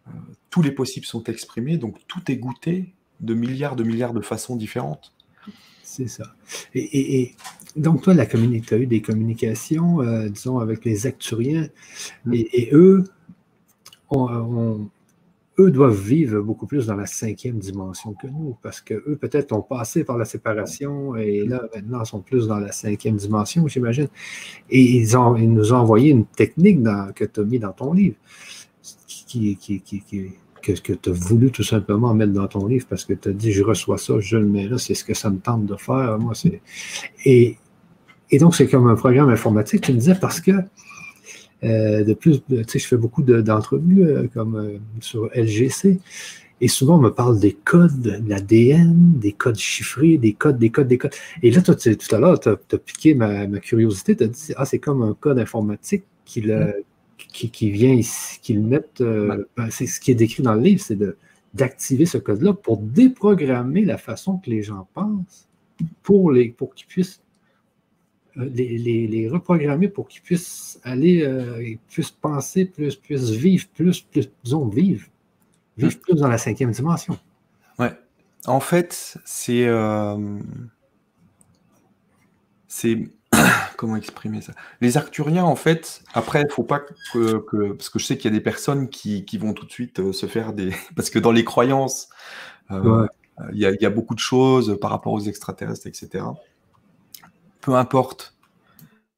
euh, 0.07 0.11
tous 0.49 0.61
les 0.61 0.71
possibles 0.71 1.05
sont 1.05 1.23
exprimés, 1.23 1.77
donc 1.77 1.95
tout 2.07 2.31
est 2.31 2.37
goûté 2.37 2.93
de 3.21 3.33
milliards 3.33 3.75
de 3.75 3.83
milliards 3.83 4.13
de 4.13 4.21
façons 4.21 4.55
différentes. 4.55 5.13
C'est 5.83 6.07
ça. 6.07 6.35
Et, 6.75 7.33
donc 7.75 8.01
toi, 8.01 8.13
la 8.13 8.25
tu 8.25 8.37
as 8.37 8.77
eu 8.77 8.87
des 8.87 9.01
communications, 9.01 10.01
euh, 10.01 10.27
disons, 10.29 10.59
avec 10.59 10.83
les 10.83 11.07
acturiens, 11.07 11.69
mm. 12.25 12.33
et, 12.33 12.69
eux 12.73 13.03
ont, 14.09 14.89
eux 15.59 15.71
doivent 15.71 15.99
vivre 15.99 16.41
beaucoup 16.41 16.67
plus 16.67 16.85
dans 16.85 16.95
la 16.95 17.07
cinquième 17.07 17.57
dimension 17.57 18.13
que 18.13 18.27
nous, 18.27 18.57
parce 18.61 18.81
qu'eux, 18.81 19.17
peut-être, 19.19 19.53
ont 19.53 19.61
passé 19.61 20.03
par 20.03 20.17
la 20.17 20.25
séparation 20.25 21.15
et 21.15 21.45
là, 21.45 21.63
maintenant, 21.73 22.05
sont 22.05 22.21
plus 22.21 22.47
dans 22.47 22.59
la 22.59 22.71
cinquième 22.71 23.15
dimension, 23.15 23.67
j'imagine. 23.67 24.07
Et 24.69 24.81
ils, 24.81 25.15
nous 25.15 25.73
ont 25.73 25.77
envoyé 25.77 26.11
une 26.11 26.25
technique 26.25 26.79
que 27.15 27.25
tu 27.25 27.39
as 27.39 27.43
mis 27.43 27.59
dans 27.59 27.71
ton 27.71 27.93
livre, 27.93 28.15
qui, 29.07 29.55
qui, 29.57 29.81
qui, 29.81 30.03
que, 30.61 30.71
que 30.73 30.93
tu 30.93 31.09
as 31.09 31.13
voulu 31.13 31.51
tout 31.51 31.63
simplement 31.63 32.13
mettre 32.13 32.33
dans 32.33 32.47
ton 32.47 32.67
livre 32.67 32.85
parce 32.89 33.05
que 33.05 33.13
tu 33.13 33.29
as 33.29 33.33
dit 33.33 33.51
je 33.51 33.63
reçois 33.63 33.97
ça, 33.97 34.19
je 34.19 34.37
le 34.37 34.45
mets 34.45 34.67
là, 34.67 34.77
c'est 34.77 34.93
ce 34.93 35.03
que 35.03 35.13
ça 35.13 35.29
me 35.29 35.39
tente 35.39 35.65
de 35.65 35.75
faire. 35.75 36.17
Moi, 36.19 36.33
c'est. 36.35 36.61
Et, 37.25 37.57
et 38.29 38.37
donc, 38.37 38.55
c'est 38.55 38.67
comme 38.67 38.87
un 38.87 38.95
programme 38.95 39.29
informatique, 39.29 39.81
tu 39.81 39.93
me 39.93 39.97
disais, 39.97 40.15
parce 40.19 40.39
que 40.39 40.51
euh, 41.63 42.03
de 42.03 42.13
plus, 42.13 42.43
tu 42.47 42.63
sais, 42.67 42.79
je 42.79 42.87
fais 42.87 42.97
beaucoup 42.97 43.23
d'entrevues 43.23 44.03
euh, 44.03 44.27
comme 44.33 44.55
euh, 44.55 44.77
sur 44.99 45.29
LGC. 45.35 45.99
Et 46.59 46.67
souvent, 46.67 46.97
on 46.97 47.01
me 47.01 47.09
parle 47.09 47.39
des 47.39 47.53
codes, 47.53 48.01
de 48.01 48.19
l'ADN, 48.27 49.13
des 49.19 49.31
codes 49.31 49.57
chiffrés, 49.57 50.17
des 50.17 50.33
codes, 50.33 50.57
des 50.57 50.71
codes, 50.71 50.87
des 50.87 50.97
codes. 50.97 51.13
Et 51.43 51.51
là, 51.51 51.61
toi, 51.61 51.75
tout 51.75 52.15
à 52.15 52.19
l'heure, 52.19 52.39
tu 52.39 52.49
as, 52.49 52.77
piqué 52.77 53.13
ma, 53.13 53.45
curiosité. 53.59 54.15
Tu 54.15 54.23
as 54.23 54.27
dit, 54.27 54.53
ah, 54.55 54.65
c'est 54.65 54.79
comme 54.79 55.03
un 55.03 55.13
code 55.13 55.37
informatique 55.37 56.03
qui, 56.25 56.41
le, 56.41 56.83
qui, 57.17 57.51
qui 57.51 57.69
vient 57.69 57.93
ici, 57.93 58.39
qu'il 58.41 58.61
met. 58.61 58.83
Ben, 58.99 59.45
c'est 59.69 59.85
ce 59.85 59.99
qui 59.99 60.11
est 60.11 60.15
décrit 60.15 60.41
dans 60.41 60.55
le 60.55 60.61
livre, 60.61 60.81
c'est 60.81 60.97
d'activer 61.53 62.07
ce 62.07 62.17
code-là 62.17 62.53
pour 62.53 62.77
déprogrammer 62.79 63.85
la 63.85 63.99
façon 63.99 64.37
que 64.37 64.49
les 64.49 64.63
gens 64.63 64.87
pensent 64.95 65.47
pour, 66.01 66.31
les, 66.31 66.49
pour 66.49 66.73
qu'ils 66.73 66.87
puissent 66.87 67.21
les, 68.37 69.29
reprogrammer 69.31 69.87
pour 69.87 70.07
qu'ils 70.07 70.21
puissent 70.21 70.79
aller, 70.83 71.23
euh, 71.23 71.75
puissent 71.89 72.11
penser 72.11 72.65
plus, 72.65 72.95
puissent 72.95 73.31
vivre 73.31 73.67
plus, 73.73 74.01
plus, 74.01 74.29
disons, 74.43 74.67
vivre, 74.67 75.07
vivre 75.77 75.95
hmm. 75.95 76.01
plus 76.01 76.15
dans 76.15 76.27
la 76.27 76.37
cinquième 76.37 76.71
dimension. 76.71 77.17
Ouais. 77.79 77.91
En 78.47 78.61
fait, 78.61 79.17
c'est. 79.25 79.67
Euh, 79.67 80.39
c'est. 82.67 83.09
comment 83.77 83.97
exprimer 83.97 84.41
ça? 84.41 84.53
Les 84.81 84.97
Arcturiens, 84.97 85.43
en 85.43 85.55
fait, 85.55 86.01
après, 86.13 86.43
il 86.47 86.51
faut 86.51 86.63
pas 86.63 86.81
que, 87.13 87.73
Parce 87.73 87.89
que 87.89 87.99
je 87.99 88.05
sais 88.05 88.17
qu'il 88.17 88.31
y 88.31 88.33
a 88.33 88.37
des 88.37 88.43
personnes 88.43 88.89
qui, 88.89 89.25
vont 89.37 89.53
tout 89.53 89.65
de 89.65 89.71
suite 89.71 89.99
euh, 89.99 90.13
se 90.13 90.25
faire 90.27 90.53
des. 90.53 90.71
Parce 90.95 91.09
que 91.09 91.19
dans 91.19 91.31
les 91.31 91.43
croyances, 91.43 92.09
euh, 92.71 93.07
il, 93.53 93.59
y 93.59 93.85
a, 93.85 93.89
beaucoup 93.89 94.15
de 94.15 94.19
choses 94.19 94.77
par 94.79 94.91
rapport 94.91 95.13
aux 95.13 95.21
extraterrestres, 95.21 95.87
etc. 95.87 96.23
Peu 97.67 97.75
importe. 97.75 98.37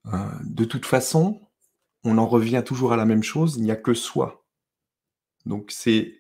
Euh, 0.07 0.17
de 0.43 0.65
toute 0.65 0.88
façon, 0.88 1.39
on 2.03 2.17
en 2.17 2.26
revient 2.26 2.63
toujours 2.65 2.93
à 2.93 2.97
la 2.97 3.05
même 3.05 3.21
chose 3.21 3.57
il 3.57 3.63
n'y 3.63 3.69
a 3.69 3.76
que 3.76 3.93
soi. 3.93 4.43
Donc, 5.45 5.69
c'est. 5.69 6.19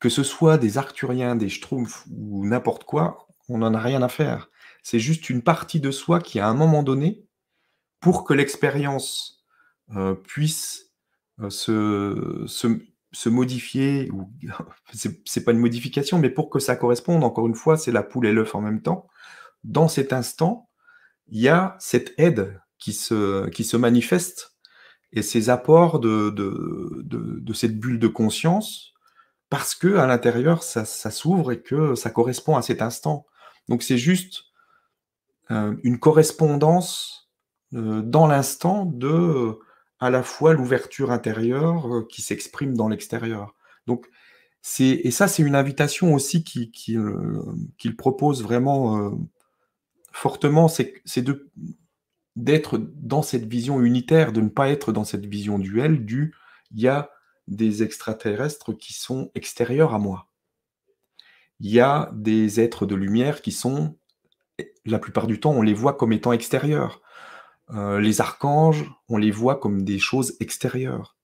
Que 0.00 0.08
ce 0.08 0.22
soit 0.22 0.56
des 0.56 0.78
Arcturiens, 0.78 1.36
des 1.36 1.50
Schtroumpfs 1.50 2.06
ou 2.10 2.46
n'importe 2.46 2.84
quoi, 2.84 3.28
on 3.50 3.58
n'en 3.58 3.74
a 3.74 3.80
rien 3.80 4.00
à 4.00 4.08
faire. 4.08 4.48
C'est 4.82 4.98
juste 4.98 5.28
une 5.28 5.42
partie 5.42 5.78
de 5.78 5.90
soi 5.90 6.20
qui, 6.20 6.40
à 6.40 6.48
un 6.48 6.54
moment 6.54 6.82
donné, 6.82 7.26
pour 8.00 8.24
que 8.24 8.32
l'expérience 8.32 9.44
euh, 9.94 10.14
puisse 10.14 10.94
euh, 11.40 11.50
se, 11.50 12.46
se, 13.12 13.28
modifier, 13.28 14.10
ou 14.14 14.32
c'est 15.26 15.44
pas 15.44 15.52
une 15.52 15.58
modification, 15.58 16.18
mais 16.18 16.30
pour 16.30 16.48
que 16.48 16.60
ça 16.60 16.76
corresponde, 16.76 17.24
encore 17.24 17.46
une 17.46 17.54
fois, 17.54 17.76
c'est 17.76 17.92
la 17.92 18.02
poule 18.02 18.26
et 18.26 18.32
l'œuf 18.32 18.54
en 18.54 18.62
même 18.62 18.80
temps. 18.80 19.06
Dans 19.64 19.88
cet 19.88 20.14
instant, 20.14 20.67
il 21.30 21.40
y 21.40 21.48
a 21.48 21.76
cette 21.78 22.14
aide 22.18 22.60
qui 22.78 22.92
se, 22.92 23.48
qui 23.48 23.64
se 23.64 23.76
manifeste 23.76 24.56
et 25.12 25.22
ces 25.22 25.50
apports 25.50 26.00
de, 26.00 26.30
de, 26.30 27.02
de, 27.04 27.52
cette 27.52 27.78
bulle 27.78 27.98
de 27.98 28.08
conscience 28.08 28.92
parce 29.48 29.74
que 29.74 29.96
à 29.96 30.06
l'intérieur 30.06 30.62
ça, 30.62 30.84
ça 30.84 31.10
s'ouvre 31.10 31.52
et 31.52 31.62
que 31.62 31.94
ça 31.94 32.10
correspond 32.10 32.56
à 32.56 32.62
cet 32.62 32.82
instant. 32.82 33.26
Donc 33.68 33.82
c'est 33.82 33.98
juste 33.98 34.44
euh, 35.50 35.74
une 35.82 35.98
correspondance 35.98 37.30
euh, 37.74 38.02
dans 38.02 38.26
l'instant 38.26 38.84
de 38.84 39.58
à 40.00 40.10
la 40.10 40.22
fois 40.22 40.52
l'ouverture 40.52 41.10
intérieure 41.10 41.92
euh, 41.92 42.06
qui 42.06 42.22
s'exprime 42.22 42.76
dans 42.76 42.88
l'extérieur. 42.88 43.54
Donc, 43.86 44.06
c'est, 44.60 44.88
et 44.88 45.10
ça, 45.10 45.26
c'est 45.28 45.42
une 45.42 45.54
invitation 45.54 46.12
aussi 46.14 46.44
qu'il 46.44 46.70
qui, 46.70 46.96
qui, 47.78 47.90
propose 47.92 48.42
vraiment 48.42 49.12
fortement, 50.18 50.66
c'est, 50.66 51.00
d'être 52.34 52.78
dans 52.78 53.22
cette 53.22 53.46
vision 53.46 53.80
unitaire, 53.80 54.32
de 54.32 54.40
ne 54.40 54.48
pas 54.48 54.68
être 54.68 54.92
dans 54.92 55.04
cette 55.04 55.26
vision 55.26 55.58
duelle 55.58 56.04
du 56.04 56.34
il 56.72 56.80
y 56.80 56.88
a 56.88 57.10
des 57.46 57.82
extraterrestres 57.82 58.72
qui 58.72 58.92
sont 58.92 59.30
extérieurs 59.34 59.94
à 59.94 59.98
moi. 59.98 60.28
Il 61.60 61.70
y 61.70 61.80
a 61.80 62.10
des 62.12 62.60
êtres 62.60 62.84
de 62.84 62.94
lumière 62.94 63.40
qui 63.42 63.52
sont, 63.52 63.96
la 64.84 64.98
plupart 64.98 65.28
du 65.28 65.40
temps, 65.40 65.52
on 65.52 65.62
les 65.62 65.72
voit 65.72 65.96
comme 65.96 66.12
étant 66.12 66.32
extérieurs. 66.32 67.00
Euh, 67.70 68.00
les 68.00 68.20
archanges, 68.20 68.90
on 69.08 69.16
les 69.16 69.30
voit 69.30 69.58
comme 69.58 69.82
des 69.82 69.98
choses 69.98 70.36
extérieures. 70.40 71.16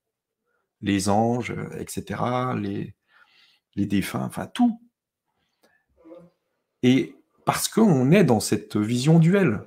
Les 0.80 1.08
anges, 1.08 1.50
euh, 1.50 1.78
etc., 1.78 2.22
les, 2.56 2.94
les 3.74 3.86
défunts, 3.86 4.24
enfin 4.24 4.46
tout. 4.46 4.80
Et 6.82 7.16
parce 7.44 7.68
qu'on 7.68 8.10
est 8.10 8.24
dans 8.24 8.40
cette 8.40 8.76
vision 8.76 9.18
duelle. 9.18 9.62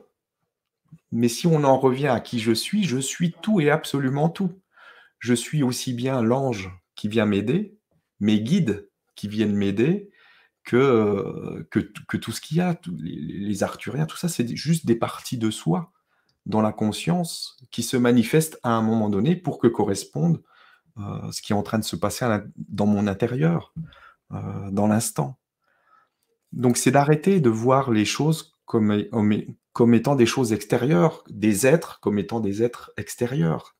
Mais 1.12 1.30
si 1.30 1.48
on 1.48 1.64
en 1.64 1.78
revient 1.78 2.08
à 2.08 2.20
qui 2.20 2.40
je 2.40 2.52
suis, 2.52 2.84
je 2.84 2.98
suis 2.98 3.34
tout 3.42 3.62
et 3.62 3.70
absolument 3.70 4.30
tout. 4.30 4.52
Je 5.20 5.34
suis 5.34 5.64
aussi 5.64 5.94
bien 5.94 6.22
l'ange 6.22 6.70
qui 6.96 7.08
vient 7.08 7.26
m'aider, 7.26 7.78
mes 8.20 8.42
guides 8.42 8.90
qui 9.16 9.28
viennent 9.28 9.56
m'aider, 9.56 10.12
que, 10.68 11.66
que, 11.72 12.18
tout 12.18 12.32
ce 12.34 12.42
qu'il 12.42 12.58
y 12.58 12.62
a, 12.62 12.78
les, 13.00 13.64
Arthuriens, 13.64 14.06
tout 14.06 14.18
ça, 14.18 14.28
c'est 14.28 14.54
juste 14.54 14.86
des 14.86 14.96
parties 14.96 15.38
de 15.38 15.50
soi 15.50 15.94
dans 16.46 16.62
la 16.62 16.74
conscience 16.74 17.58
qui 17.72 17.84
se 17.84 17.96
manifeste 17.96 18.60
à 18.64 18.72
un 18.72 18.82
moment 18.82 19.10
donné 19.10 19.38
pour 19.38 19.60
que 19.60 19.68
corresponde 19.68 20.44
euh, 20.98 21.32
ce 21.32 21.42
qui 21.42 21.54
est 21.54 21.56
en 21.56 21.64
train 21.64 21.80
de 21.80 21.86
se 21.86 21.96
passer 21.96 22.26
dans 22.58 22.86
mon 22.86 23.08
intérieur, 23.08 23.74
euh, 24.34 24.70
dans 24.72 24.88
l'instant. 24.88 25.40
Donc 26.52 26.78
c'est 26.78 26.92
d'arrêter 26.92 27.40
de 27.40 27.50
voir 27.50 27.92
les 27.92 28.06
choses 28.06 28.58
comme, 28.66 28.92
étant 29.94 30.16
des 30.16 30.26
choses 30.26 30.54
extérieures, 30.54 31.24
des 31.30 31.66
êtres 31.68 32.00
comme 32.02 32.20
étant 32.20 32.40
des 32.40 32.64
êtres 32.64 32.92
extérieurs. 32.98 33.76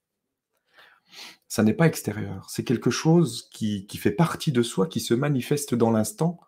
Ça 1.48 1.64
n'est 1.64 1.74
pas 1.74 1.88
extérieur, 1.88 2.50
c'est 2.50 2.64
quelque 2.64 2.90
chose 2.90 3.50
qui, 3.54 3.88
fait 3.98 4.12
partie 4.12 4.52
de 4.52 4.62
soi, 4.62 4.88
qui 4.88 5.00
se 5.00 5.14
manifeste 5.14 5.76
dans 5.76 5.92
l'instant 5.92 6.40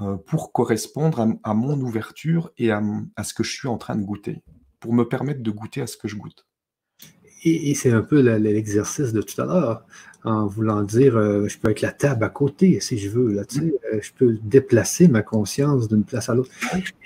euh, 0.00 0.16
pour 0.16 0.52
correspondre 0.52 1.26
à, 1.42 1.54
mon 1.54 1.78
ouverture 1.80 2.50
et 2.56 2.70
à 2.70 2.82
ce 3.22 3.34
que 3.34 3.42
je 3.42 3.52
suis 3.52 3.68
en 3.68 3.76
train 3.76 3.96
de 3.96 4.02
goûter 4.02 4.42
pour 4.80 4.94
me 4.94 5.04
permettre 5.04 5.42
de 5.42 5.50
goûter 5.50 5.82
à 5.82 5.86
ce 5.86 5.96
que 5.96 6.08
je 6.08 6.16
goûte. 6.16 6.46
Et, 7.42 7.74
c'est 7.74 7.90
un 7.90 8.02
peu 8.02 8.20
l'exercice 8.20 9.12
de 9.12 9.22
tout 9.22 9.40
à 9.40 9.46
l'heure, 9.46 9.84
en 10.24 10.46
voulant 10.46 10.82
dire, 10.82 11.16
euh, 11.16 11.48
je 11.48 11.58
peux 11.58 11.70
être 11.70 11.80
la 11.80 11.92
table 11.92 12.24
à 12.24 12.28
côté 12.28 12.80
si 12.80 12.98
je 12.98 13.08
veux, 13.08 13.32
là, 13.32 13.44
tu 13.44 13.60
sais, 13.60 13.74
euh, 13.92 14.00
je 14.02 14.10
peux 14.12 14.36
déplacer 14.42 15.08
ma 15.08 15.22
conscience 15.22 15.88
d'une 15.88 16.04
place 16.04 16.28
à 16.28 16.34
l'autre. 16.34 16.50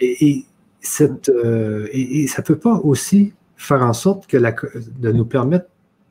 Et, 0.01 0.45
cette, 0.81 1.29
euh, 1.31 1.89
et, 1.93 2.27
ça 2.27 2.43
ne 2.43 2.47
peut 2.47 2.59
pas 2.59 2.75
aussi 2.83 3.33
faire 3.57 3.83
en 3.83 3.93
sorte 3.93 4.27
que 4.27 4.37
la, 4.37 4.55
de 4.99 5.13
nous 5.13 5.25
permettre 5.25 5.67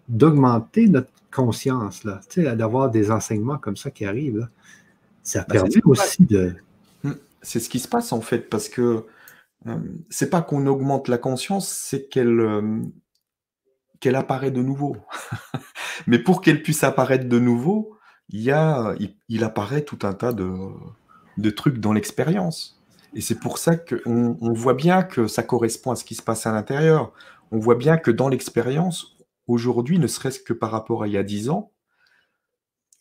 d'augmenter 0.08 0.88
notre 0.88 1.12
conscience, 1.32 2.04
là, 2.04 2.22
tu 2.30 2.44
sais, 2.44 2.56
d'avoir 2.56 2.90
des 2.90 3.12
enseignements 3.12 3.58
comme 3.58 3.78
ça 3.78 3.92
qui 3.92 4.06
arrivent. 4.06 4.48
Ça 5.22 5.46
ben, 5.48 5.62
permet 5.62 5.82
aussi 5.86 6.26
de... 6.26 6.54
Hum, 7.04 7.18
c'est 7.42 7.60
ce 7.60 7.70
qui 7.70 7.80
se 7.80 7.88
passe 7.88 8.14
en 8.14 8.22
fait, 8.22 8.50
parce 8.50 8.70
que 8.70 9.06
euh, 9.68 9.78
c'est 10.10 10.30
pas 10.30 10.42
qu'on 10.42 10.66
augmente 10.68 11.08
la 11.08 11.18
conscience, 11.18 11.70
c'est 11.70 12.08
qu'elle 12.10 12.40
qu'elle 14.04 14.16
apparaît 14.16 14.52
de 14.52 14.62
nouveau. 14.62 14.98
Mais 16.08 16.20
pour 16.20 16.42
qu'elle 16.42 16.62
puisse 16.62 16.84
apparaître 16.84 17.30
de 17.30 17.40
nouveau, 17.40 17.98
il, 18.30 18.42
y 18.42 18.52
a, 18.52 18.96
il, 19.30 19.44
apparaît 19.44 19.84
tout 19.84 20.00
un 20.04 20.14
tas 20.14 20.34
de, 20.34 20.52
de 21.38 21.50
trucs 21.50 21.80
dans 21.80 21.94
l'expérience. 21.94 22.84
Et 23.14 23.22
c'est 23.22 23.40
pour 23.40 23.58
ça 23.58 23.78
qu'on 23.78 24.38
on 24.42 24.54
voit 24.54 24.74
bien 24.74 25.04
que 25.04 25.28
ça 25.28 25.42
correspond 25.42 25.92
à 25.92 25.96
ce 25.96 26.04
qui 26.04 26.16
se 26.16 26.22
passe 26.22 26.46
à 26.46 26.52
l'intérieur. 26.52 27.14
On 27.52 27.60
voit 27.60 27.76
bien 27.76 27.96
que 27.96 28.12
dans 28.12 28.28
l'expérience, 28.28 29.16
aujourd'hui, 29.48 30.00
ne 30.00 30.08
serait-ce 30.08 30.42
que 30.42 30.54
par 30.54 30.72
rapport 30.72 31.04
à 31.04 31.08
il 31.08 31.14
y 31.14 31.18
a 31.18 31.24
dix 31.24 31.50
ans, 31.50 31.72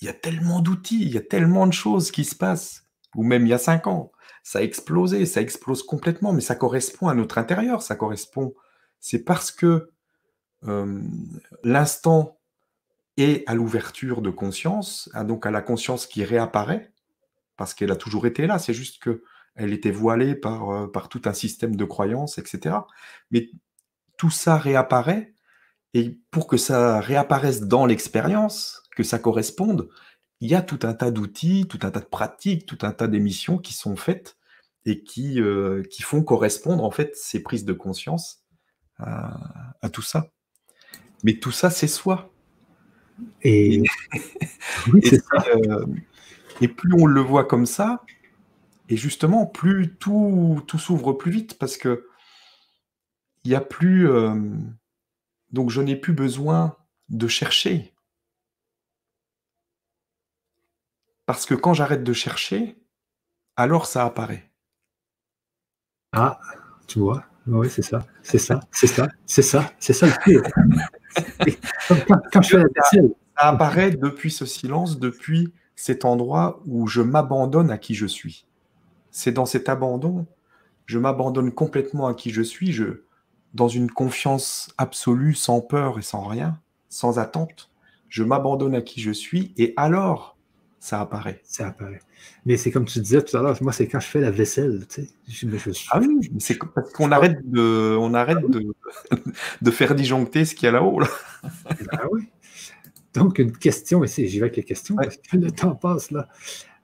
il 0.00 0.06
y 0.06 0.08
a 0.08 0.14
tellement 0.14 0.60
d'outils, 0.60 1.02
il 1.02 1.12
y 1.12 1.18
a 1.18 1.22
tellement 1.22 1.66
de 1.66 1.72
choses 1.72 2.12
qui 2.12 2.24
se 2.24 2.36
passent, 2.36 2.84
ou 3.16 3.24
même 3.24 3.44
il 3.44 3.50
y 3.50 3.54
a 3.54 3.58
cinq 3.58 3.88
ans 3.88 4.12
ça 4.42 4.58
a 4.58 4.62
explosé, 4.62 5.24
ça 5.26 5.40
explose 5.40 5.82
complètement, 5.82 6.32
mais 6.32 6.40
ça 6.40 6.54
correspond 6.54 7.08
à 7.08 7.14
notre 7.14 7.38
intérieur, 7.38 7.82
ça 7.82 7.94
correspond. 7.94 8.54
C'est 8.98 9.24
parce 9.24 9.52
que 9.52 9.91
l'instant 11.64 12.38
est 13.16 13.48
à 13.48 13.54
l'ouverture 13.54 14.22
de 14.22 14.30
conscience, 14.30 15.10
donc 15.24 15.46
à 15.46 15.50
la 15.50 15.62
conscience 15.62 16.06
qui 16.06 16.24
réapparaît, 16.24 16.92
parce 17.56 17.74
qu'elle 17.74 17.90
a 17.90 17.96
toujours 17.96 18.26
été 18.26 18.46
là, 18.46 18.58
c'est 18.58 18.74
juste 18.74 19.02
que 19.02 19.22
elle 19.54 19.74
était 19.74 19.90
voilée 19.90 20.34
par, 20.34 20.90
par 20.92 21.10
tout 21.10 21.20
un 21.26 21.34
système 21.34 21.76
de 21.76 21.84
croyances, 21.84 22.38
etc. 22.38 22.76
Mais 23.30 23.50
tout 24.16 24.30
ça 24.30 24.56
réapparaît, 24.56 25.34
et 25.94 26.18
pour 26.30 26.46
que 26.46 26.56
ça 26.56 27.00
réapparaisse 27.00 27.62
dans 27.62 27.86
l'expérience, 27.86 28.82
que 28.96 29.02
ça 29.02 29.18
corresponde, 29.18 29.88
il 30.40 30.50
y 30.50 30.54
a 30.54 30.62
tout 30.62 30.80
un 30.82 30.94
tas 30.94 31.10
d'outils, 31.10 31.66
tout 31.68 31.78
un 31.82 31.90
tas 31.90 32.00
de 32.00 32.06
pratiques, 32.06 32.66
tout 32.66 32.78
un 32.82 32.92
tas 32.92 33.08
d'émissions 33.08 33.58
qui 33.58 33.74
sont 33.74 33.96
faites 33.96 34.36
et 34.84 35.04
qui, 35.04 35.40
euh, 35.40 35.82
qui 35.84 36.02
font 36.02 36.22
correspondre 36.22 36.84
en 36.84 36.90
fait 36.90 37.14
ces 37.14 37.42
prises 37.42 37.64
de 37.64 37.72
conscience 37.72 38.42
à, 38.98 39.88
tout 39.92 40.02
ça. 40.02 40.30
Mais 41.22 41.34
tout 41.34 41.52
ça, 41.52 41.70
c'est 41.70 41.88
soi. 41.88 42.32
Et, 43.42 43.82
euh, 44.94 45.86
et, 46.60 46.68
plus 46.68 46.92
on 46.94 47.06
le 47.06 47.20
voit 47.20 47.44
comme 47.44 47.66
ça, 47.66 48.02
et 48.88 48.96
justement, 48.96 49.46
plus 49.46 49.94
tout, 49.96 50.62
tout 50.66 50.78
s'ouvre 50.78 51.12
plus 51.12 51.30
vite 51.30 51.58
parce 51.58 51.76
que 51.76 52.08
il 53.44 53.50
n'y 53.50 53.54
a 53.54 53.60
plus. 53.60 54.08
Euh, 54.08 54.34
donc, 55.50 55.70
je 55.70 55.80
n'ai 55.80 55.96
plus 55.96 56.12
besoin 56.12 56.76
de 57.08 57.28
chercher. 57.28 57.94
Parce 61.26 61.46
que 61.46 61.54
quand 61.54 61.74
j'arrête 61.74 62.04
de 62.04 62.12
chercher, 62.12 62.76
alors 63.56 63.86
ça 63.86 64.04
apparaît. 64.04 64.50
Ah, 66.12 66.38
tu 66.86 66.98
vois, 66.98 67.24
oui, 67.46 67.70
c'est 67.70 67.82
ça, 67.82 68.04
c'est 68.22 68.38
ça, 68.38 68.60
c'est 68.70 68.86
ça, 68.86 69.08
c'est 69.26 69.42
ça, 69.42 69.72
c'est 69.78 69.92
ça 69.92 70.06
le 70.06 70.12
pire. 70.24 70.42
Quand, 72.32 72.42
je 72.42 72.48
fais 72.48 72.58
la 72.58 72.68
Ça 72.90 73.48
apparaît 73.48 73.90
depuis 73.90 74.30
ce 74.30 74.46
silence, 74.46 74.98
depuis 74.98 75.52
cet 75.76 76.04
endroit 76.04 76.60
où 76.66 76.86
je 76.86 77.02
m'abandonne 77.02 77.70
à 77.70 77.78
qui 77.78 77.94
je 77.94 78.06
suis. 78.06 78.46
C'est 79.10 79.32
dans 79.32 79.46
cet 79.46 79.68
abandon, 79.68 80.26
je 80.86 80.98
m'abandonne 80.98 81.52
complètement 81.52 82.06
à 82.06 82.14
qui 82.14 82.30
je 82.30 82.42
suis, 82.42 82.72
je, 82.72 83.02
dans 83.54 83.68
une 83.68 83.90
confiance 83.90 84.72
absolue, 84.78 85.34
sans 85.34 85.60
peur 85.60 85.98
et 85.98 86.02
sans 86.02 86.22
rien, 86.22 86.58
sans 86.88 87.18
attente. 87.18 87.70
Je 88.08 88.22
m'abandonne 88.24 88.74
à 88.74 88.82
qui 88.82 89.00
je 89.00 89.10
suis 89.10 89.54
et 89.56 89.74
alors 89.76 90.36
ça 90.82 91.00
apparaît. 91.00 91.40
Ça 91.44 91.68
apparaît. 91.68 92.00
Mais 92.44 92.56
c'est 92.56 92.72
comme 92.72 92.86
tu 92.86 92.98
disais 92.98 93.22
tout 93.22 93.36
à 93.36 93.40
l'heure, 93.40 93.56
moi, 93.62 93.72
c'est 93.72 93.86
quand 93.86 94.00
je 94.00 94.08
fais 94.08 94.20
la 94.20 94.32
vaisselle, 94.32 94.84
tu 94.88 95.06
sais. 95.28 95.78
Ah 95.92 96.00
oui, 96.00 96.28
c'est 96.40 96.58
parce 96.58 96.92
qu'on 96.92 97.12
arrête 97.12 97.38
de, 97.48 97.96
on 98.00 98.12
arrête 98.14 98.44
de, 98.50 98.74
de 99.62 99.70
faire 99.70 99.94
disjoncter 99.94 100.44
ce 100.44 100.56
qu'il 100.56 100.66
y 100.66 100.68
a 100.68 100.72
là-haut. 100.72 100.98
Ah 101.92 102.02
oui. 102.10 102.28
Donc, 103.14 103.38
une 103.38 103.56
question, 103.56 104.02
ici, 104.02 104.26
j'y 104.26 104.40
vais 104.40 104.46
avec 104.46 104.56
les 104.56 104.64
questions 104.64 104.96
parce 104.96 105.18
que 105.18 105.36
le 105.36 105.52
temps 105.52 105.76
passe 105.76 106.10
là. 106.10 106.26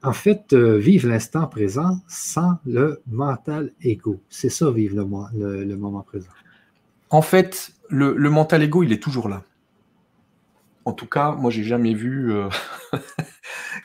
En 0.05 0.13
fait, 0.13 0.53
euh, 0.53 0.79
vivre 0.79 1.09
l'instant 1.09 1.49
présent 1.49 1.99
sans 2.07 2.59
le 2.67 3.03
mental 3.09 3.73
ego. 3.83 4.23
C'est 4.29 4.49
ça, 4.49 4.71
vivre 4.71 4.95
le, 4.95 5.77
moment 5.77 6.03
présent. 6.03 6.31
En 7.11 7.23
fait, 7.23 7.73
le, 7.89 8.15
mental 8.31 8.63
ego, 8.63 8.85
il 8.85 8.93
est 8.93 9.03
toujours 9.03 9.29
là. 9.29 9.43
En 10.89 10.95
tout 10.95 11.07
cas, 11.07 11.33
moi, 11.33 11.51
j'ai 11.51 11.65
jamais 11.65 11.93
vu 11.93 12.33
euh, 12.33 12.49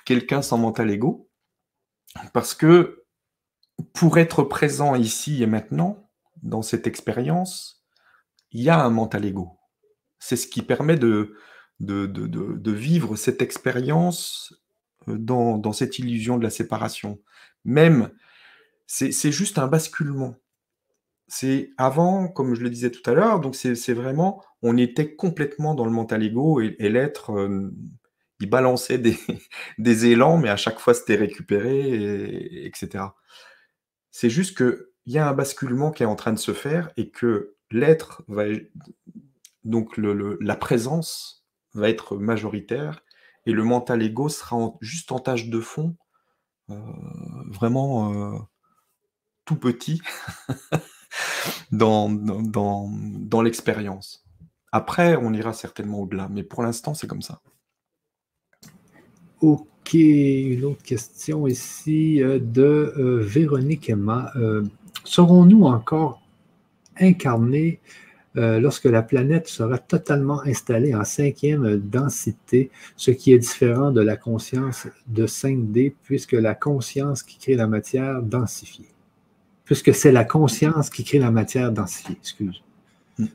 quelqu'un 0.06 0.42
sans 0.42 0.58
mental 0.58 0.90
ego. 0.90 1.30
Parce 2.32 2.54
que 2.54 3.04
pour 3.92 4.18
être 4.20 4.44
présent 4.44 4.96
ici 4.96 5.44
et 5.44 5.46
maintenant, 5.46 6.10
dans 6.44 6.62
cette 6.62 6.88
expérience, 6.88 7.84
il 8.52 8.62
y 8.62 8.70
a 8.70 8.82
un 8.82 8.90
mental 8.90 9.26
ego. 9.26 9.60
C'est 10.18 10.38
ce 10.38 10.48
qui 10.48 10.62
permet 10.62 10.96
de, 10.96 11.36
vivre 11.82 13.18
cette 13.18 13.42
expérience 13.42 14.56
euh, 15.10 15.18
dans, 15.18 15.74
cette 15.74 16.00
illusion 16.00 16.38
de 16.38 16.44
la 16.44 16.50
séparation. 16.50 17.20
Même, 17.66 18.12
c'est 18.88 19.34
juste 19.34 19.60
un 19.60 19.68
basculement. 19.68 20.36
C'est 21.28 21.72
avant, 21.78 22.28
comme 22.28 22.54
je 22.54 22.62
le 22.62 22.70
disais 22.70 22.92
tout 22.92 23.08
à 23.10 23.14
l'heure, 23.14 23.40
donc 23.40 23.56
c'est 23.56 23.94
vraiment, 23.94 24.44
on 24.62 24.78
était 24.78 25.16
complètement 25.16 25.74
dans 25.76 25.86
le 25.86 25.92
mental 25.92 26.24
ego 26.24 26.62
et, 26.62 26.76
l'être, 26.90 27.32
euh, 27.32 27.72
il 28.40 28.50
balançait 28.50 28.98
des, 29.78 30.06
élans, 30.06 30.38
mais 30.38 30.50
à 30.50 30.58
chaque 30.58 30.80
fois 30.80 30.94
c'était 30.94 31.16
récupéré, 31.16 32.66
etc. 32.66 33.06
C'est 34.12 34.30
juste 34.30 34.58
qu'il 34.58 34.78
y 35.08 35.18
a 35.18 35.28
un 35.28 35.34
basculement 35.34 35.92
qui 35.92 36.04
est 36.04 36.08
en 36.08 36.16
train 36.16 36.34
de 36.34 36.40
se 36.40 36.54
faire 36.54 36.92
et 36.98 37.10
que 37.10 37.56
l'être 37.72 38.24
va, 38.28 38.44
donc 39.64 39.98
la 39.98 40.56
présence 40.56 41.46
va 41.74 41.90
être 41.90 42.18
majoritaire 42.18 43.04
et 43.46 43.52
le 43.52 43.64
mental 43.64 44.02
ego 44.02 44.30
sera 44.30 44.74
juste 44.82 45.12
en 45.12 45.20
tâche 45.20 45.48
de 45.48 45.60
fond, 45.60 45.96
euh, 46.70 46.76
vraiment 47.48 48.36
euh, 48.36 48.40
tout 49.46 49.58
petit 49.58 50.02
dans, 51.72 52.10
dans, 52.10 52.90
dans 52.92 53.42
l'expérience. 53.42 54.26
Après, 54.72 55.16
on 55.16 55.34
ira 55.34 55.54
certainement 55.54 56.02
au-delà, 56.02 56.28
mais 56.32 56.44
pour 56.44 56.64
l'instant, 56.64 56.94
c'est 56.94 57.08
comme 57.08 57.22
ça. 57.22 57.42
Ok, 59.42 59.94
une 59.94 60.64
autre 60.64 60.84
question 60.84 61.48
ici 61.48 62.24
euh, 62.24 62.40
de 62.40 62.94
Véronique 63.22 63.90
Emma. 63.90 64.32
Serons-nous 65.04 65.64
encore 65.66 66.22
incarnés 67.00 67.80
euh, 68.36 68.60
lorsque 68.60 68.86
la 68.86 69.04
planète 69.04 69.48
sera 69.48 69.78
totalement 69.78 70.42
installée 70.42 70.96
en 70.96 71.04
cinquième 71.04 71.78
densité, 71.78 72.72
ce 72.96 73.12
qui 73.12 73.32
est 73.32 73.38
différent 73.38 73.92
de 73.92 74.02
la 74.02 74.18
conscience 74.18 74.88
de 75.08 75.28
5D, 75.28 75.94
puisque 76.04 76.32
la 76.32 76.56
conscience 76.56 77.22
qui 77.22 77.38
crée 77.38 77.56
la 77.56 77.68
matière 77.68 78.24
densifiée. 78.24 78.93
Puisque 79.74 79.96
c'est 79.96 80.12
la 80.12 80.24
conscience 80.24 80.92
qui 80.92 81.04
crée 81.04 81.18
la 81.18 81.32
matière 81.32 81.72
densifiée, 81.72 82.16
excuse. 82.20 82.62
Hmm. 83.18 83.26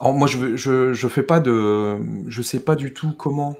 moi, 0.00 0.28
je 0.28 0.36
ne 0.36 0.56
je, 0.56 0.92
je 0.92 1.08
fais 1.08 1.22
pas 1.22 1.40
de. 1.40 1.96
Je 2.28 2.42
sais 2.42 2.60
pas 2.60 2.76
du 2.76 2.92
tout 2.92 3.12
comment 3.12 3.56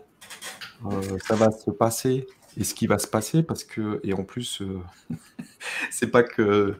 euh, 0.85 1.01
ça 1.27 1.37
va 1.37 1.51
se 1.51 1.71
passer 1.71 2.27
et 2.59 2.65
ce 2.65 2.75
qui 2.75 2.87
va 2.87 2.99
se 2.99 3.07
passer, 3.07 3.43
parce 3.43 3.65
que. 3.65 3.99
Et 4.05 4.13
en 4.13 4.25
plus, 4.25 4.61
euh, 4.61 4.79
c'est 5.91 6.09
pas 6.09 6.23
que 6.23 6.77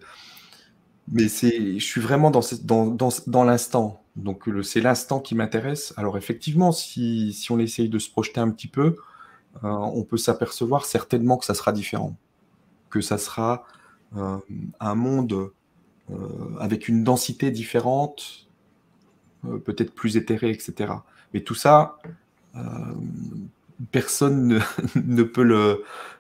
mais 1.11 1.29
c'est, 1.29 1.79
je 1.79 1.85
suis 1.85 2.03
vraiment 2.03 2.31
dans, 2.31 2.43
dans, 2.63 2.87
dans, 2.87 3.09
dans 3.27 3.45
l'instant. 3.45 4.05
Donc 4.17 4.51
c'est 4.63 4.83
l'instant 4.83 5.19
qui 5.19 5.35
m'intéresse. 5.35 5.95
Alors 5.97 6.19
effectivement, 6.19 6.73
si, 6.73 7.33
si, 7.33 7.51
on 7.53 7.59
essaye 7.59 7.89
de 7.89 7.99
se 7.99 8.11
projeter 8.11 8.41
un 8.41 8.51
petit 8.51 8.69
peu, 8.69 8.97
euh, 9.65 9.69
on 9.69 10.05
peut 10.05 10.19
s'apercevoir 10.19 10.85
certainement 10.85 11.39
que 11.39 11.47
ça 11.47 11.55
sera 11.55 11.73
différent, 11.73 12.17
que 12.91 13.01
ça 13.01 13.17
sera 13.17 13.65
un 14.17 14.95
monde 14.95 15.51
euh, 16.11 16.17
avec 16.59 16.89
une 16.89 17.05
densité 17.05 17.51
différente, 17.51 18.49
peut-être 19.65 19.95
plus 19.95 20.17
éthérée, 20.17 20.51
etc. 20.51 20.93
Mais 21.33 21.41
tout 21.41 21.55
ça, 21.55 21.99
personne 23.93 24.61
ne, 24.97 25.23
peut 25.23 25.45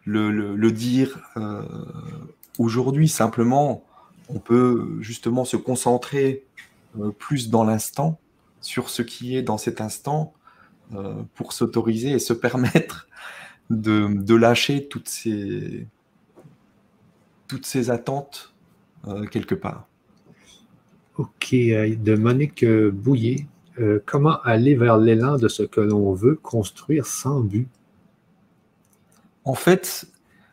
le, 0.05 0.71
dire 0.73 1.19
aujourd'hui. 2.59 3.09
Simplement, 3.09 3.85
on 4.29 4.39
peut 4.39 4.97
justement 5.01 5.45
se 5.45 5.57
concentrer 5.57 6.45
euh, 6.99 7.11
plus 7.11 7.51
dans 7.51 7.65
l'instant, 7.65 8.19
sur 8.61 8.91
ce 8.91 9.03
qui 9.03 9.37
est 9.37 9.43
dans 9.43 9.59
cet 9.59 9.81
instant, 9.81 10.35
euh, 10.95 11.23
pour 11.35 11.53
s'autoriser 11.53 12.11
et 12.11 12.19
se 12.19 12.33
permettre 12.33 13.09
de, 13.71 14.35
lâcher 14.35 14.89
toutes 14.89 15.09
ces, 15.09 15.87
toutes 17.51 17.67
ces 17.67 17.91
attentes 17.91 18.55
euh, 19.09 19.27
quelque 19.27 19.55
part. 19.55 19.87
Ok, 21.17 21.53
de 21.53 22.15
Monique 22.15 22.65
Bouillet. 22.65 23.47
comment 24.07 24.41
aller 24.43 24.75
vers 24.75 24.97
l'élan 24.97 25.37
de 25.37 25.49
ce 25.49 25.63
que 25.63 25.81
l'on 25.81 26.15
veut 26.15 26.37
construire 26.37 27.05
sans 27.05 27.41
but? 27.41 27.69
En 29.45 29.55
fait, 29.55 30.07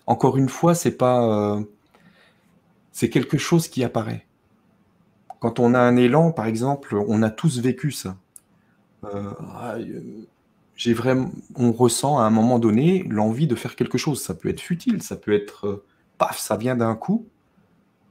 encore 0.08 0.38
une 0.38 0.50
fois, 0.50 0.76
c'est 0.76 0.98
pas 0.98 1.62
c'est 2.98 3.12
quelque 3.12 3.38
chose 3.38 3.68
qui 3.68 3.84
apparaît. 3.84 4.26
Quand 5.40 5.60
on 5.60 5.76
a 5.76 5.80
un 5.80 5.96
élan, 5.98 6.32
par 6.32 6.48
exemple, 6.48 6.96
on 7.08 7.22
a 7.22 7.30
tous 7.30 7.60
vécu 7.60 7.92
ça. 7.92 8.18
Euh, 9.04 9.32
j'ai 10.76 10.94
vraiment, 10.96 11.30
on 11.56 11.72
ressent 11.72 12.18
à 12.18 12.24
un 12.24 12.32
moment 12.32 12.58
donné 12.58 13.04
l'envie 13.08 13.46
de 13.46 13.54
faire 13.54 13.76
quelque 13.76 14.00
chose. 14.00 14.20
Ça 14.20 14.34
peut 14.34 14.50
être 14.50 14.62
futile, 14.62 15.04
ça 15.04 15.16
peut 15.16 15.32
être 15.32 15.68
euh, 15.68 15.86
paf, 16.18 16.38
ça 16.38 16.58
vient 16.58 16.76
d'un 16.76 16.96
coup. 16.96 17.28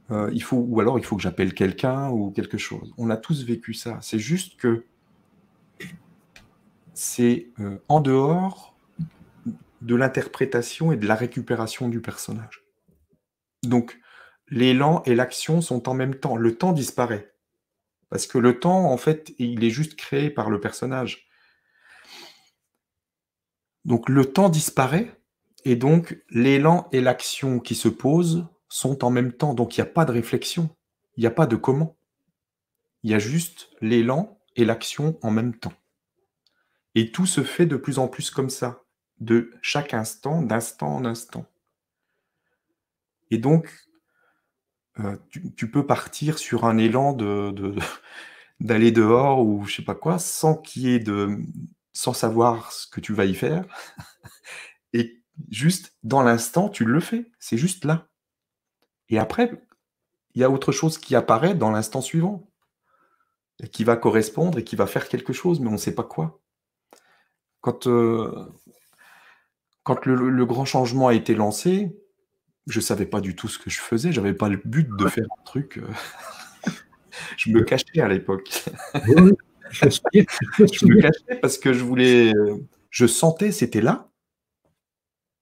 Euh, 0.09 0.29
il 0.33 0.41
faut, 0.41 0.57
ou 0.57 0.79
alors 0.79 0.97
il 0.99 1.05
faut 1.05 1.15
que 1.15 1.21
j'appelle 1.21 1.53
quelqu'un 1.53 2.09
ou 2.09 2.31
quelque 2.31 2.57
chose. 2.57 2.93
On 2.97 3.09
a 3.09 3.17
tous 3.17 3.43
vécu 3.43 3.73
ça. 3.73 3.97
C'est 4.01 4.19
juste 4.19 4.57
que 4.57 4.85
c'est 6.93 7.49
en 7.87 7.99
dehors 7.99 8.75
de 9.81 9.95
l'interprétation 9.95 10.91
et 10.91 10.97
de 10.97 11.05
la 11.05 11.15
récupération 11.15 11.89
du 11.89 12.01
personnage. 12.01 12.63
Donc, 13.63 13.99
l'élan 14.49 15.03
et 15.05 15.13
l'action 15.13 15.61
sont 15.61 15.89
en 15.89 15.93
même 15.93 16.15
temps. 16.15 16.37
Le 16.37 16.55
temps 16.55 16.71
disparaît. 16.71 17.33
Parce 18.09 18.25
que 18.25 18.37
le 18.37 18.59
temps, 18.59 18.91
en 18.91 18.97
fait, 18.97 19.33
il 19.37 19.63
est 19.63 19.69
juste 19.69 19.95
créé 19.95 20.29
par 20.29 20.49
le 20.49 20.59
personnage. 20.59 21.27
Donc 23.87 24.09
le 24.09 24.25
temps 24.25 24.49
disparaît, 24.49 25.16
et 25.67 25.75
donc 25.75 26.17
l'élan 26.29 26.87
et 26.93 27.01
l'action 27.01 27.59
qui 27.59 27.75
se 27.75 27.89
posent 27.89 28.47
sont 28.69 29.03
en 29.03 29.09
même 29.09 29.33
temps. 29.33 29.53
Donc 29.53 29.75
il 29.75 29.81
n'y 29.81 29.87
a 29.87 29.91
pas 29.91 30.05
de 30.05 30.13
réflexion, 30.13 30.69
il 31.17 31.21
n'y 31.21 31.27
a 31.27 31.31
pas 31.31 31.45
de 31.45 31.57
comment. 31.57 31.97
Il 33.03 33.11
y 33.11 33.13
a 33.13 33.19
juste 33.19 33.69
l'élan 33.81 34.39
et 34.55 34.63
l'action 34.63 35.19
en 35.21 35.29
même 35.29 35.53
temps. 35.53 35.73
Et 36.95 37.11
tout 37.11 37.25
se 37.25 37.43
fait 37.43 37.65
de 37.65 37.75
plus 37.75 37.99
en 37.99 38.07
plus 38.07 38.31
comme 38.31 38.49
ça, 38.49 38.81
de 39.19 39.51
chaque 39.61 39.93
instant, 39.93 40.41
d'instant 40.41 40.95
en 40.95 41.03
instant. 41.03 41.45
Et 43.29 43.37
donc, 43.37 43.69
euh, 44.99 45.17
tu, 45.29 45.69
peux 45.69 45.85
partir 45.85 46.39
sur 46.39 46.63
un 46.63 46.77
élan 46.77 47.11
de, 47.11 47.75
d'aller 48.61 48.91
dehors 48.91 49.45
ou 49.45 49.65
je 49.65 49.75
sais 49.75 49.83
pas 49.83 49.95
quoi, 49.95 50.17
sans 50.17 50.55
qu'il 50.55 50.83
y 50.83 50.95
ait 50.95 50.99
de, 50.99 51.37
sans 51.91 52.13
savoir 52.13 52.71
ce 52.71 52.87
que 52.87 53.01
tu 53.01 53.13
vas 53.13 53.25
y 53.25 53.35
faire. 53.35 53.65
Juste 55.49 55.95
dans 56.03 56.23
l'instant, 56.23 56.69
tu 56.69 56.85
le 56.85 56.99
fais. 56.99 57.31
C'est 57.39 57.57
juste 57.57 57.85
là. 57.85 58.07
Et 59.09 59.19
après, 59.19 59.51
il 60.33 60.41
y 60.41 60.43
a 60.43 60.49
autre 60.49 60.71
chose 60.71 60.97
qui 60.97 61.15
apparaît 61.15 61.55
dans 61.55 61.71
l'instant 61.71 62.01
suivant, 62.01 62.47
et 63.63 63.67
qui 63.67 63.83
va 63.83 63.95
correspondre 63.95 64.59
et 64.59 64.63
qui 64.63 64.75
va 64.75 64.87
faire 64.87 65.07
quelque 65.09 65.33
chose, 65.33 65.59
mais 65.59 65.67
on 65.67 65.73
ne 65.73 65.77
sait 65.77 65.95
pas 65.95 66.03
quoi. 66.03 66.41
Quand, 67.61 67.87
euh, 67.87 68.45
quand 69.83 70.05
le, 70.05 70.45
grand 70.45 70.65
changement 70.65 71.07
a 71.07 71.13
été 71.13 71.33
lancé, 71.33 71.97
je 72.67 72.79
savais 72.79 73.05
pas 73.05 73.21
du 73.21 73.35
tout 73.35 73.47
ce 73.47 73.57
que 73.57 73.69
je 73.69 73.79
faisais. 73.79 74.11
J'avais 74.11 74.33
pas 74.33 74.49
le 74.49 74.61
but 74.63 74.87
de 74.97 75.07
faire 75.07 75.25
un 75.39 75.43
truc. 75.43 75.79
Euh, 75.79 75.87
je 77.37 77.49
me 77.51 77.63
cachais 77.63 77.99
à 77.99 78.07
l'époque. 78.07 78.63
je 79.71 80.85
me 80.85 81.01
cachais 81.01 81.39
parce 81.41 81.57
que 81.57 81.73
je 81.73 81.83
voulais. 81.83 82.33
Je 82.89 83.07
sentais, 83.07 83.51
c'était 83.51 83.81
là. 83.81 84.09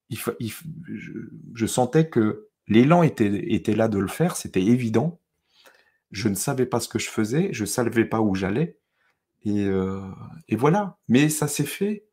Je, 0.09 1.65
sentais 1.65 2.09
que 2.09 2.47
l'élan 2.67 3.03
était, 3.03 3.53
était 3.53 3.75
là 3.75 3.87
de 3.87 3.99
le 3.99 4.07
faire, 4.07 4.35
c'était 4.35 4.61
évident. 4.61 5.19
Je 6.11 6.29
ne 6.29 6.35
savais 6.35 6.65
pas 6.65 6.79
ce 6.79 6.87
que 6.87 6.99
je 6.99 7.09
faisais, 7.09 7.49
je 7.51 7.63
ne 7.63 7.67
savais 7.67 8.05
pas 8.05 8.21
où 8.21 8.35
j'allais. 8.35 8.77
Et, 9.43 9.65
euh, 9.65 10.01
et 10.47 10.55
voilà. 10.55 10.97
Mais 11.07 11.29
ça 11.29 11.47
s'est 11.47 11.65
fait. 11.65 12.07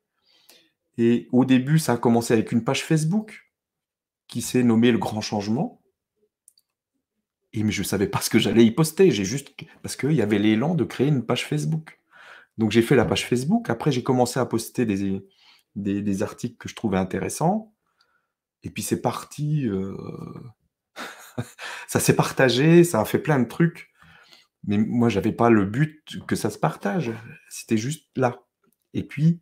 Et 0.98 1.28
au 1.32 1.44
début, 1.44 1.78
ça 1.78 1.94
a 1.94 1.96
commencé 1.96 2.34
avec 2.34 2.52
une 2.52 2.64
page 2.64 2.84
Facebook 2.84 3.50
qui 4.26 4.42
s'est 4.42 4.62
nommé 4.62 4.92
Le 4.92 4.98
Grand 4.98 5.20
Changement. 5.20 5.82
Et 7.52 7.62
mais 7.64 7.72
je 7.72 7.82
ne 7.82 7.86
savais 7.86 8.06
pas 8.06 8.20
ce 8.20 8.30
que 8.30 8.38
j'allais 8.38 8.64
y 8.64 8.70
poster. 8.70 9.10
J'ai 9.10 9.24
juste 9.24 9.54
parce 9.82 9.96
qu'il 9.96 10.12
y 10.12 10.22
avait 10.22 10.38
l'élan 10.38 10.74
de 10.74 10.84
créer 10.84 11.08
une 11.08 11.24
page 11.24 11.46
Facebook. 11.46 11.98
Donc 12.58 12.70
j'ai 12.70 12.82
fait 12.82 12.96
la 12.96 13.04
page 13.04 13.26
Facebook. 13.26 13.68
Après, 13.70 13.92
j'ai 13.92 14.02
commencé 14.02 14.40
à 14.40 14.46
poster 14.46 14.86
des, 14.86 15.22
des, 15.76 16.22
articles 16.22 16.56
que 16.56 16.68
je 16.68 16.74
trouvais 16.74 16.98
intéressants. 16.98 17.71
Et 18.64 18.70
puis 18.70 18.82
c'est 18.82 19.00
parti. 19.00 19.68
Euh, 19.68 19.96
ça 21.86 22.00
s'est 22.00 22.16
partagé, 22.16 22.84
ça 22.84 23.00
a 23.00 23.04
fait 23.04 23.18
plein 23.18 23.38
de 23.38 23.48
trucs. 23.48 23.90
Mais 24.64 24.78
moi, 24.78 25.08
j'avais 25.08 25.32
pas 25.32 25.50
le 25.50 25.64
but 25.64 26.24
que 26.26 26.36
ça 26.36 26.50
se 26.50 26.58
partage. 26.58 27.12
C'était 27.48 27.76
juste 27.76 28.06
là. 28.16 28.42
Et 28.94 29.02
puis, 29.02 29.40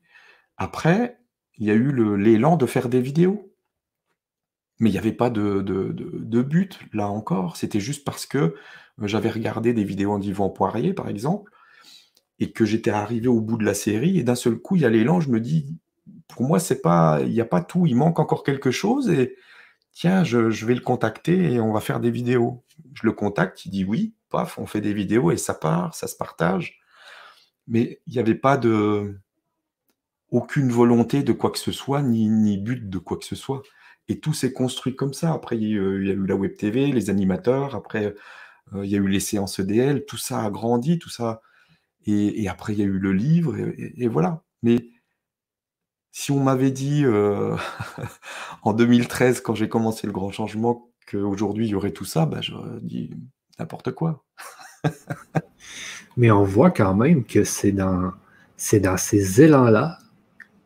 après, 0.57 1.19
il 1.59 1.67
y 1.67 1.71
a 1.71 1.75
eu 1.75 2.17
l'élan 2.17 2.57
de 2.57 2.67
faire 2.67 2.89
des 2.89 3.01
vidéos. 3.01 3.55
Mais 4.79 4.89
il 4.89 4.93
n'y 4.93 4.99
avait 4.99 5.13
pas 5.13 5.29
de, 5.29 5.61
but, 6.43 6.81
là 6.95 7.09
encore. 7.09 7.59
C'était 7.59 7.81
juste 7.81 8.05
parce 8.05 8.25
que 8.25 8.55
j'avais 9.03 9.31
regardé 9.31 9.75
des 9.75 9.85
vidéos 9.85 10.19
d'Yvan 10.19 10.49
Poirier, 10.49 10.95
par 10.95 11.09
exemple, 11.09 11.53
et 12.39 12.53
que 12.53 12.65
j'étais 12.65 12.91
arrivé 12.91 13.29
au 13.29 13.43
bout 13.43 13.59
de 13.59 13.65
la 13.65 13.75
série, 13.75 14.19
et 14.19 14.23
d'un 14.23 14.35
seul 14.35 14.57
coup, 14.57 14.77
il 14.77 14.83
y 14.83 14.87
a 14.87 14.91
l'élan, 14.91 15.21
je 15.21 15.29
me 15.29 15.41
dis, 15.41 15.79
pour 16.32 16.43
moi, 16.43 16.59
c'est 16.61 16.81
pas, 16.81 17.20
il 17.23 17.32
n'y 17.32 17.40
a 17.40 17.44
pas 17.44 17.62
tout, 17.62 17.86
il 17.86 17.97
manque 17.97 18.19
encore 18.19 18.43
quelque 18.44 18.70
chose, 18.70 19.11
et 19.11 19.36
tiens, 19.93 20.24
je, 20.24 20.39
vais 20.65 20.74
le 20.74 20.81
contacter 20.81 21.52
et 21.52 21.61
on 21.61 21.73
va 21.73 21.81
faire 21.81 22.01
des 22.01 22.11
vidéos. 22.11 22.65
Je 22.94 23.07
le 23.07 23.12
contacte, 23.12 23.66
il 23.66 23.70
dit 23.70 23.85
oui, 23.85 24.15
paf, 24.31 24.59
on 24.59 24.66
fait 24.66 24.81
des 24.81 24.94
vidéos 24.94 25.31
et 25.31 25.36
ça 25.36 25.55
part, 25.55 25.94
ça 25.94 26.07
se 26.07 26.16
partage. 26.16 26.81
Mais 27.69 28.01
il 28.07 28.15
n'y 28.15 28.19
avait 28.19 28.35
pas 28.35 28.57
de 28.57 29.20
aucune 30.31 30.70
volonté 30.70 31.23
de 31.23 31.32
quoi 31.32 31.51
que 31.51 31.59
ce 31.59 31.73
soit, 31.73 32.02
ni, 32.02 32.59
but 32.59 32.89
de 32.89 32.98
quoi 32.98 33.16
que 33.19 33.24
ce 33.24 33.36
soit. 33.36 33.62
Et 34.09 34.20
tout 34.20 34.32
s'est 34.32 34.52
construit 34.52 34.97
comme 34.97 35.12
ça. 35.12 35.32
Après, 35.32 35.57
il 35.57 35.62
y, 35.62 35.74
a 35.74 35.81
eu, 35.81 36.27
la 36.27 36.36
Web 36.36 36.57
TV, 36.57 36.86
les 36.93 37.11
animateurs, 37.11 37.74
après, 37.74 38.15
euh, 38.74 38.85
il 38.85 38.90
y 38.90 38.94
a 38.97 38.98
eu 38.98 39.09
les 39.09 39.20
séances 39.20 39.59
EDL, 39.59 40.05
tout 40.07 40.16
ça 40.16 40.43
a 40.44 40.51
grandi, 40.51 40.98
tout 40.98 41.11
ça. 41.11 41.43
Et, 42.07 42.48
après, 42.48 42.73
il 42.73 42.78
y 42.78 42.82
a 42.82 42.86
eu 42.86 42.98
le 42.98 43.12
livre, 43.12 43.57
et, 43.59 44.09
voilà. 44.09 44.43
Mais 44.62 44.89
si 46.12 46.32
on 46.32 46.41
m'avait 46.41 46.70
dit 46.70 47.05
euh, 47.05 47.57
en 48.62 48.73
2013, 48.73 49.41
quand 49.41 49.55
j'ai 49.55 49.69
commencé 49.69 50.07
le 50.07 50.12
grand 50.12 50.31
changement, 50.31 50.91
qu'aujourd'hui 51.11 51.66
il 51.66 51.70
y 51.70 51.74
aurait 51.74 51.93
tout 51.93 52.05
ça, 52.05 52.27
ben, 52.27 52.41
j'aurais 52.43 52.81
dit 52.82 53.11
n'importe 53.59 53.93
quoi. 53.93 54.24
Mais 56.16 56.31
on 56.31 56.45
voit 56.45 56.70
quand 56.70 56.95
même 56.95 57.24
que 57.24 57.45
c'est 57.45 57.73
dans, 57.73 58.12
c'est 58.57 58.81
dans 58.81 58.97
ces 58.97 59.43
élans-là 59.43 59.99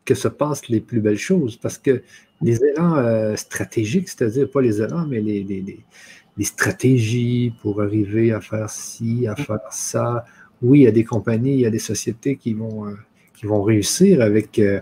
que 0.04 0.14
se 0.14 0.28
passent 0.28 0.68
les 0.68 0.80
plus 0.80 1.00
belles 1.00 1.18
choses. 1.18 1.56
Parce 1.56 1.78
que 1.78 2.02
les 2.40 2.62
élans 2.64 2.96
euh, 2.96 3.36
stratégiques, 3.36 4.08
c'est-à-dire 4.08 4.50
pas 4.50 4.60
les 4.60 4.80
élans, 4.80 5.06
mais 5.06 5.20
les, 5.20 5.42
les, 5.44 6.44
stratégies 6.44 7.54
pour 7.62 7.80
arriver 7.82 8.32
à 8.32 8.40
faire 8.40 8.68
ci, 8.68 9.26
à 9.26 9.32
mm. 9.32 9.36
faire 9.36 9.60
ça. 9.70 10.24
Oui, 10.62 10.80
il 10.80 10.82
y 10.82 10.86
a 10.86 10.92
des 10.92 11.04
compagnies, 11.04 11.54
il 11.54 11.60
y 11.60 11.66
a 11.66 11.70
des 11.70 11.78
sociétés 11.78 12.36
qui 12.36 12.54
vont, 12.54 12.88
euh, 12.88 12.94
qui 13.34 13.46
vont 13.46 13.62
réussir 13.62 14.20
avec, 14.20 14.58
euh, 14.58 14.80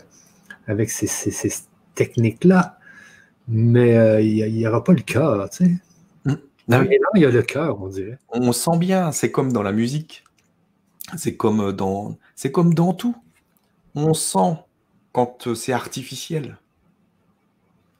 avec 0.66 0.90
ces, 0.90 1.08
techniques-là, 1.94 2.78
mais 3.48 4.24
il 4.24 4.52
n'y 4.54 4.66
aura 4.66 4.82
pas 4.82 4.92
le 4.92 5.02
cœur, 5.02 5.48
tu 5.50 5.64
sais. 5.64 5.70
Mm. 6.24 6.34
Ah 6.70 6.84
il 7.14 7.20
y 7.20 7.24
a 7.24 7.30
le 7.30 7.42
cœur, 7.42 7.82
on 7.82 7.88
dirait. 7.88 8.18
On 8.30 8.52
sent 8.52 8.78
bien, 8.78 9.12
c'est 9.12 9.30
comme 9.30 9.52
dans 9.52 9.62
la 9.62 9.72
musique. 9.72 10.24
C'est 11.16 11.36
comme 11.36 11.72
dans, 11.72 12.16
c'est 12.36 12.52
comme 12.52 12.74
dans 12.74 12.94
tout. 12.94 13.16
On 13.94 14.14
sent 14.14 14.56
quand 15.12 15.54
c'est 15.54 15.72
artificiel. 15.72 16.58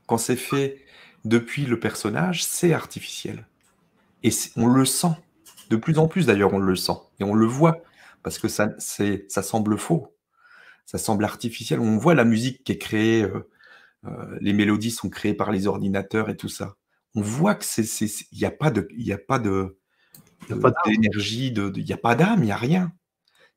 Quand 0.06 0.18
c'est 0.18 0.36
fait 0.36 0.78
depuis 1.24 1.66
le 1.66 1.78
personnage, 1.78 2.44
c'est 2.44 2.72
artificiel. 2.72 3.47
Et 4.22 4.30
on 4.56 4.66
le 4.66 4.84
sent. 4.84 5.14
De 5.70 5.76
plus 5.76 5.98
en 5.98 6.09
plus, 6.09 6.26
d'ailleurs, 6.26 6.55
on 6.55 6.59
le 6.59 6.76
sent. 6.76 6.97
Et 7.20 7.24
on 7.24 7.34
le 7.34 7.47
voit. 7.47 7.82
Parce 8.22 8.39
que 8.39 8.48
ça, 8.48 8.70
ça 8.78 9.43
semble 9.43 9.78
faux. 9.78 10.14
Ça 10.86 10.98
semble 10.98 11.24
artificiel. 11.24 11.80
On 11.80 11.96
voit 11.96 12.14
la 12.14 12.24
musique 12.24 12.64
qui 12.64 12.72
est 12.72 12.78
créée. 12.78 13.22
Euh, 13.22 13.48
euh, 14.04 14.38
les 14.40 14.52
mélodies 14.52 14.90
sont 14.90 15.09
créées 15.09 15.34
par 15.34 15.52
les 15.52 15.66
ordinateurs 15.66 16.28
et 16.28 16.36
tout 16.36 16.48
ça. 16.48 16.76
On 17.14 17.22
voit 17.22 17.54
que 17.54 17.64
c'est, 17.64 17.84
il 18.32 18.38
n'y 18.38 18.44
a 18.44 18.50
pas 18.50 18.70
de, 18.70 18.88
il 18.96 19.12
a 19.12 19.18
pas 19.18 19.38
de, 19.38 19.78
d'énergie, 20.86 21.54
il 21.54 21.84
n'y 21.84 21.92
a 21.92 21.98
pas 21.98 22.14
d'âme, 22.14 22.40
il 22.42 22.46
n'y 22.46 22.52
a 22.52 22.56
rien. 22.56 22.92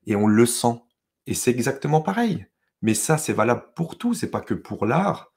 Et 0.06 0.16
on 0.16 0.28
le 0.28 0.46
sent. 0.46 0.82
Et 1.26 1.34
c'est 1.34 1.52
exactement 1.52 2.02
pareil. 2.02 2.46
Mais 2.82 2.94
ça, 2.94 3.18
c'est 3.18 3.34
valable 3.34 3.66
pour 3.76 3.98
tout, 3.98 4.14
c'est 4.14 4.30
pas 4.30 4.42
que 4.42 4.54
pour 4.54 4.86
l'art, 4.86 5.34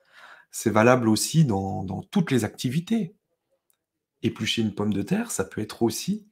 c'est 0.50 0.70
valable 0.70 1.08
aussi 1.08 1.44
dans, 1.44 2.02
toutes 2.10 2.30
les 2.30 2.44
activités. 2.44 3.14
Éplucher 4.22 4.62
une 4.62 4.74
pomme 4.74 4.92
de 4.92 5.02
terre, 5.02 5.30
ça 5.30 5.44
peut 5.44 5.60
être 5.60 5.82
aussi 5.82 6.26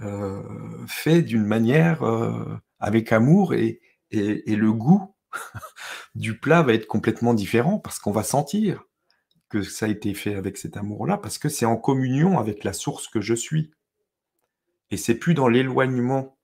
euh, 0.00 0.42
fait 0.86 1.22
d'une 1.22 1.44
manière 1.44 2.02
euh, 2.02 2.56
avec 2.78 3.12
amour 3.12 3.54
et, 3.54 3.80
le 4.12 4.72
goût 4.72 5.14
du 6.14 6.38
plat 6.38 6.62
va 6.62 6.74
être 6.74 6.86
complètement 6.86 7.34
différent 7.34 7.78
parce 7.78 7.98
qu'on 7.98 8.12
va 8.12 8.22
sentir 8.22 8.84
que 9.52 9.62
ça 9.62 9.84
a 9.84 9.88
été 9.90 10.14
fait 10.14 10.34
avec 10.34 10.56
cet 10.56 10.78
amour-là, 10.78 11.18
parce 11.18 11.36
que 11.36 11.50
c'est 11.50 11.66
en 11.66 11.76
communion 11.76 12.38
avec 12.38 12.64
la 12.64 12.72
source 12.72 13.06
que 13.06 13.20
je 13.20 13.34
suis. 13.34 13.70
Et 14.90 14.96
c'est 14.96 15.14
plus 15.14 15.34
dans 15.34 15.46
l'éloignement 15.46 16.38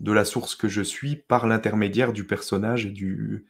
de 0.00 0.12
la 0.12 0.26
source 0.26 0.54
que 0.54 0.68
je 0.68 0.82
suis 0.82 1.16
par 1.16 1.46
l'intermédiaire 1.46 2.12
du 2.12 2.26
personnage 2.26 2.84
et, 2.84 2.90
du, 2.90 3.46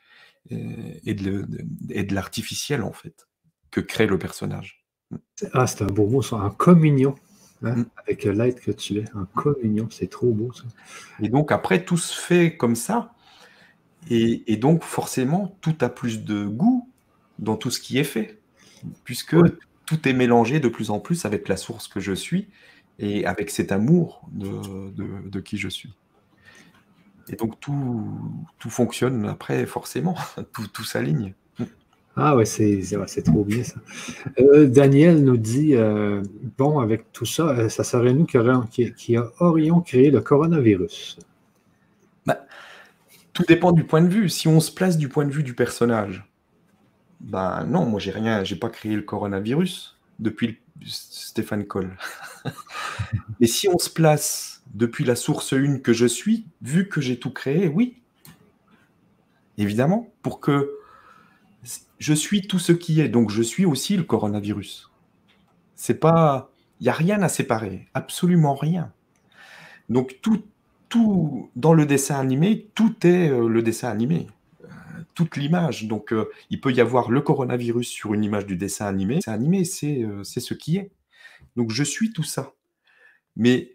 et 0.51 1.14
de, 1.14 2.14
l'artificiel, 2.14 2.82
en 2.85 2.93
fait, 2.93 3.27
que 3.73 3.81
crée 3.81 4.06
le 4.06 4.18
personnage. 4.18 4.86
Ah, 5.52 5.66
c'est 5.66 5.82
un 5.82 5.86
beau 5.86 6.06
mot, 6.06 6.23
ça, 6.23 6.36
en 6.36 6.51
communion. 6.51 7.16
Hein, 7.62 7.74
mm. 7.74 7.86
Avec 7.97 8.24
l'être 8.24 8.60
que 8.60 8.70
tu 8.70 8.98
es, 8.98 9.05
en 9.14 9.24
communion, 9.24 9.89
c'est 9.90 10.10
trop 10.10 10.32
beau 10.32 10.52
ça. 10.52 10.62
Et 11.20 11.28
donc 11.28 11.51
après, 11.51 11.85
tout 11.85 11.97
se 11.97 12.16
fait 12.16 12.56
comme 12.56 12.77
ça, 12.77 13.15
et, 14.08 14.56
donc 14.56 14.82
forcément, 14.82 15.56
tout 15.60 15.76
a 15.80 15.88
plus 15.88 16.24
de 16.24 16.44
goût 16.44 16.88
dans 17.38 17.56
tout 17.56 17.70
ce 17.70 17.80
qui 17.80 17.98
est 17.98 18.04
fait, 18.04 18.38
puisque 19.04 19.36
tout 19.84 20.08
est 20.08 20.12
mélangé 20.12 20.60
de 20.60 20.68
plus 20.68 20.90
en 20.90 21.00
plus 21.00 21.24
avec 21.24 21.48
la 21.48 21.56
source 21.56 21.88
que 21.88 22.00
je 22.00 22.12
suis 22.12 22.48
et 22.98 23.26
avec 23.26 23.50
cet 23.50 23.72
amour 23.72 24.28
de 24.32 25.40
qui 25.40 25.58
je 25.58 25.68
suis. 25.68 25.94
Et 27.28 27.36
donc 27.36 27.58
tout, 27.60 28.08
tout 28.58 28.70
fonctionne 28.70 29.26
après, 29.26 29.66
forcément, 29.66 30.14
tout, 30.52 30.66
tout 30.68 30.84
s'aligne. 30.84 31.34
Ah 32.18 32.34
ouais, 32.34 32.46
c'est 32.46 33.22
trop 33.24 33.44
bien 33.44 33.62
ça. 33.62 33.74
Euh, 34.40 34.66
Daniel 34.66 35.22
nous 35.22 35.36
dit, 35.36 35.74
euh, 35.74 36.22
bon, 36.56 36.78
avec 36.78 37.12
tout 37.12 37.26
ça, 37.26 37.48
euh, 37.48 37.68
ça 37.68 37.84
serait 37.84 38.14
nous 38.14 38.24
qui, 38.24 38.38
aurions, 38.38 38.62
qui, 38.62 39.16
aurions 39.38 39.80
créé 39.82 40.10
le 40.10 40.22
coronavirus. 40.22 41.18
Tout 43.36 43.44
dépend 43.46 43.72
du 43.72 43.84
point 43.84 44.00
de 44.00 44.08
vue. 44.08 44.30
Si 44.30 44.48
on 44.48 44.60
se 44.60 44.72
place 44.72 44.96
du 44.96 45.10
point 45.10 45.26
de 45.26 45.30
vue 45.30 45.42
du 45.42 45.52
personnage, 45.52 46.24
ben 47.20 47.64
non, 47.64 47.84
moi 47.84 48.00
j'ai 48.00 48.10
rien, 48.10 48.44
j'ai 48.44 48.56
pas 48.56 48.70
créé 48.70 48.96
le 48.96 49.02
coronavirus 49.02 49.98
depuis 50.18 50.58
Stéphane 50.86 51.66
Cole. 51.66 51.98
Mais 53.40 53.46
si 53.46 53.68
on 53.68 53.76
se 53.76 53.90
place 53.90 54.62
depuis 54.72 55.04
la 55.04 55.16
source 55.16 55.52
une 55.52 55.82
que 55.82 55.92
je 55.92 56.06
suis, 56.06 56.46
vu 56.62 56.88
que 56.88 57.02
j'ai 57.02 57.18
tout 57.18 57.30
créé, 57.30 57.68
oui. 57.68 58.00
Évidemment, 59.58 60.10
pour 60.22 60.40
que 60.40 60.70
je 61.98 62.14
suis 62.14 62.48
tout 62.48 62.58
ce 62.58 62.72
qui 62.72 63.02
est, 63.02 63.10
donc 63.10 63.30
je 63.30 63.42
suis 63.42 63.66
aussi 63.66 63.98
le 63.98 64.04
coronavirus. 64.04 64.90
C'est 65.74 66.00
pas, 66.00 66.50
il 66.80 66.84
n'y 66.84 66.88
a 66.88 66.94
rien 66.94 67.20
à 67.20 67.28
séparer, 67.28 67.86
absolument 67.92 68.54
rien. 68.54 68.94
Donc 69.90 70.20
tout, 70.22 70.42
tout 70.88 71.50
dans 71.56 71.74
le 71.74 71.86
dessin 71.86 72.18
animé, 72.18 72.70
tout 72.74 73.06
est 73.06 73.28
euh, 73.28 73.48
le 73.48 73.62
dessin 73.62 73.90
animé, 73.90 74.26
euh, 74.64 74.68
toute 75.14 75.36
l'image. 75.36 75.84
Donc 75.86 76.12
euh, 76.12 76.30
il 76.50 76.60
peut 76.60 76.72
y 76.72 76.80
avoir 76.80 77.10
le 77.10 77.20
coronavirus 77.20 77.88
sur 77.88 78.14
une 78.14 78.24
image 78.24 78.46
du 78.46 78.56
dessin 78.56 78.86
animé. 78.86 79.16
Dessin 79.16 79.32
animé, 79.32 79.64
c'est 79.64 80.04
c'est 80.22 80.40
ce 80.40 80.54
qui 80.54 80.76
est. 80.76 80.90
Donc 81.56 81.70
je 81.70 81.82
suis 81.82 82.12
tout 82.12 82.22
ça. 82.22 82.52
Mais 83.36 83.72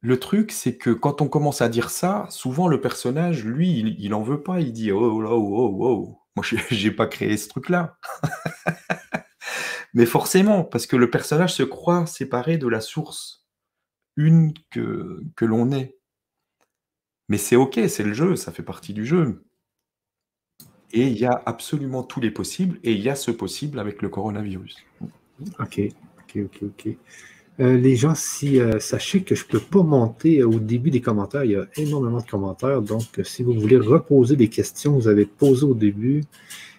le 0.00 0.18
truc, 0.20 0.52
c'est 0.52 0.76
que 0.76 0.90
quand 0.90 1.20
on 1.20 1.28
commence 1.28 1.62
à 1.62 1.68
dire 1.68 1.90
ça, 1.90 2.26
souvent 2.30 2.68
le 2.68 2.80
personnage, 2.80 3.44
lui, 3.44 3.78
il, 3.78 3.96
il 3.98 4.14
en 4.14 4.22
veut 4.22 4.42
pas. 4.42 4.60
Il 4.60 4.72
dit 4.72 4.92
oh 4.92 5.20
là 5.20 5.30
oh 5.30 5.56
oh 5.56 5.76
oh, 5.80 6.18
moi 6.36 6.44
j'ai 6.70 6.90
pas 6.90 7.06
créé 7.06 7.36
ce 7.36 7.48
truc-là. 7.48 7.98
Mais 9.94 10.06
forcément, 10.06 10.62
parce 10.62 10.86
que 10.86 10.96
le 10.96 11.10
personnage 11.10 11.54
se 11.54 11.62
croit 11.62 12.06
séparé 12.06 12.58
de 12.58 12.68
la 12.68 12.82
source 12.82 13.45
une 14.16 14.52
que, 14.70 15.22
que 15.36 15.44
l'on 15.44 15.72
est. 15.72 15.96
Mais 17.28 17.38
c'est 17.38 17.56
ok, 17.56 17.80
c'est 17.88 18.04
le 18.04 18.12
jeu, 18.12 18.36
ça 18.36 18.52
fait 18.52 18.62
partie 18.62 18.92
du 18.92 19.04
jeu. 19.04 19.42
Et 20.92 21.08
il 21.08 21.18
y 21.18 21.24
a 21.24 21.42
absolument 21.46 22.02
tous 22.02 22.20
les 22.20 22.30
possibles, 22.30 22.78
et 22.84 22.92
il 22.92 23.00
y 23.00 23.08
a 23.08 23.16
ce 23.16 23.30
possible 23.30 23.78
avec 23.78 24.02
le 24.02 24.08
coronavirus. 24.08 24.76
Ok, 25.58 25.80
ok, 26.18 26.38
ok, 26.44 26.62
ok. 26.62 26.96
Euh, 27.58 27.76
les 27.76 27.96
gens, 27.96 28.14
si 28.14 28.60
euh, 28.60 28.78
sachez 28.78 29.22
que 29.22 29.34
je 29.34 29.44
ne 29.44 29.48
peux 29.48 29.60
pas 29.60 29.82
monter 29.82 30.42
au 30.44 30.58
début 30.58 30.90
des 30.90 31.00
commentaires, 31.00 31.44
il 31.44 31.52
y 31.52 31.56
a 31.56 31.66
énormément 31.76 32.20
de 32.20 32.26
commentaires. 32.26 32.82
Donc, 32.82 33.20
si 33.24 33.42
vous 33.42 33.54
voulez 33.54 33.78
reposer 33.78 34.36
des 34.36 34.48
questions 34.48 34.92
que 34.96 35.02
vous 35.02 35.08
avez 35.08 35.24
posées 35.24 35.64
au 35.64 35.74
début, 35.74 36.24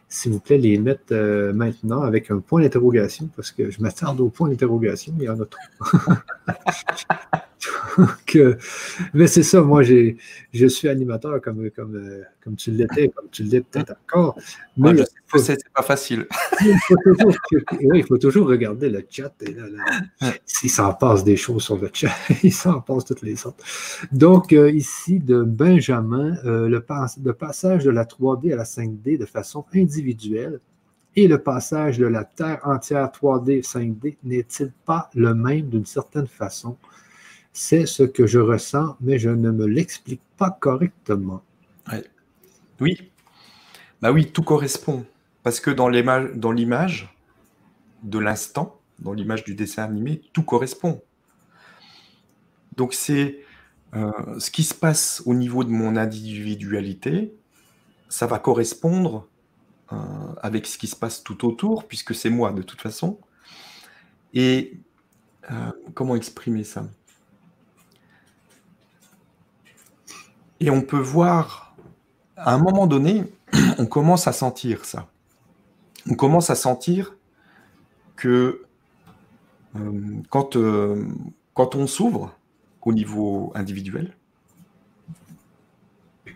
s'il 0.09 0.31
vous 0.31 0.39
plaît, 0.39 0.57
les 0.57 0.77
mettre 0.77 1.11
euh, 1.11 1.51
maintenant 1.53 2.01
avec 2.01 2.31
un 2.31 2.39
point 2.39 2.61
d'interrogation, 2.61 3.29
parce 3.35 3.51
que 3.51 3.69
je 3.69 3.81
m'attarde 3.81 4.19
au 4.21 4.29
point 4.29 4.49
d'interrogation, 4.49 5.13
il 5.17 5.25
y 5.25 5.29
en 5.29 5.39
a 5.39 5.45
trop. 5.45 6.13
mais 9.13 9.27
c'est 9.27 9.43
ça, 9.43 9.61
moi, 9.61 9.81
je 9.84 10.67
suis 10.67 10.88
animateur 10.88 11.41
comme, 11.41 11.69
comme, 11.71 11.95
euh, 11.95 12.23
comme 12.43 12.55
tu 12.55 12.71
l'étais, 12.71 13.09
comme 13.09 13.27
tu 13.31 13.43
l'es 13.43 13.61
peut-être 13.61 13.95
encore. 14.03 14.38
Mais 14.77 14.93
c'est 15.35 15.57
pas 15.73 15.81
facile. 15.81 16.27
il, 16.61 18.03
faut 18.05 18.17
toujours, 18.17 18.47
regarder 18.47 18.89
le 18.89 19.05
chat. 19.09 19.34
Et 19.41 19.55
il 20.63 20.69
s'en 20.69 20.93
passe 20.93 21.23
des 21.23 21.38
choses 21.38 21.63
sur 21.63 21.77
le 21.77 21.89
chat, 21.91 22.13
il 22.43 22.53
s'en 22.53 22.81
passe 22.81 23.05
toutes 23.05 23.23
les 23.23 23.35
sortes. 23.35 23.63
Donc, 24.11 24.53
euh, 24.53 24.69
ici, 24.71 25.19
de 25.19 25.41
Benjamin, 25.41 26.38
euh, 26.45 26.67
le, 26.67 26.84
le 27.23 27.34
passage 27.34 27.84
de 27.84 27.91
la 27.91 28.05
3D 28.05 28.53
à 28.53 28.55
la 28.55 28.63
5D 28.63 29.17
de 29.17 29.25
façon 29.25 29.65
individuelle 29.73 30.59
et 31.17 31.27
le 31.27 31.39
passage 31.39 31.97
de 31.97 32.05
la 32.05 32.23
Terre 32.23 32.59
entière 32.63 33.07
3D, 33.07 33.63
5D 33.67 34.17
n'est-il 34.23 34.71
pas 34.85 35.09
le 35.15 35.34
même 35.34 35.67
d'une 35.67 35.85
certaine 35.88 36.27
façon? 36.27 36.77
C'est 37.57 37.88
ce 37.88 38.03
que 38.03 38.27
je 38.27 38.38
ressens, 38.38 38.95
mais 39.01 39.17
je 39.17 39.31
ne 39.31 39.49
me 39.49 39.65
l'explique 39.65 40.21
pas 40.38 40.51
correctement. 40.51 41.41
Oui. 42.79 43.11
Bah 43.99 44.11
oui, 44.11 44.31
tout 44.31 44.43
correspond. 44.43 45.07
Parce 45.41 45.59
que 45.59 45.71
dans 45.71 45.89
l'image 45.89 47.15
de 48.03 48.19
l'instant, 48.19 48.79
dans 48.99 49.11
l'image 49.11 49.43
du 49.43 49.55
dessin 49.55 49.85
animé, 49.85 50.21
tout 50.34 50.43
correspond. 50.43 51.01
Donc 52.75 52.93
c'est 52.93 53.39
euh, 53.95 54.11
ce 54.39 54.51
qui 54.51 54.61
se 54.61 54.75
passe 54.75 55.23
au 55.25 55.34
niveau 55.34 55.63
de 55.63 55.71
mon 55.71 55.95
individualité, 55.95 57.34
ça 58.07 58.27
va 58.27 58.38
correspondre 58.38 59.27
euh, 59.93 59.95
avec 60.43 60.67
ce 60.67 60.77
qui 60.77 60.85
se 60.85 60.95
passe 60.95 61.23
tout 61.23 61.43
autour, 61.43 61.88
puisque 61.88 62.13
c'est 62.13 62.29
moi 62.29 62.51
de 62.51 62.61
toute 62.61 62.81
façon. 62.81 63.19
Et 64.35 64.79
euh, 65.49 65.71
comment 65.95 66.15
exprimer 66.15 66.63
ça? 66.63 66.88
Et 70.59 70.69
on 70.69 70.81
peut 70.81 70.99
voir, 70.99 71.75
à 72.35 72.53
un 72.53 72.57
moment 72.57 72.88
donné, 72.88 73.25
on 73.77 73.85
commence 73.85 74.27
à 74.27 74.34
sentir 74.34 74.85
ça. 74.85 75.07
On 76.09 76.15
commence 76.15 76.49
à 76.49 76.55
sentir 76.55 77.15
que 78.15 78.65
euh, 79.75 80.21
quand, 80.29 80.55
euh, 80.55 81.05
quand 81.53 81.75
on 81.75 81.88
s'ouvre 81.88 82.35
au 82.81 82.93
niveau 82.93 83.51
individuel, 83.55 84.15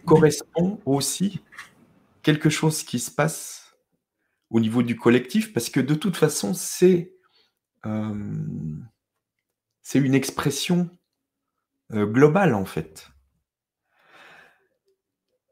correspond 0.06 0.80
aussi 0.86 1.42
quelque 2.22 2.50
chose 2.50 2.84
qui 2.84 3.00
se 3.00 3.10
passe 3.10 3.76
au 4.50 4.60
niveau 4.60 4.84
du 4.84 4.98
collectif, 4.98 5.54
parce 5.54 5.70
que 5.70 5.80
de 5.80 5.96
toute 5.96 6.18
façon, 6.18 6.54
c'est 6.54 7.14
euh, 7.86 8.36
c'est 9.82 10.00
une 10.00 10.14
expression 10.14 10.90
globale, 11.92 12.54
en 12.54 12.66
fait. 12.66 13.11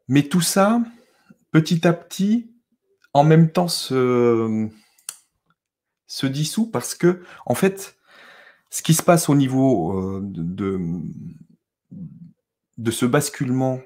Mais 0.09 0.23
tout 0.23 0.41
ça, 0.41 0.81
petit 1.51 1.87
à 1.87 1.93
petit, 1.93 2.51
en 3.13 3.23
même 3.23 3.51
temps, 3.51 3.67
se, 3.67 4.67
dissout 6.23 6.65
parce 6.71 6.95
que, 6.95 7.21
en 7.45 7.53
fait, 7.53 7.95
ce 8.71 8.81
qui 8.81 8.95
se 8.95 9.03
passe 9.03 9.29
au 9.29 9.35
niveau 9.35 9.99
euh, 9.99 10.19
de, 10.23 10.79
ce 12.89 13.05
basculement 13.05 13.79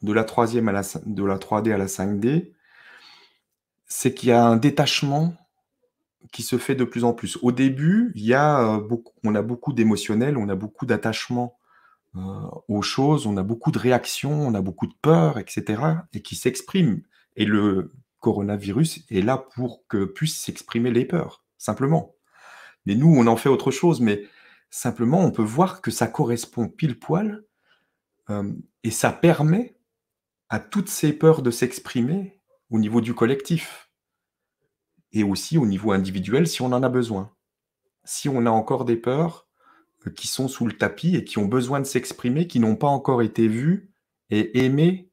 de 0.00 0.14
la, 0.14 0.24
troisième 0.24 0.68
à 0.68 0.72
la, 0.72 0.82
de 1.04 1.22
la 1.22 1.36
3D 1.36 1.70
à 1.72 1.76
la 1.76 1.86
5D, 1.86 2.52
c'est 3.86 4.14
qu'il 4.14 4.30
y 4.30 4.32
a 4.32 4.42
un 4.42 4.56
détachement 4.56 5.34
qui 6.32 6.42
se 6.42 6.56
fait 6.56 6.74
de 6.74 6.84
plus 6.84 7.04
en 7.04 7.12
plus. 7.12 7.38
Au 7.42 7.52
début, 7.52 8.12
il 8.14 8.24
y 8.24 8.32
a 8.32 8.58
euh, 8.58 8.80
beaucoup, 8.80 9.12
on 9.22 9.34
a 9.34 9.42
beaucoup 9.42 9.74
d'émotionnel, 9.74 10.38
on 10.38 10.48
a 10.48 10.54
beaucoup 10.54 10.86
d'attachement 10.86 11.58
aux 12.14 12.82
choses, 12.82 13.26
on 13.26 13.36
a 13.36 13.42
beaucoup 13.42 13.70
de 13.70 13.78
réactions, 13.78 14.46
on 14.46 14.54
a 14.54 14.60
beaucoup 14.60 14.86
de 14.86 14.94
peur, 15.00 15.38
etc., 15.38 15.82
et 16.12 16.22
qui 16.22 16.36
s'expriment. 16.36 17.02
Et 17.36 17.44
le 17.44 17.92
coronavirus 18.20 19.04
est 19.10 19.22
là 19.22 19.38
pour 19.38 19.86
que 19.88 20.04
puissent 20.04 20.40
s'exprimer 20.40 20.90
les 20.90 21.04
peurs, 21.04 21.44
simplement. 21.58 22.14
Mais 22.86 22.94
nous, 22.94 23.14
on 23.14 23.26
en 23.26 23.36
fait 23.36 23.48
autre 23.48 23.70
chose, 23.70 24.00
mais 24.00 24.24
simplement, 24.70 25.20
on 25.20 25.30
peut 25.30 25.42
voir 25.42 25.80
que 25.80 25.90
ça 25.90 26.06
correspond 26.06 26.68
pile 26.68 26.98
poil, 26.98 27.44
euh, 28.30 28.52
et 28.84 28.90
ça 28.90 29.10
permet 29.10 29.76
à 30.48 30.60
toutes 30.60 30.88
ces 30.88 31.12
peurs 31.12 31.42
de 31.42 31.50
s'exprimer 31.50 32.38
au 32.70 32.78
niveau 32.78 33.00
du 33.00 33.14
collectif, 33.14 33.90
et 35.12 35.24
aussi 35.24 35.58
au 35.58 35.66
niveau 35.66 35.92
individuel 35.92 36.46
si 36.46 36.62
on 36.62 36.72
en 36.72 36.82
a 36.82 36.88
besoin. 36.88 37.32
Si 38.04 38.28
on 38.28 38.46
a 38.46 38.50
encore 38.50 38.84
des 38.84 38.96
peurs, 38.96 39.46
qui 40.10 40.26
sont 40.26 40.48
sous 40.48 40.66
le 40.66 40.72
tapis 40.72 41.16
et 41.16 41.24
qui 41.24 41.38
ont 41.38 41.46
besoin 41.46 41.80
de 41.80 41.86
s'exprimer, 41.86 42.46
qui 42.46 42.60
n'ont 42.60 42.76
pas 42.76 42.88
encore 42.88 43.22
été 43.22 43.48
vues 43.48 43.92
et 44.30 44.64
aimées 44.64 45.10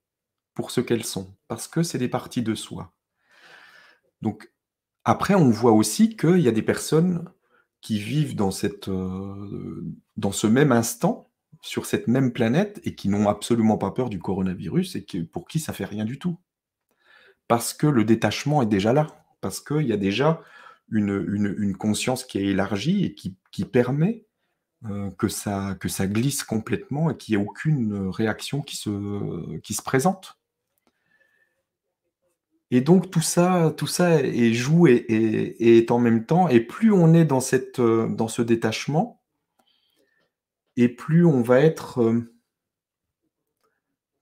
pour 0.53 0.71
ce 0.71 0.81
qu'elles 0.81 1.05
sont, 1.05 1.35
parce 1.47 1.67
que 1.67 1.83
c'est 1.83 1.97
des 1.97 2.09
parties 2.09 2.41
de 2.41 2.55
soi. 2.55 2.93
Donc, 4.21 4.51
après, 5.05 5.35
on 5.35 5.49
voit 5.49 5.71
aussi 5.71 6.17
qu'il 6.17 6.39
y 6.39 6.47
a 6.47 6.51
des 6.51 6.61
personnes 6.61 7.29
qui 7.81 7.99
vivent 7.99 8.35
dans, 8.35 8.51
cette, 8.51 8.89
euh, 8.89 9.85
dans 10.17 10.31
ce 10.31 10.47
même 10.47 10.71
instant, 10.71 11.31
sur 11.61 11.85
cette 11.85 12.07
même 12.07 12.31
planète, 12.31 12.81
et 12.83 12.95
qui 12.95 13.09
n'ont 13.09 13.29
absolument 13.29 13.77
pas 13.77 13.91
peur 13.91 14.09
du 14.09 14.19
coronavirus, 14.19 14.95
et 14.95 15.05
pour 15.23 15.47
qui 15.47 15.59
ça 15.59 15.73
fait 15.73 15.85
rien 15.85 16.05
du 16.05 16.19
tout. 16.19 16.37
Parce 17.47 17.73
que 17.73 17.87
le 17.87 18.03
détachement 18.03 18.61
est 18.61 18.67
déjà 18.67 18.93
là, 18.93 19.07
parce 19.41 19.59
qu'il 19.61 19.87
y 19.87 19.93
a 19.93 19.97
déjà 19.97 20.41
une, 20.91 21.55
une, 21.57 21.77
conscience 21.77 22.23
qui 22.23 22.39
est 22.39 22.47
élargie 22.47 23.05
et 23.05 23.13
qui, 23.13 23.37
qui 23.51 23.65
permet 23.65 24.25
euh, 24.85 25.09
que, 25.11 25.27
ça, 25.27 25.75
que 25.79 25.89
ça 25.89 26.07
glisse 26.07 26.43
complètement 26.43 27.09
et 27.09 27.17
qu'il 27.17 27.35
n'y 27.35 27.43
ait 27.43 27.45
aucune 27.45 28.07
réaction 28.09 28.61
qui 28.61 28.77
se, 28.77 29.57
qui 29.59 29.73
se 29.73 29.81
présente. 29.81 30.39
Et 32.71 32.81
donc 32.81 33.09
tout 33.09 33.21
ça, 33.21 33.73
tout 33.75 33.87
ça 33.87 34.21
est 34.21 34.53
joué 34.53 34.93
et, 34.93 35.77
est 35.77 35.91
en 35.91 35.99
même 35.99 36.25
temps. 36.25 36.47
Et 36.47 36.59
plus 36.59 36.93
on 36.93 37.13
est 37.13 37.25
dans, 37.25 37.39
cette, 37.39 37.81
dans 37.81 38.27
ce 38.27 38.41
détachement, 38.41 39.19
et 40.77 40.87
plus 40.87 41.25
on 41.25 41.41
va 41.41 41.59
être 41.59 42.01
euh, 42.01 42.33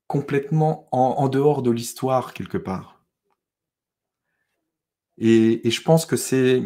complètement 0.07 0.87
en, 0.91 1.29
dehors 1.29 1.61
de 1.61 1.69
l'histoire 1.69 2.33
quelque 2.33 2.57
part. 2.57 3.03
Et, 5.19 5.67
et, 5.67 5.71
je 5.71 5.81
pense 5.83 6.07
que 6.07 6.15
c'est, 6.15 6.63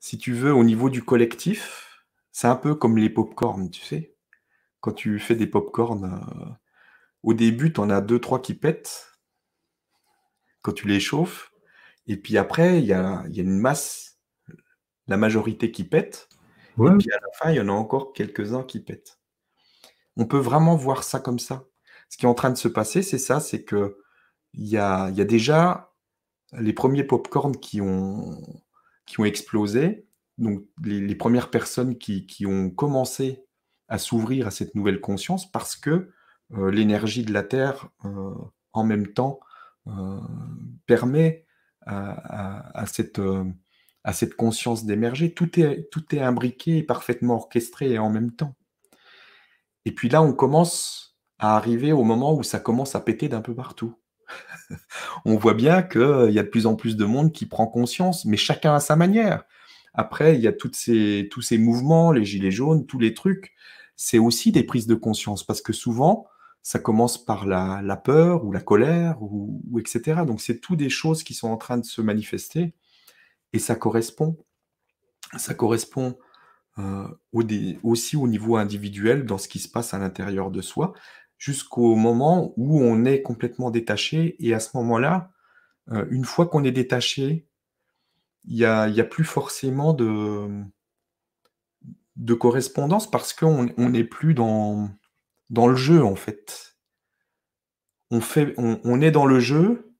si 0.00 0.18
tu 0.18 0.32
veux, 0.32 0.52
au 0.52 0.64
niveau 0.64 0.90
du 0.90 1.04
collectif, 1.04 1.87
c'est 2.32 2.46
un 2.46 2.56
peu 2.56 2.74
comme 2.74 2.98
les 2.98 3.10
pop-corn, 3.10 3.70
tu 3.70 3.82
sais. 3.82 4.14
Quand 4.80 4.92
tu 4.92 5.18
fais 5.18 5.34
des 5.34 5.46
pop-corn, 5.46 6.04
euh, 6.04 6.52
au 7.22 7.34
début, 7.34 7.72
tu 7.72 7.80
en 7.80 7.90
as 7.90 8.00
deux, 8.00 8.20
trois 8.20 8.40
qui 8.40 8.54
pètent 8.54 9.18
quand 10.62 10.72
tu 10.72 10.86
les 10.88 11.00
chauffes. 11.00 11.52
Et 12.06 12.16
puis 12.16 12.38
après, 12.38 12.78
il 12.78 12.86
y 12.86 12.92
a, 12.92 13.24
une 13.34 13.58
masse, 13.58 14.18
la 15.06 15.16
majorité 15.16 15.70
qui 15.70 15.84
pète. 15.84 16.28
Et 16.78 16.90
puis 16.98 17.10
à 17.10 17.16
la 17.20 17.32
fin, 17.34 17.50
il 17.50 17.56
y 17.56 17.60
en 17.60 17.68
a 17.68 17.72
encore 17.72 18.12
quelques-uns 18.12 18.62
qui 18.62 18.80
pètent. 18.80 19.18
On 20.16 20.26
peut 20.26 20.38
vraiment 20.38 20.76
voir 20.76 21.02
ça 21.02 21.18
comme 21.18 21.40
ça. 21.40 21.64
Ce 22.08 22.16
qui 22.16 22.24
est 22.24 22.28
en 22.28 22.34
train 22.34 22.50
de 22.50 22.56
se 22.56 22.68
passer, 22.68 23.02
c'est 23.02 23.18
ça, 23.18 23.40
c'est 23.40 23.64
que 23.64 23.98
il 24.54 24.66
y 24.66 24.78
a, 24.78 25.10
y 25.10 25.20
a, 25.20 25.24
déjà 25.24 25.92
les 26.52 26.72
premiers 26.72 27.04
pop-corn 27.04 27.56
qui 27.56 27.80
ont, 27.80 28.40
qui 29.06 29.20
ont 29.20 29.24
explosé 29.24 30.07
donc 30.38 30.64
les, 30.84 31.14
premières 31.14 31.50
personnes 31.50 31.98
qui, 31.98 32.46
ont 32.46 32.70
commencé 32.70 33.44
à 33.88 33.98
s'ouvrir 33.98 34.46
à 34.46 34.50
cette 34.50 34.74
nouvelle 34.74 35.00
conscience 35.00 35.50
parce 35.50 35.76
que 35.76 36.10
euh, 36.56 36.70
l'énergie 36.70 37.24
de 37.24 37.32
la 37.32 37.42
Terre, 37.42 37.88
euh, 38.04 38.34
en 38.72 38.84
même 38.84 39.08
temps, 39.08 39.40
euh, 39.88 40.20
permet 40.86 41.44
à, 41.86 42.84
cette, 42.86 43.20
conscience 44.36 44.84
d'émerger. 44.84 45.32
Tout 45.32 45.58
est, 45.58 45.88
tout 45.90 46.14
est 46.14 46.20
imbriqué, 46.20 46.82
parfaitement 46.82 47.36
orchestré 47.36 47.92
et 47.92 47.98
en 47.98 48.10
même 48.10 48.32
temps. 48.32 48.54
Et 49.86 49.92
puis 49.92 50.10
là, 50.10 50.22
on 50.22 50.34
commence 50.34 51.16
à 51.38 51.56
arriver 51.56 51.92
au 51.92 52.04
moment 52.04 52.34
où 52.34 52.42
ça 52.42 52.60
commence 52.60 52.94
à 52.94 53.00
péter 53.00 53.28
d'un 53.28 53.40
peu 53.40 53.54
partout. 53.54 53.96
on 55.24 55.36
voit 55.36 55.54
bien 55.54 55.82
qu'il 55.82 56.30
y 56.30 56.38
a 56.38 56.42
de 56.42 56.48
plus 56.48 56.66
en 56.66 56.76
plus 56.76 56.96
de 56.96 57.06
monde 57.06 57.32
qui 57.32 57.46
prend 57.46 57.66
conscience, 57.66 58.26
mais 58.26 58.36
chacun 58.36 58.74
à 58.74 58.80
sa 58.80 58.96
manière. 58.96 59.44
Après, 59.94 60.34
il 60.36 60.40
y 60.40 60.48
a 60.48 60.52
ces, 60.72 61.28
tous 61.30 61.42
ces 61.42 61.58
mouvements, 61.58 62.12
les 62.12 62.24
gilets 62.24 62.50
jaunes, 62.50 62.86
tous 62.86 62.98
les 62.98 63.14
trucs. 63.14 63.54
C'est 63.96 64.18
aussi 64.18 64.52
des 64.52 64.62
prises 64.62 64.86
de 64.86 64.94
conscience 64.94 65.44
parce 65.44 65.60
que 65.60 65.72
souvent, 65.72 66.26
ça 66.62 66.78
commence 66.78 67.24
par 67.24 67.46
la, 67.46 67.96
peur 67.96 68.44
ou 68.44 68.52
la 68.52 68.60
colère 68.60 69.22
ou, 69.22 69.78
etc. 69.78 70.22
Donc, 70.26 70.40
c'est 70.40 70.60
tout 70.60 70.76
des 70.76 70.90
choses 70.90 71.22
qui 71.22 71.34
sont 71.34 71.48
en 71.48 71.56
train 71.56 71.78
de 71.78 71.84
se 71.84 72.00
manifester 72.00 72.74
et 73.52 73.58
ça 73.58 73.74
correspond. 73.74 74.36
Ça 75.36 75.54
correspond 75.54 76.18
euh, 76.78 77.08
aussi 77.82 78.16
au 78.16 78.28
niveau 78.28 78.56
individuel 78.56 79.24
dans 79.24 79.38
ce 79.38 79.48
qui 79.48 79.58
se 79.58 79.68
passe 79.68 79.94
à 79.94 79.98
l'intérieur 79.98 80.50
de 80.50 80.60
soi 80.60 80.94
jusqu'au 81.38 81.94
moment 81.94 82.52
où 82.56 82.80
on 82.82 83.04
est 83.04 83.22
complètement 83.22 83.70
détaché 83.70 84.36
et 84.40 84.54
à 84.54 84.60
ce 84.60 84.76
moment-là, 84.76 85.30
euh, 85.92 86.04
une 86.10 86.24
fois 86.24 86.46
qu'on 86.46 86.64
est 86.64 86.72
détaché, 86.72 87.46
il 88.48 88.56
n'y 88.56 88.64
a, 88.64 89.04
plus 89.04 89.24
forcément 89.24 89.92
de, 89.92 90.48
de 92.16 92.34
correspondance 92.34 93.10
parce 93.10 93.34
qu'on 93.34 93.68
n'est 93.76 94.04
plus 94.04 94.32
dans, 94.32 94.88
dans 95.50 95.66
le 95.66 95.76
jeu, 95.76 96.02
en 96.02 96.16
fait. 96.16 96.78
On, 98.10 98.22
fait 98.22 98.54
on, 98.56 99.02
est 99.02 99.10
dans 99.10 99.26
le 99.26 99.38
jeu, 99.38 99.92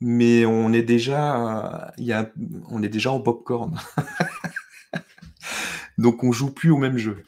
mais 0.00 0.46
on 0.46 0.72
est 0.72 0.84
déjà, 0.84 1.92
y 1.98 2.12
a, 2.12 2.30
on 2.68 2.80
est 2.84 2.88
déjà 2.88 3.10
en 3.10 3.20
popcorn. 3.20 3.76
Donc 5.98 6.22
on 6.22 6.30
joue 6.30 6.52
plus 6.52 6.70
au 6.70 6.76
même 6.76 6.96
jeu. 6.96 7.24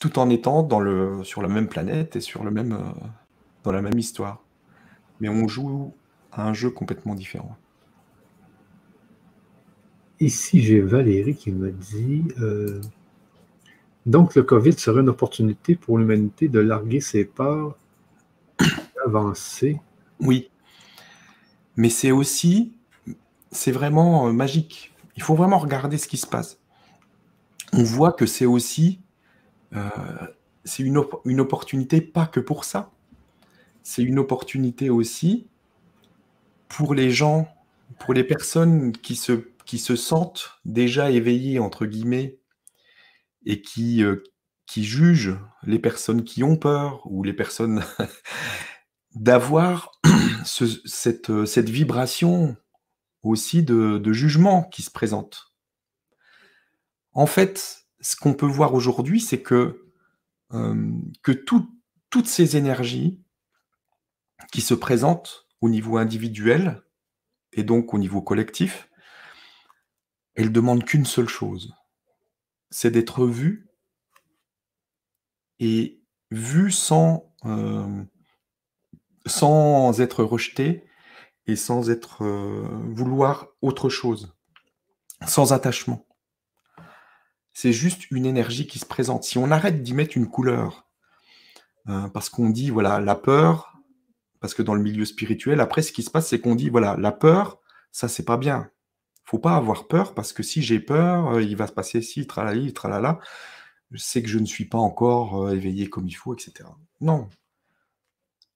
Tout 0.00 0.20
en 0.20 0.30
étant 0.30 0.62
dans 0.62 0.78
le, 0.78 1.24
sur 1.24 1.42
la 1.42 1.48
même 1.48 1.68
planète 1.68 2.14
et 2.14 2.20
sur 2.20 2.44
le 2.44 2.52
même, 2.52 2.72
euh, 2.72 3.06
dans 3.64 3.72
la 3.72 3.82
même 3.82 3.98
histoire. 3.98 4.44
Mais 5.18 5.28
on 5.28 5.48
joue 5.48 5.92
à 6.36 6.46
un 6.46 6.52
jeu 6.52 6.70
complètement 6.70 7.14
différent. 7.14 7.56
Ici, 10.20 10.62
j'ai 10.62 10.80
Valérie 10.80 11.34
qui 11.34 11.50
me 11.50 11.70
dit 11.72 12.24
euh, 12.40 12.80
Donc, 14.04 14.34
le 14.34 14.42
COVID 14.42 14.72
serait 14.74 15.00
une 15.00 15.08
opportunité 15.08 15.74
pour 15.76 15.98
l'humanité 15.98 16.48
de 16.48 16.60
larguer 16.60 17.00
ses 17.00 17.24
peurs, 17.24 17.76
d'avancer. 18.96 19.80
Oui. 20.20 20.50
Mais 21.76 21.90
c'est 21.90 22.12
aussi, 22.12 22.72
c'est 23.50 23.72
vraiment 23.72 24.28
euh, 24.28 24.32
magique. 24.32 24.94
Il 25.16 25.22
faut 25.22 25.34
vraiment 25.34 25.58
regarder 25.58 25.98
ce 25.98 26.08
qui 26.08 26.16
se 26.16 26.26
passe. 26.26 26.58
On 27.72 27.82
voit 27.82 28.12
que 28.12 28.26
c'est 28.26 28.46
aussi, 28.46 29.00
euh, 29.74 29.88
c'est 30.64 30.82
une, 30.82 31.02
une 31.24 31.40
opportunité 31.40 32.00
pas 32.00 32.26
que 32.26 32.40
pour 32.40 32.64
ça. 32.64 32.90
C'est 33.82 34.02
une 34.02 34.18
opportunité 34.18 34.88
aussi 34.88 35.46
pour 36.68 36.94
les 36.94 37.10
gens, 37.10 37.48
pour 38.00 38.14
les 38.14 38.24
personnes 38.24 38.92
qui 38.92 39.16
se 39.16 39.56
qui 39.66 39.78
se 39.78 39.96
sentent 39.96 40.52
déjà 40.64 41.10
éveillés, 41.10 41.58
entre 41.58 41.84
guillemets, 41.84 42.38
et 43.44 43.60
qui, 43.60 44.02
euh, 44.02 44.22
qui 44.64 44.84
jugent 44.84 45.36
les 45.64 45.78
personnes 45.78 46.24
qui 46.24 46.42
ont 46.42 46.56
peur 46.56 47.02
ou 47.04 47.22
les 47.22 47.34
personnes 47.34 47.84
d'avoir 49.14 49.90
cette, 50.44 51.30
euh, 51.30 51.44
cette 51.44 51.68
vibration 51.68 52.56
aussi 53.22 53.64
de, 53.64 54.12
jugement 54.12 54.62
qui 54.62 54.82
se 54.82 54.90
présente. 54.90 55.52
En 57.12 57.26
fait, 57.26 57.86
ce 58.00 58.14
qu'on 58.14 58.34
peut 58.34 58.46
voir 58.46 58.72
aujourd'hui, 58.72 59.20
c'est 59.20 59.42
que, 59.42 59.90
euh, 60.52 60.92
que 61.22 61.32
toutes 61.32 61.68
ces 62.26 62.56
énergies 62.56 63.20
qui 64.52 64.60
se 64.60 64.74
présentent 64.74 65.45
au 65.66 65.68
niveau 65.68 65.96
individuel 65.96 66.82
et 67.52 67.64
donc 67.64 67.92
au 67.92 67.98
niveau 67.98 68.22
collectif, 68.22 68.88
elle 70.36 70.52
demande 70.52 70.84
qu'une 70.84 71.04
seule 71.04 71.28
chose, 71.28 71.74
c'est 72.70 72.92
d'être 72.92 73.26
vue 73.26 73.68
et 75.58 76.00
vue 76.30 76.70
sans, 76.70 77.32
euh, 77.46 78.04
sans 79.26 80.00
être 80.00 80.22
rejetée 80.22 80.84
et 81.46 81.56
sans 81.56 81.90
être 81.90 82.24
euh, 82.24 82.68
vouloir 82.84 83.48
autre 83.60 83.88
chose, 83.88 84.36
sans 85.26 85.52
attachement. 85.52 86.06
C'est 87.52 87.72
juste 87.72 88.10
une 88.12 88.26
énergie 88.26 88.68
qui 88.68 88.78
se 88.78 88.86
présente. 88.86 89.24
Si 89.24 89.38
on 89.38 89.50
arrête 89.50 89.82
d'y 89.82 89.94
mettre 89.94 90.16
une 90.16 90.28
couleur, 90.28 90.86
euh, 91.88 92.08
parce 92.08 92.28
qu'on 92.28 92.50
dit, 92.50 92.70
voilà, 92.70 93.00
la 93.00 93.14
peur, 93.14 93.75
parce 94.46 94.54
que 94.54 94.62
dans 94.62 94.74
le 94.74 94.82
milieu 94.82 95.04
spirituel, 95.04 95.60
après, 95.60 95.82
ce 95.82 95.90
qui 95.90 96.04
se 96.04 96.10
passe, 96.10 96.28
c'est 96.28 96.38
qu'on 96.40 96.54
dit, 96.54 96.70
voilà, 96.70 96.96
la 96.96 97.10
peur, 97.10 97.60
ça, 97.90 98.06
c'est 98.06 98.24
pas 98.24 98.36
bien 98.36 98.70
faut 99.26 99.40
pas 99.40 99.56
avoir 99.56 99.88
peur 99.88 100.14
parce 100.14 100.32
que 100.32 100.44
si 100.44 100.62
j'ai 100.62 100.78
peur, 100.78 101.34
euh, 101.34 101.42
il 101.42 101.56
va 101.56 101.66
se 101.66 101.72
passer 101.72 102.00
ci, 102.00 102.26
tralali, 102.26 102.72
tralala. 102.72 103.18
Je 103.90 103.98
sais 103.98 104.22
que 104.22 104.28
je 104.28 104.38
ne 104.38 104.46
suis 104.46 104.66
pas 104.66 104.78
encore 104.78 105.46
euh, 105.46 105.54
éveillé 105.54 105.90
comme 105.90 106.06
il 106.06 106.14
faut, 106.14 106.32
etc. 106.32 106.68
Non. 107.00 107.28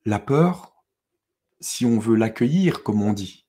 La 0.05 0.21
peur, 0.21 0.73
si 1.61 1.85
on 1.85 1.99
veut 1.99 2.15
l'accueillir, 2.15 2.85
comme 2.85 3.03
on 3.03 3.13
dit, 3.13 3.49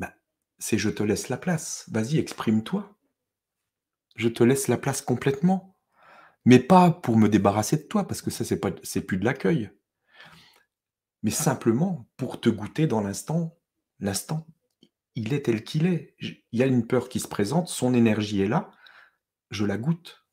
ben, 0.00 0.12
c'est 0.58 0.78
je 0.78 0.90
te 0.90 1.04
laisse 1.04 1.28
la 1.28 1.36
place. 1.36 1.86
Vas-y, 1.92 2.18
exprime-toi. 2.18 2.92
Je 4.16 4.28
te 4.28 4.42
laisse 4.42 4.66
la 4.66 4.78
place 4.78 5.00
complètement. 5.00 5.76
Mais 6.44 6.58
pas 6.58 6.90
pour 6.90 7.16
me 7.16 7.28
débarrasser 7.28 7.76
de 7.76 7.82
toi, 7.82 8.06
parce 8.06 8.20
que 8.20 8.30
ça, 8.30 8.44
c'est, 8.44 8.58
pas, 8.58 8.70
c'est 8.82 9.00
plus 9.02 9.16
de 9.16 9.24
l'accueil. 9.24 9.70
Mais 11.24 11.30
simplement 11.30 12.06
pour 12.16 12.40
te 12.40 12.48
goûter 12.48 12.86
dans 12.86 13.00
l'instant, 13.00 13.56
l'instant 13.98 14.46
il 15.14 15.32
est 15.32 15.42
tel 15.46 15.64
qu'il 15.64 15.86
est. 15.86 16.14
Il 16.20 16.42
y 16.52 16.62
a 16.62 16.66
une 16.66 16.86
peur 16.86 17.08
qui 17.08 17.20
se 17.20 17.28
présente, 17.28 17.68
son 17.68 17.94
énergie 17.94 18.42
est 18.42 18.48
là, 18.48 18.70
je 19.50 19.64
la 19.64 19.78
goûte. 19.78 20.24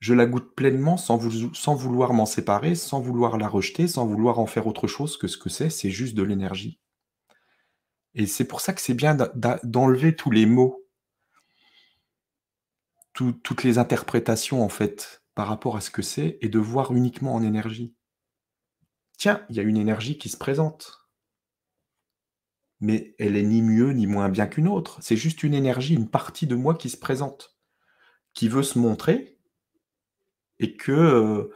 Je 0.00 0.14
la 0.14 0.26
goûte 0.26 0.54
pleinement 0.56 0.96
sans, 0.96 1.20
sans 1.54 1.74
vouloir 1.74 2.12
m'en 2.12 2.26
séparer, 2.26 2.74
sans 2.74 3.00
vouloir 3.00 3.38
la 3.38 3.46
rejeter, 3.46 3.86
sans 3.86 4.04
vouloir 4.04 4.38
en 4.40 4.46
faire 4.46 4.66
autre 4.66 4.88
chose 4.88 5.16
que 5.16 5.28
ce 5.28 5.38
que 5.38 5.48
c'est, 5.48 5.70
c'est 5.70 5.90
juste 5.90 6.16
de 6.16 6.24
l'énergie. 6.24 6.80
Et 8.14 8.26
c'est 8.26 8.46
pour 8.46 8.60
ça 8.60 8.72
que 8.72 8.80
c'est 8.80 8.94
bien 8.94 9.16
d'enlever 9.62 10.16
tous 10.16 10.30
les 10.30 10.44
mots, 10.44 10.84
toutes 13.12 13.62
les 13.62 13.78
interprétations 13.78 14.64
en 14.64 14.68
fait 14.68 15.22
par 15.34 15.46
rapport 15.46 15.76
à 15.76 15.80
ce 15.80 15.90
que 15.90 16.02
c'est 16.02 16.38
et 16.40 16.48
de 16.48 16.58
voir 16.58 16.92
uniquement 16.92 17.34
en 17.34 17.42
énergie. 17.42 17.94
Tiens, 19.22 19.46
il 19.50 19.54
y 19.54 19.60
a 19.60 19.62
une 19.62 19.76
énergie 19.76 20.18
qui 20.18 20.28
se 20.28 20.36
présente 20.36 21.06
mais 22.80 23.14
elle 23.20 23.36
est 23.36 23.44
ni 23.44 23.62
mieux 23.62 23.92
ni 23.92 24.08
moins 24.08 24.28
bien 24.28 24.48
qu'une 24.48 24.66
autre. 24.66 24.98
C'est 25.00 25.14
juste 25.14 25.44
une 25.44 25.54
énergie, 25.54 25.94
une 25.94 26.08
partie 26.08 26.48
de 26.48 26.56
moi 26.56 26.74
qui 26.74 26.90
se 26.90 26.96
présente, 26.96 27.56
qui 28.34 28.48
veut 28.48 28.64
se 28.64 28.80
montrer 28.80 29.38
et 30.58 30.76
que, 30.76 30.90
euh, 30.90 31.54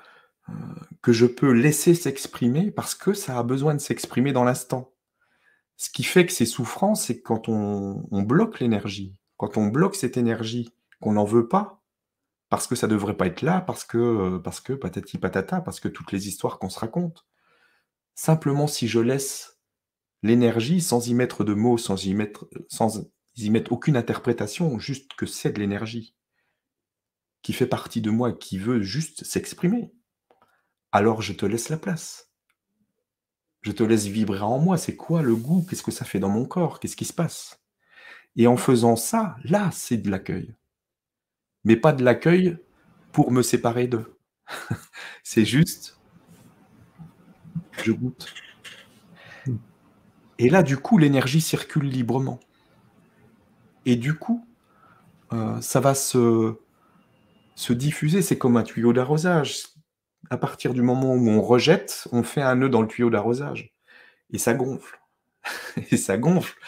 je 1.09 1.27
peux 1.27 1.51
laisser 1.51 1.97
s'exprimer 1.97 2.71
parce 2.71 2.95
que 2.95 3.15
ça 3.15 3.37
a 3.37 3.43
besoin 3.43 3.75
de 3.75 3.81
s'exprimer 3.81 4.33
dans 4.33 4.45
l'instant. 4.45 4.93
Ce 5.77 5.91
qui 5.91 6.05
fait 6.05 6.25
que 6.25 6.33
c'est 6.33 6.47
souffrant, 6.47 6.95
c'est 6.95 7.21
quand 7.21 7.49
on, 7.49 8.23
bloque 8.23 8.61
l'énergie, 8.61 9.17
quand 9.39 9.57
on 9.57 9.67
bloque 9.67 9.97
cette 9.97 10.17
énergie, 10.17 10.73
qu'on 11.01 11.15
n'en 11.15 11.25
veut 11.25 11.49
pas, 11.49 11.83
parce 12.49 12.69
que 12.69 12.77
ça 12.77 12.87
ne 12.87 12.93
devrait 12.93 13.17
pas 13.17 13.27
être 13.27 13.43
là, 13.43 13.61
parce 13.61 13.85
que, 13.85 14.39
parce 14.39 14.61
que 14.61 14.75
patati 14.75 15.19
patata, 15.19 15.61
parce 15.61 15.81
que 15.81 15.89
toutes 15.89 16.13
les 16.13 16.29
histoires 16.29 16.61
qu'on 16.61 16.71
se 16.71 16.79
raconte. 16.79 17.27
Simplement, 18.17 18.67
si 18.67 18.89
je 18.89 18.99
laisse 18.99 19.61
l'énergie 20.23 20.81
sans 20.81 21.07
y 21.07 21.15
mettre 21.15 21.45
de 21.45 21.53
mots, 21.55 21.79
sans 21.79 22.05
y 22.07 22.15
mettre, 22.15 22.49
aucune 23.71 23.97
interprétation, 23.97 24.79
juste 24.79 25.13
que 25.15 25.27
c'est 25.27 25.53
de 25.53 25.61
l'énergie 25.61 26.15
qui 27.43 27.53
fait 27.53 27.67
partie 27.67 28.01
de 28.01 28.11
moi, 28.11 28.33
qui 28.33 28.59
veut 28.59 28.83
juste 28.83 29.23
s'exprimer. 29.23 29.93
Alors 30.91 31.23
je 31.23 31.35
te 31.35 31.47
laisse 31.47 31.69
la 31.69 31.77
place. 31.77 32.33
Je 33.61 33.71
te 33.71 33.83
laisse 33.83 34.07
vibrer 34.07 34.41
en 34.41 34.59
moi. 34.59 34.79
C'est 34.79 34.97
quoi 34.97 35.23
le 35.23 35.37
goût? 35.37 35.65
Qu'est-ce 35.69 35.83
que 35.83 35.91
ça 35.91 36.05
fait 36.05 36.19
dans 36.19 36.31
mon 36.31 36.47
corps? 36.47 36.81
Qu'est-ce 36.81 36.97
qui 36.97 37.05
se 37.05 37.13
passe? 37.13 37.63
Et 38.35 38.47
en 38.47 38.57
faisant 38.57 38.97
ça, 38.97 39.37
là, 39.45 39.71
c'est 39.73 39.99
de 39.99 40.11
l'accueil. 40.11 40.55
Mais 41.65 41.77
pas 41.77 41.93
de 41.93 42.03
l'accueil 42.03 42.57
pour 43.13 43.31
me 43.31 43.43
séparer 43.43 43.89
d'eux. 43.89 44.19
c'est 45.23 45.45
juste, 45.45 45.96
je 47.83 47.93
goûte. 47.93 48.35
Et 50.39 50.51
là, 50.51 50.63
du 50.63 50.77
coup, 50.77 50.99
l'énergie 50.99 51.41
circule 51.41 51.87
librement. 51.87 52.41
Et 53.87 53.97
du 53.97 54.15
coup, 54.15 54.47
euh, 55.33 55.61
ça 55.61 55.81
va 55.81 55.95
se, 55.95 56.57
se 57.55 57.73
diffuser. 57.73 58.23
C'est 58.23 58.39
comme 58.39 58.57
un 58.57 58.63
tuyau 58.63 58.93
d'arrosage. 58.93 59.65
À 60.29 60.37
partir 60.37 60.75
du 60.75 60.83
moment 60.83 61.15
où 61.15 61.29
on 61.29 61.41
rejette, 61.41 62.09
on 62.13 62.23
fait 62.23 62.43
un 62.43 62.57
nœud 62.57 62.69
dans 62.69 62.83
le 62.83 62.89
tuyau 62.89 63.11
d'arrosage. 63.11 63.75
Et 64.33 64.39
ça 64.39 64.55
gonfle. 64.55 65.01
et 65.91 65.97
ça 65.97 66.19
gonfle. 66.19 66.59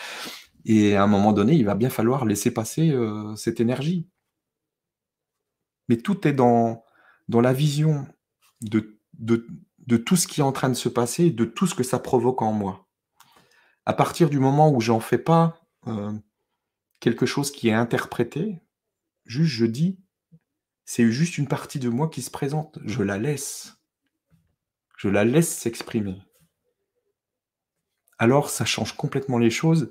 Et 0.65 0.97
à 0.97 1.03
un 1.03 1.07
moment 1.07 1.33
donné, 1.33 1.55
il 1.55 1.65
va 1.65 1.75
bien 1.75 1.91
falloir 1.91 2.25
laisser 2.25 2.53
passer 2.53 2.91
euh, 2.91 3.35
cette 3.37 3.61
énergie. 3.61 4.07
Mais 5.89 5.97
tout 5.97 6.27
est 6.29 6.33
dans, 6.33 6.85
la 7.29 7.53
vision 7.53 8.07
de, 8.61 8.99
de 9.89 9.97
tout 9.97 10.15
ce 10.15 10.29
qui 10.29 10.41
est 10.41 10.45
en 10.45 10.53
train 10.53 10.69
de 10.69 10.75
se 10.75 10.89
passer, 10.89 11.31
de 11.33 11.45
tout 11.45 11.67
ce 11.67 11.75
que 11.75 11.83
ça 11.83 11.99
provoque 11.99 12.43
en 12.43 12.53
moi 12.53 12.89
à 13.89 13.95
partir 13.95 14.29
du 14.29 14.39
moment 14.39 14.71
où 14.71 14.83
j'en 14.83 15.01
fais 15.01 15.17
pas 15.17 15.63
euh, 15.87 16.13
quelque 17.01 17.25
chose 17.25 17.51
qui 17.51 17.71
est 17.71 17.73
interprété, 17.73 18.61
juste 19.25 19.55
je 19.55 19.65
dis, 19.65 19.99
c'est 20.85 21.11
juste 21.11 21.39
une 21.39 21.49
partie 21.49 21.79
de 21.79 21.89
moi 21.89 22.11
qui 22.11 22.21
se 22.21 22.31
présente. 22.31 22.79
Je 22.85 23.03
la 23.03 23.17
laisse. 23.17 23.79
Je 24.99 25.09
la 25.09 25.25
laisse 25.25 25.49
s'exprimer. 25.49 26.21
Alors 28.19 28.51
ça 28.51 28.67
change 28.67 28.95
complètement 28.95 29.39
les 29.39 29.51
choses 29.51 29.91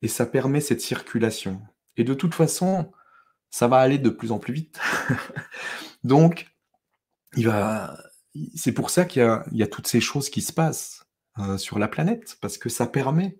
et 0.00 0.08
ça 0.08 0.24
permet 0.24 0.62
cette 0.62 0.80
circulation. 0.80 1.60
Et 1.98 2.04
de 2.04 2.14
toute 2.14 2.34
façon, 2.34 2.92
ça 3.50 3.68
va 3.68 3.76
aller 3.76 3.98
de 3.98 4.08
plus 4.08 4.32
en 4.32 4.38
plus 4.38 4.54
vite. 4.54 4.80
Donc, 6.02 6.50
il 7.36 7.46
va, 7.46 7.94
c'est 8.54 8.72
pour 8.72 8.90
ça 8.90 9.04
qu'il 9.04 9.42
y, 9.52 9.62
a 9.62 9.66
toutes 9.66 9.86
ces 9.86 10.00
choses 10.00 10.28
qui 10.28 10.42
se 10.42 10.52
passent 10.52 11.06
euh, 11.38 11.58
sur 11.58 11.78
la 11.78 11.88
planète, 11.88 12.36
parce 12.40 12.58
que 12.58 12.68
ça 12.68 12.86
permet 12.86 13.38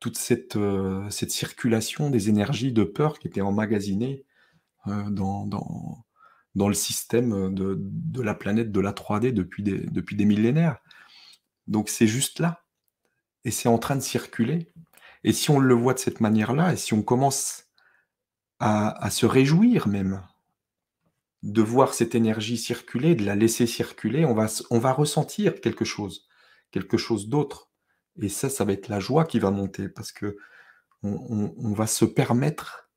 toute 0.00 0.18
cette, 0.18 0.56
euh, 0.56 1.08
circulation 1.10 2.10
des 2.10 2.28
énergies 2.28 2.72
de 2.72 2.84
peur 2.84 3.18
qui 3.18 3.28
étaient 3.28 3.40
emmagasinées 3.40 4.24
euh, 4.88 5.10
dans, 5.10 5.48
le 6.54 6.74
système 6.74 7.54
de, 7.54 8.22
la 8.22 8.34
planète 8.34 8.72
de 8.72 8.80
la 8.80 8.92
3D 8.92 9.32
depuis 9.32 9.62
des, 9.62 10.24
millénaires. 10.24 10.78
Donc 11.66 11.88
c'est 11.88 12.06
juste 12.06 12.40
là. 12.40 12.62
Et 13.44 13.50
c'est 13.50 13.68
en 13.68 13.78
train 13.78 13.96
de 13.96 14.00
circuler. 14.00 14.72
Et 15.22 15.32
si 15.32 15.50
on 15.50 15.58
le 15.58 15.74
voit 15.74 15.94
de 15.94 15.98
cette 15.98 16.20
manière-là, 16.20 16.72
et 16.72 16.76
si 16.76 16.94
on 16.94 17.02
commence 17.02 17.64
à 18.58 19.10
se 19.10 19.26
réjouir 19.26 19.86
même 19.86 20.22
de 21.46 21.62
voir 21.62 21.94
cette 21.94 22.16
énergie 22.16 22.58
circuler, 22.58 23.14
de 23.14 23.24
la 23.24 23.36
laisser 23.36 23.68
circuler, 23.68 24.24
on 24.24 24.34
va, 24.34 24.92
ressentir 24.92 25.60
quelque 25.60 25.84
chose, 25.84 26.26
quelque 26.72 26.96
chose 26.96 27.28
d'autre. 27.28 27.70
Et 28.20 28.28
ça, 28.28 28.50
ça 28.50 28.64
va 28.64 28.72
être 28.72 28.88
la 28.88 28.98
joie 28.98 29.24
qui 29.24 29.38
va 29.38 29.52
monter 29.52 29.88
parce 29.88 30.10
que 30.10 30.36
on, 31.04 31.72
va 31.72 31.86
se 31.86 32.04
permettre 32.04 32.90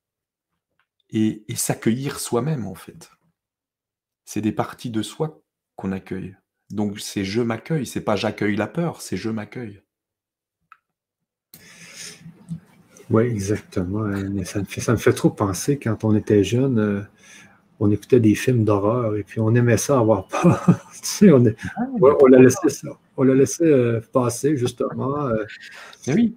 et, 1.11 1.43
s'accueillir 1.55 2.19
soi-même, 2.19 2.65
en 2.65 2.73
fait. 2.73 3.11
C'est 4.25 4.41
des 4.41 4.51
parties 4.51 4.89
de 4.89 5.03
soi 5.03 5.43
qu'on 5.75 5.91
accueille. 5.91 6.35
Donc 6.71 6.99
c'est 6.99 7.25
je 7.25 7.41
m'accueille, 7.41 7.85
c'est 7.85 8.01
pas 8.01 8.15
j'accueille 8.15 8.55
la 8.55 8.67
peur, 8.67 9.01
c'est 9.01 9.17
je 9.17 9.29
m'accueille. 9.29 9.83
Oui, 13.11 13.23
exactement. 13.23 14.11
Fait, 14.43 14.81
ça 14.81 14.91
me 14.91 14.97
fait 14.97 15.13
trop 15.13 15.29
penser 15.29 15.77
quand 15.77 16.03
on 16.03 16.15
était 16.15 16.43
jeune. 16.43 17.07
On 17.79 17.89
écoutait 17.91 18.19
des 18.19 18.35
films 18.35 18.65
d'horreur 18.65 19.15
et 19.15 19.23
puis 19.23 19.39
on 19.39 19.55
aimait 19.55 19.77
ça 19.77 19.99
avoir 19.99 20.27
peur. 20.27 20.65
tu 20.93 20.99
sais, 21.01 21.31
on, 21.31 21.43
ah, 21.77 21.83
on 22.01 22.25
l'a 22.25 22.39
laissé 22.39 22.69
ça. 22.69 22.89
On 23.15 23.23
l'a 23.23 23.33
laissé 23.33 23.63
euh, 23.63 24.01
passer, 24.11 24.57
justement. 24.57 25.27
Euh. 25.27 25.45
oui. 26.07 26.35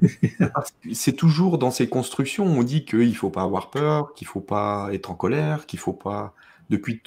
c'est 0.92 1.14
toujours 1.14 1.58
dans 1.58 1.70
ces 1.70 1.88
constructions, 1.88 2.44
on 2.44 2.62
dit 2.62 2.84
qu'il 2.84 3.08
ne 3.08 3.14
faut 3.14 3.30
pas 3.30 3.42
avoir 3.42 3.70
peur, 3.70 4.12
qu'il 4.14 4.26
ne 4.26 4.30
faut 4.30 4.40
pas 4.40 4.88
être 4.92 5.10
en 5.10 5.14
colère, 5.14 5.66
qu'il 5.66 5.78
ne 5.78 5.82
faut 5.82 5.92
pas. 5.92 6.34
Depuis 6.68 7.00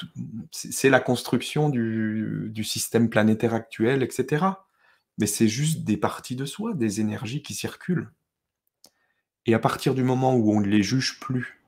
C'est 0.52 0.90
la 0.90 1.02
construction 1.02 1.70
du, 1.70 2.50
du, 2.50 2.64
système 2.64 3.10
planétaire 3.10 3.54
actuel, 3.54 4.04
etc. 4.04 4.46
Mais 5.18 5.26
c'est 5.26 5.50
juste 5.50 5.84
des 5.84 5.98
parties 5.98 6.38
de 6.38 6.46
soi, 6.46 6.74
des 6.74 7.02
énergies 7.02 7.42
qui 7.42 7.54
circulent. 7.54 8.10
Et 9.46 9.54
à 9.54 9.60
partir 9.60 9.96
du 9.96 10.04
moment 10.04 10.34
où 10.36 10.54
on 10.54 10.62
ne 10.62 10.68
les 10.68 10.82
juge 10.82 11.20
plus 11.20 11.59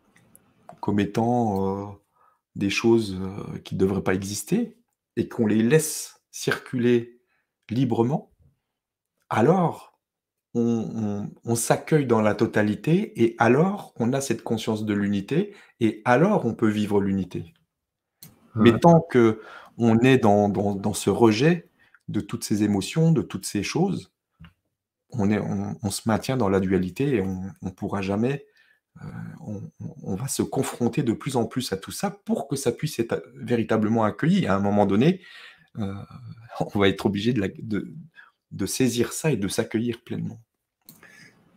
comme 0.81 0.99
étant 0.99 1.85
euh, 1.85 1.91
des 2.55 2.69
choses 2.69 3.17
euh, 3.21 3.57
qui 3.59 3.75
ne 3.75 3.79
devraient 3.79 4.03
pas 4.03 4.13
exister 4.13 4.77
et 5.15 5.29
qu'on 5.29 5.47
les 5.47 5.63
laisse 5.63 6.21
circuler 6.31 7.21
librement, 7.69 8.31
alors 9.29 9.91
on, 10.53 11.55
s'accueille 11.55 12.05
dans 12.05 12.21
la 12.21 12.35
totalité 12.35 13.23
et 13.23 13.35
alors 13.37 13.93
on 13.97 14.11
a 14.11 14.19
cette 14.19 14.43
conscience 14.43 14.83
de 14.83 14.93
l'unité 14.93 15.55
et 15.79 16.01
alors 16.03 16.45
on 16.45 16.53
peut 16.53 16.67
vivre 16.67 16.99
l'unité. 16.99 17.53
Mais 18.55 18.77
tant 18.77 18.99
que 18.99 19.41
on 19.77 19.99
est 19.99 20.17
dans, 20.17 20.49
dans, 20.49 20.93
ce 20.93 21.09
rejet 21.09 21.69
de 22.09 22.19
toutes 22.19 22.43
ces 22.43 22.63
émotions, 22.63 23.13
de 23.13 23.21
toutes 23.21 23.45
ces 23.45 23.63
choses, 23.63 24.11
on, 25.11 25.31
est, 25.31 25.39
on, 25.39 25.89
se 25.89 26.01
maintient 26.05 26.35
dans 26.35 26.49
la 26.49 26.59
dualité 26.59 27.15
et 27.15 27.21
on 27.21 27.43
ne 27.61 27.69
pourra 27.69 28.01
jamais 28.01 28.45
euh, 28.99 29.53
on, 30.03 30.15
va 30.15 30.27
se 30.27 30.41
confronter 30.41 31.03
de 31.03 31.13
plus 31.13 31.35
en 31.35 31.45
plus 31.45 31.71
à 31.71 31.77
tout 31.77 31.91
ça 31.91 32.11
pour 32.25 32.47
que 32.47 32.55
ça 32.55 32.71
puisse 32.71 32.99
être 32.99 33.23
véritablement 33.35 34.03
accueilli. 34.03 34.45
À 34.47 34.55
un 34.55 34.59
moment 34.59 34.85
donné, 34.85 35.21
euh, 35.79 35.93
on 36.59 36.79
va 36.79 36.87
être 36.87 37.05
obligé 37.05 37.33
de, 37.33 38.65
saisir 38.65 39.13
ça 39.13 39.31
et 39.31 39.37
de 39.37 39.47
s'accueillir 39.47 40.01
pleinement. 40.03 40.39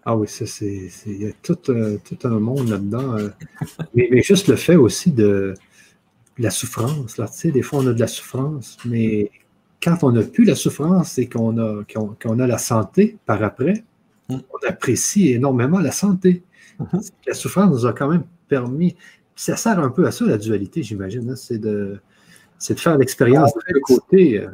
Ah 0.07 0.17
oui, 0.17 0.29
ça, 0.29 0.47
c'est. 0.47 0.91
Il 1.07 1.23
y 1.23 1.27
a 1.27 1.33
tout, 1.43 1.71
euh, 1.71 1.99
un 2.25 2.39
monde 2.39 2.69
là-dedans. 2.69 3.17
mais, 3.95 4.23
juste 4.23 4.49
le 4.49 4.57
fait 4.57 4.77
aussi 4.77 5.13
de, 5.13 5.55
la 6.39 6.51
souffrance. 6.51 7.17
Là, 7.17 7.29
tu 7.29 7.39
sais, 7.39 7.51
des 7.51 7.63
fois, 7.63 7.81
on 7.81 7.87
a 7.87 7.93
de 7.93 8.01
la 8.01 8.07
souffrance, 8.07 8.77
mais 8.85 9.31
quand 9.83 10.03
on 10.03 10.13
n'a 10.13 10.23
plus 10.23 10.45
la 10.45 10.55
souffrance 10.55 11.19
et 11.19 11.29
qu'on 11.29 11.59
a, 11.59 11.85
qu'on, 11.85 12.39
a 12.39 12.47
la 12.47 12.59
santé 12.59 13.19
par 13.27 13.43
après, 13.43 13.85
mm. 14.29 14.35
on 14.35 14.69
apprécie 14.69 15.31
énormément 15.31 15.79
la 15.79 15.93
santé. 15.93 16.43
Mhm. 16.79 17.01
La 17.27 17.35
souffrance 17.35 17.71
nous 17.71 17.87
a 17.87 17.93
quand 17.93 18.09
même 18.09 18.25
permis. 18.49 18.97
Ça 19.37 19.57
sert 19.57 19.79
un 19.79 19.91
peu 19.91 20.07
à 20.07 20.13
ça, 20.13 20.25
la 20.25 20.39
dualité, 20.39 20.83
j'imagine. 20.83 21.31
Hein. 21.31 21.37
c'est 21.37 21.59
de, 21.59 22.01
de, 22.69 22.75
faire 22.75 22.97
l'expérience 22.99 23.53
de 23.55 23.79
côté. 23.81 24.41
Euh. 24.41 24.51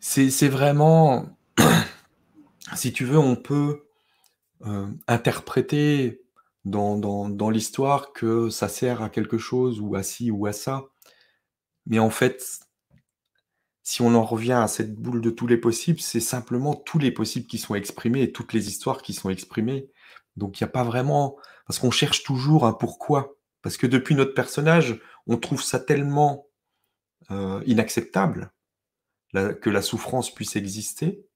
C'est 0.00 0.48
vraiment. 0.48 1.36
si 2.74 2.92
tu 2.92 3.04
veux, 3.04 3.18
on 3.18 3.36
peut 3.36 3.82
euh, 4.66 4.86
interpréter 5.08 6.22
dans, 6.64 6.96
dans 7.28 7.50
l'histoire 7.50 8.12
que 8.12 8.48
ça 8.48 8.68
sert 8.68 9.02
à 9.02 9.08
quelque 9.08 9.38
chose 9.38 9.80
ou 9.80 9.96
à 9.96 10.02
ci 10.02 10.30
ou 10.30 10.46
à 10.46 10.52
ça. 10.52 10.84
Mais 11.86 11.98
en 11.98 12.10
fait, 12.10 12.60
si 13.82 14.02
on 14.02 14.14
en 14.14 14.24
revient 14.24 14.52
à 14.52 14.68
cette 14.68 14.94
boule 14.94 15.20
de 15.20 15.30
tous 15.30 15.46
les 15.46 15.56
possibles, 15.56 16.00
c'est 16.00 16.20
simplement 16.20 16.74
tous 16.74 16.98
les 16.98 17.10
possibles 17.10 17.46
qui 17.46 17.58
sont 17.58 17.74
exprimés 17.74 18.22
et 18.22 18.32
toutes 18.32 18.52
les 18.52 18.68
histoires 18.68 19.02
qui 19.02 19.12
sont 19.12 19.30
exprimées. 19.30 19.88
Donc 20.36 20.60
il 20.60 20.64
n'y 20.64 20.68
a 20.68 20.72
pas 20.72 20.84
vraiment... 20.84 21.36
Parce 21.66 21.78
qu'on 21.78 21.90
cherche 21.90 22.22
toujours 22.22 22.66
un 22.66 22.72
pourquoi. 22.72 23.36
Parce 23.62 23.76
que 23.76 23.86
depuis 23.86 24.14
notre 24.14 24.34
personnage, 24.34 25.00
on 25.26 25.36
trouve 25.36 25.62
ça 25.62 25.78
tellement 25.78 26.48
euh, 27.30 27.62
inacceptable 27.66 28.52
que 29.32 29.70
la 29.70 29.80
souffrance 29.80 30.34
puisse 30.34 30.56
exister, 30.56 31.26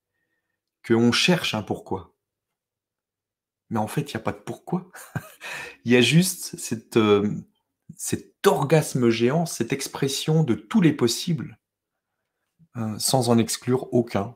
qu'on 0.87 1.13
cherche 1.13 1.55
un 1.55 1.63
pourquoi. 1.63 2.15
Mais 3.71 3.79
en 3.79 3.87
fait, 3.87 4.03
il 4.03 4.17
n'y 4.17 4.21
a 4.21 4.25
pas 4.25 4.33
de 4.33 4.39
pourquoi. 4.39 4.91
Il 5.85 5.93
y 5.93 5.97
a 5.97 6.01
juste 6.01 6.57
euh, 6.97 7.31
cet 7.97 8.47
orgasme 8.47 9.09
géant, 9.09 9.47
cette 9.47 9.73
expression 9.73 10.45
de 10.45 10.55
tous 10.55 10.81
les 10.81 10.93
possibles, 10.93 11.59
euh, 12.77 12.99
sans 12.99 13.29
en 13.29 13.39
exclure 13.39 13.93
aucun. 13.93 14.35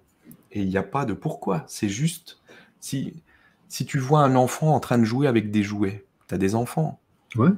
Et 0.52 0.62
il 0.62 0.68
n'y 0.68 0.76
a 0.76 0.82
pas 0.82 1.04
de 1.04 1.12
pourquoi. 1.12 1.64
C'est 1.68 1.88
juste, 1.88 2.40
si, 2.80 3.22
si 3.70 3.86
tu 3.86 3.98
vois 3.98 4.20
un 4.20 4.34
enfant 4.34 4.74
en 4.74 4.80
train 4.80 4.98
de 4.98 5.04
jouer 5.04 5.28
avec 5.28 5.50
des 5.50 5.62
jouets, 5.62 6.04
tu 6.28 6.34
as 6.34 6.38
des 6.38 6.56
enfants. 6.56 7.00
Ouais. 7.36 7.50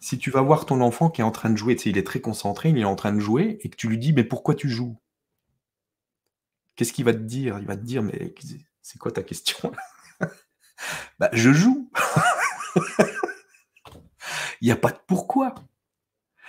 Si 0.00 0.18
tu 0.18 0.30
vas 0.30 0.42
voir 0.42 0.66
ton 0.66 0.80
enfant 0.80 1.10
qui 1.10 1.20
est 1.20 1.24
en 1.24 1.30
train 1.30 1.48
de 1.48 1.56
jouer, 1.56 1.76
tu 1.76 1.84
sais, 1.84 1.90
il 1.90 1.96
est 1.96 2.06
très 2.06 2.20
concentré, 2.20 2.70
il 2.70 2.78
est 2.78 2.84
en 2.84 2.96
train 2.96 3.12
de 3.12 3.20
jouer, 3.20 3.58
et 3.62 3.70
que 3.70 3.76
tu 3.76 3.88
lui 3.88 3.96
dis, 3.96 4.12
mais 4.12 4.24
pourquoi 4.24 4.56
tu 4.56 4.68
joues? 4.68 4.98
Qu'est-ce 6.74 6.92
qu'il 6.92 7.04
va 7.04 7.12
te 7.12 7.18
dire? 7.18 7.58
Il 7.60 7.66
va 7.66 7.76
te 7.76 7.84
dire, 7.84 8.02
mais 8.02 8.34
c'est 8.82 8.98
quoi 8.98 9.10
ta 9.12 9.22
question? 9.22 9.72
Bah, 11.18 11.28
je 11.34 11.52
joue. 11.52 11.90
il 14.62 14.64
n'y 14.64 14.70
a 14.70 14.76
pas 14.76 14.90
de 14.90 14.98
pourquoi. 15.06 15.54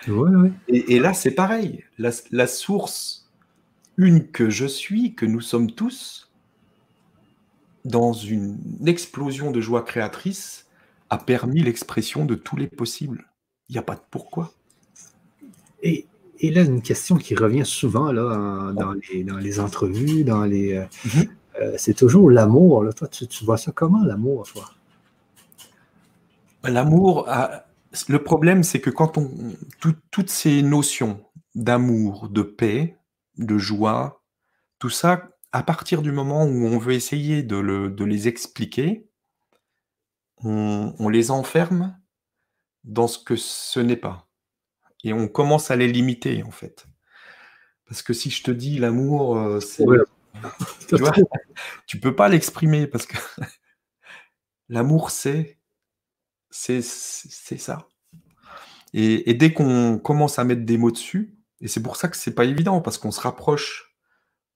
Ouais, 0.08 0.54
Et, 0.70 1.00
là, 1.00 1.14
c'est 1.14 1.32
pareil. 1.32 1.84
la 1.98 2.48
source 2.48 3.30
une 3.98 4.32
que 4.32 4.50
je 4.50 4.66
suis, 4.66 5.16
que 5.16 5.26
nous 5.26 5.42
sommes 5.42 5.72
tous, 5.72 6.31
dans 7.86 8.14
une 8.14 8.58
explosion 8.86 9.52
de 9.52 9.62
joie 9.62 9.84
créatrice, 9.84 10.68
a 11.10 11.18
permis 11.18 11.62
l'expression 11.62 12.26
de 12.26 12.36
tous 12.36 12.56
les 12.56 12.68
possibles. 12.68 13.26
Il 13.70 13.74
n'y 13.74 13.80
a 13.80 13.84
pas 13.84 13.96
de 13.96 14.02
pourquoi. 14.10 14.54
Et, 15.84 16.06
et, 16.40 16.52
là, 16.52 16.62
une 16.62 16.82
question 16.82 17.18
qui 17.18 17.36
revient 17.36 17.66
souvent 17.66 18.12
là, 18.12 18.72
dans, 18.74 18.94
les, 18.94 19.24
dans 19.24 19.38
les 19.38 19.60
entrevues, 19.60 20.24
dans 20.24 20.46
les, 20.46 20.74
euh, 20.74 20.86
mhm. 21.06 21.28
euh, 21.62 21.74
c'est 21.78 21.96
toujours 21.96 22.30
l'amour. 22.30 22.86
Toi, 22.96 23.08
tu, 23.08 23.44
vois 23.44 23.58
ça 23.58 23.72
comment, 23.72 24.04
l'amour, 24.04 24.48
toi? 24.52 24.70
L'amour, 26.64 27.28
le 28.08 28.24
problème, 28.24 28.64
c'est 28.64 28.80
que 28.80 28.92
quand 28.92 29.18
on. 29.18 29.32
toutes 30.12 30.30
ces 30.30 30.62
notions 30.62 31.20
d'amour, 31.56 32.30
de 32.30 32.44
paix, 32.44 32.98
de 33.38 33.58
joie, 33.58 34.22
tout 34.80 34.90
ça, 34.90 35.30
à 35.52 35.64
partir 35.64 36.02
du 36.02 36.12
moment 36.12 36.46
où 36.46 36.66
on 36.66 36.78
veut 36.78 36.94
essayer 36.94 37.44
de, 37.44 38.04
les 38.04 38.28
expliquer, 38.28 39.08
on, 40.44 41.10
les 41.10 41.30
enferme 41.30 41.98
dans 42.84 43.08
ce 43.08 43.20
que 43.20 43.36
ce 43.36 43.80
n'est 43.80 43.98
pas. 43.98 44.28
Et 45.04 45.14
on 45.14 45.28
commence 45.28 45.72
à 45.72 45.76
les 45.76 45.88
limiter, 45.88 46.44
en 46.44 46.52
fait. 46.52 46.88
Parce 47.86 48.02
que 48.02 48.14
si 48.14 48.30
je 48.30 48.44
te 48.44 48.52
dis 48.52 48.78
l'amour, 48.80 49.38
euh, 49.38 49.60
tu, 50.88 50.96
vois, 50.96 51.12
peux 52.02 52.16
pas 52.16 52.30
l'exprimer 52.30 52.88
parce 52.88 53.06
que 53.06 53.18
l'amour, 54.70 55.12
c'est... 55.12 55.58
C'est 56.54 56.82
ça. 56.82 57.88
Et, 58.94 59.30
et 59.30 59.34
dès 59.34 59.54
qu'on 59.54 60.00
commence 60.00 60.38
à 60.38 60.44
mettre 60.44 60.66
des 60.66 60.78
mots 60.78 60.92
dessus, 60.92 61.38
et 61.62 61.70
c'est 61.70 61.82
pour 61.82 61.96
ça 61.96 62.10
que 62.10 62.18
c'est 62.18 62.36
pas 62.36 62.44
évident, 62.44 62.82
parce 62.82 62.98
qu'on 62.98 63.12
se 63.12 63.22
rapproche 63.22 63.91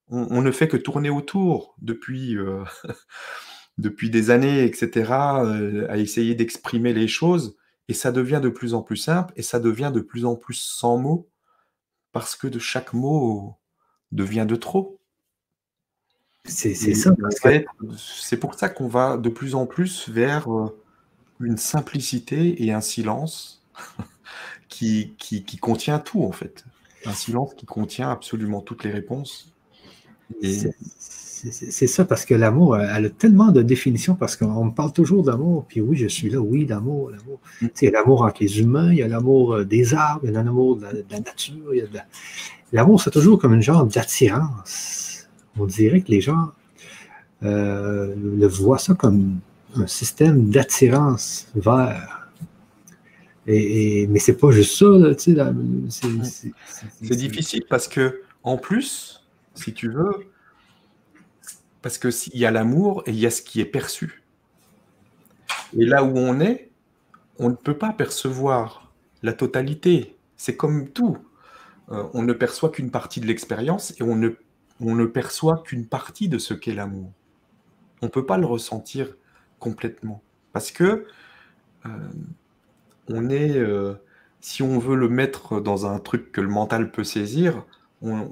on, 0.10 0.42
ne 0.42 0.52
fait 0.52 0.68
que 0.68 0.78
tourner 0.78 1.10
autour 1.10 1.76
depuis, 1.82 2.38
euh, 2.38 2.64
depuis 3.78 4.10
des 4.10 4.30
années, 4.30 4.64
etc., 4.64 5.12
euh, 5.12 5.88
à 5.90 5.98
essayer 5.98 6.36
d'exprimer 6.36 6.94
les 6.94 7.08
choses, 7.08 7.58
et 7.88 7.94
ça 7.94 8.12
devient 8.12 8.40
de 8.42 8.50
plus 8.50 8.74
en 8.74 8.82
plus 8.82 8.98
simple, 8.98 9.34
et 9.36 9.42
ça 9.42 9.60
devient 9.60 9.92
de 9.94 10.02
plus 10.02 10.26
en 10.26 10.36
plus 10.36 10.56
sans 10.56 10.98
mots, 10.98 11.30
parce 12.12 12.36
que 12.36 12.48
de 12.48 12.60
chaque 12.60 12.94
mot 12.94 13.58
devient 14.12 14.46
de 14.48 14.56
trop. 14.56 15.00
C'est 16.46 16.76
ça. 16.76 17.16
C'est 17.98 18.38
pour 18.38 18.54
ça 18.54 18.70
qu'on 18.70 18.88
va 18.88 19.18
de 19.18 19.30
plus 19.30 19.56
en 19.56 19.66
plus 19.66 20.08
vers 20.10 20.52
euh, 20.54 20.78
une 21.40 21.58
simplicité 21.58 22.64
et 22.64 22.72
un 22.72 22.82
silence 22.82 23.64
qui, 24.70 25.16
qui, 25.18 25.58
contient 25.58 26.00
tout, 26.00 26.24
en 26.24 26.32
fait. 26.32 26.64
Un 27.06 27.14
silence 27.14 27.56
qui 27.56 27.66
contient 27.66 28.12
absolument 28.12 28.62
toutes 28.62 28.84
les 28.84 28.92
réponses. 28.92 29.55
C'est 31.52 31.88
ça, 31.88 32.06
parce 32.06 32.26
que 32.26 32.34
l'amour, 32.34 32.78
elle 32.78 33.06
a 33.06 33.10
tellement 33.10 33.52
de 33.52 33.62
définitions, 33.62 34.16
parce 34.16 34.36
qu'on 34.36 34.66
me 34.66 34.72
parle 34.72 34.92
toujours 34.92 35.24
d'amour, 35.24 35.66
puis 35.68 35.80
oui, 35.80 35.96
je 35.96 36.08
suis 36.08 36.30
là, 36.30 36.40
oui, 36.40 36.66
l'amour, 36.66 37.12
l'amour. 37.12 37.40
Mm. 37.62 37.68
Il 37.82 37.86
y 37.86 37.88
a 37.88 37.92
l'amour 37.92 38.24
entre 38.24 38.42
les 38.42 38.60
humains, 38.60 38.92
il 38.92 38.98
y 38.98 39.04
a 39.04 39.08
l'amour 39.08 39.54
euh, 39.54 39.66
des 39.66 39.94
arbres, 39.94 40.22
il 40.24 40.34
y 40.34 40.36
a 40.36 40.44
l'amour 40.44 40.78
de, 40.78 41.06
la 41.12 41.20
nature. 41.20 41.72
L'amour, 42.74 43.02
c'est 43.02 43.12
toujours 43.12 43.38
comme 43.40 43.54
une 43.54 43.62
genre 43.62 43.86
d'attirance. 43.86 45.28
On 45.60 45.66
dirait 45.66 46.02
que 46.02 46.12
les 46.12 46.22
gens 46.22 46.52
euh, 47.44 48.16
le 48.16 48.48
voient 48.48 48.80
ça 48.80 48.96
comme 48.96 49.40
un 49.76 49.88
système 49.88 50.50
d'attirance 50.50 51.48
vers. 51.56 52.30
Et, 53.48 54.08
mais 54.08 54.18
c'est 54.18 54.38
pas 54.38 54.50
juste 54.50 54.80
ça, 54.80 54.86
tu 55.16 55.36
sais. 55.36 56.52
C'est 57.04 57.16
difficile 57.16 57.66
parce 57.70 57.88
que, 57.88 58.22
en 58.42 58.58
plus, 58.58 59.25
si 59.56 59.74
tu 59.74 59.90
veux, 59.90 60.28
parce 61.82 61.98
que 61.98 62.12
s'il 62.12 62.38
y 62.38 62.46
a 62.46 62.52
l'amour 62.52 63.04
et 63.06 63.12
il 63.12 63.20
y 63.20 63.26
a 63.26 63.32
ce 63.32 63.42
qui 63.42 63.62
est 63.62 63.66
perçu. 63.66 64.24
Et 65.78 65.86
là 65.86 66.04
où 66.04 66.18
on 66.18 66.40
est, 66.40 66.72
on 67.40 67.50
ne 67.50 67.56
peut 67.56 67.78
pas 67.78 67.94
percevoir 67.94 68.94
la 69.24 69.34
totalité. 69.34 70.18
C'est 70.38 70.56
comme 70.56 70.90
tout. 70.90 71.18
Euh, 71.92 72.08
on 72.14 72.24
ne 72.24 72.34
perçoit 72.34 72.70
qu'une 72.70 72.92
partie 72.92 73.20
de 73.20 73.28
l'expérience 73.28 73.94
et 74.00 74.04
on 74.04 74.16
ne, 74.16 74.30
on 74.80 75.08
perçoit 75.08 75.64
qu'une 75.64 75.86
partie 75.86 76.30
de 76.30 76.38
ce 76.38 76.54
qu'est 76.54 76.74
l'amour. 76.74 77.12
On 78.02 78.08
ne 78.08 78.12
peut 78.12 78.26
pas 78.26 78.38
le 78.38 78.46
ressentir 78.46 79.16
complètement. 79.60 80.22
Parce 80.54 80.72
que 80.72 81.06
euh, 81.86 81.90
on 83.10 83.30
est, 83.30 83.58
euh, 83.58 83.96
si 84.42 84.64
on 84.64 84.80
veut 84.80 84.96
le 84.96 85.10
mettre 85.10 85.60
dans 85.60 85.86
un 85.86 86.00
truc 86.00 86.32
que 86.32 86.42
le 86.42 86.50
mental 86.50 86.92
peut 86.92 87.04
saisir, 87.04 87.66
il 88.02 88.28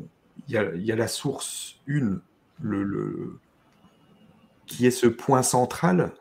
y, 0.48 0.58
a, 0.92 0.96
la 0.96 1.08
source 1.08 1.80
une, 1.86 2.22
qui 4.68 4.86
est 4.86 4.92
ce 4.92 5.08
point 5.08 5.44
central 5.44 6.14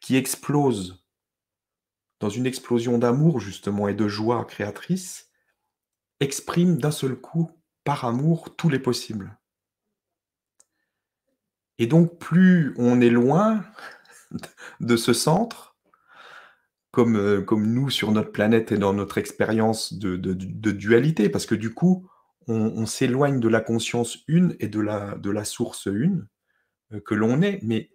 qui 0.00 0.16
explose 0.16 1.04
dans 2.20 2.28
une 2.28 2.46
explosion 2.46 2.98
d'amour 2.98 3.40
justement 3.40 3.88
et 3.88 3.94
de 3.94 4.08
joie 4.08 4.44
créatrice, 4.44 5.30
exprime 6.20 6.78
d'un 6.78 6.90
seul 6.90 7.16
coup, 7.16 7.50
par 7.84 8.04
amour, 8.04 8.56
tous 8.56 8.68
les 8.68 8.78
possibles. 8.78 9.38
Et 11.78 11.86
donc 11.86 12.18
plus 12.18 12.74
on 12.78 13.00
est 13.00 13.10
loin 13.10 13.64
de 14.80 14.96
ce 14.96 15.12
centre, 15.12 15.76
comme, 16.90 17.16
euh, 17.16 17.42
comme 17.42 17.66
nous 17.66 17.90
sur 17.90 18.10
notre 18.12 18.32
planète 18.32 18.72
et 18.72 18.78
dans 18.78 18.94
notre 18.94 19.18
expérience 19.18 19.92
de, 19.92 20.16
dualité, 20.16 21.28
parce 21.28 21.44
que 21.44 21.54
du 21.54 21.74
coup, 21.74 22.08
on, 22.48 22.86
s'éloigne 22.86 23.40
de 23.40 23.48
la 23.48 23.60
conscience 23.60 24.18
une 24.28 24.56
et 24.60 24.68
de 24.68 24.80
la, 24.80 25.16
de 25.16 25.30
la 25.30 25.44
source 25.44 25.86
une, 25.86 26.28
euh, 26.92 27.00
que 27.00 27.14
l'on 27.14 27.42
est, 27.42 27.58
mais 27.62 27.90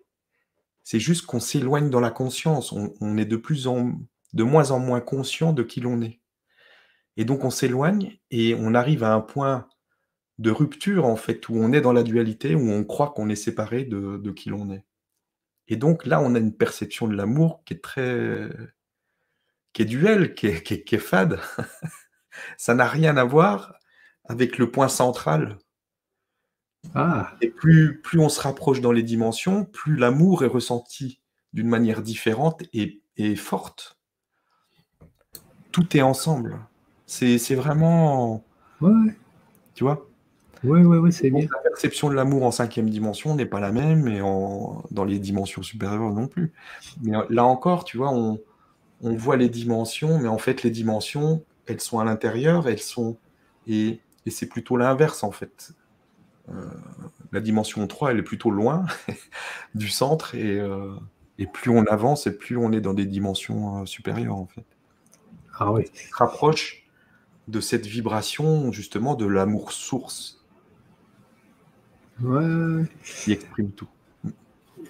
c'est 0.83 0.99
juste 0.99 1.25
qu'on 1.25 1.39
s'éloigne 1.39 1.89
dans 1.89 1.99
la 1.99 2.11
conscience, 2.11 2.71
on, 2.73 3.17
est 3.17 3.25
de 3.25 3.37
plus 3.37 3.67
en 3.67 3.93
de 4.33 4.43
moins 4.43 4.71
en 4.71 4.79
moins 4.79 5.01
conscient 5.01 5.53
de 5.53 5.63
qui 5.63 5.81
l'on 5.81 6.01
est. 6.01 6.19
Et 7.17 7.25
donc 7.25 7.43
on 7.43 7.49
s'éloigne 7.49 8.17
et 8.31 8.55
on 8.57 8.73
arrive 8.73 9.03
à 9.03 9.13
un 9.13 9.21
point 9.21 9.67
de 10.39 10.51
rupture 10.51 11.05
en 11.05 11.17
fait 11.17 11.49
où 11.49 11.55
on 11.55 11.71
est 11.73 11.81
dans 11.81 11.93
la 11.93 12.03
dualité, 12.03 12.55
où 12.55 12.71
on 12.71 12.83
croit 12.83 13.11
qu'on 13.11 13.29
est 13.29 13.35
séparé 13.35 13.83
de, 13.83 14.31
qui 14.31 14.49
l'on 14.49 14.71
est. 14.71 14.85
Et 15.67 15.75
donc 15.75 16.05
là, 16.05 16.19
on 16.21 16.35
a 16.35 16.39
une 16.39 16.55
perception 16.55 17.07
de 17.07 17.15
l'amour 17.15 17.63
qui 17.65 17.75
est 17.75 17.83
très, 17.83 18.49
qui 19.73 19.83
est 19.83 19.85
duel, 19.85 20.33
qui 20.33 20.47
est, 20.47 20.63
qui 20.63 20.95
est 20.95 20.99
fade. 20.99 21.39
Ça 22.57 22.73
n'a 22.73 22.87
rien 22.87 23.17
à 23.17 23.23
voir 23.23 23.73
avec 24.27 24.57
le 24.57 24.71
point 24.71 24.87
central 24.87 25.57
ah. 26.95 27.31
Et 27.41 27.49
plus, 27.49 28.01
plus 28.01 28.19
on 28.19 28.29
se 28.29 28.41
rapproche 28.41 28.81
dans 28.81 28.91
les 28.91 29.03
dimensions, 29.03 29.65
plus 29.65 29.95
l'amour 29.95 30.43
est 30.43 30.47
ressenti 30.47 31.19
d'une 31.53 31.67
manière 31.67 32.01
différente 32.01 32.63
et, 32.73 32.99
forte. 33.35 33.99
Tout 35.71 35.95
est 35.95 36.01
ensemble. 36.01 36.59
C'est 37.05 37.55
vraiment. 37.55 38.43
Ouais. 38.79 39.15
Tu 39.75 39.83
vois? 39.83 40.07
Oui, 40.63 40.81
oui, 40.81 40.97
oui, 40.97 41.13
c'est 41.13 41.29
bien. 41.29 41.47
La 41.51 41.69
perception 41.69 42.09
de 42.09 42.15
l'amour 42.15 42.43
en 42.43 42.51
cinquième 42.51 42.89
dimension 42.89 43.35
n'est 43.35 43.45
pas 43.45 43.59
la 43.59 43.71
même 43.71 44.07
et 44.07 44.21
en, 44.21 44.83
dans 44.91 45.05
les 45.05 45.19
dimensions 45.19 45.61
supérieures 45.61 46.13
non 46.13 46.27
plus. 46.27 46.51
Mais 47.01 47.11
là 47.29 47.45
encore, 47.45 47.83
tu 47.83 47.97
vois, 47.97 48.11
on, 48.11 48.39
on 49.01 49.15
voit 49.15 49.37
les 49.37 49.49
dimensions, 49.49 50.19
mais 50.19 50.27
en 50.27 50.37
fait, 50.37 50.63
les 50.63 50.71
dimensions, 50.71 51.43
elles 51.67 51.81
sont 51.81 51.99
à 51.99 52.05
l'intérieur, 52.05 52.67
elles 52.67 52.79
sont. 52.79 53.17
Et, 53.67 53.99
et 54.25 54.29
c'est 54.29 54.47
plutôt 54.47 54.77
l'inverse, 54.77 55.23
en 55.23 55.31
fait. 55.31 55.73
Euh, 56.49 56.65
la 57.31 57.39
dimension 57.39 57.85
3, 57.85 58.11
elle 58.11 58.19
est 58.19 58.23
plutôt 58.23 58.51
loin 58.51 58.85
du 59.75 59.89
centre 59.89 60.33
euh, 60.35 60.95
et, 61.37 61.45
plus 61.45 61.71
on 61.71 61.85
avance 61.85 62.27
et 62.27 62.35
plus 62.35 62.57
on 62.57 62.71
est 62.71 62.81
dans 62.81 62.93
des 62.93 63.05
dimensions 63.05 63.81
euh, 63.81 63.85
supérieures 63.85 64.35
en 64.35 64.47
fait. 64.47 64.65
Ah 65.57 65.71
oui. 65.71 65.83
On 65.93 65.97
se 65.97 66.15
rapproche 66.15 66.87
de 67.47 67.59
cette 67.59 67.85
vibration 67.85 68.71
justement 68.71 69.15
de 69.15 69.25
l'amour 69.25 69.71
source. 69.71 70.43
Ouais. 72.21 72.85
Qui 73.03 73.33
exprime 73.33 73.71
tout. 73.71 73.87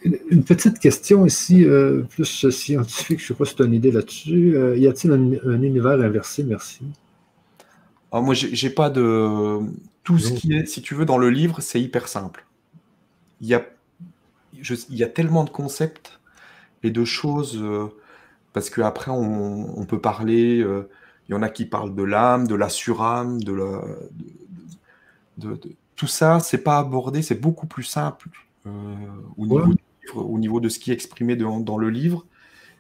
Une 0.04 0.44
petite 0.44 0.80
question 0.80 1.26
ici, 1.26 1.66
plus 2.10 2.26
scientifique, 2.26 3.20
je 3.20 3.26
ne 3.26 3.28
sais 3.28 3.34
pas 3.36 3.46
si 3.46 3.56
tu 3.56 3.62
as 3.62 3.66
une 3.66 3.74
idée 3.74 3.92
là-dessus. 3.92 4.58
y 4.78 4.88
a-t-il 4.88 5.14
un, 5.14 5.62
univers 5.62 6.02
inversé? 6.02 6.44
Merci. 6.44 6.82
Ah, 8.12 8.20
moi, 8.20 8.34
j'ai 8.34 8.70
pas 8.70 8.90
de 8.90 9.60
tout 10.04 10.20
ce 10.20 10.34
qui 10.34 10.54
est, 10.54 10.66
si 10.66 10.82
tu 10.82 10.96
veux, 10.96 11.06
dans 11.06 11.18
le 11.18 11.30
livre, 11.30 11.62
c'est 11.62 11.82
hyper 11.82 12.08
simple. 12.08 12.46
Il 13.40 13.48
y, 13.48 13.54
a, 13.54 13.66
il 14.54 14.96
y 14.96 15.04
a 15.04 15.08
tellement 15.08 15.44
de 15.44 15.50
concepts 15.50 16.20
et 16.84 16.92
de 16.92 17.06
choses, 17.06 17.58
euh, 17.58 17.88
parce 18.54 18.70
qu'après, 18.70 19.12
on, 19.12 19.80
on, 19.80 19.86
peut 19.86 20.02
parler, 20.02 20.60
euh, 20.60 20.90
il 21.28 21.32
y 21.32 21.36
en 21.36 21.42
a 21.42 21.50
qui 21.50 21.66
parlent 21.66 21.96
de 21.96 22.04
l'âme, 22.04 22.48
de 22.48 22.56
la 22.56 22.70
surâme, 22.70 23.42
de 23.42 23.54
la. 23.54 23.82
De, 25.38 25.60
tout 25.96 26.08
ça, 26.08 26.40
c'est 26.40 26.64
pas 26.64 26.80
abordé, 26.80 27.22
c'est 27.22 27.40
beaucoup 27.40 27.68
plus 27.68 27.84
simple 27.84 28.30
euh, 28.66 28.96
au, 29.38 29.46
niveau 29.46 29.74
au, 30.16 30.38
niveau 30.40 30.60
de 30.60 30.68
ce 30.68 30.80
qui 30.80 30.92
est 30.92 30.94
exprimé 30.94 31.36
dans, 31.36 31.60
dans 31.60 31.78
le 31.78 31.90
livre. 31.90 32.26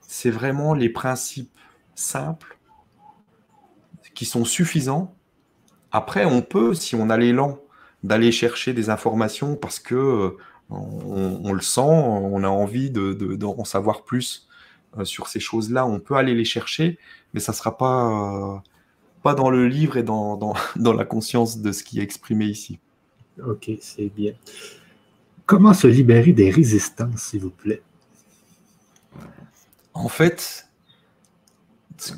C'est 0.02 0.32
vraiment 0.32 0.74
les 0.74 0.90
principes 0.90 1.52
simples 1.95 2.58
qui 4.14 4.26
sont 4.26 4.44
suffisants 4.44 5.16
après, 5.91 6.26
on 6.26 6.41
peut, 6.41 6.73
si 6.73 6.95
on 6.95 7.09
a 7.09 7.18
l'élan 7.18 7.59
d'aller 8.03 8.31
chercher 8.31 8.73
des 8.73 8.89
informations 8.89 9.55
parce 9.55 9.80
que 9.80 9.95
euh, 9.95 10.38
on, 10.69 11.51
le 11.53 11.61
sent, 11.61 11.81
on 11.81 12.43
a 12.43 12.47
envie 12.47 12.89
d'en 12.89 13.11
de, 13.11 13.65
savoir 13.65 14.03
plus 14.03 14.47
euh, 14.97 15.05
sur 15.05 15.27
ces 15.27 15.39
choses-là, 15.39 15.85
on 15.85 15.99
peut 15.99 16.15
aller 16.15 16.34
les 16.34 16.45
chercher, 16.45 16.97
mais 17.34 17.39
ça 17.39 17.51
ne 17.51 17.57
sera 17.57 17.77
pas, 17.77 18.55
euh, 18.55 18.57
pas 19.22 19.34
dans 19.34 19.49
le 19.49 19.68
livre 19.68 19.97
et 19.97 20.03
dans, 20.03 20.38
dans, 20.76 20.93
la 20.93 21.05
conscience 21.05 21.59
de 21.59 21.72
ce 21.72 21.84
qui 21.84 21.99
est 21.99 22.03
exprimé 22.03 22.45
ici. 22.45 22.80
Ok, 23.45 23.72
c'est 23.81 24.09
bien. 24.09 24.34
Comment 25.45 25.73
se 25.73 25.88
libérer 25.88 26.31
des 26.31 26.49
résistances, 26.49 27.22
s'il 27.22 27.41
vous 27.41 27.49
plaît? 27.49 27.81
En 29.93 30.07
fait, 30.07 30.68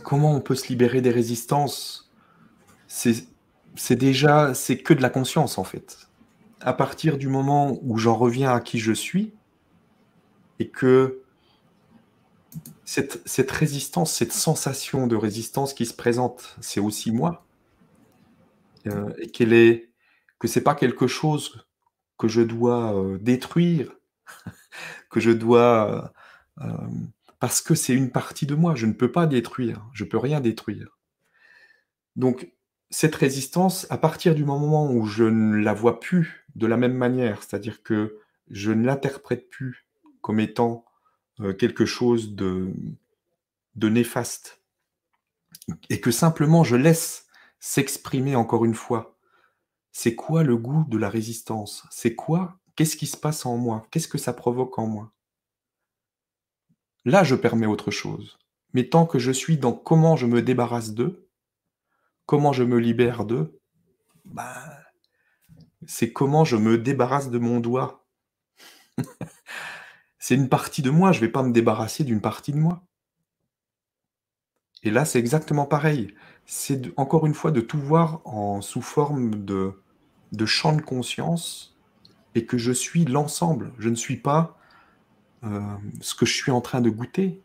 comment 0.04 0.36
on 0.36 0.42
peut 0.42 0.56
se 0.56 0.68
libérer 0.68 1.02
des 1.02 1.10
résistances? 1.10 2.12
C'est 2.88 3.33
c'est 3.76 3.96
déjà, 3.96 4.54
c'est 4.54 4.78
que 4.78 4.94
de 4.94 5.02
la 5.02 5.10
conscience 5.10 5.58
en 5.58 5.64
fait. 5.64 6.08
À 6.62 6.74
partir 6.74 7.18
du 7.18 7.28
moment 7.28 7.78
où 7.82 7.98
j'en 7.98 8.16
reviens 8.16 8.54
à 8.54 8.60
qui 8.62 8.80
je 8.80 8.94
suis 8.94 9.34
et 10.60 10.70
que 10.70 11.24
cette, 12.86 13.52
résistance, 13.52 14.14
cette 14.14 14.32
sensation 14.32 15.08
de 15.08 15.16
résistance 15.16 15.74
qui 15.74 15.86
se 15.86 15.94
présente, 15.94 16.56
c'est 16.62 16.80
aussi 16.80 17.12
moi, 17.12 17.46
euh, 18.88 19.12
et 19.18 19.28
qu'elle 19.28 19.54
est, 19.54 19.90
que 20.40 20.48
c'est 20.48 20.62
pas 20.62 20.76
quelque 20.76 21.08
chose 21.08 21.66
que 22.18 22.28
je 22.28 22.42
dois 22.42 22.96
euh, 22.96 23.18
détruire, 23.18 23.92
que 25.10 25.20
je 25.20 25.32
dois, 25.32 26.14
euh, 26.62 26.68
parce 27.40 27.62
que 27.62 27.76
c'est 27.76 27.94
une 27.94 28.12
partie 28.12 28.46
de 28.46 28.56
moi, 28.56 28.76
je 28.76 28.86
ne 28.86 28.94
peux 28.94 29.12
pas 29.12 29.26
détruire, 29.26 29.86
je 29.94 30.04
peux 30.04 30.18
rien 30.18 30.40
détruire. 30.40 30.98
Donc 32.16 32.54
cette 32.94 33.16
résistance, 33.16 33.88
à 33.90 33.98
partir 33.98 34.36
du 34.36 34.46
moment 34.46 34.92
où 34.92 35.06
je 35.06 35.24
ne 35.24 35.58
la 35.58 35.74
vois 35.74 36.00
plus 36.00 36.46
de 36.56 36.68
la 36.68 36.78
même 36.78 36.94
manière, 36.94 37.42
c'est-à-dire 37.42 37.82
que 37.82 38.20
je 38.52 38.72
ne 38.72 38.86
l'interprète 38.86 39.50
plus 39.50 39.88
comme 40.22 40.40
étant 40.40 40.86
euh, 41.40 41.54
quelque 41.54 41.86
chose 41.86 42.36
de, 42.36 42.72
de 43.76 43.90
néfaste, 43.90 44.62
et 45.90 46.00
que 46.00 46.12
simplement 46.12 46.64
je 46.64 46.76
laisse 46.76 47.26
s'exprimer 47.60 48.36
encore 48.36 48.64
une 48.64 48.76
fois 48.76 49.14
c'est 49.94 50.16
quoi 50.16 50.44
le 50.44 50.58
goût 50.58 50.86
de 50.90 50.98
la 50.98 51.08
résistance? 51.08 51.86
C'est 51.92 52.16
quoi? 52.16 52.60
Qu'est-ce 52.76 52.98
qui 52.98 53.06
se 53.06 53.16
passe 53.16 53.46
en 53.46 53.58
moi? 53.58 53.88
Qu'est-ce 53.92 54.08
que 54.08 54.18
ça 54.18 54.34
provoque 54.34 54.78
en 54.80 54.88
moi? 54.88 55.12
Là, 57.06 57.24
je 57.24 57.36
permets 57.36 57.68
autre 57.68 57.92
chose. 57.92 58.40
Mais 58.74 58.90
tant 58.90 59.06
que 59.06 59.20
je 59.20 59.32
suis 59.32 59.58
dans 59.58 59.72
comment 59.72 60.16
je 60.16 60.26
me 60.26 60.42
débarrasse 60.42 60.94
d'eux, 60.94 61.23
comment 62.26 62.54
je 62.54 62.64
me 62.64 62.78
libère 62.78 63.26
d'eux, 63.26 63.60
bah, 64.26 64.84
c'est 65.88 66.14
comment 66.14 66.46
je 66.46 66.56
me 66.58 66.78
débarrasse 66.78 67.30
de 67.30 67.40
mon 67.40 67.60
doigt. 67.60 68.06
c'est 70.20 70.36
une 70.36 70.50
partie 70.50 70.82
de 70.82 70.90
moi, 70.90 71.12
je 71.12 71.20
ne 71.20 71.26
vais 71.26 71.32
pas 71.32 71.44
me 71.44 71.52
débarrasser 71.52 72.04
d'une 72.04 72.22
partie 72.22 72.54
de 72.54 72.60
moi. 72.60 72.84
Et 74.84 74.92
là, 74.92 75.06
c'est 75.06 75.20
exactement 75.20 75.66
pareil. 75.66 76.14
C'est 76.46 76.92
encore 76.98 77.26
une 77.26 77.34
fois 77.34 77.52
de 77.52 77.62
tout 77.62 77.80
voir 77.80 78.22
en 78.26 78.62
sous 78.62 78.82
forme 78.82 79.46
de, 79.46 79.82
de 80.34 80.46
champ 80.46 80.76
de 80.76 80.82
conscience 80.82 81.78
et 82.36 82.46
que 82.46 82.58
je 82.58 82.72
suis 82.72 83.06
l'ensemble. 83.06 83.74
Je 83.80 83.90
ne 83.90 83.96
suis 83.96 84.18
pas 84.18 84.58
euh, 85.44 85.62
ce 86.02 86.16
que 86.16 86.26
je 86.26 86.34
suis 86.34 86.52
en 86.52 86.62
train 86.62 86.82
de 86.82 86.90
goûter. 86.90 87.42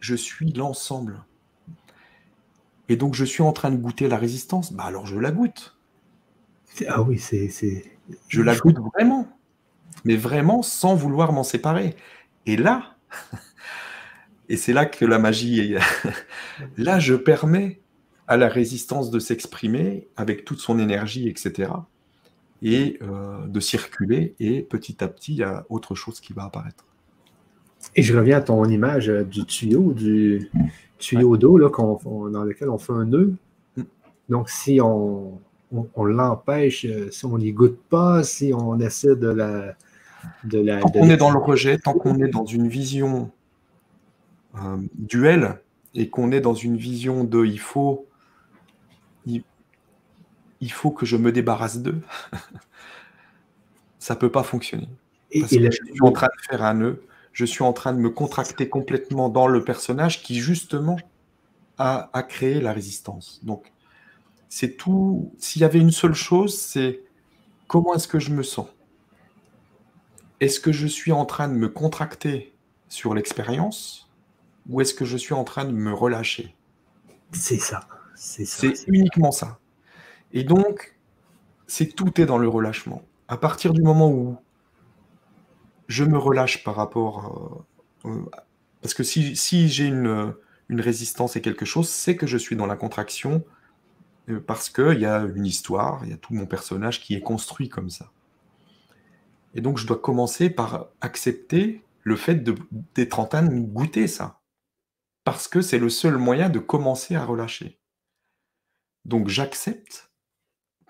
Je 0.00 0.14
suis 0.14 0.52
l'ensemble. 0.52 1.24
Et 2.88 2.96
donc, 2.96 3.14
je 3.14 3.24
suis 3.24 3.42
en 3.42 3.52
train 3.52 3.70
de 3.70 3.76
goûter 3.76 4.08
la 4.08 4.16
résistance. 4.16 4.72
Bah 4.72 4.84
alors, 4.84 5.06
je 5.06 5.18
la 5.18 5.32
goûte. 5.32 5.76
Ah 6.88 7.02
oui, 7.02 7.18
c'est. 7.18 7.50
Je 8.28 8.42
la 8.42 8.54
goûte 8.56 8.78
vraiment. 8.78 9.28
Mais 10.04 10.16
vraiment 10.16 10.62
sans 10.62 10.94
vouloir 10.94 11.32
m'en 11.32 11.42
séparer. 11.42 11.96
Et 12.44 12.56
là, 12.56 12.96
et 14.48 14.56
c'est 14.56 14.72
là 14.72 14.86
que 14.86 15.04
la 15.04 15.18
magie 15.18 15.60
est. 15.60 15.78
là, 16.76 16.98
je 16.98 17.14
permets 17.14 17.80
à 18.28 18.36
la 18.36 18.48
résistance 18.48 19.10
de 19.10 19.18
s'exprimer 19.18 20.08
avec 20.16 20.44
toute 20.44 20.60
son 20.60 20.78
énergie, 20.78 21.28
etc. 21.28 21.70
Et 22.62 22.98
euh, 23.02 23.46
de 23.46 23.60
circuler. 23.60 24.34
Et 24.38 24.62
petit 24.62 25.02
à 25.02 25.08
petit, 25.08 25.32
il 25.32 25.38
y 25.38 25.42
a 25.42 25.66
autre 25.68 25.94
chose 25.94 26.20
qui 26.20 26.32
va 26.32 26.44
apparaître. 26.44 26.84
Et 27.94 28.02
je 28.02 28.16
reviens 28.16 28.38
à 28.38 28.40
ton 28.40 28.64
image 28.64 29.08
euh, 29.08 29.24
du 29.24 29.44
tuyau, 29.44 29.92
du 29.92 30.50
tuyau 30.98 31.36
d'eau 31.36 31.58
dans 31.58 32.44
lequel 32.44 32.68
on 32.70 32.78
fait 32.78 32.92
un 32.92 33.04
nœud. 33.04 33.34
Mm. 33.76 33.82
Donc, 34.28 34.50
si 34.50 34.80
on, 34.80 35.40
l'empêche, 35.96 36.84
euh, 36.84 37.10
si 37.10 37.24
on 37.26 37.38
n'y 37.38 37.52
goûte 37.52 37.78
pas, 37.88 38.22
si 38.22 38.52
on 38.54 38.78
essaie 38.80 39.16
de 39.16 39.28
la. 39.28 39.74
De 40.42 40.58
la 40.58 40.80
tant 40.80 40.90
qu'on 40.90 41.08
est 41.08 41.16
dans 41.16 41.30
le 41.30 41.38
rejet, 41.38 41.78
tant 41.78 41.92
qu'on 41.92 42.18
est 42.18 42.28
dans 42.28 42.46
une 42.46 42.66
vision 42.66 43.30
euh, 44.56 44.76
duel 44.94 45.60
et 45.94 46.08
qu'on 46.08 46.32
est 46.32 46.40
dans 46.40 46.54
une 46.54 46.76
vision 46.76 47.22
de 47.22 47.44
il 47.44 47.60
faut, 47.60 48.06
il, 49.24 49.42
faut 50.72 50.90
que 50.90 51.06
je 51.06 51.16
me 51.16 51.30
débarrasse 51.30 51.78
d'eux, 51.78 52.00
ça 54.00 54.16
peut 54.16 54.30
pas 54.30 54.42
fonctionner. 54.42 54.88
Parce 55.32 55.50
que 55.50 55.64
je 55.64 55.70
suis 55.70 56.00
en 56.00 56.10
train 56.10 56.26
de 56.26 56.46
faire 56.48 56.64
un 56.64 56.74
nœud 56.74 57.02
je 57.36 57.44
suis 57.44 57.62
en 57.62 57.74
train 57.74 57.92
de 57.92 57.98
me 57.98 58.08
contracter 58.08 58.66
complètement 58.66 59.28
dans 59.28 59.46
le 59.46 59.62
personnage 59.62 60.22
qui 60.22 60.36
justement 60.36 60.96
a, 61.76 62.08
créé 62.26 62.62
la 62.62 62.72
résistance. 62.72 63.44
Donc, 63.44 63.74
c'est 64.48 64.78
tout. 64.78 65.34
S'il 65.36 65.60
y 65.60 65.66
avait 65.66 65.78
une 65.78 65.90
seule 65.90 66.14
chose, 66.14 66.58
c'est 66.58 67.02
comment 67.66 67.92
est-ce 67.92 68.08
que 68.08 68.18
je 68.18 68.30
me 68.30 68.42
sens? 68.42 68.68
Est-ce 70.40 70.58
que 70.60 70.72
je 70.72 70.86
suis 70.86 71.12
en 71.12 71.26
train 71.26 71.48
de 71.48 71.52
me 71.52 71.68
contracter 71.68 72.54
sur 72.88 73.12
l'expérience 73.14 74.08
ou 74.70 74.80
est-ce 74.80 74.94
que 74.94 75.04
je 75.04 75.18
suis 75.18 75.34
en 75.34 75.44
train 75.44 75.66
de 75.66 75.72
me 75.72 75.92
relâcher? 75.92 76.56
C'est 77.32 77.58
ça. 77.58 77.86
C'est 78.14 78.86
uniquement 78.86 79.30
ça. 79.30 79.58
Et 80.32 80.42
donc, 80.42 80.96
c'est 81.66 81.94
tout 81.94 82.18
est 82.18 82.24
dans 82.24 82.38
le 82.38 82.48
relâchement. 82.48 83.02
À 83.28 83.36
partir 83.36 83.74
du 83.74 83.82
moment 83.82 84.08
où 84.10 84.38
je 85.88 86.04
me 86.04 86.18
relâche 86.18 86.64
par 86.64 86.76
rapport. 86.76 87.66
Euh, 88.04 88.10
euh, 88.10 88.24
parce 88.82 88.94
que 88.94 89.02
si, 89.02 89.68
j'ai 89.68 89.86
une, 89.86 90.34
une, 90.68 90.80
résistance 90.80 91.36
et 91.36 91.40
quelque 91.40 91.64
chose, 91.64 91.88
c'est 91.88 92.16
que 92.16 92.26
je 92.26 92.36
suis 92.36 92.56
dans 92.56 92.66
la 92.66 92.76
contraction 92.76 93.44
euh, 94.28 94.40
parce 94.40 94.68
qu'il 94.68 95.00
y 95.00 95.06
a 95.06 95.20
une 95.22 95.46
histoire, 95.46 96.04
il 96.04 96.10
y 96.10 96.12
a 96.12 96.16
tout 96.16 96.34
mon 96.34 96.46
personnage 96.46 97.00
qui 97.00 97.14
est 97.14 97.20
construit 97.20 97.68
comme 97.68 97.90
ça. 97.90 98.10
Et 99.54 99.60
donc 99.60 99.78
je 99.78 99.86
dois 99.86 99.98
commencer 99.98 100.50
par 100.50 100.88
accepter 101.00 101.82
le 102.02 102.16
fait 102.16 102.44
d'être 102.94 103.18
en 103.18 103.26
train 103.26 103.42
de 103.42 103.58
goûter 103.58 104.06
ça. 104.06 104.40
Parce 105.24 105.48
que 105.48 105.60
c'est 105.60 105.78
le 105.78 105.88
seul 105.88 106.18
moyen 106.18 106.50
de 106.50 106.58
commencer 106.60 107.16
à 107.16 107.24
relâcher. 107.24 107.80
Donc 109.04 109.28
j'accepte 109.28 110.12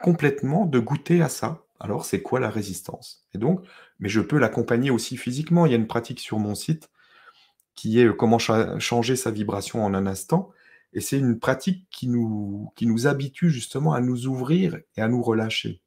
complètement 0.02 0.66
de 0.66 0.78
goûter 0.78 1.22
à 1.22 1.28
ça. 1.28 1.64
Alors 1.80 2.04
c'est 2.04 2.22
quoi 2.22 2.40
la 2.40 2.50
résistance? 2.50 3.26
Et 3.34 3.38
donc 3.38 3.64
mais 3.98 4.08
je 4.08 4.20
peux 4.20 4.38
l'accompagner 4.38 4.90
aussi 4.90 5.16
physiquement. 5.16 5.66
Il 5.66 5.72
y 5.72 5.74
a 5.74 5.78
une 5.78 5.86
pratique 5.86 6.20
sur 6.20 6.38
mon 6.38 6.54
site 6.54 6.90
qui 7.74 8.00
est 8.00 8.06
euh, 8.06 8.12
comment 8.12 8.38
changer 8.38 9.16
sa 9.16 9.30
vibration 9.30 9.84
en 9.84 9.94
un 9.94 10.06
instant. 10.06 10.50
Et 10.92 11.00
c'est 11.00 11.18
une 11.18 11.38
pratique 11.38 11.86
qui 11.90 12.08
nous, 12.08 12.72
qui 12.76 12.86
nous 12.86 13.06
habitue 13.06 13.50
justement 13.50 13.92
à 13.92 14.00
nous 14.00 14.26
ouvrir 14.26 14.78
et 14.96 15.02
à 15.02 15.08
nous 15.08 15.22
relâcher. 15.22 15.82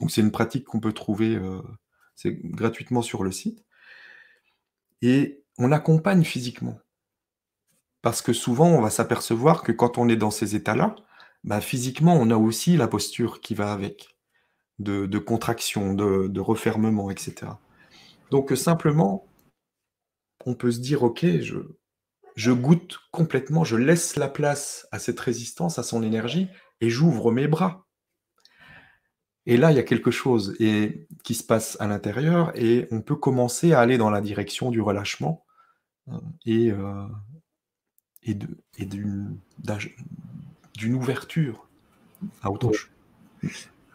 Donc 0.00 0.10
c'est 0.10 0.20
une 0.20 0.32
pratique 0.32 0.64
qu'on 0.64 0.80
peut 0.80 0.92
trouver 0.92 1.36
euh, 1.36 1.62
gratuitement 2.24 3.02
sur 3.02 3.22
le 3.22 3.32
site. 3.32 3.64
Et 5.02 5.42
on 5.58 5.72
accompagne 5.72 6.24
physiquement. 6.24 6.78
Parce 8.02 8.22
que 8.22 8.32
souvent, 8.32 8.68
on 8.68 8.80
va 8.80 8.90
s'apercevoir 8.90 9.62
que 9.62 9.72
quand 9.72 9.98
on 9.98 10.08
est 10.08 10.16
dans 10.16 10.30
ces 10.30 10.54
états-là, 10.54 10.94
bah, 11.44 11.60
physiquement, 11.60 12.14
on 12.14 12.30
a 12.30 12.36
aussi 12.36 12.76
la 12.76 12.88
posture 12.88 13.40
qui 13.40 13.54
va 13.54 13.72
avec 13.72 14.15
de, 14.78 15.18
contraction, 15.18 15.94
de, 15.94 16.40
refermement, 16.40 17.10
etc. 17.10 17.52
Donc 18.30 18.52
simplement, 18.56 19.26
on 20.44 20.54
peut 20.54 20.70
se 20.70 20.80
dire, 20.80 21.02
ok, 21.02 21.24
je, 21.40 21.58
je 22.34 22.52
goûte 22.52 22.98
complètement, 23.10 23.64
je 23.64 23.76
laisse 23.76 24.16
la 24.16 24.28
place 24.28 24.86
à 24.92 24.98
cette 24.98 25.18
résistance, 25.20 25.78
à 25.78 25.82
son 25.82 26.02
énergie, 26.02 26.48
et 26.80 26.90
j'ouvre 26.90 27.32
mes 27.32 27.48
bras. 27.48 27.86
Et 29.46 29.56
là, 29.56 29.70
il 29.70 29.76
y 29.76 29.80
a 29.80 29.84
quelque 29.84 30.10
chose 30.10 30.56
et, 30.58 31.06
qui 31.22 31.34
se 31.34 31.44
passe 31.44 31.76
à 31.80 31.86
l'intérieur, 31.86 32.52
et 32.56 32.88
on 32.90 33.00
peut 33.00 33.16
commencer 33.16 33.72
à 33.72 33.80
aller 33.80 33.96
dans 33.96 34.10
la 34.10 34.20
direction 34.20 34.70
du 34.70 34.80
relâchement 34.80 35.44
euh, 36.08 36.18
et, 36.44 36.70
euh, 36.72 37.06
et 38.24 38.34
d'une 38.84 39.40
ouverture 40.94 41.68
à 42.42 42.50
autre 42.50 42.72
chose. 42.72 42.90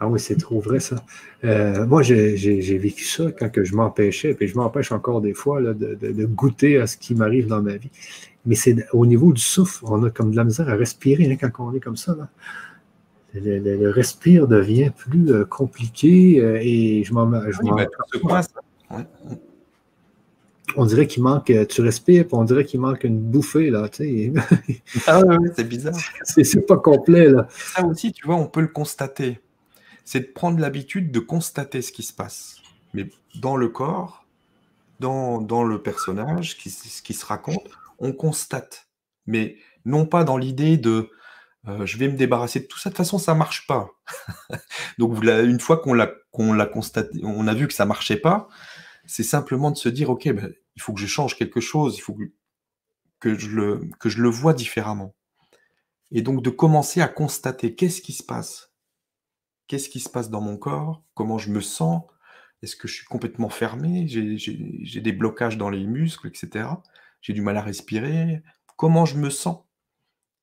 Ah 0.03 0.07
oui, 0.07 0.19
c'est 0.19 0.35
trop 0.35 0.59
vrai, 0.59 0.79
ça. 0.79 0.95
Euh, 1.43 1.85
moi, 1.85 2.01
j'ai 2.01 2.77
vécu 2.79 3.05
ça 3.05 3.31
quand 3.31 3.49
que 3.51 3.63
je 3.63 3.75
m'empêchais, 3.75 4.33
puis 4.33 4.47
je 4.47 4.55
m'empêche 4.55 4.91
encore 4.91 5.21
des 5.21 5.35
fois 5.35 5.61
de, 5.61 6.25
goûter 6.25 6.79
à 6.79 6.87
ce 6.87 6.97
qui 6.97 7.13
m'arrive 7.13 7.45
dans 7.45 7.61
ma 7.61 7.75
vie. 7.75 7.91
Mais 8.47 8.55
c'est 8.55 8.83
au 8.93 9.05
niveau 9.05 9.31
du 9.31 9.41
souffle, 9.41 9.85
on 9.87 10.03
a 10.03 10.09
comme 10.09 10.31
de 10.31 10.37
la 10.37 10.43
misère 10.43 10.67
à 10.69 10.75
respirer 10.75 11.31
hein, 11.31 11.37
quand 11.39 11.51
on 11.67 11.75
est 11.75 11.79
comme 11.79 11.97
ça. 11.97 12.17
Le, 13.35 13.91
respire 13.91 14.47
devient 14.47 14.89
plus 14.89 15.31
euh, 15.31 15.45
compliqué 15.45 16.39
euh, 16.39 16.57
et 16.59 17.03
je 17.03 17.13
m'en. 17.13 17.27
Ben, 17.27 17.43
on 20.75 20.85
dirait 20.85 21.05
qu'il 21.05 21.21
manque, 21.21 21.53
tu 21.69 21.81
respires, 21.81 22.25
puis 22.25 22.33
on 22.33 22.43
dirait 22.43 22.65
qu'il 22.65 22.79
manque 22.79 23.03
une 23.03 23.19
bouffée, 23.19 23.69
là, 23.69 23.87
tu 23.87 24.03
sais. 24.03 24.33
ah 25.05 25.21
oui, 25.23 25.35
c'est 25.55 25.69
bizarre. 25.69 25.93
C'est 26.23 26.65
pas 26.65 26.77
complet, 26.77 27.29
là. 27.29 27.47
Ça 27.51 27.85
aussi, 27.85 28.11
tu 28.11 28.25
vois, 28.25 28.37
on 28.37 28.47
peut 28.47 28.61
le 28.61 28.67
constater 28.67 29.39
c'est 30.05 30.19
de 30.19 30.33
prendre 30.33 30.59
l'habitude 30.59 31.11
de 31.11 31.19
constater 31.19 31.81
ce 31.81 31.91
qui 31.91 32.03
se 32.03 32.13
passe. 32.13 32.57
Mais 32.93 33.09
dans 33.35 33.55
le 33.55 33.69
corps, 33.69 34.25
dans, 34.99 35.63
le 35.63 35.81
personnage, 35.81 36.57
qui, 36.57 36.69
ce 36.69 37.01
qui 37.01 37.13
se 37.13 37.25
raconte, 37.25 37.69
on 37.99 38.13
constate. 38.13 38.87
Mais 39.25 39.57
non 39.85 40.05
pas 40.05 40.23
dans 40.23 40.37
l'idée 40.37 40.77
de 40.77 41.09
euh, 41.67 41.85
je 41.85 41.97
vais 41.97 42.07
me 42.07 42.17
débarrasser 42.17 42.59
de 42.59 42.65
tout 42.65 42.79
ça. 42.79 42.89
De 42.89 42.95
toute 42.95 43.05
façon, 43.05 43.19
ça 43.19 43.35
marche 43.35 43.67
pas. 43.67 43.89
Donc, 44.97 45.23
une 45.23 45.59
fois 45.59 45.77
qu'on 45.77 45.93
l'a 45.93 46.65
constaté, 46.65 47.19
on 47.23 47.47
a 47.47 47.53
vu 47.53 47.67
que 47.67 47.73
ça 47.73 47.85
marchait 47.85 48.17
pas, 48.17 48.47
c'est 49.05 49.23
simplement 49.23 49.71
de 49.71 49.77
se 49.77 49.89
dire 49.89 50.09
ok, 50.09 50.31
ben, 50.31 50.53
il 50.75 50.81
faut 50.81 50.93
que 50.93 50.99
je 50.99 51.07
change 51.07 51.35
quelque 51.35 51.59
chose, 51.59 51.97
il 51.97 52.01
faut 52.01 52.13
que, 52.13 52.23
que, 53.19 53.37
je 53.37 53.49
le, 53.49 53.89
que 53.99 54.09
je 54.09 54.21
le 54.21 54.29
vois 54.29 54.53
différemment. 54.53 55.13
Et 56.11 56.21
donc 56.21 56.41
de 56.41 56.49
commencer 56.49 57.01
à 57.01 57.07
constater 57.07 57.75
qu'est-ce 57.75 58.01
qui 58.01 58.13
se 58.13 58.23
passe 58.23 58.70
qu'est-ce 59.71 59.87
qui 59.87 60.01
se 60.01 60.09
passe 60.09 60.29
dans 60.29 60.41
mon 60.41 60.57
corps, 60.57 61.01
comment 61.13 61.37
je 61.37 61.49
me 61.49 61.61
sens, 61.61 62.03
est-ce 62.61 62.75
que 62.75 62.89
je 62.89 62.93
suis 62.93 63.05
complètement 63.05 63.47
fermé, 63.47 64.05
j'ai 64.05 64.99
des 64.99 65.11
blocages 65.13 65.57
dans 65.57 65.69
les 65.69 65.85
muscles, 65.85 66.27
etc. 66.27 66.67
J'ai 67.21 67.31
du 67.31 67.41
mal 67.41 67.55
à 67.55 67.61
respirer, 67.61 68.43
comment 68.75 69.05
je 69.05 69.15
me 69.15 69.29
sens? 69.29 69.59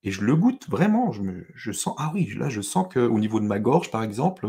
Et 0.03 0.11
je 0.11 0.23
le 0.23 0.35
goûte 0.35 0.67
vraiment, 0.71 1.13
je, 1.13 1.73
sens, 1.73 1.95
ah 1.99 2.11
là 2.15 2.49
je 2.49 2.63
sens 2.63 2.87
qu'au 2.91 3.19
niveau 3.19 3.39
de 3.39 3.45
ma 3.45 3.59
gorge, 3.59 3.91
par 3.91 4.03
exemple, 4.03 4.49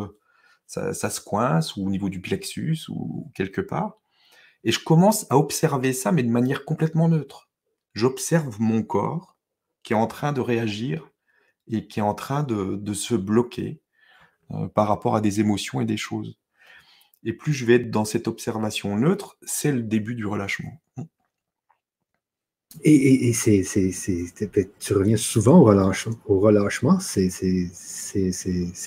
ça, 0.66 0.94
se 0.94 1.20
coince, 1.20 1.76
ou 1.76 1.86
au 1.86 1.90
niveau 1.90 2.08
du 2.08 2.22
plexus, 2.22 2.86
ou 2.88 3.34
quelque 3.36 3.60
part. 3.60 3.98
Et 4.64 4.72
je 4.72 4.82
commence 4.82 5.30
à 5.30 5.38
observer 5.38 5.92
ça, 5.92 6.14
mais 6.14 6.24
de 6.24 6.32
manière 6.32 6.64
complètement 6.64 7.10
neutre. 7.10 7.50
J'observe 7.96 8.62
mon 8.62 8.82
corps 8.82 9.36
qui 9.84 9.92
est 9.92 9.98
en 9.98 10.08
train 10.08 10.32
de 10.32 10.40
réagir 10.40 11.12
et 11.68 11.86
qui 11.86 12.00
est 12.00 12.04
en 12.04 12.14
train 12.14 12.44
de 12.44 12.94
se 12.94 13.16
bloquer, 13.16 13.82
par 14.74 14.88
rapport 14.88 15.16
à 15.16 15.22
des 15.22 15.40
émotions 15.40 15.82
et 15.82 15.86
des 15.86 15.98
choses. 15.98 16.38
Et 17.24 17.34
plus 17.34 17.54
je 17.54 17.66
vais 17.66 17.76
être 17.76 17.92
dans 17.92 18.06
cette 18.06 18.28
observation 18.28 18.96
neutre, 18.98 19.38
c'est 19.42 19.72
le 19.72 19.82
début 19.82 20.16
du 20.16 20.26
relâchement. 20.26 20.80
Et, 22.84 23.34
c'est, 23.34 23.64
tu 24.80 24.94
reviens 24.94 25.18
souvent 25.18 25.60
au, 25.60 25.64
relâchement. 25.64 26.16
Au 26.28 26.40
relâchement 26.40 27.00
c'est, 27.00 27.30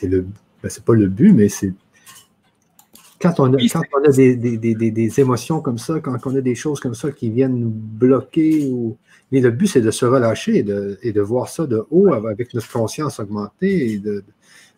le, 0.03 0.27
ben, 0.63 0.69
c'est 0.69 0.85
pas 0.85 0.95
le 0.95 1.09
but, 1.09 1.33
mais 1.33 1.49
c'est 1.49 1.75
quand 3.21 3.39
on 3.39 3.55
a, 3.55 3.57
quand 3.57 3.83
on 3.93 4.09
a 4.09 4.13
des, 4.13 4.37
des, 4.37 5.21
émotions 5.21 5.61
comme 5.61 5.79
ça, 5.79 6.01
quand 6.01 6.17
on 6.27 6.35
a 6.35 6.41
des 6.41 6.55
choses 6.57 6.81
comme 6.81 6.95
ça 6.95 7.13
qui 7.13 7.31
viennent 7.31 7.57
nous 7.57 7.71
bloquer, 7.71 8.67
ou... 8.67 8.99
mais 9.31 9.41
le 9.41 9.51
but 9.51 9.69
c'est 9.69 9.81
de 9.81 9.93
se 9.93 10.05
relâcher 10.05 10.59
et 10.59 10.63
de, 10.63 10.99
et 11.03 11.13
de, 11.13 11.21
voir 11.21 11.49
ça 11.49 11.67
de 11.67 11.85
haut 11.91 12.13
avec 12.13 12.53
notre 12.55 12.71
conscience 12.71 13.21
augmentée 13.21 13.93
et 13.93 13.99
de, 13.99 14.25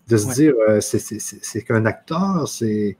de 0.08 0.16
se 0.16 0.32
dire 0.32 0.54
euh, 0.68 0.80
c'est 0.80 1.62
qu'un 1.64 1.86
acteur, 1.86 2.48
c'est 2.48 2.96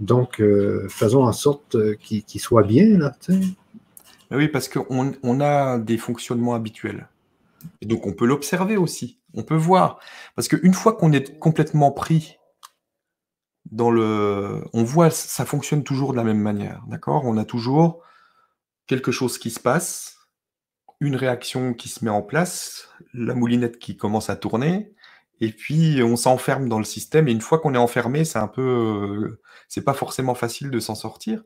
donc 0.00 0.40
euh, 0.40 0.86
faisons 0.88 1.24
en 1.24 1.32
sorte 1.32 1.76
euh, 1.76 1.94
qu'il 1.94 2.40
soit 2.40 2.64
bien 2.64 2.98
là. 2.98 3.16
Oui, 4.30 4.48
parce 4.48 4.68
qu'on 4.68 5.12
on 5.22 5.40
a 5.40 5.78
des 5.78 5.98
fonctionnements 5.98 6.54
habituels. 6.54 7.08
Et 7.80 7.86
donc 7.86 8.06
on 8.06 8.12
peut 8.12 8.26
l'observer 8.26 8.76
aussi, 8.76 9.18
on 9.34 9.42
peut 9.42 9.56
voir. 9.56 10.00
Parce 10.34 10.48
qu'une 10.48 10.74
fois 10.74 10.94
qu'on 10.94 11.12
est 11.12 11.38
complètement 11.38 11.92
pris 11.92 12.38
dans 13.70 13.90
le. 13.90 14.64
On 14.72 14.84
voit, 14.84 15.10
ça 15.10 15.44
fonctionne 15.44 15.84
toujours 15.84 16.12
de 16.12 16.16
la 16.16 16.24
même 16.24 16.40
manière, 16.40 16.82
d'accord? 16.88 17.24
On 17.24 17.36
a 17.36 17.44
toujours 17.44 18.02
quelque 18.86 19.12
chose 19.12 19.38
qui 19.38 19.50
se 19.50 19.60
passe, 19.60 20.18
une 21.00 21.16
réaction 21.16 21.72
qui 21.74 21.88
se 21.88 22.04
met 22.04 22.10
en 22.10 22.22
place, 22.22 22.88
la 23.14 23.34
moulinette 23.34 23.78
qui 23.78 23.96
commence 23.96 24.28
à 24.30 24.36
tourner, 24.36 24.92
et 25.42 25.50
puis 25.50 26.00
on 26.04 26.14
s'enferme 26.14 26.68
dans 26.68 26.78
le 26.78 26.84
système. 26.84 27.26
Et 27.26 27.32
une 27.32 27.40
fois 27.40 27.58
qu'on 27.58 27.74
est 27.74 27.78
enfermé, 27.78 28.24
c'est 28.24 28.38
un 28.38 28.46
peu, 28.46 29.40
c'est 29.68 29.82
pas 29.82 29.92
forcément 29.92 30.36
facile 30.36 30.70
de 30.70 30.78
s'en 30.78 30.94
sortir. 30.94 31.42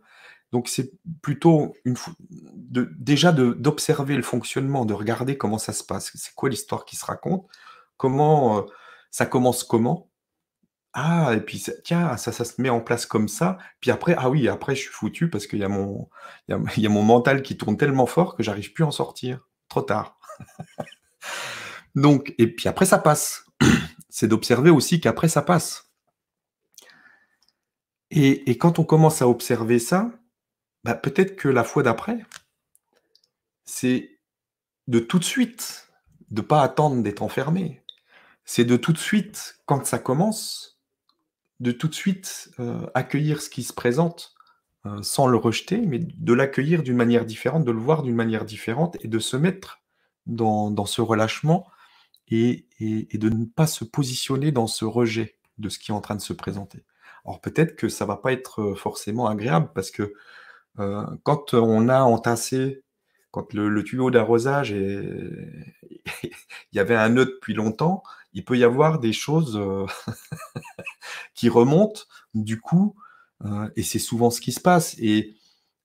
Donc 0.53 0.69
c'est 0.69 0.93
plutôt 1.23 1.75
une 1.87 1.97
de, 2.29 2.91
déjà 2.99 3.33
d'observer 3.33 4.15
le 4.15 4.23
fonctionnement, 4.23 4.85
de 4.85 4.93
regarder 4.93 5.39
comment 5.39 5.57
ça 5.57 5.73
se 5.73 5.83
passe, 5.83 6.13
c'est 6.15 6.35
quoi 6.35 6.51
l'histoire 6.51 6.85
qui 6.85 6.95
se 6.97 7.07
raconte, 7.07 7.47
comment 7.97 8.59
euh, 8.59 8.63
ça 9.11 9.25
commence 9.25 9.65
comment? 9.65 10.11
Ah, 10.93 11.33
et 11.35 11.41
puis 11.41 11.65
tiens, 11.83 12.19
ça, 12.19 12.33
ça 12.33 12.45
se 12.45 12.61
met 12.61 12.69
en 12.69 12.81
place 12.81 13.07
comme 13.07 13.29
ça. 13.29 13.57
Puis 13.81 13.91
après, 13.91 14.15
ah 14.19 14.29
oui, 14.29 14.47
après 14.47 14.75
je 14.75 14.83
suis 14.83 14.93
foutu 14.93 15.31
parce 15.31 15.47
qu'il 15.47 15.59
y, 15.61 15.65
a 15.65 15.69
mon, 15.69 16.09
y 16.49 16.53
a 16.87 16.91
mon 16.91 17.03
mental 17.03 17.43
qui 17.43 17.57
tourne 17.57 17.79
tellement 17.79 18.07
fort 18.07 18.37
que 18.37 18.43
j'arrive 18.43 18.75
plus 18.75 18.85
à 18.85 18.89
en 18.89 18.91
sortir. 18.91 19.41
Trop 19.71 19.83
tard. 19.83 20.19
Donc, 21.95 22.35
et 22.37 22.47
puis 22.55 22.69
après 22.69 22.85
ça 22.85 22.99
passe. 22.99 23.46
C'est 24.09 24.29
d'observer 24.29 24.71
aussi 24.71 25.01
qu'après 25.01 25.29
ça 25.29 25.43
passe. 25.43 25.91
Et, 28.11 28.51
et, 28.51 28.57
quand 28.57 28.79
on 28.79 28.85
commence 28.85 29.21
à 29.21 29.29
observer 29.29 29.79
ça, 29.79 30.13
bah, 30.85 30.95
peut-être 30.95 31.35
que 31.35 31.49
la 31.49 31.65
fois 31.65 31.83
d'après, 31.83 32.25
c'est 33.65 34.21
de 34.87 35.01
tout 35.01 35.19
de 35.19 35.25
suite, 35.25 35.89
de 36.31 36.41
ne 36.41 36.47
pas 36.47 36.63
attendre 36.63 37.03
d'être 37.03 37.23
enfermé. 37.23 37.83
C'est 38.45 38.65
de 38.65 38.77
tout 38.77 38.93
de 38.93 38.99
suite, 38.99 39.59
quand 39.67 39.85
ça 39.85 39.99
commence, 39.99 40.77
de 41.61 41.73
tout 41.73 41.89
de 41.89 41.95
suite 41.95 42.51
euh, 42.61 42.87
accueillir 42.95 43.41
ce 43.41 43.51
qui 43.51 43.63
se 43.63 43.73
présente 43.73 44.35
euh, 44.87 45.03
sans 45.03 45.27
le 45.27 45.37
rejeter, 45.37 45.79
mais 45.79 45.99
de 45.99 46.33
l'accueillir 46.33 46.83
d'une 46.83 46.97
manière 46.97 47.25
différente, 47.25 47.65
de 47.65 47.73
le 47.73 47.81
voir 47.81 48.03
d'une 48.03 48.15
manière 48.15 48.45
différente 48.45 48.97
et 49.01 49.09
de 49.09 49.19
se 49.19 49.37
mettre 49.37 49.81
dans, 50.27 50.87
ce 50.87 51.01
relâchement 51.01 51.67
et, 52.29 52.67
de 52.81 53.29
ne 53.29 53.45
pas 53.45 53.67
se 53.67 53.85
positionner 53.85 54.53
dans 54.53 54.67
ce 54.67 54.85
rejet 54.85 55.39
de 55.59 55.69
ce 55.69 55.79
qui 55.79 55.91
est 55.91 55.95
en 55.95 56.01
train 56.01 56.17
de 56.17 56.21
se 56.21 56.33
présenter. 56.33 56.85
Alors 57.25 57.41
peut-être 57.41 57.77
que 57.77 57.89
ça 57.89 58.05
va 58.05 58.17
pas 58.17 58.33
être 58.33 58.61
euh, 58.61 58.75
forcément 58.75 59.27
agréable 59.27 59.71
parce 59.75 59.91
que 59.91 60.13
euh, 60.79 61.05
quand 61.23 61.55
on 61.55 61.89
a 61.89 62.01
entassé, 62.03 62.83
quand 63.31 63.53
le, 63.55 63.83
tuyau 63.83 64.11
d'arrosage, 64.11 64.71
il 64.73 65.21
y 66.73 66.79
avait 66.79 66.95
un 66.95 67.09
nœud 67.09 67.27
depuis 67.27 67.55
longtemps, 67.55 68.03
il 68.33 68.45
peut 68.45 68.57
y 68.59 68.65
avoir 68.65 68.99
des 68.99 69.13
choses 69.13 69.57
euh, 69.57 69.87
qui 71.35 71.49
remontent, 71.49 72.03
du 72.35 72.61
coup, 72.61 72.97
et 73.77 73.83
c'est 73.83 73.99
souvent 73.99 74.31
ce 74.31 74.41
qui 74.41 74.53
se 74.53 74.61
passe. 74.61 74.97
Et 74.99 75.37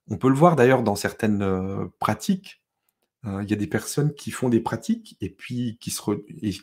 on 0.10 0.18
peut 0.18 0.30
le 0.30 0.36
voir 0.36 0.56
d'ailleurs 0.56 0.84
dans 0.84 0.96
certaines 0.96 1.90
pratiques. 2.00 2.61
Il 3.24 3.50
y 3.50 3.54
a 3.54 3.58
des 3.58 3.68
personnes 3.68 4.14
qui 4.16 4.32
font 4.32 4.50
des 4.50 4.62
pratiques 4.62 5.16
et 5.22 5.30
puis 5.30 5.78
qui 5.80 5.92
se, 5.92 6.02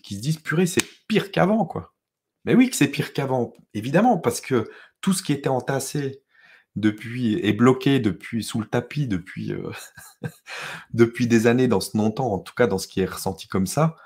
qui 0.01 0.17
se 0.17 0.21
disent 0.21 0.39
purée, 0.39 0.67
c'est 0.67 0.85
pire 1.07 1.31
qu'avant, 1.31 1.65
quoi. 1.65 1.95
Mais 2.45 2.55
oui, 2.55 2.69
que 2.71 2.77
c'est 2.77 2.89
pire 2.89 3.13
qu'avant, 3.13 3.53
évidemment, 3.75 4.19
parce 4.19 4.41
que 4.41 4.69
tout 5.01 5.13
ce 5.13 5.23
qui 5.23 5.33
était 5.33 5.49
entassé 5.49 6.23
depuis 6.77 7.35
est 7.45 7.53
bloqué 7.53 8.01
depuis 8.01 8.43
sous 8.43 8.61
le 8.61 8.67
tapis 8.67 9.07
depuis 9.07 9.53
euh, 9.53 9.71
depuis 10.95 11.27
des 11.27 11.47
années 11.47 11.69
dans 11.69 11.81
ce 11.81 11.97
non-temps, 11.97 12.33
en 12.33 12.39
tout 12.39 12.55
cas 12.55 12.67
dans 12.67 12.79
ce 12.79 12.89
qui 12.89 13.01
est 13.01 13.07
ressenti 13.07 13.49
comme 13.49 13.67
ça, 13.67 13.97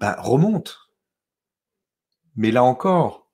bah, 0.00 0.16
remonte. 0.20 0.90
Mais 2.36 2.50
là 2.50 2.62
encore, 2.62 3.30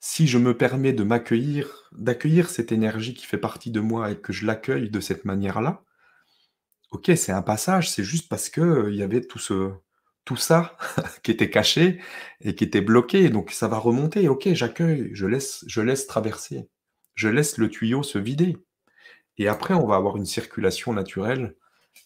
si 0.00 0.26
je 0.28 0.38
me 0.38 0.56
permets 0.56 0.92
de 0.92 1.04
m'accueillir, 1.04 1.90
d'accueillir 1.92 2.50
cette 2.50 2.72
énergie 2.72 3.14
qui 3.14 3.26
fait 3.26 3.38
partie 3.38 3.70
de 3.70 3.80
moi 3.80 4.10
et 4.10 4.20
que 4.20 4.32
je 4.32 4.46
l'accueille 4.46 4.90
de 4.90 5.00
cette 5.00 5.24
manière-là, 5.24 5.82
ok, 6.90 7.12
c'est 7.16 7.32
un 7.32 7.42
passage, 7.42 7.90
c'est 7.90 8.04
juste 8.04 8.28
parce 8.28 8.48
que 8.48 8.90
y 8.92 9.02
avait 9.02 9.22
tout 9.22 9.38
ce 9.38 9.72
tout 10.24 10.36
ça 10.36 10.76
qui 11.22 11.30
était 11.30 11.50
caché 11.50 12.00
et 12.40 12.54
qui 12.54 12.64
était 12.64 12.80
bloqué, 12.80 13.30
donc 13.30 13.52
ça 13.52 13.68
va 13.68 13.78
remonter. 13.78 14.28
Ok, 14.28 14.48
j'accueille, 14.54 15.10
je 15.12 15.26
laisse, 15.26 15.64
je 15.68 15.80
laisse 15.80 16.06
traverser 16.06 16.68
je 17.16 17.28
laisse 17.28 17.58
le 17.58 17.68
tuyau 17.68 18.04
se 18.04 18.18
vider. 18.18 18.56
Et 19.38 19.48
après, 19.48 19.74
on 19.74 19.86
va 19.86 19.96
avoir 19.96 20.16
une 20.16 20.26
circulation 20.26 20.92
naturelle 20.92 21.56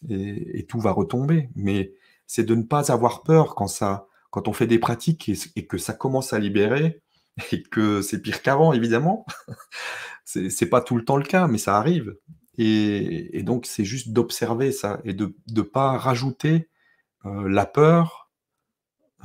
et, 0.09 0.65
tout 0.67 0.79
va 0.79 0.91
retomber. 0.91 1.49
Mais 1.55 1.93
c'est 2.25 2.43
de 2.43 2.55
ne 2.55 2.63
pas 2.63 2.91
avoir 2.91 3.23
peur 3.23 3.53
quand, 3.53 3.67
ça, 3.67 4.07
quand 4.31 4.47
on 4.47 4.53
fait 4.53 4.67
des 4.67 4.79
pratiques 4.79 5.29
et, 5.55 5.67
que 5.67 5.77
ça 5.77 5.93
commence 5.93 6.33
à 6.33 6.39
libérer 6.39 7.01
et 7.51 7.61
que 7.61 8.01
c'est 8.01 8.21
pire 8.21 8.41
qu'avant, 8.41 8.73
évidemment. 8.73 9.25
c'est 10.25 10.69
pas 10.69 10.81
tout 10.81 10.97
le 10.97 11.05
temps 11.05 11.17
le 11.17 11.23
cas, 11.23 11.47
mais 11.47 11.57
ça 11.57 11.77
arrive. 11.77 12.15
Et, 12.57 13.43
donc, 13.43 13.65
c'est 13.65 13.85
juste 13.85 14.09
d'observer 14.09 14.71
ça 14.71 14.99
et 15.03 15.13
de 15.13 15.33
ne 15.49 15.61
pas 15.61 15.97
rajouter 15.97 16.69
euh, 17.25 17.47
la 17.47 17.65
peur, 17.65 18.29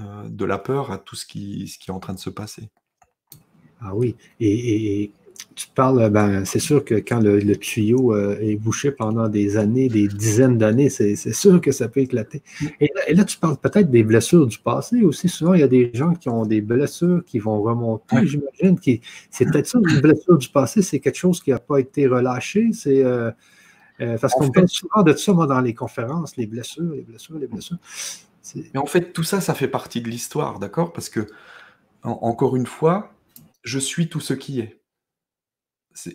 euh, 0.01 0.29
de 0.29 0.45
la 0.45 0.59
peur 0.59 0.91
à 0.91 0.99
tout 0.99 1.17
ce 1.17 1.27
qui, 1.27 1.69
ce 1.69 1.79
qui 1.79 1.91
est 1.91 1.95
en 1.95 2.01
train 2.01 2.15
de 2.15 2.19
se 2.19 2.31
passer. 2.31 2.71
Ah 3.81 3.95
oui, 3.95 4.17
et 4.41 5.11
tu 5.55 5.69
parles, 5.69 6.11
ben, 6.11 6.45
c'est 6.45 6.59
sûr 6.59 6.85
que 6.85 6.95
quand 6.97 7.21
le, 7.21 7.57
tuyau 7.57 8.15
euh, 8.15 8.39
est 8.41 8.57
bouché 8.57 8.91
pendant 8.91 9.29
des 9.29 9.57
années, 9.57 9.89
des 9.89 10.07
dizaines 10.07 10.59
d'années, 10.59 10.91
c'est 10.91 11.17
sûr 11.33 11.61
que 11.63 11.73
ça 11.73 11.89
peut 11.89 12.01
éclater. 12.01 12.43
Mm. 12.61 12.67
Et 13.09 13.15
là, 13.15 13.25
tu 13.25 13.39
parles 13.39 13.57
peut-être 13.57 13.91
des 13.91 14.03
blessures 14.03 14.47
du 14.47 14.59
passé 14.59 15.03
aussi. 15.03 15.29
Souvent, 15.29 15.55
il 15.55 15.61
y 15.61 15.65
a 15.65 15.69
des 15.69 15.91
gens 15.95 16.13
qui 16.13 16.29
ont 16.29 16.45
des 16.45 16.61
blessures 16.61 17.25
qui 17.25 17.39
vont 17.39 17.63
remonter, 17.63 18.27
j'imagine. 18.27 18.79
C'est 19.31 19.47
peut-être 19.47 19.67
ça, 19.67 19.79
une 19.79 20.01
blessure 20.01 20.37
du 20.37 20.49
passé, 20.49 20.83
c'est 20.83 21.01
quelque 21.01 21.17
chose 21.17 21.43
qui 21.43 21.51
n'a 21.51 21.59
pas 21.59 21.79
été 21.79 22.07
relâché. 22.07 22.71
C'est 22.73 23.03
euh, 23.03 23.31
euh, 24.01 24.19
parce 24.19 24.35
qu'on 24.35 24.51
parle 24.51 24.69
souvent 24.69 25.03
de 25.03 25.15
ça 25.15 25.33
dans 25.33 25.61
les 25.61 25.75
conférences, 25.75 26.37
les 26.37 26.47
blessures, 26.47 26.93
les 26.93 27.03
blessures, 27.03 27.39
les 27.39 27.47
blessures. 27.47 27.79
Mais 28.55 28.79
en 28.79 28.87
fait, 28.87 29.13
tout 29.13 29.25
ça, 29.25 29.41
ça 29.41 29.55
fait 29.55 29.69
partie 29.69 30.01
de 30.01 30.09
l'histoire, 30.09 30.59
d'accord? 30.59 30.93
Parce 30.93 31.09
que, 31.09 31.27
encore 32.03 32.57
une 32.57 32.67
fois, 32.67 33.11
je 33.63 33.79
suis 33.79 34.09
tout 34.09 34.21
ce 34.21 34.35
qui 34.35 34.61
est 34.61 34.76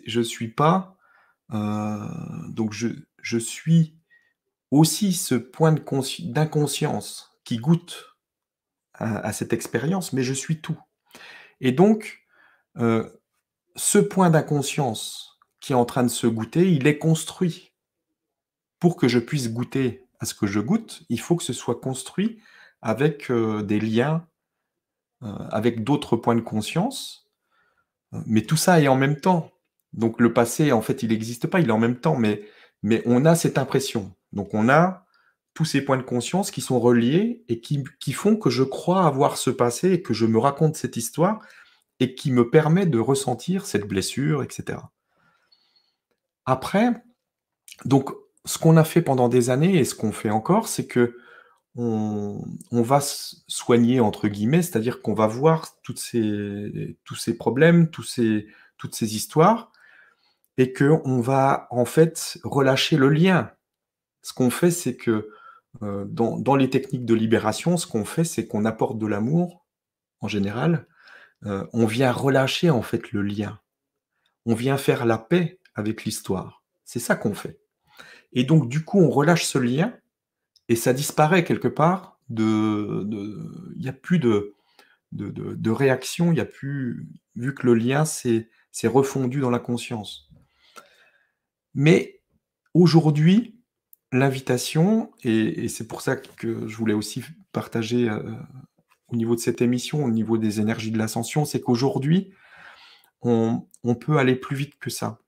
je 0.06 0.20
suis 0.20 0.48
pas, 0.48 0.96
euh, 1.52 2.48
donc 2.48 2.72
je, 2.72 2.88
je, 3.20 3.38
suis 3.38 3.98
aussi 4.70 5.12
ce 5.12 5.34
point 5.34 5.72
d'inconscience 5.72 7.38
qui 7.44 7.58
goûte 7.58 8.16
à, 8.94 9.32
cette 9.32 9.52
expérience, 9.52 10.12
mais 10.12 10.22
je 10.22 10.32
suis 10.32 10.60
tout. 10.60 10.78
Et 11.60 11.72
donc, 11.72 12.20
euh, 12.78 13.08
ce 13.76 13.98
point 13.98 14.30
d'inconscience 14.30 15.40
qui 15.60 15.72
est 15.72 15.76
en 15.76 15.84
train 15.84 16.02
de 16.02 16.08
se 16.08 16.26
goûter, 16.26 16.72
il 16.72 16.86
est 16.86 16.98
construit. 16.98 17.72
Pour 18.78 18.96
que 18.96 19.08
je 19.08 19.18
puisse 19.18 19.52
goûter 19.52 20.06
à 20.18 20.24
ce 20.24 20.34
que 20.34 20.46
je 20.46 20.60
goûte, 20.60 21.02
il 21.08 21.20
faut 21.20 21.36
que 21.36 21.44
ce 21.44 21.52
soit 21.52 21.80
construit 21.80 22.40
avec 22.80 23.30
euh, 23.30 23.62
des 23.62 23.78
liens, 23.80 24.26
avec 25.20 25.84
d'autres 25.84 26.16
points 26.16 26.34
de 26.34 26.40
conscience. 26.40 27.30
Mais 28.26 28.42
tout 28.42 28.56
ça 28.56 28.80
est 28.80 28.88
en 28.88 28.96
même 28.96 29.20
temps. 29.20 29.52
Donc 29.92 30.20
le 30.20 30.32
passé, 30.32 30.72
en 30.72 30.82
fait, 30.82 31.02
il 31.02 31.10
n'existe 31.10 31.46
pas, 31.46 31.60
il 31.60 31.68
est 31.68 31.72
en 31.72 31.78
même 31.78 32.00
temps, 32.00 32.16
mais, 32.16 32.42
on 33.06 33.24
a 33.24 33.34
cette 33.34 33.58
impression. 33.58 34.12
Donc 34.32 34.54
on 34.54 34.68
a 34.68 35.06
tous 35.54 35.64
ces 35.64 35.82
points 35.82 35.98
de 35.98 36.02
conscience 36.02 36.50
qui 36.50 36.60
sont 36.60 36.80
reliés 36.80 37.44
et 37.48 37.60
qui, 37.60 37.84
font 38.12 38.36
que 38.36 38.50
je 38.50 38.62
crois 38.62 39.06
avoir 39.06 39.36
ce 39.36 39.50
passé 39.50 39.92
et 39.92 40.02
que 40.02 40.14
je 40.14 40.26
me 40.26 40.38
raconte 40.38 40.76
cette 40.76 40.96
histoire 40.96 41.40
et 42.00 42.14
qui 42.14 42.32
me 42.32 42.50
permet 42.50 42.86
de 42.86 42.98
ressentir 42.98 43.66
cette 43.66 43.86
blessure, 43.86 44.42
etc. 44.42 44.78
Après, 46.46 46.90
donc 47.84 48.10
ce 48.44 48.58
qu'on 48.58 48.76
a 48.76 48.84
fait 48.84 49.02
pendant 49.02 49.28
des 49.28 49.50
années 49.50 49.76
et 49.76 49.84
ce 49.84 49.94
qu'on 49.94 50.10
fait 50.10 50.30
encore, 50.30 50.66
c'est 50.66 50.86
que 50.86 51.16
on, 51.74 52.44
va 52.70 53.00
soigner, 53.00 54.00
entre 54.00 54.28
guillemets, 54.28 54.62
c'est-à-dire 54.62 55.00
qu'on 55.00 55.14
va 55.14 55.26
voir 55.26 55.68
tous 55.82 55.96
ces 55.96 57.36
problèmes, 57.38 57.88
toutes 57.90 58.08
ces 58.08 59.16
histoires, 59.16 59.71
et 60.58 60.72
qu'on 60.72 61.20
va 61.20 61.66
en 61.70 61.84
fait 61.84 62.38
relâcher 62.44 62.96
le 62.96 63.08
lien. 63.08 63.50
Ce 64.22 64.32
qu'on 64.32 64.50
fait, 64.50 64.70
c'est 64.70 64.96
que 64.96 65.30
euh, 65.82 66.04
dans, 66.06 66.54
les 66.54 66.70
techniques 66.70 67.06
de 67.06 67.14
libération, 67.14 67.76
ce 67.76 67.86
qu'on 67.86 68.04
fait, 68.04 68.24
c'est 68.24 68.46
qu'on 68.46 68.64
apporte 68.64 68.98
de 68.98 69.06
l'amour, 69.06 69.66
en 70.20 70.28
général, 70.28 70.86
euh, 71.46 71.66
on 71.72 71.86
vient 71.86 72.12
relâcher 72.12 72.70
en 72.70 72.82
fait 72.82 73.12
le 73.12 73.22
lien. 73.22 73.60
On 74.44 74.54
vient 74.54 74.76
faire 74.76 75.06
la 75.06 75.18
paix 75.18 75.58
avec 75.74 76.04
l'histoire. 76.04 76.62
C'est 76.84 76.98
ça 76.98 77.16
qu'on 77.16 77.34
fait. 77.34 77.60
Et 78.32 78.44
donc, 78.44 78.68
du 78.68 78.84
coup, 78.84 79.00
on 79.00 79.10
relâche 79.10 79.44
ce 79.44 79.58
lien 79.58 79.94
et 80.68 80.76
ça 80.76 80.92
disparaît 80.92 81.44
quelque 81.44 81.68
part. 81.68 82.18
De, 82.28 83.06
il 83.76 83.82
n'y 83.82 83.88
a 83.88 83.92
plus 83.92 84.18
de, 84.18 84.54
de, 85.12 85.70
réaction, 85.70 86.30
il 86.30 86.34
n'y 86.34 86.40
a 86.40 86.46
plus, 86.46 87.06
vu 87.36 87.54
que 87.54 87.66
le 87.66 87.74
lien 87.74 88.04
s'est 88.04 88.48
refondu 88.84 89.40
dans 89.40 89.50
la 89.50 89.58
conscience. 89.58 90.30
Mais 91.74 92.20
aujourd'hui, 92.74 93.58
l'invitation, 94.12 95.10
et, 95.24 95.68
c'est 95.68 95.88
pour 95.88 96.02
ça 96.02 96.16
que 96.16 96.66
je 96.68 96.76
voulais 96.76 96.94
aussi 96.94 97.24
partager 97.52 98.08
euh, 98.08 98.20
au 99.08 99.16
niveau 99.16 99.34
de 99.34 99.40
cette 99.40 99.62
émission, 99.62 100.04
au 100.04 100.10
niveau 100.10 100.38
des 100.38 100.60
énergies 100.60 100.90
de 100.90 100.98
l'ascension, 100.98 101.44
c'est 101.44 101.60
qu'aujourd'hui, 101.60 102.32
on, 103.22 103.64
peut 104.00 104.18
aller 104.18 104.34
plus 104.34 104.56
vite 104.56 104.78
que 104.80 104.90
ça. 104.90 105.18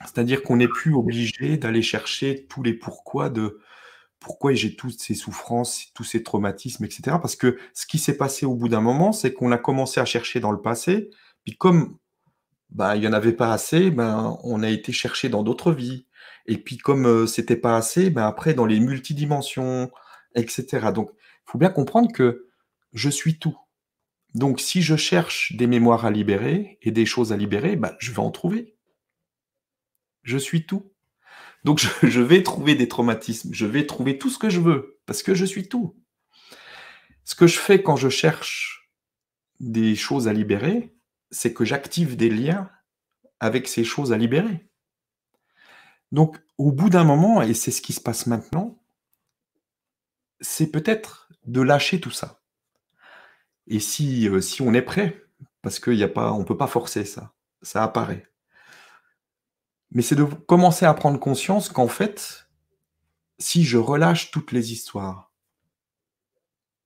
C'est-à-dire 0.00 0.42
qu'on 0.42 0.56
n'est 0.56 0.68
plus 0.68 0.94
obligé 0.94 1.58
d'aller 1.58 1.82
chercher 1.82 2.46
tous 2.48 2.62
les 2.62 2.72
pourquoi 2.72 3.28
de 3.28 3.60
pourquoi 4.20 4.52
j'ai 4.52 4.76
toutes 4.76 5.00
ces 5.00 5.14
souffrances, 5.14 5.92
tous 5.94 6.04
ces 6.04 6.22
traumatismes, 6.22 6.84
etc. 6.84 7.16
Parce 7.22 7.36
que 7.36 7.58
ce 7.72 7.86
qui 7.86 7.98
s'est 7.98 8.16
passé 8.16 8.44
au 8.44 8.54
bout 8.54 8.68
d'un 8.68 8.82
moment, 8.82 9.12
c'est 9.12 9.32
qu'on 9.32 9.50
a 9.50 9.56
commencé 9.56 9.98
à 9.98 10.04
chercher 10.04 10.40
dans 10.40 10.52
le 10.52 10.60
passé, 10.60 11.08
puis 11.44 11.56
comme 11.56 11.96
ben, 12.72 12.94
il 12.94 13.00
n'y 13.00 13.08
en 13.08 13.12
avait 13.12 13.32
pas 13.32 13.52
assez, 13.52 13.90
ben, 13.90 14.38
on 14.44 14.62
a 14.62 14.68
été 14.68 14.92
chercher 14.92 15.28
dans 15.28 15.42
d'autres 15.42 15.72
vies. 15.72 16.06
Et 16.46 16.58
puis 16.58 16.78
comme 16.78 17.06
euh, 17.06 17.26
c'était 17.26 17.56
pas 17.56 17.76
assez, 17.76 18.10
ben, 18.10 18.26
après 18.26 18.54
dans 18.54 18.66
les 18.66 18.80
multidimensions, 18.80 19.90
etc. 20.34 20.88
Donc 20.94 21.10
il 21.14 21.50
faut 21.52 21.58
bien 21.58 21.70
comprendre 21.70 22.12
que 22.12 22.48
je 22.92 23.10
suis 23.10 23.38
tout. 23.38 23.56
Donc 24.34 24.60
si 24.60 24.82
je 24.82 24.96
cherche 24.96 25.52
des 25.56 25.66
mémoires 25.66 26.04
à 26.04 26.10
libérer 26.10 26.78
et 26.82 26.92
des 26.92 27.06
choses 27.06 27.32
à 27.32 27.36
libérer, 27.36 27.76
ben, 27.76 27.94
je 27.98 28.12
vais 28.12 28.20
en 28.20 28.30
trouver. 28.30 28.76
Je 30.22 30.38
suis 30.38 30.66
tout. 30.66 30.92
Donc 31.64 31.80
je, 32.02 32.20
vais 32.20 32.42
trouver 32.42 32.74
des 32.74 32.88
traumatismes, 32.88 33.52
je 33.52 33.66
vais 33.66 33.86
trouver 33.86 34.18
tout 34.18 34.30
ce 34.30 34.38
que 34.38 34.50
je 34.50 34.60
veux, 34.60 35.00
parce 35.06 35.22
que 35.22 35.34
je 35.34 35.44
suis 35.44 35.68
tout. 35.68 35.96
Ce 37.24 37.34
que 37.34 37.46
je 37.46 37.58
fais 37.58 37.82
quand 37.82 37.96
je 37.96 38.08
cherche 38.08 38.90
des 39.60 39.94
choses 39.94 40.26
à 40.26 40.32
libérer, 40.32 40.94
c'est 41.30 41.52
que 41.52 41.64
j'active 41.64 42.16
des 42.16 42.30
liens 42.30 42.70
avec 43.38 43.68
ces 43.68 43.84
choses 43.84 44.12
à 44.12 44.18
libérer. 44.18 44.68
Donc 46.12 46.38
au 46.58 46.72
bout 46.72 46.90
d'un 46.90 47.04
moment, 47.04 47.42
et 47.42 47.54
c'est 47.54 47.70
ce 47.70 47.82
qui 47.82 47.92
se 47.92 48.00
passe 48.00 48.26
maintenant, 48.26 48.82
c'est 50.40 50.68
peut-être 50.68 51.28
de 51.46 51.60
lâcher 51.60 52.00
tout 52.00 52.10
ça. 52.10 52.40
Et 53.66 53.80
si, 53.80 54.28
euh, 54.28 54.40
si 54.40 54.62
on 54.62 54.74
est 54.74 54.82
prêt, 54.82 55.24
parce 55.62 55.78
qu'on 55.78 55.92
ne 55.92 56.44
peut 56.44 56.56
pas 56.56 56.66
forcer 56.66 57.04
ça, 57.04 57.32
ça 57.62 57.82
apparaît 57.82 58.30
mais 59.92 60.02
c'est 60.02 60.14
de 60.14 60.24
commencer 60.24 60.86
à 60.86 60.94
prendre 60.94 61.18
conscience 61.18 61.68
qu'en 61.68 61.88
fait, 61.88 62.48
si 63.38 63.64
je 63.64 63.78
relâche 63.78 64.30
toutes 64.30 64.52
les 64.52 64.72
histoires 64.72 65.32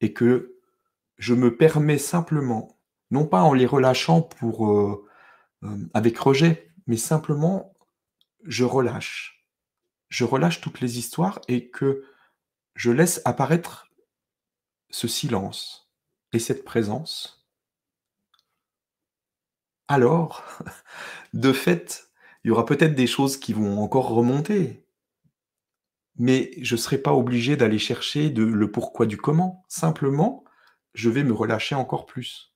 et 0.00 0.12
que 0.12 0.56
je 1.18 1.34
me 1.34 1.56
permets 1.56 1.98
simplement, 1.98 2.73
non 3.14 3.26
pas 3.26 3.42
en 3.42 3.52
les 3.52 3.64
relâchant 3.64 4.22
pour 4.22 4.68
euh, 4.68 5.06
euh, 5.62 5.76
avec 5.94 6.18
rejet, 6.18 6.72
mais 6.88 6.96
simplement 6.96 7.72
je 8.42 8.64
relâche. 8.64 9.46
Je 10.08 10.24
relâche 10.24 10.60
toutes 10.60 10.80
les 10.80 10.98
histoires 10.98 11.40
et 11.46 11.70
que 11.70 12.04
je 12.74 12.90
laisse 12.90 13.22
apparaître 13.24 13.88
ce 14.90 15.06
silence 15.06 15.92
et 16.32 16.40
cette 16.40 16.64
présence. 16.64 17.46
Alors, 19.86 20.42
de 21.34 21.52
fait, 21.52 22.10
il 22.42 22.48
y 22.48 22.50
aura 22.50 22.66
peut-être 22.66 22.96
des 22.96 23.06
choses 23.06 23.36
qui 23.36 23.52
vont 23.52 23.80
encore 23.80 24.08
remonter, 24.08 24.84
mais 26.16 26.50
je 26.62 26.74
ne 26.74 26.80
serai 26.80 26.98
pas 26.98 27.12
obligé 27.12 27.56
d'aller 27.56 27.78
chercher 27.78 28.28
le 28.30 28.70
pourquoi 28.72 29.06
du 29.06 29.16
comment. 29.16 29.64
Simplement, 29.68 30.44
je 30.94 31.10
vais 31.10 31.22
me 31.22 31.32
relâcher 31.32 31.76
encore 31.76 32.06
plus. 32.06 32.53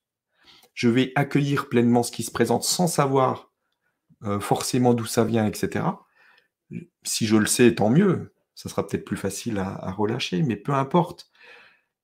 Je 0.79 0.87
vais 0.87 1.11
accueillir 1.15 1.67
pleinement 1.67 2.03
ce 2.03 2.11
qui 2.13 2.23
se 2.23 2.31
présente 2.31 2.63
sans 2.63 2.87
savoir 2.87 3.51
euh, 4.23 4.39
forcément 4.39 4.93
d'où 4.93 5.05
ça 5.05 5.25
vient, 5.25 5.45
etc. 5.45 5.83
Si 7.03 7.25
je 7.25 7.35
le 7.35 7.47
sais, 7.47 7.75
tant 7.75 7.89
mieux. 7.89 8.33
Ça 8.55 8.69
sera 8.69 8.87
peut-être 8.87 9.03
plus 9.03 9.17
facile 9.17 9.57
à, 9.57 9.91
relâcher, 9.91 10.41
mais 10.41 10.55
peu 10.55 10.71
importe. 10.71 11.29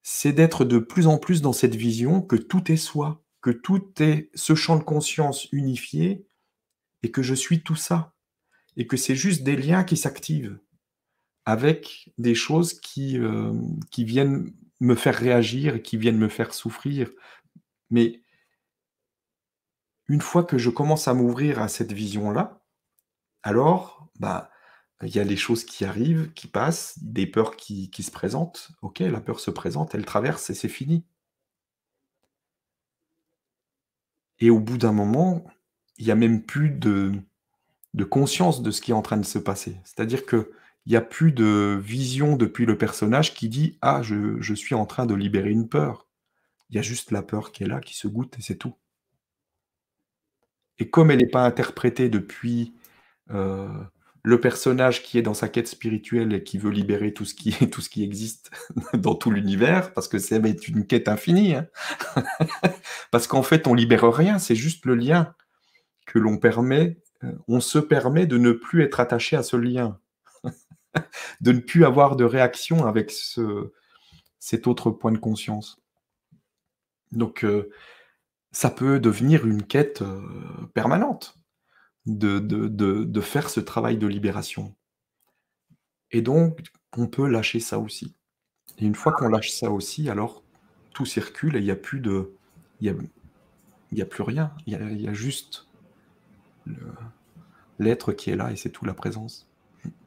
C'est 0.04 0.34
d'être 0.34 0.66
de 0.66 0.78
plus 0.78 1.08
en 1.08 1.18
plus 1.18 1.42
dans 1.42 1.54
cette 1.54 1.74
vision 1.74 2.22
que 2.22 2.36
tout 2.36 2.70
est 2.70 2.76
soi, 2.76 3.24
que 3.40 3.50
tout 3.50 3.94
est 4.02 4.30
ce 4.34 4.56
champ 4.56 4.76
de 4.76 4.84
conscience 4.84 5.48
unifié 5.54 6.28
et 7.02 7.12
que 7.12 7.24
je 7.24 7.34
suis 7.34 7.64
tout 7.64 7.78
ça, 7.78 8.14
et 8.76 8.88
que 8.88 8.98
c'est 8.98 9.16
juste 9.16 9.44
des 9.44 9.56
liens 9.56 9.86
qui 9.86 9.96
s'activent 9.96 10.60
avec 11.46 12.12
des 12.18 12.36
choses 12.36 12.78
qui, 12.82 13.20
euh, 13.20 13.54
qui 13.90 14.04
viennent 14.04 14.52
me 14.82 14.96
faire 14.96 15.16
réagir, 15.16 15.82
qui 15.82 15.96
viennent 15.96 16.18
me 16.18 16.28
faire 16.28 16.54
souffrir. 16.54 17.10
Mais 17.90 18.22
une 20.08 20.22
fois 20.22 20.44
que 20.44 20.58
je 20.58 20.70
commence 20.70 21.08
à 21.08 21.14
m'ouvrir 21.14 21.62
à 21.62 21.68
cette 21.68 21.92
vision-là, 21.92 22.62
alors, 23.44 24.10
bah, 24.20 24.50
il 25.04 25.16
y 25.16 25.20
a 25.20 25.24
les 25.24 25.36
choses 25.38 25.66
qui 25.66 25.86
arrivent, 25.86 26.32
qui 26.34 26.48
passent, 26.48 26.98
des 27.02 27.28
peurs 27.28 27.56
qui, 27.56 27.92
se 27.92 28.12
présentent. 28.12 28.72
Ok, 28.82 29.00
la 29.00 29.22
peur 29.22 29.40
se 29.40 29.52
présente, 29.52 29.94
elle 29.94 30.06
traverse 30.06 30.50
et 30.50 30.56
c'est 30.56 30.70
fini. 30.70 31.06
Et 34.40 34.50
au 34.50 34.60
bout 34.60 34.78
d'un 34.78 34.92
moment, 34.92 35.46
il 35.98 36.06
n'y 36.06 36.12
a 36.12 36.16
même 36.16 36.44
plus 36.44 36.70
de, 36.72 37.14
de 37.94 38.04
conscience 38.04 38.62
de 38.62 38.72
ce 38.72 38.82
qui 38.82 38.92
est 38.92 38.96
en 38.96 39.02
train 39.02 39.18
de 39.18 39.26
se 39.26 39.40
passer. 39.40 39.78
C'est-à-dire 39.84 40.26
qu'il 40.26 40.48
n'y 40.88 40.96
a 40.96 41.02
plus 41.02 41.32
de 41.32 41.80
vision 41.82 42.36
depuis 42.36 42.66
le 42.66 42.78
personnage 42.78 43.34
qui 43.34 43.50
dit 43.50 43.78
Ah, 43.82 44.02
je, 44.02 44.42
je, 44.42 44.54
suis 44.54 44.76
en 44.76 44.86
train 44.86 45.06
de 45.06 45.14
libérer 45.14 45.52
une 45.52 45.70
peur. 45.70 46.08
Il 46.70 46.76
y 46.76 46.80
a 46.80 46.82
juste 46.82 47.12
la 47.12 47.22
peur 47.22 47.52
qui 47.52 47.64
est 47.64 47.68
là, 47.68 47.80
qui 47.80 47.96
se 47.96 48.08
goûte, 48.08 48.38
et 48.40 48.42
c'est 48.42 48.58
tout. 48.58 48.76
Et 50.80 50.90
comme 50.90 51.12
elle 51.12 51.20
n'est 51.20 51.28
pas 51.28 51.46
interprétée 51.46 52.10
depuis 52.10 52.76
euh, 53.32 53.68
le 54.24 54.40
personnage 54.40 55.04
qui 55.04 55.20
est 55.20 55.22
dans 55.22 55.34
sa 55.36 55.48
quête 55.48 55.68
spirituelle 55.68 56.34
et 56.34 56.44
qui 56.44 56.58
veut 56.58 56.72
libérer 56.72 57.14
tout 57.14 57.26
ce 57.26 57.36
qui, 57.36 57.52
tout 57.70 57.82
ce 57.82 57.90
qui 57.90 58.04
existe 58.04 58.52
dans 58.94 59.16
tout 59.16 59.32
l'univers, 59.32 59.94
parce 59.94 60.08
que 60.08 60.18
c'est 60.18 60.38
une 60.68 60.88
quête 60.88 61.08
infinie, 61.08 61.56
hein. 61.56 61.68
parce 63.12 63.28
qu'en 63.28 63.44
fait, 63.44 63.68
on 63.68 63.74
libère 63.74 64.12
rien, 64.12 64.40
c'est 64.40 64.56
juste 64.56 64.86
le 64.86 64.96
lien 64.96 65.34
que 66.08 66.20
l'on 66.20 66.38
permet, 66.38 66.98
euh, 67.24 67.32
on 67.48 67.60
se 67.60 67.80
permet 67.80 68.26
de 68.26 68.38
ne 68.38 68.52
plus 68.52 68.84
être 68.84 69.00
attaché 69.00 69.36
à 69.36 69.44
ce 69.44 69.58
lien, 69.58 70.00
de 71.42 71.52
ne 71.52 71.60
plus 71.60 71.86
avoir 71.86 72.16
de 72.16 72.24
réaction 72.24 72.86
avec 72.86 73.12
ce, 73.12 73.72
cet 74.40 74.68
autre 74.68 74.92
point 74.92 75.12
de 75.12 75.18
conscience. 75.18 75.82
Donc, 77.12 77.44
euh, 77.44 77.70
ça 78.56 78.70
peut 78.70 79.02
devenir 79.02 79.46
une 79.46 79.64
quête 79.64 80.02
euh, 80.02 80.22
permanente 80.74 81.38
de, 82.06 83.20
faire 83.20 83.50
ce 83.50 83.60
travail 83.60 83.98
de 83.98 84.08
libération. 84.08 84.74
Et 86.12 86.22
donc, 86.22 86.62
on 86.96 87.08
peut 87.08 87.28
lâcher 87.28 87.60
ça 87.60 87.80
aussi. 87.80 88.16
Et 88.78 88.86
une 88.86 88.96
fois 88.96 89.12
qu'on 89.12 89.28
lâche 89.28 89.52
ça 89.52 89.72
aussi, 89.72 90.10
alors 90.10 90.42
tout 90.94 91.06
circule 91.06 91.58
et 91.58 91.60
il 91.60 91.66
n'y 91.66 91.72
a 91.72 91.76
plus 91.76 92.00
de. 92.00 92.32
Il 92.80 92.96
n'y 93.92 94.02
a, 94.02 94.06
plus 94.06 94.24
rien. 94.24 94.54
Il 94.66 94.74
y 94.74 95.02
y 95.02 95.08
a 95.10 95.14
juste 95.14 95.68
l'être 97.78 98.14
qui 98.14 98.30
est 98.30 98.38
là 98.38 98.54
et 98.54 98.56
c'est 98.56 98.70
tout 98.70 98.86
la 98.86 98.94
présence. 98.94 99.50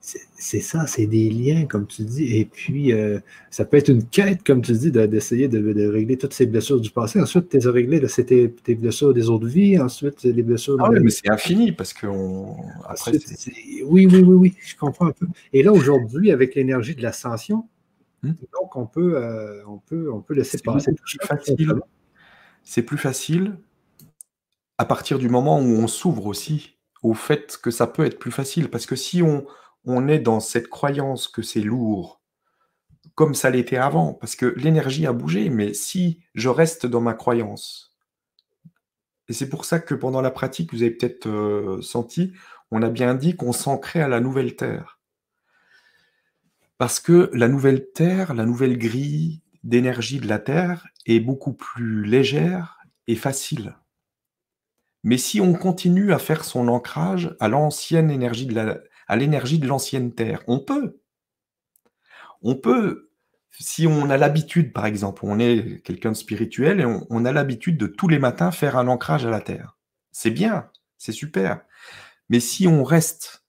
C'est 0.00 0.60
ça, 0.60 0.86
c'est 0.86 1.06
des 1.06 1.28
liens, 1.28 1.66
comme 1.66 1.86
tu 1.86 2.02
dis. 2.02 2.36
Et 2.36 2.46
puis, 2.46 2.92
euh, 2.92 3.18
ça 3.50 3.64
peut 3.64 3.76
être 3.76 3.90
une 3.90 4.04
quête, 4.04 4.42
comme 4.42 4.62
tu 4.62 4.72
dis, 4.72 4.90
d'essayer 4.90 5.48
de, 5.48 5.88
régler 5.88 6.16
toutes 6.16 6.32
ces 6.32 6.46
blessures 6.46 6.80
du 6.80 6.90
passé. 6.90 7.20
Ensuite, 7.20 7.50
tu 7.50 7.58
les 7.58 7.66
as 7.66 7.72
réglées, 7.72 8.06
c'était 8.08 8.54
tes 8.62 8.74
blessures 8.74 9.12
des 9.12 9.28
autres 9.28 9.46
vies. 9.46 9.78
Ensuite, 9.78 10.22
les 10.22 10.42
blessures. 10.42 10.76
Ah 10.80 10.90
oui, 10.90 11.00
mais 11.02 11.10
c'est 11.10 11.30
infini 11.30 11.72
parce 11.72 11.92
que. 11.92 12.06
oui, 12.06 13.84
oui, 13.84 14.06
oui, 14.06 14.22
oui, 14.22 14.54
je 14.60 14.76
comprends 14.76 15.08
un 15.08 15.12
peu. 15.12 15.26
Et 15.52 15.62
là, 15.62 15.72
aujourd'hui, 15.72 16.30
avec 16.30 16.54
l'énergie 16.54 16.94
de 16.94 17.02
l'ascension, 17.02 17.68
hmm? 18.22 18.32
donc 18.54 18.76
on 18.76 18.86
peut, 18.86 19.16
euh, 19.16 19.62
on, 19.66 19.78
peut, 19.78 20.10
on 20.10 20.22
peut 20.22 20.34
laisser 20.34 20.58
passer 20.58 20.92
C'est 22.64 22.82
plus 22.82 22.98
facile 22.98 23.58
à 24.78 24.84
partir 24.84 25.18
du 25.18 25.28
moment 25.28 25.60
où 25.60 25.64
on 25.64 25.88
s'ouvre 25.88 26.26
aussi 26.26 26.78
au 27.02 27.14
fait 27.14 27.58
que 27.62 27.70
ça 27.70 27.86
peut 27.86 28.04
être 28.04 28.18
plus 28.18 28.30
facile. 28.30 28.70
Parce 28.70 28.86
que 28.86 28.96
si 28.96 29.22
on, 29.22 29.46
on 29.88 30.06
est 30.06 30.18
dans 30.18 30.40
cette 30.40 30.68
croyance 30.68 31.26
que 31.28 31.42
c'est 31.42 31.60
lourd, 31.60 32.20
comme 33.14 33.34
ça 33.34 33.50
l'était 33.50 33.78
avant, 33.78 34.14
parce 34.14 34.36
que 34.36 34.46
l'énergie 34.56 35.06
a 35.06 35.12
bougé, 35.12 35.48
mais 35.48 35.74
si 35.74 36.20
je 36.34 36.48
reste 36.48 36.86
dans 36.86 37.00
ma 37.00 37.14
croyance, 37.14 37.88
et 39.28 39.32
c'est 39.32 39.48
pour 39.48 39.64
ça 39.64 39.78
que 39.78 39.94
pendant 39.94 40.20
la 40.20 40.30
pratique, 40.30 40.72
vous 40.72 40.82
avez 40.82 40.90
peut-être 40.90 41.26
euh, 41.26 41.82
senti, 41.82 42.32
on 42.70 42.82
a 42.82 42.88
bien 42.88 43.14
dit 43.14 43.36
qu'on 43.36 43.52
s'ancrait 43.52 44.00
à 44.00 44.08
la 44.08 44.20
nouvelle 44.20 44.56
Terre. 44.56 44.98
Parce 46.78 47.00
que 47.00 47.30
la 47.32 47.48
nouvelle 47.48 47.90
Terre, 47.90 48.34
la 48.34 48.46
nouvelle 48.46 48.78
grille 48.78 49.42
d'énergie 49.64 50.20
de 50.20 50.28
la 50.28 50.38
Terre 50.38 50.86
est 51.06 51.20
beaucoup 51.20 51.52
plus 51.52 52.04
légère 52.04 52.78
et 53.06 53.16
facile. 53.16 53.76
Mais 55.02 55.18
si 55.18 55.40
on 55.40 55.54
continue 55.54 56.12
à 56.12 56.18
faire 56.18 56.44
son 56.44 56.68
ancrage 56.68 57.34
à 57.40 57.48
l'ancienne 57.48 58.10
énergie 58.10 58.46
de 58.46 58.54
la, 58.54 58.78
à 59.08 59.16
l'énergie 59.16 59.58
de 59.58 59.66
l'ancienne 59.66 60.14
Terre, 60.14 60.42
on 60.46 60.60
peut. 60.60 61.00
On 62.42 62.54
peut, 62.54 63.10
si 63.50 63.86
on 63.86 64.10
a 64.10 64.16
l'habitude, 64.16 64.72
par 64.72 64.86
exemple, 64.86 65.22
on 65.24 65.40
est 65.40 65.82
quelqu'un 65.82 66.12
de 66.12 66.16
spirituel 66.16 66.80
et 66.80 66.84
on, 66.84 67.24
a 67.24 67.32
l'habitude 67.32 67.78
de 67.78 67.86
tous 67.86 68.06
les 68.06 68.18
matins 68.18 68.52
faire 68.52 68.76
un 68.76 68.86
ancrage 68.86 69.26
à 69.26 69.30
la 69.30 69.40
Terre. 69.40 69.76
C'est 70.12 70.30
bien, 70.30 70.70
c'est 70.98 71.12
super. 71.12 71.62
Mais 72.28 72.40
si 72.40 72.68
on 72.68 72.84
reste 72.84 73.44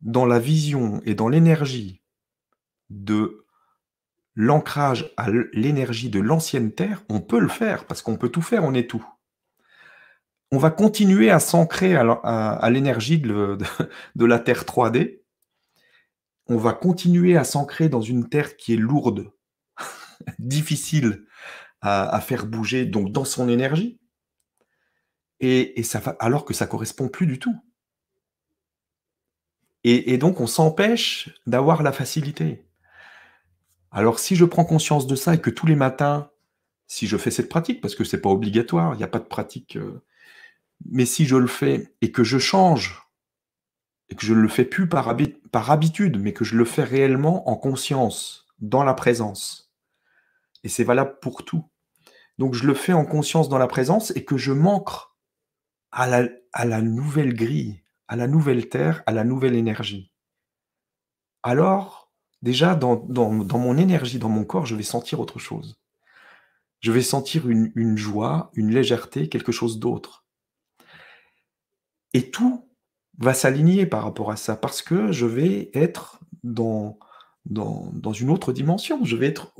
dans 0.00 0.26
la 0.26 0.38
vision 0.38 1.00
et 1.04 1.14
dans 1.14 1.28
l'énergie 1.28 2.02
de 2.90 3.46
l'ancrage 4.34 5.12
à 5.16 5.30
l'énergie 5.52 6.10
de 6.10 6.20
l'ancienne 6.20 6.72
Terre, 6.72 7.02
on 7.08 7.20
peut 7.20 7.40
le 7.40 7.48
faire, 7.48 7.86
parce 7.86 8.02
qu'on 8.02 8.16
peut 8.16 8.30
tout 8.30 8.42
faire, 8.42 8.64
on 8.64 8.74
est 8.74 8.88
tout 8.88 9.06
on 10.52 10.58
va 10.58 10.70
continuer 10.70 11.30
à 11.30 11.38
s'ancrer 11.38 11.94
à, 11.94 12.70
l'énergie 12.70 13.18
de, 13.18 13.58
la 14.16 14.38
Terre 14.38 14.64
3D. 14.64 15.20
On 16.46 16.56
va 16.56 16.72
continuer 16.72 17.36
à 17.36 17.44
s'ancrer 17.44 17.88
dans 17.88 18.00
une 18.00 18.28
Terre 18.28 18.56
qui 18.56 18.74
est 18.74 18.76
lourde, 18.76 19.30
difficile 20.38 21.24
à, 21.80 22.20
faire 22.20 22.46
bouger, 22.46 22.84
donc 22.84 23.12
dans 23.12 23.24
son 23.24 23.48
énergie. 23.48 24.00
Et, 25.38 25.82
alors 26.18 26.44
que 26.44 26.52
ça 26.52 26.66
correspond 26.66 27.08
plus 27.08 27.26
du 27.26 27.38
tout. 27.38 27.56
Et, 29.84 30.18
donc 30.18 30.40
on 30.40 30.46
s'empêche 30.46 31.30
d'avoir 31.46 31.82
la 31.82 31.92
facilité. 31.92 32.66
Alors 33.92 34.18
si 34.18 34.36
je 34.36 34.44
prends 34.44 34.64
conscience 34.64 35.06
de 35.06 35.14
ça 35.14 35.34
et 35.34 35.40
que 35.40 35.50
tous 35.50 35.66
les 35.66 35.76
matins, 35.76 36.30
si 36.86 37.06
je 37.06 37.16
fais 37.16 37.30
cette 37.30 37.48
pratique, 37.48 37.80
parce 37.80 37.94
que 37.94 38.04
c'est 38.04 38.20
pas 38.20 38.28
obligatoire, 38.28 38.94
il 38.94 38.98
n'y 38.98 39.04
a 39.04 39.08
pas 39.08 39.20
de 39.20 39.24
pratique 39.24 39.76
euh, 39.76 40.02
mais 40.84 41.06
si 41.06 41.26
je 41.26 41.36
le 41.36 41.46
fais 41.46 41.94
et 42.00 42.12
que 42.12 42.24
je 42.24 42.38
change, 42.38 43.02
et 44.08 44.14
que 44.14 44.26
je 44.26 44.34
ne 44.34 44.40
le 44.40 44.48
fais 44.48 44.64
plus 44.64 44.88
par, 44.88 45.08
habitude, 45.70 46.20
mais 46.20 46.32
que 46.32 46.44
je 46.44 46.56
le 46.56 46.64
fais 46.64 46.82
réellement 46.82 47.48
en 47.48 47.56
conscience, 47.56 48.46
dans 48.58 48.84
la 48.84 48.94
présence, 48.94 49.72
et 50.64 50.68
c'est 50.68 50.84
valable 50.84 51.18
pour 51.20 51.44
tout. 51.44 51.64
Donc 52.38 52.54
je 52.54 52.66
le 52.66 52.74
fais 52.74 52.92
en 52.92 53.04
conscience 53.04 53.48
dans 53.48 53.58
la 53.58 53.66
présence 53.66 54.12
et 54.16 54.24
que 54.24 54.36
je 54.36 54.52
manque 54.52 54.90
à 55.92 56.06
la, 56.08 56.82
nouvelle 56.82 57.34
grille, 57.34 57.82
à 58.08 58.16
la 58.16 58.26
nouvelle 58.26 58.68
terre, 58.68 59.02
à 59.06 59.12
la 59.12 59.24
nouvelle 59.24 59.54
énergie. 59.54 60.12
Alors, 61.42 62.12
déjà, 62.42 62.74
dans, 62.74 63.06
mon 63.08 63.76
énergie, 63.76 64.18
dans 64.18 64.28
mon 64.28 64.44
corps, 64.44 64.66
je 64.66 64.74
vais 64.74 64.82
sentir 64.82 65.20
autre 65.20 65.38
chose. 65.38 65.80
Je 66.80 66.92
vais 66.92 67.02
sentir 67.02 67.48
une 67.48 67.96
joie, 67.96 68.50
une 68.54 68.70
légèreté, 68.70 69.28
quelque 69.28 69.52
chose 69.52 69.78
d'autre. 69.78 70.19
Et 72.14 72.30
tout 72.30 72.68
va 73.18 73.34
s'aligner 73.34 73.86
par 73.86 74.04
rapport 74.04 74.30
à 74.30 74.36
ça, 74.36 74.56
parce 74.56 74.82
que 74.82 75.12
je 75.12 75.26
vais 75.26 75.70
être 75.74 76.20
dans, 76.42 76.98
une 77.46 78.30
autre 78.30 78.52
dimension, 78.52 79.04
je 79.04 79.16
vais 79.16 79.26
être 79.26 79.52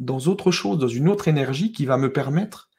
dans 0.00 0.18
autre 0.26 0.50
chose, 0.50 0.78
dans 0.78 0.88
une 0.88 1.08
autre 1.08 1.28
énergie 1.28 1.72
qui 1.72 1.86
va 1.86 1.96
me 1.96 2.12
permettre 2.12 2.70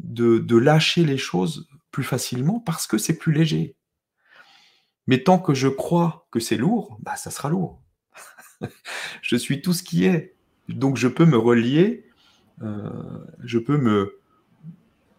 de, 0.00 0.38
de 0.38 0.56
lâcher 0.56 1.04
les 1.04 1.18
choses 1.18 1.68
plus 1.90 2.04
facilement 2.04 2.60
parce 2.60 2.86
que 2.86 2.98
c'est 2.98 3.18
plus 3.18 3.32
léger. 3.32 3.76
Mais 5.06 5.22
tant 5.22 5.38
que 5.38 5.54
je 5.54 5.68
crois 5.68 6.28
que 6.30 6.40
c'est 6.40 6.56
lourd, 6.56 6.98
bah 7.02 7.16
ça 7.16 7.30
sera 7.30 7.48
lourd. 7.48 7.82
je 9.22 9.36
suis 9.36 9.62
tout 9.62 9.72
ce 9.72 9.82
qui 9.82 10.04
est. 10.04 10.36
Donc 10.68 10.96
je 10.96 11.08
peux 11.08 11.24
me 11.24 11.38
relier, 11.38 12.06
euh, 12.62 12.90
je 13.42 13.58
peux 13.58 13.78
me 13.78 14.20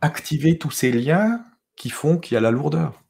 activer 0.02 0.58
tous 0.58 0.72
ces 0.72 0.92
liens 0.92 1.44
qui 1.76 1.90
font 1.90 2.18
qu'il 2.18 2.36
y 2.36 2.38
a 2.38 2.42
la 2.42 2.52
lourdeur. 2.52 3.04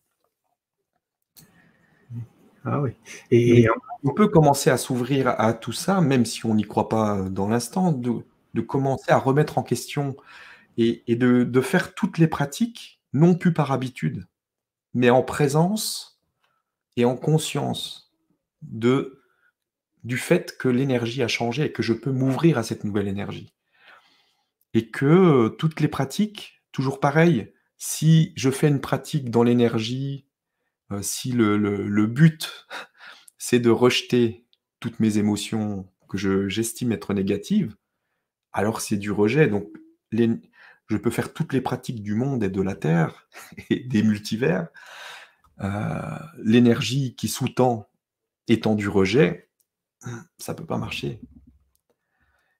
Ah 2.65 2.81
oui. 2.81 2.91
Et, 3.31 3.67
on 4.03 4.13
peut 4.13 4.27
commencer 4.27 4.69
à 4.69 4.77
s'ouvrir 4.77 5.27
à 5.27 5.53
tout 5.53 5.73
ça, 5.73 5.99
même 6.01 6.25
si 6.25 6.45
on 6.45 6.55
n'y 6.55 6.63
croit 6.63 6.89
pas 6.89 7.29
dans 7.29 7.47
l'instant, 7.47 7.91
de, 7.91 8.23
commencer 8.61 9.11
à 9.11 9.17
remettre 9.17 9.57
en 9.57 9.63
question 9.63 10.15
et, 10.77 11.03
de, 11.15 11.61
faire 11.61 11.93
toutes 11.93 12.17
les 12.17 12.27
pratiques, 12.27 13.01
non 13.13 13.35
plus 13.35 13.53
par 13.53 13.71
habitude, 13.71 14.27
mais 14.93 15.09
en 15.09 15.23
présence 15.23 16.21
et 16.95 17.05
en 17.05 17.15
conscience 17.15 18.13
de, 18.61 19.21
du 20.03 20.17
fait 20.17 20.57
que 20.57 20.69
l'énergie 20.69 21.23
a 21.23 21.27
changé 21.27 21.65
et 21.65 21.71
que 21.71 21.83
je 21.83 21.93
peux 21.93 22.11
m'ouvrir 22.11 22.57
à 22.57 22.63
cette 22.63 22.83
nouvelle 22.83 23.07
énergie. 23.07 23.53
Et 24.73 24.89
que 24.89 25.49
toutes 25.57 25.79
les 25.79 25.87
pratiques, 25.87 26.61
toujours 26.71 26.99
pareil, 26.99 27.51
si 27.77 28.33
je 28.35 28.51
fais 28.51 28.67
une 28.67 28.81
pratique 28.81 29.31
dans 29.31 29.43
l'énergie, 29.43 30.25
euh, 30.91 31.01
si 31.01 31.31
le, 31.31 32.05
but, 32.05 32.67
c'est 33.37 33.59
de 33.59 33.69
rejeter 33.69 34.45
toutes 34.79 34.99
mes 34.99 35.17
émotions 35.17 35.87
que 36.09 36.47
j'estime 36.47 36.91
être 36.91 37.13
négatives, 37.13 37.75
alors 38.51 38.81
c'est 38.81 38.97
du 38.97 39.11
rejet. 39.11 39.47
Donc, 39.47 39.67
je 40.11 40.97
peux 40.97 41.11
faire 41.11 41.33
toutes 41.33 41.53
les 41.53 41.61
pratiques 41.61 42.01
du 42.01 42.15
monde 42.15 42.43
et 42.43 42.49
de 42.49 42.61
la 42.61 42.75
Terre 42.75 43.27
et 43.69 43.79
des 43.81 44.03
multivers. 44.03 44.67
Euh, 45.61 46.19
l'énergie 46.37 47.15
qui 47.15 47.27
sous-tend 47.27 47.89
étant 48.47 48.75
du 48.75 48.87
rejet, 48.87 49.49
ça 50.37 50.53
ne 50.53 50.57
peut 50.57 50.65
pas 50.65 50.77
marcher. 50.77 51.21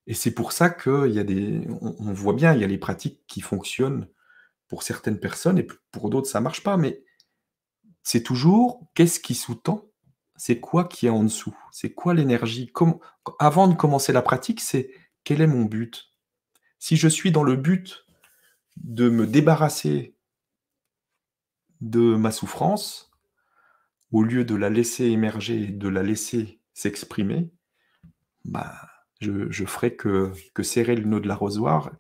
Et 0.06 0.14
c'est 0.14 0.32
pour 0.32 0.52
ça 0.54 0.70
qu'il 0.72 1.12
y 1.12 1.20
a 1.20 1.24
des. 1.24 1.68
On, 1.82 2.14
voit 2.14 2.34
bien, 2.34 2.54
il 2.54 2.62
y 2.62 2.64
a 2.64 2.68
les 2.68 2.80
pratiques 2.80 3.22
qui 3.28 3.42
fonctionnent 3.42 4.08
pour 4.68 4.82
certaines 4.82 5.20
personnes 5.20 5.60
et 5.60 5.68
pour 5.92 6.10
d'autres, 6.10 6.28
ça 6.28 6.40
ne 6.40 6.46
marche 6.46 6.64
pas. 6.64 6.78
Mais 6.78 7.04
c'est 8.10 8.24
toujours 8.24 8.90
qu'est-ce 8.96 9.20
qui 9.20 9.36
sous-tend, 9.36 9.86
c'est 10.36 10.60
quoi 10.60 10.86
qui 10.86 11.06
est 11.06 11.12
en 11.12 11.24
dessous, 11.24 11.56
c'est 11.72 11.94
quoi 11.94 12.16
l'énergie? 12.16 12.74
Avant 13.38 13.68
de 13.68 13.76
commencer 13.76 14.12
la 14.12 14.24
pratique, 14.24 14.62
c'est 14.62 14.90
quel 15.24 15.42
est 15.42 15.48
mon 15.48 15.64
but? 15.64 16.12
Si 16.80 16.98
je 16.98 17.08
suis 17.08 17.32
dans 17.32 17.44
le 17.44 17.56
but 17.56 18.08
de 18.78 19.10
me 19.10 19.28
débarrasser 19.28 20.16
de 21.82 22.16
ma 22.16 22.32
souffrance, 22.32 23.12
au 24.12 24.24
lieu 24.24 24.44
de 24.44 24.56
la 24.56 24.72
laisser 24.72 25.06
émerger, 25.06 25.68
de 25.68 25.88
la 25.88 26.02
laisser 26.02 26.62
s'exprimer, 26.74 27.52
bah, 28.44 28.74
je, 29.22 29.66
ferai 29.66 29.96
que, 29.96 30.34
que, 30.56 30.64
serrer 30.64 30.96
le 30.96 31.06
nœud 31.06 31.20
de 31.20 31.28
l'arrosoir, 31.28 31.92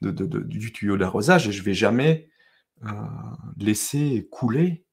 du 0.00 0.72
tuyau 0.72 0.96
d'arrosage, 0.96 1.46
et 1.46 1.52
je 1.52 1.60
ne 1.60 1.64
vais 1.66 1.74
jamais 1.74 2.30
euh, 2.84 2.90
laisser 3.58 4.28
couler 4.30 4.86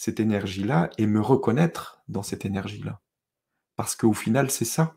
cette 0.00 0.18
énergie-là 0.18 0.88
et 0.96 1.04
me 1.04 1.20
reconnaître 1.20 2.02
dans 2.08 2.22
cette 2.22 2.46
énergie-là. 2.46 3.02
Parce 3.76 3.94
qu'au 3.94 4.14
final, 4.14 4.50
c'est 4.50 4.64
ça. 4.64 4.96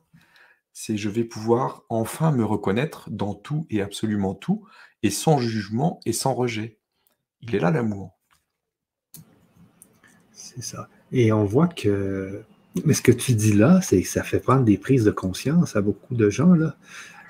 C'est 0.72 0.96
je 0.96 1.10
vais 1.10 1.26
pouvoir 1.26 1.84
enfin 1.90 2.32
me 2.32 2.46
reconnaître 2.46 3.10
dans 3.10 3.34
tout 3.34 3.68
et 3.70 3.82
absolument 3.82 4.34
tout, 4.34 4.66
et 5.02 5.10
sans 5.10 5.40
jugement 5.40 6.00
et 6.06 6.14
sans 6.14 6.34
rejet. 6.34 6.80
Il 7.42 7.54
est 7.54 7.60
là 7.60 7.70
l'amour. 7.70 8.18
C'est 10.32 10.64
ça. 10.64 10.88
Et 11.12 11.34
on 11.34 11.44
voit 11.44 11.68
que. 11.68 12.46
Mais 12.86 12.94
ce 12.94 13.02
que 13.02 13.12
tu 13.12 13.34
dis 13.34 13.52
là, 13.52 13.82
c'est 13.82 14.02
que 14.02 14.08
ça 14.08 14.24
fait 14.24 14.40
prendre 14.40 14.64
des 14.64 14.78
prises 14.78 15.04
de 15.04 15.12
conscience 15.12 15.76
à 15.76 15.82
beaucoup 15.82 16.16
de 16.16 16.30
gens. 16.30 16.54
Là. 16.54 16.78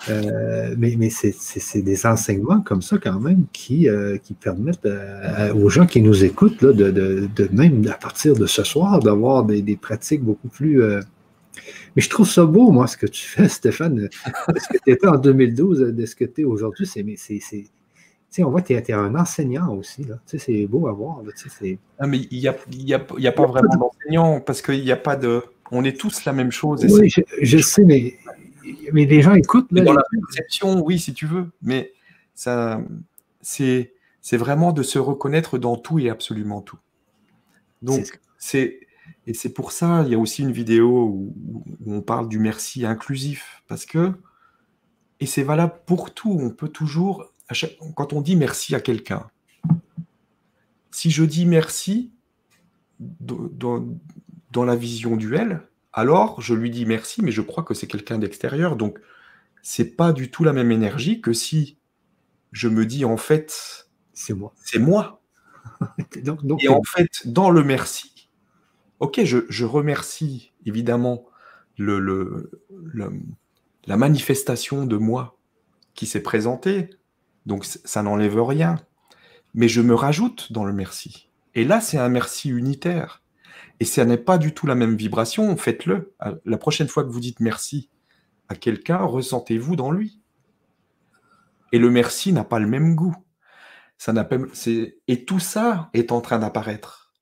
Euh, 0.10 0.76
mais 0.78 0.96
mais 0.98 1.10
c'est 1.10 1.82
des 1.82 2.06
enseignements 2.06 2.62
comme 2.62 2.82
ça 2.82 2.98
quand 2.98 3.20
même 3.20 3.46
qui, 3.54 3.88
euh, 3.88 4.18
qui 4.18 4.34
permettent 4.34 4.86
euh, 4.86 5.54
aux 5.54 5.70
gens 5.70 5.86
qui 5.86 6.02
nous 6.02 6.26
écoutent 6.26 6.62
là, 6.62 6.74
de, 6.74 6.92
de, 6.92 7.30
de, 7.34 7.50
même 7.54 7.88
à 7.88 7.94
partir 7.96 8.36
de 8.36 8.46
ce 8.46 8.64
soir 8.64 9.00
d'avoir 9.00 9.46
des, 9.46 9.62
des, 9.62 9.78
pratiques 9.78 10.22
beaucoup 10.22 10.50
plus... 10.50 10.82
Mais 11.96 12.02
je 12.02 12.10
trouve 12.10 12.28
ça 12.28 12.46
beau, 12.46 12.72
moi, 12.72 12.88
ce 12.88 12.98
que 12.98 13.06
tu 13.06 13.24
fais, 13.24 13.48
Stéphane, 13.50 13.96
de 13.96 14.10
ce 14.60 14.68
que 14.68 14.84
tu 14.84 14.92
étais 14.92 15.08
en 15.08 15.18
2012, 15.18 15.80
de 15.80 16.06
ce 16.06 16.16
que 16.16 16.26
tu 16.26 16.42
es 16.42 16.44
aujourd'hui. 16.44 16.88
C'est, 16.88 18.44
on 18.44 18.50
voit 18.50 18.62
que 18.62 18.74
tu 18.74 18.74
es, 18.74 18.94
un 18.94 19.16
enseignant 19.16 19.74
aussi. 19.76 20.04
Là. 20.04 20.16
C'est 20.26 20.66
beau 20.66 20.88
à 20.88 20.92
voir. 20.92 21.22
ah, 22.00 22.08
mais 22.08 22.22
il 22.32 22.40
n'y 22.40 22.48
a, 22.48 22.56
y 22.72 22.94
a, 22.96 23.06
y 23.20 23.28
a, 23.28 23.32
pas 23.32 23.46
vraiment 23.46 23.78
d'enseignant 23.78 24.42
parce 24.42 24.62
qu'il 24.64 24.84
n'y 24.84 24.92
a 24.92 24.98
pas 24.98 25.16
de. 25.16 25.44
On 25.72 25.84
est 25.84 25.98
tous 25.98 26.26
la 26.26 26.34
même 26.34 26.52
chose. 26.52 26.84
oui, 26.90 27.10
je, 27.10 27.22
je, 27.42 27.58
sais, 27.60 27.84
mais 27.84 28.16
mais 28.92 29.06
les 29.06 29.22
gens 29.22 29.34
écoutent. 29.34 29.74
dans 29.74 29.94
la 29.94 30.04
perception, 30.12 30.82
oui, 30.84 31.00
si 31.00 31.14
tu 31.14 31.26
veux. 31.26 31.52
Mais 31.62 31.94
ça, 32.36 32.82
c'est, 33.42 33.94
c'est 34.22 34.38
vraiment 34.38 34.72
de 34.72 34.84
se 34.84 35.00
reconnaître 35.00 35.58
dans 35.58 35.76
tout 35.76 36.00
et 36.00 36.10
absolument 36.10 36.62
tout. 36.62 36.80
Donc, 37.82 38.20
c'est, 38.38 38.80
Et 39.26 39.34
c'est 39.34 39.54
pour 39.54 39.72
ça, 39.72 40.04
il 40.06 40.12
y 40.12 40.16
a 40.16 40.20
aussi 40.20 40.42
une 40.42 40.52
vidéo 40.52 41.06
où, 41.06 41.34
on 41.86 42.02
parle 42.02 42.28
du 42.28 42.40
merci 42.40 42.86
inclusif, 42.86 43.64
parce 43.68 43.86
que, 43.86 44.14
et 45.20 45.26
c'est 45.26 45.44
valable 45.44 45.76
pour 45.86 46.14
tout, 46.14 46.32
on 46.32 46.50
peut 46.50 46.70
toujours, 46.70 47.32
quand 47.96 48.14
on 48.14 48.22
dit 48.22 48.36
merci 48.36 48.76
à 48.76 48.82
quelqu'un, 48.82 49.28
si 50.92 51.10
je 51.10 51.24
dis 51.24 51.46
merci 51.46 52.12
dans, 53.00 53.86
dans 54.52 54.66
la 54.66 54.76
vision 54.76 55.16
duel, 55.16 55.68
alors 55.94 56.42
je 56.42 56.54
lui 56.54 56.72
dis 56.72 56.86
merci, 56.86 57.22
mais 57.22 57.32
je 57.32 57.42
crois 57.42 57.64
que 57.64 57.74
c'est 57.74 57.88
quelqu'un 57.88 58.18
d'extérieur, 58.18 58.76
donc 58.76 59.00
c'est 59.62 59.96
pas 59.96 60.12
du 60.12 60.30
tout 60.30 60.44
la 60.44 60.54
même 60.54 60.72
énergie 60.72 61.22
que 61.22 61.34
si 61.34 61.78
je 62.52 62.68
me 62.68 62.86
dis 62.86 63.06
en 63.06 63.18
fait, 63.18 63.88
c'est 64.14 64.34
moi. 64.34 64.54
C'est 64.64 64.80
moi. 64.80 65.22
Et 66.60 66.68
en 66.68 66.84
fait, 66.84 67.26
dans 67.26 67.50
le 67.50 67.64
merci, 67.64 68.30
ok, 69.00 69.24
je, 69.24 69.66
remercie 69.66 70.52
évidemment 70.66 71.26
le, 71.78 72.52
la 73.86 73.98
manifestation 73.98 74.86
de 74.86 74.98
moi 74.98 75.38
qui 75.94 76.06
s'est 76.06 76.22
présentée, 76.22 76.90
donc 77.46 77.66
ça 77.66 78.04
n'enlève 78.04 78.42
rien, 78.42 78.78
mais 79.54 79.68
je 79.68 79.82
me 79.82 79.96
rajoute 79.96 80.52
dans 80.52 80.66
le 80.66 80.74
merci. 80.74 81.30
Et 81.56 81.64
là, 81.64 81.82
c'est 81.82 81.98
un 81.98 82.10
merci 82.10 82.50
unitaire. 82.50 83.23
Et 83.84 83.86
ça 83.86 84.06
n'est 84.06 84.16
pas 84.16 84.38
du 84.38 84.54
tout 84.54 84.66
la 84.66 84.76
même 84.76 84.96
vibration, 84.96 85.58
faites-le. 85.58 86.16
La 86.46 86.58
prochaine 86.58 86.88
fois 86.88 87.04
que 87.04 87.10
vous 87.10 87.20
dites 87.20 87.42
merci 87.42 87.90
à 88.48 88.56
quelqu'un, 88.56 89.00
ressentez-vous 89.00 89.76
dans 89.76 89.92
lui. 89.92 90.22
Et 91.74 91.80
le 91.80 91.90
merci 91.90 92.32
n'a 92.32 92.46
pas 92.46 92.60
le 92.60 92.68
même 92.68 92.96
goût. 92.96 93.14
Ça 93.98 94.14
et 95.10 95.26
tout 95.26 95.40
ça 95.40 95.90
est 95.94 96.14
en 96.14 96.22
train 96.22 96.40
d'apparaître. 96.40 97.14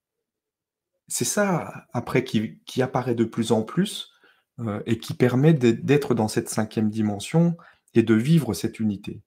C'est 1.07 1.25
ça, 1.25 1.88
après, 1.93 2.23
qui, 2.23 2.81
apparaît 2.83 3.15
de 3.15 3.25
plus 3.25 3.51
en 3.51 3.63
plus 3.63 4.11
euh, 4.59 4.83
et 4.85 4.99
qui 4.99 5.15
permet 5.15 5.55
d'être 5.55 6.13
dans 6.13 6.27
cette 6.27 6.49
cinquième 6.49 6.91
dimension 6.91 7.57
et 7.95 8.03
de 8.03 8.13
vivre 8.13 8.53
cette 8.53 8.79
unité. 8.79 9.23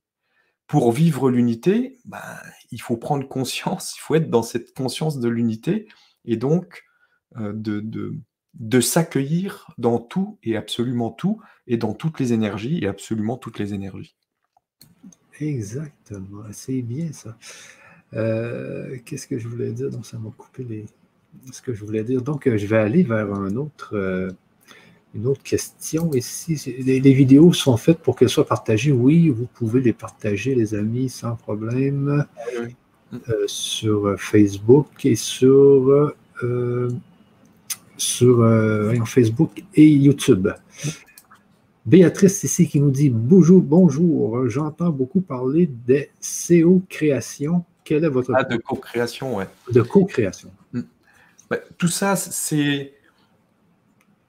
Pour 0.68 0.92
vivre 0.92 1.30
l'unité, 1.30 1.98
ben, 2.04 2.22
il 2.70 2.80
faut 2.80 2.96
prendre 2.96 3.26
conscience, 3.26 3.92
il 3.98 4.02
faut 4.02 4.14
être 4.14 4.30
dans 4.30 4.44
cette 4.44 4.72
conscience 4.72 5.18
de 5.18 5.28
l'unité 5.28 5.88
et 6.24 6.36
donc 6.36 6.84
euh, 7.38 7.52
de, 7.54 7.80
de 8.54 8.80
s'accueillir 8.80 9.70
dans 9.78 9.98
tout 9.98 10.38
et 10.42 10.56
absolument 10.56 11.10
tout, 11.10 11.40
et 11.66 11.76
dans 11.76 11.94
toutes 11.94 12.20
les 12.20 12.32
énergies 12.32 12.78
et 12.82 12.86
absolument 12.86 13.36
toutes 13.36 13.58
les 13.58 13.74
énergies. 13.74 14.14
Exactement, 15.40 16.44
c'est 16.52 16.82
bien 16.82 17.12
ça. 17.12 17.36
Euh, 18.14 18.96
qu'est-ce 19.04 19.26
que 19.26 19.38
je 19.38 19.48
voulais 19.48 19.72
dire? 19.72 19.90
Donc, 19.90 20.06
ça 20.06 20.18
m'a 20.18 20.30
coupé 20.36 20.64
les... 20.64 20.84
ce 21.50 21.60
que 21.60 21.74
je 21.74 21.84
voulais 21.84 22.04
dire. 22.04 22.22
Donc, 22.22 22.46
euh, 22.46 22.56
je 22.56 22.66
vais 22.66 22.76
aller 22.76 23.02
vers 23.02 23.32
un 23.34 23.56
autre, 23.56 23.96
euh, 23.96 24.30
une 25.14 25.26
autre 25.26 25.42
question 25.42 26.12
ici. 26.12 26.54
Les, 26.78 27.12
vidéos 27.12 27.52
sont 27.52 27.76
faites 27.76 27.98
pour 27.98 28.14
qu'elles 28.14 28.28
soient 28.28 28.46
partagées. 28.46 28.92
Oui, 28.92 29.30
vous 29.30 29.46
pouvez 29.46 29.80
les 29.80 29.92
partager, 29.92 30.54
les 30.54 30.74
amis, 30.74 31.08
sans 31.08 31.34
problème, 31.34 32.24
sur 33.46 34.14
Facebook 34.18 35.04
et 35.04 35.16
sur 35.16 36.12
sur 37.96 38.40
euh, 38.40 38.94
Facebook 39.04 39.62
et 39.74 39.88
YouTube. 39.88 40.48
Béatrice 41.86 42.42
ici 42.44 42.68
qui 42.68 42.80
nous 42.80 42.90
dit 42.90 43.10
bonjour, 43.10 43.60
bonjour. 43.60 44.48
J'entends 44.48 44.90
beaucoup 44.90 45.20
parler 45.20 45.68
des 45.86 46.10
CO 46.20 46.82
création. 46.88 47.64
Quelle 47.84 48.04
est 48.04 48.08
votre 48.08 48.32
ah, 48.34 48.44
de 48.44 48.56
co-création, 48.56 49.36
ouais. 49.36 49.46
De 49.70 49.82
co-création. 49.82 50.50
Hmm. 50.72 50.80
Bah, 51.50 51.58
tout 51.76 51.88
ça, 51.88 52.16
c'est 52.16 52.94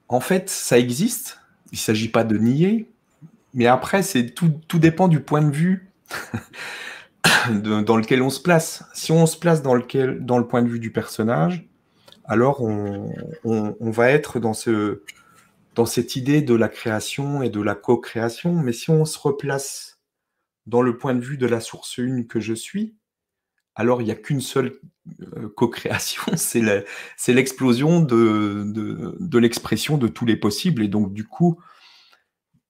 en 0.08 0.20
fait, 0.20 0.48
ça 0.50 0.78
existe. 0.78 1.40
Il 1.72 1.76
ne 1.76 1.80
s'agit 1.80 2.08
pas 2.08 2.24
de 2.24 2.36
nier, 2.36 2.88
mais 3.54 3.66
après, 3.66 4.02
c'est 4.02 4.30
tout, 4.30 4.52
tout 4.68 4.78
dépend 4.78 5.08
du 5.08 5.20
point 5.20 5.42
de 5.42 5.50
vue 5.50 5.90
dans 7.50 7.96
lequel 7.96 8.22
on 8.22 8.30
se 8.30 8.40
place. 8.40 8.84
Si 8.94 9.10
on 9.12 9.26
se 9.26 9.36
place 9.36 9.62
dans, 9.62 9.74
lequel, 9.74 10.24
dans 10.24 10.38
le 10.38 10.46
point 10.46 10.62
de 10.62 10.68
vue 10.68 10.78
du 10.78 10.90
personnage, 10.90 11.66
alors 12.26 12.60
on, 12.62 13.90
va 13.90 14.10
être 14.10 14.40
dans, 14.40 14.54
ce, 14.54 15.02
dans 15.74 15.86
cette 15.86 16.16
idée 16.16 16.42
de 16.42 16.54
la 16.54 16.68
création 16.68 17.42
et 17.42 17.50
de 17.50 17.60
la 17.60 17.74
co-création. 17.74 18.54
Mais 18.54 18.72
si 18.72 18.90
on 18.90 19.04
se 19.04 19.18
replace 19.18 20.00
dans 20.66 20.82
le 20.82 20.98
point 20.98 21.14
de 21.14 21.20
vue 21.20 21.38
de 21.38 21.46
la 21.46 21.60
source 21.60 21.98
une 21.98 22.26
que 22.26 22.40
je 22.40 22.54
suis, 22.54 22.96
alors 23.76 24.02
il 24.02 24.06
n'y 24.06 24.10
a 24.10 24.16
qu'une 24.16 24.40
seule 24.40 24.80
euh, 25.20 25.48
co-création, 25.54 26.22
c'est 26.36 27.32
l'explosion 27.32 28.00
de, 28.00 29.38
l'expression 29.38 29.98
de 29.98 30.08
tous 30.08 30.26
les 30.26 30.36
possibles. 30.36 30.82
Et 30.82 30.88
donc, 30.88 31.12
du 31.12 31.24
coup, 31.24 31.60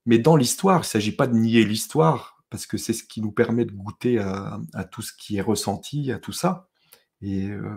mais 0.04 0.18
dans 0.18 0.36
l'histoire, 0.36 0.78
il 0.78 0.80
ne 0.80 0.84
s'agit 0.84 1.16
pas 1.16 1.26
de 1.26 1.34
nier 1.34 1.64
l'histoire, 1.64 2.44
parce 2.50 2.66
que 2.66 2.76
c'est 2.76 2.92
ce 2.92 3.02
qui 3.04 3.22
nous 3.22 3.32
permet 3.32 3.64
de 3.64 3.72
goûter 3.72 4.18
à, 4.18 4.60
tout 4.90 5.02
ce 5.02 5.12
qui 5.12 5.36
est 5.36 5.42
ressenti, 5.42 6.12
à 6.12 6.18
tout 6.18 6.32
ça. 6.32 6.68
Et, 7.22 7.48
euh, 7.48 7.68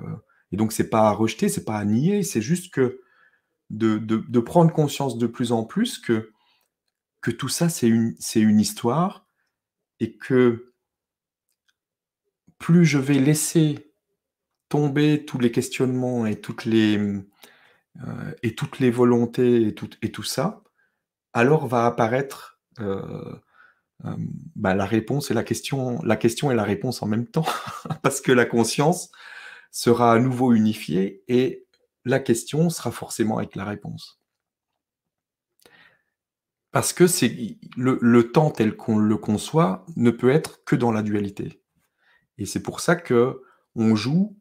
et 0.51 0.57
donc, 0.57 0.71
c'est 0.71 0.89
pas 0.89 1.09
à 1.09 1.11
rejeter, 1.11 1.49
c'est 1.49 1.65
pas 1.65 1.77
à 1.77 1.85
nier, 1.85 2.23
c'est 2.23 2.41
juste 2.41 2.73
que 2.73 3.01
de, 3.69 4.39
prendre 4.39 4.73
conscience 4.73 5.17
de 5.17 5.27
plus 5.27 5.51
en 5.51 5.63
plus 5.63 5.99
que, 5.99 6.31
que 7.21 7.31
tout 7.31 7.49
ça, 7.49 7.69
c'est 7.69 7.87
une, 7.87 8.15
une 8.35 8.59
histoire 8.59 9.27
et 9.99 10.15
que 10.15 10.73
plus 12.57 12.85
je 12.85 12.97
vais 12.97 13.19
laisser 13.19 13.93
tomber 14.69 15.25
tous 15.25 15.39
les 15.39 15.51
questionnements 15.51 16.25
et 16.25 16.39
toutes 16.39 16.65
les, 16.65 16.97
euh, 16.97 18.33
et 18.43 18.55
toutes 18.55 18.79
les 18.79 18.91
volontés 18.91 19.67
et 19.67 19.75
tout, 19.75 19.89
et 20.01 20.11
tout 20.11 20.23
ça, 20.23 20.63
alors 21.33 21.67
va 21.67 21.85
apparaître 21.85 22.59
euh, 22.79 23.35
euh, 24.05 24.15
bah, 24.55 24.75
la 24.75 24.85
réponse 24.85 25.31
et 25.31 25.33
la 25.33 25.43
question, 25.43 26.01
la 26.03 26.15
question 26.15 26.51
et 26.51 26.55
la 26.55 26.63
réponse 26.63 27.01
en 27.01 27.07
même 27.07 27.27
temps, 27.27 27.45
parce 28.03 28.21
que 28.21 28.31
la 28.31 28.45
conscience 28.45 29.11
sera 29.71 30.13
à 30.13 30.19
nouveau 30.19 30.53
unifié 30.53 31.23
et 31.27 31.65
la 32.05 32.19
question 32.19 32.69
sera 32.69 32.91
forcément 32.91 33.37
avec 33.37 33.55
la 33.55 33.65
réponse. 33.65 34.19
Parce 36.71 36.93
que 36.93 37.07
c'est 37.07 37.57
le, 37.75 38.31
temps 38.31 38.51
tel 38.51 38.75
qu'on 38.75 38.97
le 38.97 39.17
conçoit 39.17 39.85
ne 39.95 40.11
peut 40.11 40.29
être 40.29 40.63
que 40.65 40.75
dans 40.75 40.91
la 40.91 41.01
dualité. 41.01 41.63
Et 42.37 42.45
c'est 42.45 42.61
pour 42.61 42.79
ça 42.79 42.95
que 42.95 43.41
on 43.75 43.95
joue, 43.95 44.37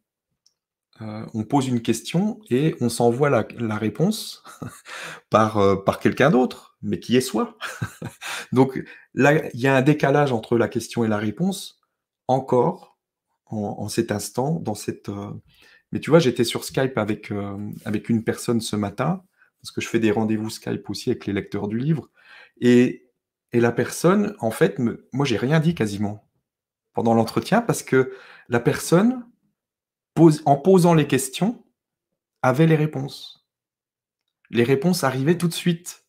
euh, 1.01 1.25
on 1.33 1.45
pose 1.45 1.69
une 1.69 1.81
question 1.81 2.41
et 2.51 2.75
on 2.81 2.91
s'envoie 2.91 3.31
la, 3.31 3.77
réponse 3.77 4.43
par, 5.31 5.57
euh, 5.59 5.77
par 5.77 6.01
quelqu'un 6.01 6.31
d'autre, 6.31 6.77
mais 6.83 7.01
qui 7.01 7.17
est 7.17 7.23
soi. 7.23 7.57
Donc 8.53 8.83
là, 9.15 9.49
il 9.55 9.61
y 9.61 9.67
a 9.67 9.77
un 9.77 9.83
décalage 9.83 10.33
entre 10.33 10.59
la 10.59 10.69
question 10.69 11.05
et 11.05 11.09
la 11.09 11.19
réponse 11.19 11.81
encore, 12.27 12.98
en, 13.51 13.89
cet 13.89 14.13
instant, 14.13 14.61
dans 14.61 14.75
cette. 14.75 15.09
Euh, 15.09 15.31
mais 15.93 16.01
tu 16.01 16.11
vois, 16.11 16.19
j'étais 16.19 16.45
sur 16.45 16.65
Skype 16.65 16.99
avec, 16.99 17.31
euh, 17.31 17.57
avec 17.85 18.09
une 18.09 18.25
personne 18.25 18.61
ce 18.61 18.77
matin, 18.77 19.25
parce 19.61 19.71
que 19.73 19.81
je 19.81 19.89
fais 19.89 20.01
des 20.01 20.11
rendez-vous 20.11 20.51
Skype 20.51 20.89
aussi 20.91 21.11
avec 21.11 21.27
les 21.27 21.33
lecteurs 21.33 21.69
du 21.69 21.79
livre. 21.79 22.11
Et, 22.61 23.09
et 23.53 23.61
la 23.61 23.73
personne, 23.73 24.35
en 24.41 24.51
fait, 24.51 24.79
me... 24.79 25.09
moi, 25.13 25.25
j'ai 25.25 25.39
rien 25.39 25.61
dit 25.61 25.75
quasiment 25.75 26.29
pendant 26.93 27.15
l'entretien, 27.15 27.63
parce 27.63 27.83
que 27.83 28.13
la 28.49 28.61
personne, 28.61 29.25
pose, 30.15 30.43
en 30.47 30.57
posant 30.57 30.95
les 30.95 31.07
questions, 31.07 31.65
avait 32.43 32.67
les 32.67 32.77
réponses. 32.77 33.47
Les 34.51 34.65
réponses 34.65 35.05
arrivaient 35.05 35.39
tout 35.39 35.49
de 35.49 35.55
suite. 35.55 36.05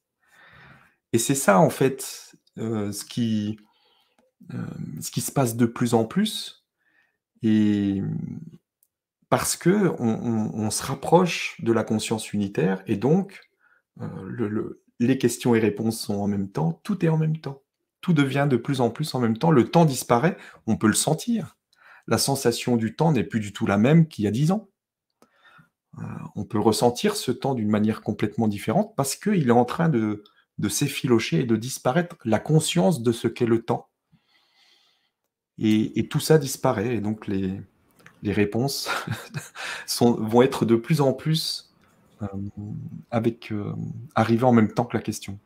Et 1.14 1.20
c'est 1.20 1.36
ça, 1.36 1.60
en 1.60 1.70
fait, 1.70 2.34
euh, 2.57 2.91
ce, 2.91 3.06
qui, 3.06 3.60
ce 4.99 5.11
qui 5.11 5.22
se 5.22 5.32
passe 5.32 5.56
de 5.56 5.66
plus 5.66 5.94
en 5.94 6.06
plus, 6.06 6.59
et 7.44 8.02
parce 9.30 9.56
que 9.56 9.91
on, 9.99 10.70
se 10.72 10.84
rapproche 10.84 11.56
de 11.61 11.72
la 11.72 11.84
conscience 11.84 12.34
unitaire 12.34 12.84
et 12.88 12.98
donc 12.98 13.41
euh, 14.02 14.82
les 14.99 15.18
questions 15.18 15.56
et 15.56 15.60
réponses 15.60 15.99
sont 15.99 16.16
en 16.16 16.28
même 16.28 16.49
temps, 16.49 16.80
tout 16.84 17.06
est 17.06 17.10
en 17.10 17.18
même 17.18 17.38
temps. 17.38 17.61
Tout 18.02 18.14
devient 18.14 18.48
de 18.49 18.57
plus 18.57 18.82
en 18.82 18.90
plus 18.90 19.14
en 19.14 19.20
même 19.20 19.38
temps. 19.38 19.52
Le 19.52 19.70
temps 19.70 19.86
disparaît, 19.86 20.38
on 20.68 20.78
peut 20.78 20.88
le 20.88 20.94
sentir. 20.94 21.57
La 22.07 22.18
sensation 22.18 22.76
du 22.76 22.95
temps 22.95 23.11
n'est 23.11 23.24
plus 23.24 23.40
du 23.40 23.53
tout 23.53 23.68
la 23.68 23.78
même 23.78 24.07
qu'il 24.07 24.26
y 24.26 24.28
a 24.28 24.32
dix 24.32 24.52
ans. 24.52 24.70
Euh, 25.98 26.03
on 26.36 26.45
peut 26.45 26.60
ressentir 26.60 27.16
ce 27.16 27.32
temps 27.32 27.53
d'une 27.53 27.70
manière 27.70 28.02
complètement 28.02 28.48
différente 28.48 28.94
parce 28.95 29.16
qu'il 29.16 29.48
est 29.48 29.52
en 29.52 29.66
train 29.66 29.90
de, 29.90 30.24
de 30.57 30.70
s'effilocher 30.70 31.41
et 31.41 31.45
de 31.45 31.56
disparaître 31.56 32.16
la 32.26 32.40
conscience 32.40 33.03
de 33.03 33.11
ce 33.11 33.28
qu'est 33.28 33.45
le 33.45 33.64
temps. 33.64 33.89
Et, 35.61 36.07
tout 36.10 36.19
ça 36.19 36.38
disparaît. 36.38 36.95
Et 36.95 37.02
donc, 37.02 37.27
les, 37.27 37.61
réponses 38.23 38.90
vont 39.99 40.41
être 40.41 40.65
de 40.65 40.76
plus 40.76 41.02
en 41.02 41.14
plus 41.14 41.73
euh, 42.22 42.27
avec, 43.11 43.52
euh, 43.52 43.73
arrivant 44.15 44.49
en 44.49 44.53
même 44.53 44.72
temps 44.72 44.86
que 44.86 44.98
la 44.98 45.03
question. 45.03 45.38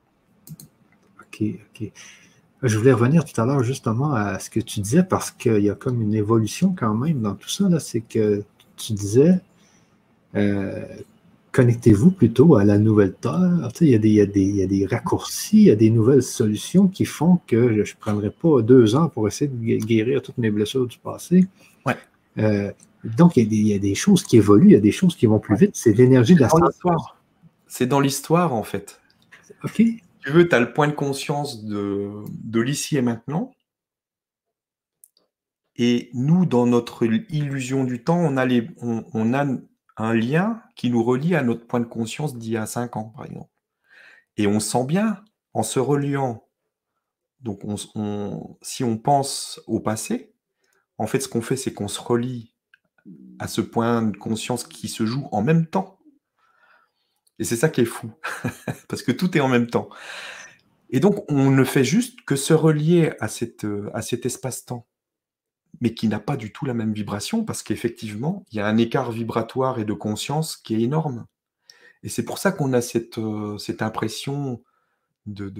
OK, 1.22 1.42
OK. 1.42 1.92
Je 2.64 2.78
voulais 2.78 2.94
revenir 2.94 3.26
tout 3.26 3.40
à 3.42 3.46
l'heure 3.46 3.62
justement 3.62 4.14
à 4.14 4.40
ce 4.40 4.50
que 4.50 4.62
tu 4.62 4.80
disais 4.80 5.04
parce 5.04 5.32
qu'il 5.32 5.60
y 5.60 5.70
a 5.70 5.76
comme 5.76 6.02
une 6.02 6.14
évolution 6.14 6.74
quand 6.78 6.94
même 6.94 7.22
dans 7.22 7.36
tout 7.36 7.50
ça. 7.50 7.68
C'est 7.80 8.02
que 8.02 8.44
tu 8.78 8.94
disais 8.94 9.42
euh, 10.36 10.86
connectez-vous 11.54 12.12
plutôt 12.12 12.56
à 12.56 12.66
la 12.66 12.78
nouvelle 12.78 13.14
Terre. 13.14 13.70
il, 13.80 13.88
y 13.88 13.96
a 13.96 14.26
des, 14.26 14.68
des, 14.68 14.86
raccourcis, 14.86 15.58
il 15.58 15.64
y 15.66 15.72
a 15.72 15.76
des 15.76 15.92
nouvelles 15.92 16.24
solutions 16.24 16.88
qui 16.88 17.06
font 17.06 17.40
que 17.48 17.86
je 17.86 17.94
ne 17.94 18.00
prendrai 18.00 18.32
pas 18.32 18.62
deux 18.62 18.96
ans 18.96 19.08
pour 19.08 19.28
essayer 19.28 19.50
de 19.50 19.86
guérir 19.86 20.22
toutes 20.22 20.40
mes 20.40 20.50
blessures 20.50 20.88
du 20.88 20.98
passé. 20.98 21.46
Ouais. 21.86 21.96
Euh, 22.40 22.72
donc, 23.04 23.38
il 23.38 23.54
y, 23.54 23.74
a 23.74 23.80
des, 23.80 23.96
choses 23.96 24.24
qui 24.24 24.38
évoluent, 24.38 24.70
il 24.70 24.74
y 24.74 24.76
a 24.76 24.82
des 24.82 24.92
choses 24.92 25.16
qui 25.16 25.28
vont 25.28 25.40
plus 25.40 25.56
vite. 25.56 25.72
C'est 25.76 25.94
l'énergie 25.94 26.36
de 26.36 26.42
la 26.42 26.48
l'histoire. 26.48 27.22
C'est 27.68 27.86
dans 27.86 28.00
l'histoire, 28.00 28.54
en 28.54 28.64
fait. 28.64 29.00
OK. 29.64 29.76
Tu 29.76 30.32
veux, 30.32 30.48
tu 30.48 30.56
as 30.56 30.60
le 30.60 30.74
point 30.74 30.88
de 30.88 30.94
conscience 30.94 31.64
de, 31.66 32.10
de 32.44 32.62
l'ici 32.62 32.98
et 32.98 33.02
maintenant. 33.02 33.54
Et 35.76 36.10
nous, 36.14 36.46
dans 36.46 36.66
notre 36.66 37.04
illusion 37.04 37.84
du 37.84 38.04
temps, 38.04 38.20
on 38.20 38.38
a, 38.38 38.46
les, 38.46 38.68
on, 38.82 39.34
a 39.34 39.46
un 39.98 40.14
lien 40.14 40.62
qui 40.76 40.90
nous 40.90 41.04
relie 41.04 41.36
à 41.36 41.44
notre 41.44 41.68
point 41.68 41.80
de 41.80 41.86
conscience 41.86 42.38
d'il 42.38 42.54
y 42.54 42.58
a 42.58 42.66
cinq 42.66 42.96
ans, 42.98 43.14
par 43.16 43.26
exemple. 43.26 43.52
Et 44.38 44.48
on 44.48 44.60
sent 44.60 44.86
bien, 44.86 45.24
en 45.54 45.64
se 45.64 45.80
reliant, 45.80 46.48
donc 47.42 47.62
on, 47.64 48.58
si 48.62 48.84
on 48.84 48.98
pense 48.98 49.62
au 49.68 49.80
passé, 49.80 50.34
en 50.98 51.08
fait, 51.08 51.20
ce 51.20 51.28
qu'on 51.28 51.42
fait, 51.42 51.58
c'est 51.58 51.74
qu'on 51.74 51.88
se 51.88 52.00
relie 52.00 52.56
à 53.40 53.48
ce 53.48 53.62
point 53.62 54.02
de 54.02 54.18
conscience 54.18 54.64
qui 54.64 54.88
se 54.88 55.06
joue 55.06 55.28
en 55.32 55.44
même 55.44 55.68
temps. 55.68 56.00
Et 57.40 57.44
c'est 57.44 57.58
ça 57.58 57.70
qui 57.70 57.82
est 57.82 57.86
fou, 57.86 58.12
parce 58.88 59.04
que 59.04 59.12
tout 59.12 59.38
est 59.38 59.42
en 59.42 59.50
même 59.50 59.68
temps. 59.68 59.90
Et 60.90 61.00
donc, 61.00 61.30
on 61.30 61.50
ne 61.50 61.64
fait 61.64 61.84
juste 61.84 62.22
que 62.26 62.36
se 62.36 62.54
relier 62.54 63.14
à, 63.20 63.28
cette, 63.28 63.66
à 63.94 64.02
cet 64.02 64.26
espace-temps 64.26 64.88
mais 65.82 65.94
qui 65.94 66.08
n'a 66.08 66.20
pas 66.20 66.38
du 66.38 66.52
tout 66.52 66.66
la 66.66 66.74
même 66.74 66.94
vibration, 66.94 67.44
parce 67.44 67.64
qu'effectivement, 67.64 68.46
il 68.52 68.58
y 68.58 68.60
a 68.60 68.68
un 68.68 68.78
écart 68.78 69.12
vibratoire 69.12 69.80
et 69.80 69.86
de 69.86 69.94
conscience 69.94 70.56
qui 70.58 70.76
est 70.76 70.82
énorme. 70.82 71.26
Et 72.04 72.10
c'est 72.10 72.24
pour 72.24 72.38
ça 72.38 72.52
qu'on 72.52 72.74
a 72.74 72.82
cette, 72.82 73.18
euh, 73.18 73.58
cette 73.58 73.82
impression 73.82 74.62
de, 75.26 75.52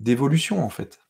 d'évolution, 0.00 0.64
en 0.64 0.70
fait. 0.70 1.00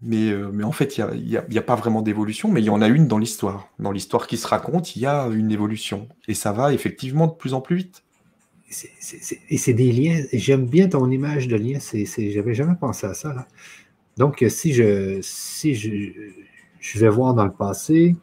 Mais, 0.00 0.30
euh, 0.30 0.50
mais 0.52 0.64
en 0.64 0.72
fait, 0.72 0.98
il 0.98 1.04
n'y 1.24 1.36
a, 1.36 1.44
a, 1.44 1.62
pas 1.62 1.76
vraiment 1.76 2.02
d'évolution, 2.02 2.50
mais 2.50 2.60
il 2.60 2.64
y 2.64 2.70
en 2.70 2.82
a 2.82 2.88
une 2.88 3.06
dans 3.06 3.18
l'histoire. 3.18 3.68
Dans 3.78 3.92
l'histoire 3.92 4.26
qui 4.26 4.36
se 4.36 4.48
raconte, 4.48 4.96
il 4.96 5.02
y 5.02 5.06
a 5.06 5.26
une 5.28 5.52
évolution. 5.52 6.08
Et 6.26 6.34
ça 6.34 6.52
va 6.52 6.72
effectivement 6.72 7.28
de 7.28 7.34
plus 7.34 7.54
en 7.54 7.60
plus 7.60 7.76
vite. 7.76 8.02
et 9.48 9.58
c'est 9.58 9.74
des 9.74 9.92
liens. 9.92 10.24
J'aime 10.32 10.66
bien 10.66 10.88
ton 10.88 11.08
image 11.08 11.46
de 11.46 11.54
lien. 11.56 11.78
J'avais 11.80 12.54
jamais 12.54 12.74
pensé 12.74 13.06
à 13.06 13.14
ça. 13.14 13.32
Là. 13.32 13.46
Donc, 14.16 14.44
si 14.48 14.72
je, 14.72 15.18
si 15.22 15.74
je, 15.74 16.98
vais 16.98 17.08
voir 17.08 17.34
dans 17.34 17.44
le 17.44 17.52
passé, 17.52 18.16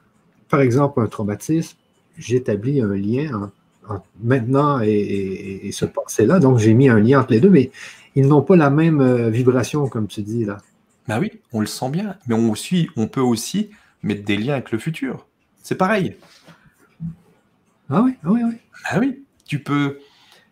par 0.50 0.62
exemple, 0.62 1.02
un 1.02 1.08
traumatisme, 1.08 1.78
j'établis 2.18 2.82
un 2.82 2.94
lien 2.94 3.52
entre, 3.88 4.06
maintenant 4.22 4.80
et, 4.82 5.70
ce 5.72 5.86
passé-là. 5.86 6.40
Donc, 6.40 6.60
j'ai 6.60 6.74
mis 6.74 6.90
un 6.90 7.00
lien 7.00 7.22
entre 7.22 7.32
les 7.32 7.40
deux, 7.40 7.50
mais 7.50 7.72
ils 8.16 8.28
n'ont 8.28 8.42
pas 8.42 8.56
la 8.56 8.70
même 8.70 9.02
euh, 9.02 9.30
vibration, 9.30 9.88
comme 9.88 10.08
tu 10.08 10.22
dis 10.22 10.46
là. 10.46 10.58
Ben 11.08 11.20
oui, 11.20 11.32
on 11.54 11.62
le 11.62 11.66
sent 11.66 11.90
bien. 11.90 12.18
Mais 12.28 12.36
on, 12.36 12.52
aussi, 12.52 12.90
on 12.96 13.08
peut 13.08 13.22
aussi 13.22 13.72
mettre 14.04 14.24
des 14.24 14.38
liens 14.38 14.54
avec 14.54 14.72
le 14.72 14.78
futur. 14.78 15.26
C'est 15.64 15.76
pareil. 15.76 16.16
Ah 17.90 18.02
oui, 18.04 18.14
ah 18.24 18.32
oui, 18.32 18.42
oui. 18.44 18.56
Ah 18.86 19.00
oui, 19.00 19.24
tu 19.46 19.64
peux. 19.64 20.00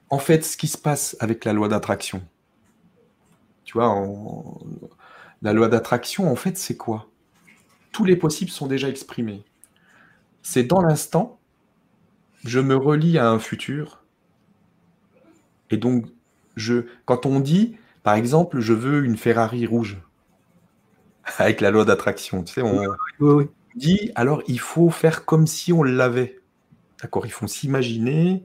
En 0.09 0.17
fait, 0.17 0.43
ce 0.43 0.57
qui 0.57 0.67
se 0.67 0.77
passe 0.77 1.15
avec 1.19 1.45
la 1.45 1.53
loi 1.53 1.67
d'attraction, 1.67 2.23
tu 3.65 3.73
vois, 3.73 3.93
on, 3.93 4.59
la 5.41 5.53
loi 5.53 5.67
d'attraction, 5.67 6.31
en 6.31 6.35
fait, 6.35 6.57
c'est 6.57 6.77
quoi? 6.77 7.09
Tous 7.91 8.05
les 8.05 8.15
possibles 8.15 8.51
sont 8.51 8.67
déjà 8.67 8.89
exprimés. 8.89 9.43
C'est 10.41 10.63
dans 10.63 10.81
l'instant, 10.81 11.39
je 12.43 12.59
me 12.59 12.75
relie 12.75 13.17
à 13.17 13.29
un 13.29 13.39
futur. 13.39 14.03
Et 15.69 15.77
donc, 15.77 16.05
je, 16.55 16.85
quand 17.05 17.25
on 17.25 17.39
dit, 17.39 17.77
par 18.03 18.15
exemple, 18.15 18.59
je 18.59 18.73
veux 18.73 19.03
une 19.03 19.17
Ferrari 19.17 19.65
rouge, 19.65 19.97
avec 21.37 21.61
la 21.61 21.71
loi 21.71 21.85
d'attraction, 21.85 22.43
tu 22.43 22.53
sais, 22.53 22.61
on 22.61 22.81
dit, 23.75 24.11
alors 24.15 24.41
il 24.47 24.59
faut 24.59 24.89
faire 24.89 25.25
comme 25.25 25.45
si 25.45 25.71
on 25.71 25.83
l'avait. 25.83 26.39
D'accord 27.01 27.25
Il 27.25 27.31
faut 27.31 27.47
s'imaginer, 27.47 28.43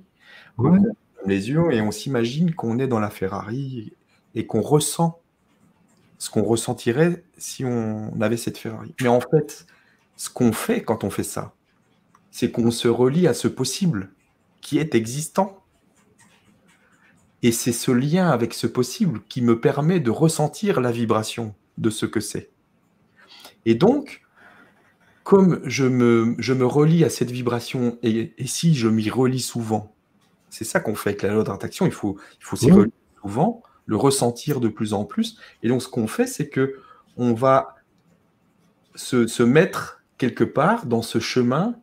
les 1.25 1.49
yeux, 1.49 1.73
et 1.73 1.81
on 1.81 1.91
s'imagine 1.91 2.55
qu'on 2.55 2.79
est 2.79 2.87
dans 2.87 3.01
la 3.01 3.11
Ferrari 3.11 3.95
et 4.35 4.47
qu'on 4.47 4.61
ressent 4.61 5.22
ce 6.23 6.31
qu'on 6.31 6.45
ressentirait 6.45 7.25
si 7.37 7.65
on 7.65 8.21
avait 8.21 8.37
cette 8.37 8.57
Ferrari. 8.57 8.95
Mais 9.01 9.09
en 9.09 9.19
fait, 9.19 9.67
ce 10.15 10.31
qu'on 10.31 10.53
fait 10.53 10.85
quand 10.85 11.03
on 11.03 11.11
fait 11.11 11.25
ça, 11.25 11.53
c'est 12.31 12.53
qu'on 12.53 12.71
se 12.71 12.87
relie 12.87 13.27
à 13.27 13.35
ce 13.35 13.49
possible 13.49 14.13
qui 14.61 14.79
est 14.79 14.95
existant. 14.95 15.65
Et 17.43 17.51
c'est 17.51 17.73
ce 17.73 17.91
lien 17.91 18.31
avec 18.31 18.55
ce 18.55 18.69
possible 18.69 19.23
qui 19.29 19.43
me 19.43 19.59
permet 19.59 19.99
de 19.99 20.13
ressentir 20.13 20.81
la 20.81 20.93
vibration 20.93 21.57
de 21.77 21.91
ce 21.91 22.07
que 22.07 22.21
c'est. 22.21 22.53
Et 23.65 23.75
donc, 23.75 24.23
comme 25.25 25.61
je 25.65 25.87
me, 25.87 26.37
je 26.39 26.53
me 26.53 26.67
relie 26.67 27.03
à 27.03 27.11
cette 27.11 27.33
vibration, 27.33 27.99
et, 28.05 28.33
si 28.47 28.77
je 28.77 28.87
m'y 28.87 29.11
relie 29.11 29.41
souvent, 29.41 29.93
c'est 30.51 30.63
ça 30.63 30.79
qu'on 30.79 30.95
fait 30.95 31.11
avec 31.11 31.23
la 31.23 31.35
loi 31.35 31.43
d'attraction, 31.43 31.85
il 31.85 31.91
faut, 31.91 32.17
il 32.39 32.45
faut 32.45 32.55
s'y 32.55 32.71
relier 32.71 32.93
souvent, 33.21 33.61
le 33.87 33.97
ressentir 33.97 34.61
de 34.61 34.69
plus 34.69 34.93
en 34.93 35.05
plus. 35.05 35.39
Et 35.63 35.69
donc, 35.69 35.83
ce 35.83 35.89
qu'on 35.89 36.07
fait, 36.07 36.27
c'est 36.27 36.49
que 36.49 36.79
on 37.17 37.35
va 37.35 37.77
se, 38.95 39.43
mettre 39.43 40.03
quelque 40.19 40.45
part 40.45 40.87
dans 40.87 41.03
ce 41.03 41.19
chemin 41.19 41.75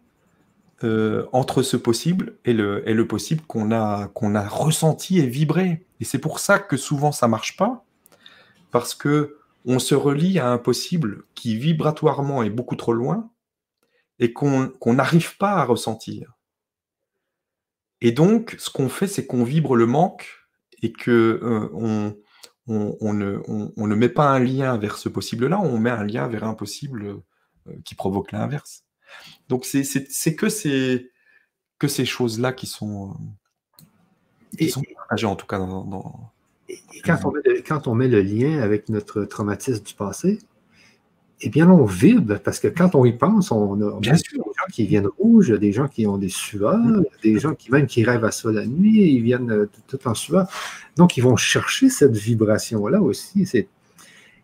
euh, 0.84 1.26
entre 1.34 1.62
ce 1.62 1.78
possible 1.78 2.38
et 2.46 2.54
le, 2.54 3.04
possible 3.06 3.42
qu'on 3.42 3.72
a, 3.72 4.08
qu'on 4.10 4.36
a 4.36 4.48
ressenti 4.48 5.20
et 5.20 5.28
vibré. 5.28 5.86
Et 6.00 6.06
c'est 6.06 6.20
pour 6.20 6.40
ça 6.40 6.60
que 6.60 6.78
souvent 6.78 7.12
ça 7.12 7.28
marche 7.28 7.58
pas, 7.58 7.86
parce 8.72 8.96
que 8.96 9.38
on 9.66 9.80
se 9.80 9.94
relie 9.94 10.40
à 10.40 10.50
un 10.50 10.58
possible 10.58 11.24
qui 11.36 11.58
vibratoirement 11.58 12.44
est 12.44 12.50
beaucoup 12.50 12.78
trop 12.78 12.94
loin 12.94 13.30
et 14.20 14.32
qu'on 14.32 14.72
n'arrive 14.86 15.38
pas 15.38 15.54
à 15.54 15.66
ressentir. 15.66 16.38
Et 18.02 18.12
donc, 18.14 18.56
ce 18.58 18.70
qu'on 18.70 18.88
fait, 18.88 19.08
c'est 19.08 19.26
qu'on 19.26 19.44
vibre 19.44 19.76
le 19.76 19.86
manque 19.86 20.39
et 20.82 20.92
que 20.92 21.40
euh, 21.44 22.14
on, 22.68 23.14
ne, 23.14 23.96
met 23.96 24.10
pas 24.10 24.30
un 24.30 24.40
lien 24.40 24.78
vers 24.78 24.98
ce 24.98 25.10
possible-là, 25.10 25.60
on 25.60 25.78
met 25.78 25.90
un 25.90 26.04
lien 26.04 26.28
vers 26.28 26.44
un 26.44 26.54
possible 26.54 27.04
euh, 27.68 27.74
qui 27.86 27.96
provoque 27.96 28.32
l'inverse. 28.32 28.84
Donc 29.48 29.66
c'est 29.66 30.36
que 30.36 30.50
ces, 30.50 31.12
que 31.80 31.88
ces 31.88 32.06
choses-là 32.06 32.54
qui 32.54 32.68
sont, 32.68 33.16
qui 34.58 34.70
sont 34.70 34.84
partagées 34.96 35.26
en 35.26 35.36
tout 35.36 35.48
cas 35.48 35.58
dans... 35.58 36.32
et 36.70 37.02
quand 37.04 37.26
on, 37.26 37.32
met 37.32 37.64
quand 37.64 37.88
on 37.88 37.96
met 37.96 38.08
le 38.08 38.22
lien 38.22 38.62
avec 38.62 38.90
notre 38.90 39.24
traumatisme 39.24 39.84
du 39.84 39.96
passé, 39.96 40.40
eh 41.42 41.50
bien, 41.50 41.70
on 41.70 41.86
vibre, 41.86 42.40
parce 42.40 42.60
que 42.60 42.68
quand 42.68 42.96
on 42.96 43.06
y 43.06 43.14
pense, 43.14 43.52
on 43.52 43.80
a 43.82 44.00
bien 44.00 44.18
sûr. 44.18 44.44
Gens 44.60 44.72
qui 44.72 44.86
viennent 44.86 45.08
rouges, 45.18 45.52
des 45.52 45.72
gens 45.72 45.88
qui 45.88 46.06
ont 46.08 46.18
des 46.18 46.30
sueurs, 46.30 47.02
des 47.24 47.40
gens 47.40 47.54
qui 47.56 47.72
même 47.72 47.88
qui 47.88 48.04
rêvent 48.04 48.26
à 48.26 48.32
ça 48.32 48.52
la 48.52 48.66
nuit, 48.66 49.14
ils 49.14 49.22
viennent 49.22 49.52
euh, 49.52 49.70
tout 49.88 50.08
en 50.08 50.14
sueur. 50.14 50.48
Donc, 50.96 51.18
ils 51.18 51.24
vont 51.24 51.36
chercher 51.36 51.90
cette 51.90 52.16
vibration-là 52.16 53.02
aussi. 53.02 53.48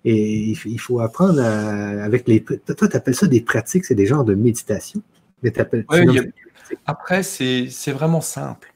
Et 0.08 0.56
il 0.66 0.80
faut 0.80 1.00
apprendre 1.00 1.42
avec 1.42 2.28
les. 2.28 2.44
Toi, 2.44 2.88
tu 2.88 2.96
appelles 2.96 3.16
ça 3.16 3.28
des 3.28 3.42
pratiques, 3.42 3.86
c'est 3.86 3.96
des 3.96 4.06
genres 4.06 4.24
de 4.24 4.36
méditation? 4.36 5.02
Mais 5.42 5.52
Après, 6.86 7.24
c'est 7.24 7.92
vraiment 7.92 8.22
simple. 8.22 8.74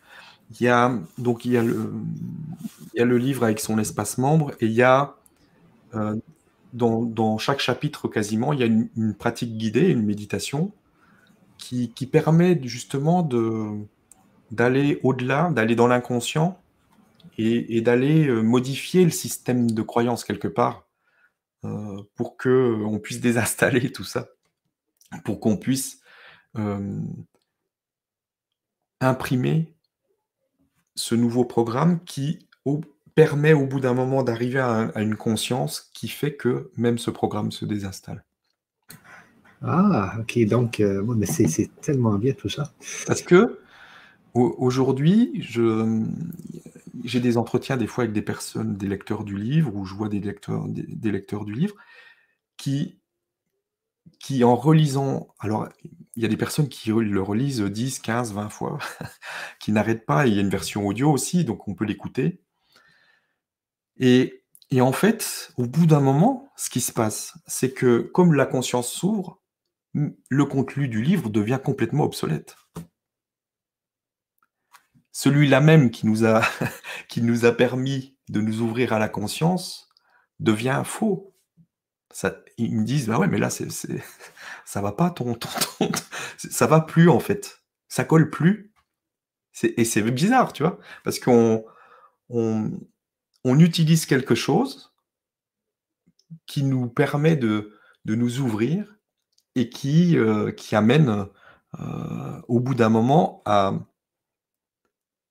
Il 0.59 0.63
y 0.63 0.67
a, 0.67 0.99
donc, 1.19 1.45
il 1.45 1.51
y 1.51 1.57
a, 1.57 1.61
le, 1.63 1.91
il 2.93 2.99
y 2.99 3.01
a 3.01 3.05
le 3.05 3.17
livre 3.17 3.43
avec 3.43 3.59
son 3.59 3.77
espace 3.77 4.17
membre 4.17 4.51
et 4.59 4.65
il 4.65 4.71
y 4.71 4.81
a 4.81 5.15
euh, 5.93 6.15
dans, 6.73 7.37
chaque 7.37 7.59
chapitre 7.59 8.07
quasiment, 8.07 8.53
il 8.53 8.59
y 8.59 8.63
a 8.63 8.65
une, 8.65 9.13
pratique 9.13 9.57
guidée, 9.57 9.89
une 9.89 10.03
méditation, 10.03 10.71
qui, 11.59 12.07
permet 12.11 12.59
justement 12.63 13.21
d'aller 14.51 14.99
au-delà, 15.03 15.51
d'aller 15.51 15.75
dans 15.75 15.87
l'inconscient 15.87 16.59
et, 17.37 17.81
d'aller 17.81 18.27
euh, 18.27 18.41
modifier 18.41 19.03
le 19.03 19.11
système 19.11 19.69
de 19.69 19.81
croyance 19.81 20.23
quelque 20.23 20.47
part 20.47 20.87
euh, 21.65 22.01
pour 22.15 22.37
qu'on 22.37 22.99
puisse 23.01 23.21
désinstaller 23.21 23.91
tout 23.91 24.03
ça, 24.03 24.29
pour 25.23 25.39
qu'on 25.39 25.57
puisse 25.57 26.01
euh, 26.57 26.99
imprimer 28.99 29.75
ce 30.95 31.15
nouveau 31.15 31.45
programme 31.45 32.03
qui, 32.03 32.45
permet 33.15 33.51
au 33.51 33.65
bout 33.65 33.81
d'un 33.81 33.93
moment 33.93 34.23
d'arriver 34.23 34.59
à, 34.59 34.91
une 34.95 35.17
conscience 35.17 35.89
qui 35.93 36.07
fait 36.07 36.35
que 36.35 36.71
même 36.77 36.97
ce 36.97 37.11
programme 37.11 37.51
se 37.51 37.65
désinstalle. 37.65 38.23
Ah, 39.61 40.15
ok, 40.19 40.39
donc 40.45 40.79
euh, 40.79 41.03
mais 41.15 41.25
c'est 41.25 41.69
tellement 41.81 42.17
bien 42.17 42.33
tout 42.33 42.49
ça. 42.49 42.73
Parce 43.05 43.21
que 43.21 43.59
aujourd'hui, 44.33 45.45
j'ai 47.03 47.19
des 47.19 47.37
entretiens 47.37 47.77
des 47.77 47.87
fois 47.87 48.03
avec 48.03 48.13
des 48.13 48.21
personnes, 48.21 48.77
des 48.77 48.87
lecteurs 48.87 49.23
du 49.23 49.37
livre, 49.37 49.75
ou 49.75 49.85
je 49.85 49.95
vois 49.95 50.09
des 50.09 50.19
lecteurs, 50.19 50.65
des, 50.67 51.11
lecteurs 51.11 51.45
du 51.45 51.53
livre, 51.53 51.75
qui, 52.57 52.99
qui 54.19 54.43
en 54.43 54.55
relisant, 54.55 55.29
alors 55.39 55.67
il 56.15 56.23
y 56.23 56.25
a 56.25 56.29
des 56.29 56.37
personnes 56.37 56.69
qui 56.69 56.89
le 56.89 57.21
relisent 57.21 57.61
10, 57.61 57.99
15, 57.99 58.33
20 58.33 58.49
fois, 58.49 58.77
qui 59.59 59.71
n'arrêtent 59.71 60.05
pas. 60.05 60.27
Il 60.27 60.35
y 60.35 60.37
a 60.37 60.41
une 60.41 60.49
version 60.49 60.87
audio 60.87 61.11
aussi, 61.11 61.43
donc 61.45 61.67
on 61.67 61.75
peut 61.75 61.85
l'écouter. 61.85 62.41
Et, 63.97 64.43
et, 64.71 64.81
en 64.81 64.93
fait, 64.93 65.51
au 65.57 65.65
bout 65.65 65.85
d'un 65.85 65.99
moment, 65.99 66.51
ce 66.55 66.69
qui 66.69 66.81
se 66.81 66.93
passe, 66.93 67.37
c'est 67.47 67.73
que 67.73 67.99
comme 67.99 68.33
la 68.33 68.45
conscience 68.45 68.89
s'ouvre, 68.91 69.38
le 69.93 70.45
contenu 70.45 70.87
du 70.87 71.01
livre 71.01 71.29
devient 71.29 71.59
complètement 71.63 72.03
obsolète. 72.03 72.55
Celui-là 75.11 75.59
même 75.59 75.91
qui 75.91 76.05
nous, 76.05 76.25
a, 76.25 76.41
qui 77.09 77.21
nous 77.21 77.45
a 77.45 77.51
permis 77.51 78.17
de 78.29 78.41
nous 78.41 78.61
ouvrir 78.61 78.93
à 78.93 78.99
la 78.99 79.09
conscience 79.09 79.89
devient 80.39 80.83
faux. 80.85 81.35
Ça, 82.11 82.41
ils 82.57 82.75
me 82.75 82.85
disent, 82.85 83.07
bah 83.07 83.19
ouais, 83.19 83.27
mais 83.27 83.37
là, 83.37 83.49
c'est, 83.49 83.67
ça 84.65 84.81
va 84.81 84.91
pas, 84.91 85.09
ton, 85.09 85.35
ton, 85.35 85.49
ça 86.37 86.67
va 86.67 86.81
plus 86.81 87.09
en 87.09 87.19
fait. 87.19 87.61
Ça 87.87 88.03
colle 88.03 88.29
plus. 88.29 88.71
Et 89.63 89.83
c'est 89.83 90.03
bizarre, 90.03 90.53
tu 90.53 90.63
vois, 90.63 90.79
parce 91.03 91.19
qu'on 91.19 91.65
on, 92.29 92.71
on, 93.43 93.59
utilise 93.59 94.05
quelque 94.05 94.35
chose 94.35 94.93
qui 96.45 96.63
nous 96.63 96.87
permet 96.87 97.35
de, 97.35 97.77
de 98.05 98.15
nous 98.15 98.39
ouvrir 98.39 98.98
et 99.59 99.69
qui, 99.69 100.17
euh, 100.17 100.51
qui 100.51 100.75
amène 100.75 101.27
euh, 101.79 102.41
au 102.47 102.59
bout 102.59 102.75
d'un 102.75 102.89
moment 102.89 103.41
à, 103.45 103.73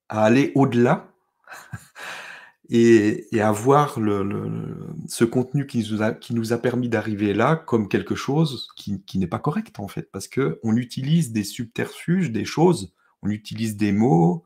à 0.09 0.25
aller 0.25 0.53
au-delà 0.55 1.13
et, 2.69 3.35
et 3.35 3.41
avoir 3.41 3.99
le, 3.99 4.93
ce 5.09 5.25
contenu 5.25 5.67
qui 5.67 5.91
nous 5.91 6.03
a, 6.03 6.13
qui 6.13 6.35
nous 6.35 6.53
a 6.53 6.59
permis 6.59 6.89
d'arriver 6.89 7.33
là 7.35 7.57
comme 7.57 7.89
quelque 7.89 8.15
chose 8.15 8.69
qui, 8.77 9.03
qui 9.05 9.19
n'est 9.19 9.27
pas 9.27 9.39
correct 9.39 9.81
en 9.81 9.89
fait, 9.89 10.11
parce 10.13 10.29
que 10.29 10.61
on 10.63 10.77
utilise 10.77 11.33
des 11.33 11.45
subterfuges, 11.45 12.31
des 12.31 12.45
choses, 12.45 12.95
on 13.23 13.31
utilise 13.31 13.77
des 13.77 13.93
mots, 13.93 14.45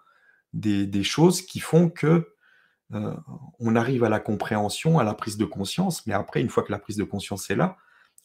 des, 0.52 0.86
des 0.86 1.02
choses 1.02 1.42
qui 1.42 1.60
font 1.60 1.88
que 1.88 2.32
euh, 2.94 3.16
on 3.58 3.74
arrive 3.74 4.04
à 4.04 4.08
la 4.08 4.20
compréhension, 4.20 4.98
à 4.98 5.04
la 5.04 5.14
prise 5.14 5.36
de 5.36 5.44
conscience, 5.44 6.06
mais 6.06 6.12
après, 6.12 6.40
une 6.40 6.50
fois 6.50 6.62
que 6.62 6.72
la 6.72 6.78
prise 6.78 6.96
de 6.96 7.04
conscience 7.04 7.50
est 7.50 7.56
là, 7.56 7.76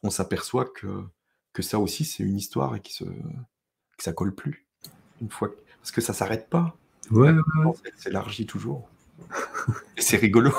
on 0.03 0.09
s'aperçoit 0.09 0.65
que, 0.65 1.05
que 1.57 1.63
ça 1.63 1.79
aussi, 1.79 2.05
c'est 2.05 2.21
une 2.21 2.37
histoire 2.37 2.75
et 2.75 2.79
qui 2.79 2.93
se, 2.93 3.03
que 3.03 4.03
ça 4.03 4.13
colle 4.13 4.33
plus. 4.33 4.67
Une 5.21 5.29
fois, 5.29 5.49
parce 5.81 5.91
que 5.91 6.01
ça 6.01 6.13
s'arrête 6.13 6.49
pas. 6.49 6.77
Ouais, 7.09 7.31
ouais. 7.31 7.73
Ça 7.83 8.03
s'élargit 8.03 8.45
toujours 8.45 8.87
c'est 9.97 10.17
rigolo. 10.17 10.51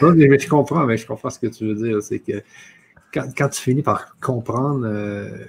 mais 0.02 0.38
je 0.38 0.48
comprends, 0.48 0.84
mais 0.84 0.96
je 0.96 1.06
comprends 1.06 1.30
ce 1.30 1.38
que 1.38 1.46
tu 1.46 1.66
veux 1.66 1.74
dire. 1.74 2.02
C'est 2.02 2.18
que 2.18 2.42
quand, 3.12 3.48
tu 3.48 3.62
finis 3.62 3.82
par 3.82 4.18
comprendre 4.20 4.84
euh, 4.84 5.46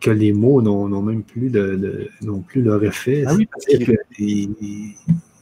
que 0.00 0.10
les 0.10 0.32
mots 0.32 0.60
n'ont 0.60 1.02
même 1.02 1.22
plus 1.22 1.50
de, 1.50 2.10
n'ont 2.20 2.40
plus 2.40 2.62
leur 2.62 2.84
effet, 2.84 3.24
ah 3.26 3.34
oui, 3.34 3.46
parce 3.46 3.64
que 3.64 3.92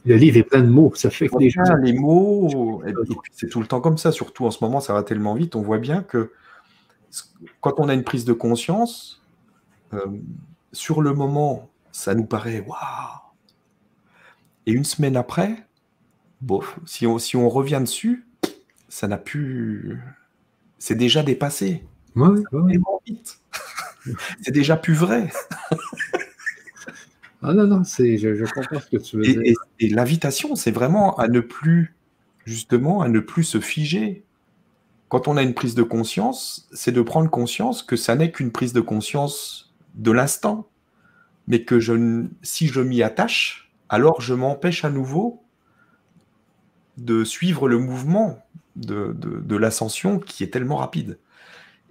le 0.07 0.15
livre 0.15 0.37
est 0.37 0.43
plein 0.43 0.61
de 0.61 0.69
mots. 0.69 0.93
Ça 0.95 1.09
fait 1.09 1.27
que 1.27 1.37
les, 1.37 1.51
les 1.83 1.99
mots, 1.99 2.81
c'est 3.33 3.49
tout 3.49 3.59
le 3.59 3.67
temps 3.67 3.81
comme 3.81 3.97
ça, 3.97 4.11
surtout 4.11 4.45
en 4.45 4.51
ce 4.51 4.63
moment, 4.63 4.79
ça 4.79 4.93
va 4.93 5.03
tellement 5.03 5.33
vite. 5.33 5.55
On 5.55 5.61
voit 5.61 5.79
bien 5.79 6.01
que 6.03 6.31
quand 7.61 7.79
on 7.79 7.89
a 7.89 7.93
une 7.93 8.03
prise 8.03 8.25
de 8.25 8.33
conscience, 8.33 9.21
euh, 9.93 10.05
sur 10.73 11.01
le 11.01 11.13
moment, 11.13 11.69
ça 11.91 12.15
nous 12.15 12.25
paraît 12.25 12.59
waouh 12.59 13.25
et 14.65 14.71
une 14.71 14.83
semaine 14.83 15.15
après, 15.15 15.63
bof, 16.41 16.79
si 16.85 17.05
on, 17.05 17.19
si 17.19 17.35
on 17.35 17.49
revient 17.49 17.81
dessus, 17.81 18.25
ça 18.89 19.07
n'a 19.07 19.17
plus. 19.17 19.99
C'est 20.79 20.95
déjà 20.95 21.23
dépassé. 21.23 21.83
Ouais, 22.15 22.41
c'est 24.41 24.51
déjà 24.51 24.77
plus 24.77 24.93
vrai. 24.93 25.29
ah 27.41 27.53
non, 27.53 27.67
non, 27.67 27.83
je, 27.83 28.53
comprends 28.53 28.79
ce 28.79 28.87
que 28.87 28.97
tu 28.97 29.17
veux 29.17 29.23
dire. 29.23 29.55
Et, 29.79 29.89
l'invitation, 29.89 30.55
c'est 30.55 30.71
vraiment 30.71 31.15
à 31.17 31.27
ne 31.27 31.41
plus, 31.41 31.95
justement, 32.45 33.01
à 33.01 33.09
ne 33.09 33.19
plus 33.19 33.43
se 33.43 33.59
figer. 33.59 34.23
Quand 35.09 35.27
on 35.27 35.37
a 35.37 35.43
une 35.43 35.53
prise 35.53 35.75
de 35.75 35.83
conscience, 35.83 36.67
c'est 36.73 36.91
de 36.91 37.01
prendre 37.01 37.29
conscience 37.29 37.83
que 37.83 37.95
ça 37.95 38.15
n'est 38.15 38.31
qu'une 38.31 38.51
prise 38.51 38.73
de 38.73 38.81
conscience 38.81 39.73
de 39.93 40.11
l'instant, 40.11 40.67
mais 41.47 41.63
que 41.63 41.79
si 42.41 42.67
je 42.67 42.81
m'y 42.81 43.03
attache, 43.03 43.71
alors 43.89 44.21
je 44.21 44.33
m'empêche 44.33 44.83
à 44.83 44.89
nouveau 44.89 45.43
de 46.97 47.23
suivre 47.23 47.67
le 47.67 47.77
mouvement 47.77 48.39
de, 48.75 49.55
l'ascension 49.55 50.19
qui 50.19 50.43
est 50.43 50.47
tellement 50.49 50.77
rapide. 50.77 51.19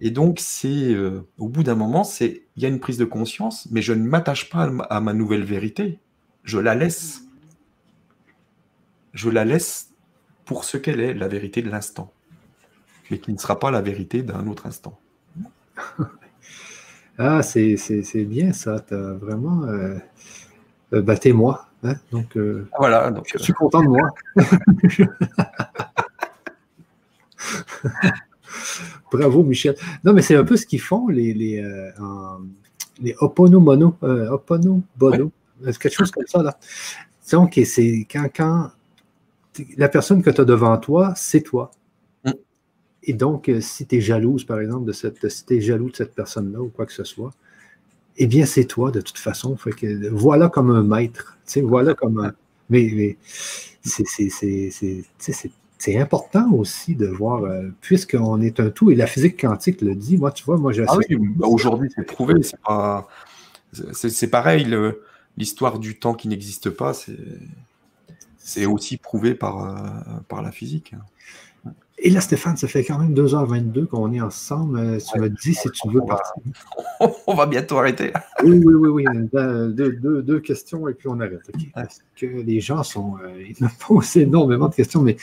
Et 0.00 0.10
donc, 0.10 0.38
c'est 0.40 0.92
euh, 0.92 1.20
au 1.38 1.48
bout 1.48 1.62
d'un 1.62 1.76
moment, 1.76 2.04
c'est 2.04 2.42
il 2.56 2.62
y 2.62 2.66
a 2.66 2.68
une 2.68 2.80
prise 2.80 2.98
de 2.98 3.04
conscience, 3.04 3.68
mais 3.70 3.80
je 3.80 3.92
ne 3.92 4.04
m'attache 4.04 4.50
pas 4.50 4.70
à 4.90 5.00
ma, 5.00 5.12
nouvelle 5.12 5.44
vérité. 5.44 5.98
Je 6.42 6.58
la 6.58 6.74
laisse. 6.74 7.22
Je 9.12 9.30
la 9.30 9.44
laisse 9.44 9.90
pour 10.44 10.64
ce 10.64 10.76
qu'elle 10.76 11.00
est, 11.00 11.14
la 11.14 11.28
vérité 11.28 11.62
de 11.62 11.70
l'instant, 11.70 12.12
mais 13.10 13.18
qui 13.18 13.32
ne 13.32 13.38
sera 13.38 13.58
pas 13.58 13.70
la 13.70 13.80
vérité 13.80 14.22
d'un 14.22 14.46
autre 14.46 14.66
instant. 14.66 14.98
ah, 17.18 17.42
c'est 17.42 18.24
bien 18.24 18.52
ça. 18.52 18.80
Tu 18.80 18.94
as 18.94 19.12
vraiment. 19.12 19.64
Euh, 19.64 19.98
euh 20.92 21.02
bah, 21.02 21.16
moi 21.32 21.68
Hein, 21.84 21.94
donc, 22.10 22.36
euh, 22.38 22.66
voilà, 22.78 23.10
donc, 23.10 23.26
je 23.30 23.36
suis 23.36 23.52
content 23.52 23.82
de 23.82 23.88
moi. 23.88 24.08
Bravo, 29.12 29.44
Michel. 29.44 29.76
Non, 30.02 30.14
mais 30.14 30.22
c'est 30.22 30.34
un 30.34 30.44
peu 30.44 30.56
ce 30.56 30.64
qu'ils 30.64 30.80
font, 30.80 31.08
les, 31.08 31.34
les, 31.34 31.62
euh, 31.62 31.90
les 33.00 33.14
Oponomono, 33.20 33.98
euh, 34.02 34.30
Oponobono, 34.30 35.30
quelque 35.62 35.90
chose 35.90 36.10
comme 36.10 36.26
ça. 36.26 36.42
Là. 36.42 36.56
Donc, 37.30 37.60
c'est 37.66 38.06
quand, 38.10 38.30
quand 38.34 38.70
la 39.76 39.90
personne 39.90 40.22
que 40.22 40.30
tu 40.30 40.40
as 40.40 40.46
devant 40.46 40.78
toi, 40.78 41.12
c'est 41.16 41.42
toi. 41.42 41.70
Et 43.06 43.12
donc, 43.12 43.50
si 43.60 43.86
tu 43.86 43.96
es 43.96 44.00
jalouse, 44.00 44.44
par 44.44 44.60
exemple, 44.60 44.86
de 44.86 44.92
cette, 44.92 45.28
si 45.28 45.44
tu 45.44 45.56
es 45.56 45.60
jaloux 45.60 45.90
de 45.90 45.96
cette 45.96 46.14
personne-là 46.14 46.60
ou 46.60 46.68
quoi 46.68 46.86
que 46.86 46.92
ce 46.92 47.04
soit, 47.04 47.32
eh 48.16 48.26
bien, 48.26 48.46
c'est 48.46 48.64
toi 48.64 48.90
de 48.90 49.00
toute 49.00 49.18
façon. 49.18 49.56
Fait 49.56 49.72
que, 49.72 50.08
voilà 50.08 50.48
comme 50.48 50.70
un 50.70 50.82
maître. 50.82 51.36
Voilà 51.62 51.94
comme 51.94 52.18
un. 52.20 52.32
Mais, 52.70 53.16
c'est 55.78 55.98
important 55.98 56.50
aussi 56.52 56.94
de 56.94 57.06
voir, 57.06 57.44
euh, 57.44 57.68
puisqu'on 57.82 58.40
est 58.40 58.58
un 58.58 58.70
tout, 58.70 58.90
et 58.90 58.94
la 58.94 59.06
physique 59.06 59.40
quantique 59.40 59.82
le 59.82 59.94
dit, 59.94 60.16
moi, 60.16 60.32
tu 60.32 60.44
vois, 60.44 60.56
moi, 60.56 60.72
ah 60.86 60.96
oui, 60.96 61.16
bah, 61.36 61.46
aujourd'hui, 61.46 61.90
c'est 61.94 62.06
prouvé. 62.06 62.34
C'est 63.92 64.30
pareil, 64.30 64.66
l'histoire 65.36 65.78
du 65.78 65.98
temps 65.98 66.14
qui 66.14 66.28
n'existe 66.28 66.70
pas, 66.70 66.92
c'est 68.38 68.66
aussi 68.66 68.96
prouvé 68.96 69.34
par, 69.34 69.64
euh, 69.64 70.20
par 70.28 70.40
la 70.40 70.52
physique. 70.52 70.94
Et 71.98 72.10
là, 72.10 72.20
Stéphane, 72.20 72.56
ça 72.56 72.66
fait 72.66 72.84
quand 72.84 72.98
même 72.98 73.14
2h22 73.14 73.86
qu'on 73.86 74.12
est 74.12 74.20
ensemble. 74.20 74.78
Euh, 74.78 74.98
tu 74.98 75.20
me 75.20 75.28
dis 75.28 75.54
si 75.54 75.70
tu 75.70 75.88
veux 75.90 76.00
partir. 76.00 76.34
On 77.26 77.34
va 77.34 77.46
bientôt 77.46 77.78
arrêter. 77.78 78.12
oui, 78.42 78.60
oui, 78.64 78.74
oui, 78.74 78.88
oui. 78.88 79.04
Deux, 79.32 80.40
questions 80.40 80.88
et 80.88 80.94
puis 80.94 81.08
on 81.08 81.20
arrête. 81.20 81.50
Parce 81.72 82.00
que 82.16 82.26
les 82.26 82.60
gens 82.60 82.82
sont. 82.82 83.16
Euh, 83.22 83.42
ils 83.42 83.62
me 83.62 83.68
posent 83.86 84.16
énormément 84.16 84.68
de 84.68 84.74
questions, 84.74 85.02
mais 85.02 85.16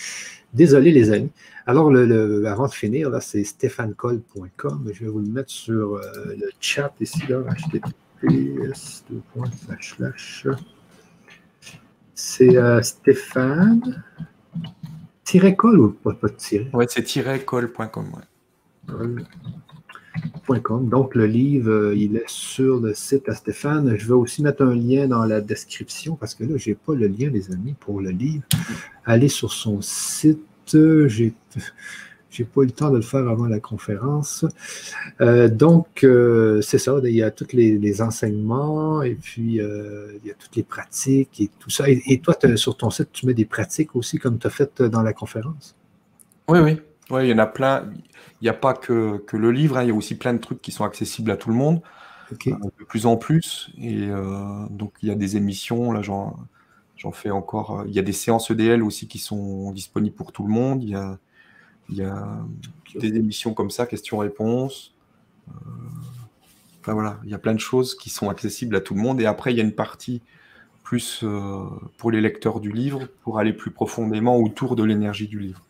désolé, 0.53 0.91
les 0.91 1.11
amis. 1.11 1.31
Alors, 1.67 1.91
le, 1.91 2.45
avant 2.47 2.67
de 2.67 2.73
finir, 2.73 3.09
là, 3.09 3.19
c'est 3.19 3.43
stéphanecole.com. 3.43 4.89
Je 4.93 5.03
vais 5.03 5.09
vous 5.09 5.19
le 5.19 5.29
mettre 5.29 5.51
sur 5.51 5.95
euh, 5.95 6.01
le 6.37 6.49
chat 6.59 6.93
ici, 7.01 7.21
là. 7.27 7.41
https 8.23 9.03
C'est 12.15 12.83
Stéphane. 12.83 14.03
Tiret-col 15.23 15.79
ou 15.79 15.89
pas, 15.91 16.13
pas 16.13 16.27
de 16.27 16.33
tiret? 16.33 16.69
Oui, 16.73 16.85
c'est 16.89 17.03
tiret-col.com. 17.03 18.11
Donc, 20.89 21.15
le 21.15 21.25
livre, 21.25 21.71
euh, 21.71 21.95
il 21.95 22.17
est 22.17 22.27
sur 22.29 22.79
le 22.79 22.93
site 22.93 23.29
à 23.29 23.35
Stéphane. 23.35 23.95
Je 23.97 24.07
vais 24.07 24.13
aussi 24.13 24.43
mettre 24.43 24.63
un 24.63 24.75
lien 24.75 25.07
dans 25.07 25.23
la 25.25 25.39
description 25.41 26.15
parce 26.15 26.35
que 26.35 26.43
là, 26.43 26.57
je 26.57 26.69
n'ai 26.69 26.75
pas 26.75 26.93
le 26.93 27.07
lien, 27.07 27.29
les 27.29 27.51
amis, 27.51 27.75
pour 27.79 28.01
le 28.01 28.09
livre. 28.09 28.43
Allez 29.05 29.29
sur 29.29 29.53
son 29.53 29.81
site. 29.81 30.39
J'ai 30.73 31.33
n'ai 32.39 32.45
pas 32.45 32.61
eu 32.61 32.65
le 32.65 32.71
temps 32.71 32.89
de 32.89 32.97
le 32.97 33.01
faire 33.01 33.27
avant 33.27 33.47
la 33.47 33.59
conférence. 33.59 34.45
Euh, 35.19 35.49
donc, 35.49 36.03
euh, 36.03 36.61
c'est 36.61 36.77
ça, 36.77 36.95
il 37.03 37.15
y 37.15 37.23
a 37.23 37.31
tous 37.31 37.53
les, 37.53 38.01
enseignements 38.01 39.01
et 39.01 39.15
puis 39.15 39.59
euh, 39.59 40.17
il 40.23 40.27
y 40.27 40.31
a 40.31 40.33
toutes 40.35 40.55
les 40.55 40.63
pratiques 40.63 41.41
et 41.41 41.49
tout 41.59 41.69
ça. 41.69 41.85
Et, 41.87 42.19
toi, 42.19 42.35
sur 42.55 42.77
ton 42.77 42.89
site, 42.89 43.09
tu 43.11 43.25
mets 43.25 43.33
des 43.33 43.45
pratiques 43.45 43.95
aussi 43.95 44.17
comme 44.17 44.39
tu 44.39 44.47
as 44.47 44.49
fait 44.49 44.81
dans 44.81 45.01
la 45.01 45.13
conférence? 45.13 45.75
Oui, 46.47 46.59
oui. 46.59 46.79
Oui, 47.09 47.25
il 47.25 47.29
y 47.29 47.33
en 47.33 47.39
a 47.39 47.47
plein. 47.47 47.89
Il 48.41 48.45
n'y 48.45 48.49
a 48.49 48.53
pas 48.53 48.73
que, 48.73 49.21
le 49.33 49.51
livre, 49.51 49.77
hein. 49.77 49.83
il 49.83 49.89
y 49.89 49.91
a 49.91 49.95
aussi 49.95 50.15
plein 50.15 50.33
de 50.33 50.39
trucs 50.39 50.61
qui 50.61 50.71
sont 50.71 50.85
accessibles 50.85 51.29
à 51.31 51.37
tout 51.37 51.49
le 51.49 51.55
monde, 51.55 51.81
de 52.31 52.85
plus 52.87 53.05
en 53.05 53.17
plus. 53.17 53.69
Et 53.77 54.07
donc, 54.69 54.93
il 55.01 55.09
y 55.09 55.11
a 55.11 55.15
des 55.15 55.35
émissions, 55.35 55.91
là, 55.91 56.01
j'en 56.01 57.11
fais 57.11 57.29
encore. 57.29 57.83
Il 57.87 57.93
y 57.93 57.99
a 57.99 58.01
des 58.01 58.13
séances 58.13 58.49
EDL 58.49 58.81
aussi 58.81 59.07
qui 59.07 59.19
sont 59.19 59.71
disponibles 59.71 60.15
pour 60.15 60.31
tout 60.31 60.43
le 60.43 60.53
monde. 60.53 60.83
Il 60.83 60.89
y 60.89 60.95
a 60.95 61.19
il 61.91 61.97
y 61.97 62.03
a 62.03 62.39
des 62.95 63.07
émissions 63.15 63.53
comme 63.53 63.71
ça, 63.71 63.85
questions-réponses. 63.85 64.93
Euh, 65.49 65.51
Enfin 66.81 66.93
voilà, 66.93 67.19
il 67.23 67.29
y 67.29 67.35
a 67.35 67.37
plein 67.37 67.53
de 67.53 67.59
choses 67.59 67.95
qui 67.95 68.09
sont 68.09 68.29
accessibles 68.29 68.75
à 68.75 68.81
tout 68.81 68.95
le 68.95 69.01
monde. 69.01 69.21
Et 69.21 69.25
après, 69.25 69.53
il 69.53 69.57
y 69.57 69.61
a 69.61 69.63
une 69.63 69.71
partie 69.71 70.21
plus 70.83 71.21
euh, 71.23 71.63
pour 71.97 72.11
les 72.11 72.21
lecteurs 72.21 72.59
du 72.59 72.71
livre, 72.71 73.07
pour 73.23 73.37
aller 73.37 73.53
plus 73.53 73.71
profondément 73.71 74.37
autour 74.37 74.75
de 74.75 74.83
l'énergie 74.83 75.27
du 75.27 75.39
livre. 75.39 75.61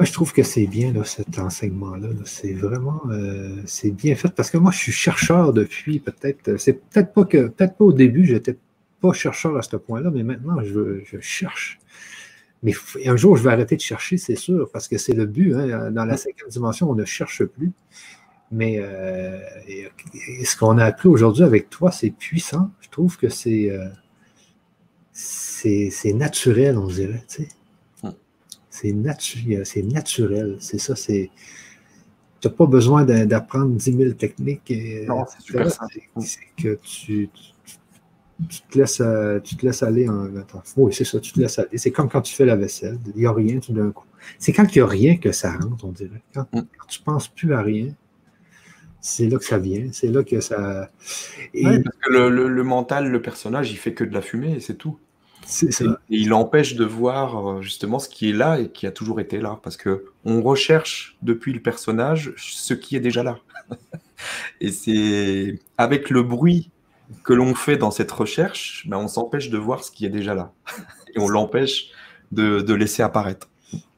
je 0.00 0.12
trouve 0.12 0.32
que 0.32 0.42
c'est 0.42 0.66
bien 0.66 0.92
là, 0.92 1.04
cet 1.04 1.38
enseignement-là. 1.38 2.08
c'est 2.24 2.52
vraiment 2.52 3.00
euh, 3.10 3.62
c'est 3.64 3.92
bien 3.92 4.16
fait 4.16 4.34
parce 4.34 4.50
que 4.50 4.58
moi, 4.58 4.72
je 4.72 4.78
suis 4.78 4.92
chercheur 4.92 5.52
depuis 5.52 6.00
peut-être. 6.00 6.56
C'est 6.58 6.74
peut-être 6.74 7.12
pas 7.12 7.24
que 7.24 7.46
peut-être 7.46 7.76
pas 7.76 7.84
au 7.84 7.92
début, 7.92 8.26
j'étais 8.26 8.56
pas 9.00 9.12
chercheur 9.12 9.56
à 9.56 9.62
ce 9.62 9.76
point-là, 9.76 10.10
mais 10.12 10.24
maintenant, 10.24 10.56
je, 10.64 11.04
cherche. 11.20 11.78
Mais 12.66 12.74
un 13.04 13.16
jour, 13.16 13.36
je 13.36 13.44
vais 13.44 13.50
arrêter 13.50 13.76
de 13.76 13.80
chercher, 13.80 14.18
c'est 14.18 14.34
sûr, 14.34 14.68
parce 14.72 14.88
que 14.88 14.98
c'est 14.98 15.12
le 15.12 15.24
but. 15.24 15.54
Hein. 15.54 15.92
Dans 15.92 16.04
la 16.04 16.16
cinquième 16.16 16.48
dimension, 16.48 16.90
on 16.90 16.96
ne 16.96 17.04
cherche 17.04 17.44
plus. 17.44 17.70
Mais 18.50 18.78
euh, 18.80 19.38
ce 20.44 20.56
qu'on 20.56 20.76
a 20.78 20.84
appris 20.84 21.08
aujourd'hui 21.08 21.44
avec 21.44 21.70
toi, 21.70 21.92
c'est 21.92 22.10
puissant. 22.10 22.72
Je 22.80 22.88
trouve 22.88 23.18
que 23.18 23.28
c'est 23.28 23.70
euh, 23.70 23.86
c'est 25.12 26.12
naturel, 26.12 26.76
on 26.76 26.88
dirait. 26.88 27.24
C'est 28.68 28.92
naturel. 28.92 30.56
C'est 30.58 30.78
ça. 30.78 30.94
Tu 30.96 31.30
n'as 32.44 32.50
pas 32.50 32.66
besoin 32.66 33.04
d'apprendre 33.04 33.76
10 33.76 33.96
000 33.96 34.10
techniques. 34.14 34.74
non, 35.06 35.24
c'est 36.20 36.40
que 36.56 36.74
tu, 36.82 37.30
tu, 37.32 37.52
te 38.68 38.78
laisses, 38.78 39.00
euh, 39.00 39.40
tu 39.40 39.56
te 39.56 39.64
laisses 39.64 39.82
aller 39.82 40.08
en. 40.08 40.28
oui, 40.76 40.92
c'est 40.92 41.04
ça, 41.04 41.18
tu 41.20 41.32
te 41.32 41.40
laisses 41.40 41.58
aller. 41.58 41.78
C'est 41.78 41.90
comme 41.90 42.08
quand 42.08 42.20
tu 42.20 42.34
fais 42.34 42.44
la 42.44 42.56
vaisselle. 42.56 42.98
Il 43.14 43.20
n'y 43.20 43.26
a 43.26 43.32
rien 43.32 43.58
tout 43.60 43.72
d'un 43.72 43.90
coup. 43.90 44.04
C'est 44.38 44.52
quand 44.52 44.74
il 44.74 44.78
n'y 44.78 44.82
a 44.82 44.86
rien 44.86 45.16
que 45.16 45.32
ça 45.32 45.52
rentre, 45.52 45.84
on 45.84 45.92
dirait. 45.92 46.22
Quand, 46.34 46.42
mm. 46.52 46.66
quand 46.78 46.86
tu 46.88 47.00
ne 47.00 47.04
penses 47.04 47.28
plus 47.28 47.54
à 47.54 47.62
rien, 47.62 47.88
c'est 49.00 49.28
là 49.28 49.38
que 49.38 49.44
ça 49.44 49.58
vient, 49.58 49.88
c'est 49.92 50.08
là 50.08 50.24
que 50.24 50.40
ça. 50.40 50.90
parce 51.52 51.96
que 52.02 52.12
le, 52.12 52.62
mental, 52.64 53.08
le 53.08 53.22
personnage, 53.22 53.70
il 53.70 53.76
fait 53.76 53.94
que 53.94 54.04
de 54.04 54.12
la 54.12 54.20
fumée 54.20 54.54
et 54.56 54.60
c'est 54.60 54.74
tout. 54.74 54.98
C'est 55.44 55.70
ça. 55.70 55.84
Et 56.10 56.16
il 56.16 56.32
empêche 56.32 56.74
de 56.74 56.84
voir 56.84 57.48
euh, 57.48 57.62
justement 57.62 58.00
ce 58.00 58.08
qui 58.08 58.30
est 58.30 58.32
là 58.32 58.58
et 58.58 58.68
qui 58.68 58.84
a 58.84 58.90
toujours 58.90 59.20
été 59.20 59.38
là, 59.38 59.60
parce 59.62 59.76
que 59.76 60.06
on 60.24 60.42
recherche 60.42 61.16
depuis 61.22 61.52
le 61.52 61.60
personnage 61.60 62.34
ce 62.36 62.74
qui 62.74 62.96
est 62.96 63.00
déjà 63.00 63.22
là. 63.22 63.38
et 64.60 64.72
c'est 64.72 65.60
avec 65.78 66.10
le 66.10 66.24
bruit 66.24 66.72
que 67.22 67.32
l'on 67.32 67.54
fait 67.54 67.76
dans 67.76 67.90
cette 67.90 68.10
recherche, 68.10 68.86
ben 68.88 68.98
on 68.98 69.08
s'empêche 69.08 69.50
de 69.50 69.58
voir 69.58 69.84
ce 69.84 69.90
qui 69.90 70.06
est 70.06 70.10
déjà 70.10 70.34
là 70.34 70.52
et 71.14 71.18
on 71.18 71.28
l'empêche 71.28 71.90
de 72.32 72.74
laisser 72.74 73.02
apparaître. 73.02 73.48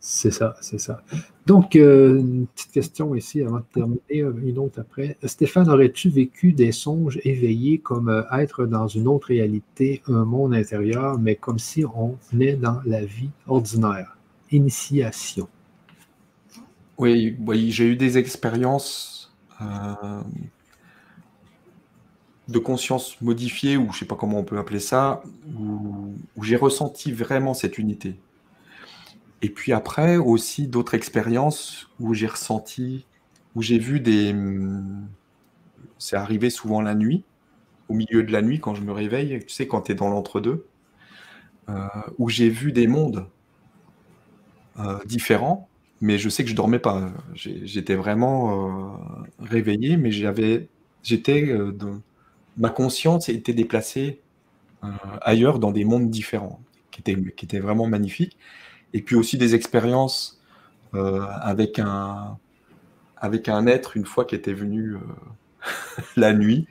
C'est 0.00 0.30
ça, 0.30 0.54
c'est 0.60 0.78
ça. 0.78 1.02
Donc, 1.44 1.74
euh, 1.74 2.18
une 2.18 2.46
petite 2.46 2.72
question 2.72 3.14
ici 3.14 3.42
avant 3.42 3.58
de 3.58 3.64
terminer, 3.74 4.00
euh, 4.22 4.32
une 4.42 4.58
autre 4.58 4.80
après. 4.80 5.18
Stéphane, 5.24 5.68
aurais-tu 5.68 6.08
vécu 6.08 6.52
des 6.52 6.72
songes 6.72 7.20
éveillés 7.24 7.78
comme 7.78 8.08
euh, 8.08 8.22
être 8.32 8.64
dans 8.64 8.86
une 8.86 9.08
autre 9.08 9.26
réalité, 9.28 10.02
un 10.06 10.24
monde 10.24 10.54
intérieur, 10.54 11.18
mais 11.18 11.34
comme 11.34 11.58
si 11.58 11.84
on 11.84 12.16
venait 12.30 12.54
dans 12.54 12.80
la 12.86 13.04
vie 13.04 13.30
ordinaire? 13.46 14.16
Initiation. 14.50 15.48
Oui, 16.96 17.36
oui 17.44 17.70
j'ai 17.70 17.84
eu 17.86 17.96
des 17.96 18.18
expériences 18.18 19.36
de 22.48 22.58
conscience 22.58 23.20
modifiée, 23.20 23.76
ou 23.76 23.92
je 23.92 23.98
sais 24.00 24.04
pas 24.06 24.16
comment 24.16 24.38
on 24.38 24.44
peut 24.44 24.58
appeler 24.58 24.80
ça, 24.80 25.22
où 25.56 26.44
j'ai 26.44 26.56
ressenti 26.56 27.12
vraiment 27.12 27.54
cette 27.54 27.78
unité. 27.78 28.16
Et 29.42 29.50
puis 29.50 29.72
après, 29.72 30.16
aussi 30.16 30.66
d'autres 30.66 30.94
expériences 30.94 31.88
où 32.00 32.14
j'ai 32.14 32.26
ressenti, 32.26 33.06
où 33.54 33.62
j'ai 33.62 33.78
vu 33.78 34.00
des. 34.00 34.34
C'est 35.98 36.16
arrivé 36.16 36.50
souvent 36.50 36.80
la 36.80 36.94
nuit, 36.94 37.24
au 37.88 37.94
milieu 37.94 38.22
de 38.22 38.32
la 38.32 38.42
nuit, 38.42 38.60
quand 38.60 38.74
je 38.74 38.82
me 38.82 38.92
réveille, 38.92 39.40
tu 39.46 39.54
sais, 39.54 39.66
quand 39.68 39.82
tu 39.82 39.92
es 39.92 39.94
dans 39.94 40.08
l'entre-deux, 40.08 40.66
euh, 41.68 41.86
où 42.18 42.28
j'ai 42.28 42.48
vu 42.50 42.72
des 42.72 42.86
mondes 42.86 43.26
euh, 44.78 44.98
différents, 45.06 45.68
mais 46.00 46.18
je 46.18 46.28
sais 46.28 46.44
que 46.44 46.50
je 46.50 46.54
dormais 46.54 46.78
pas. 46.78 47.10
J'étais 47.34 47.96
vraiment 47.96 48.94
euh, 48.94 48.96
réveillé, 49.40 49.96
mais 49.96 50.10
j'avais. 50.12 50.68
J'étais. 51.02 51.52
Ma 52.58 52.70
conscience 52.70 53.28
était 53.28 53.54
déplacée 53.54 54.20
ailleurs, 55.22 55.58
dans 55.58 55.72
des 55.72 55.84
mondes 55.84 56.10
différents, 56.10 56.60
qui 56.90 57.00
étaient, 57.44 57.60
vraiment 57.60 57.86
magnifiques 57.86 58.36
et 58.92 59.02
puis 59.02 59.16
aussi 59.16 59.38
des 59.38 59.54
expériences 59.54 60.40
euh, 60.94 61.20
avec, 61.40 61.78
un, 61.78 62.38
être 63.66 63.96
une 63.96 64.06
fois 64.06 64.24
qui 64.24 64.34
était 64.34 64.54
venu 64.54 64.94
euh, 64.94 64.98
la 66.16 66.32
nuit 66.32 66.66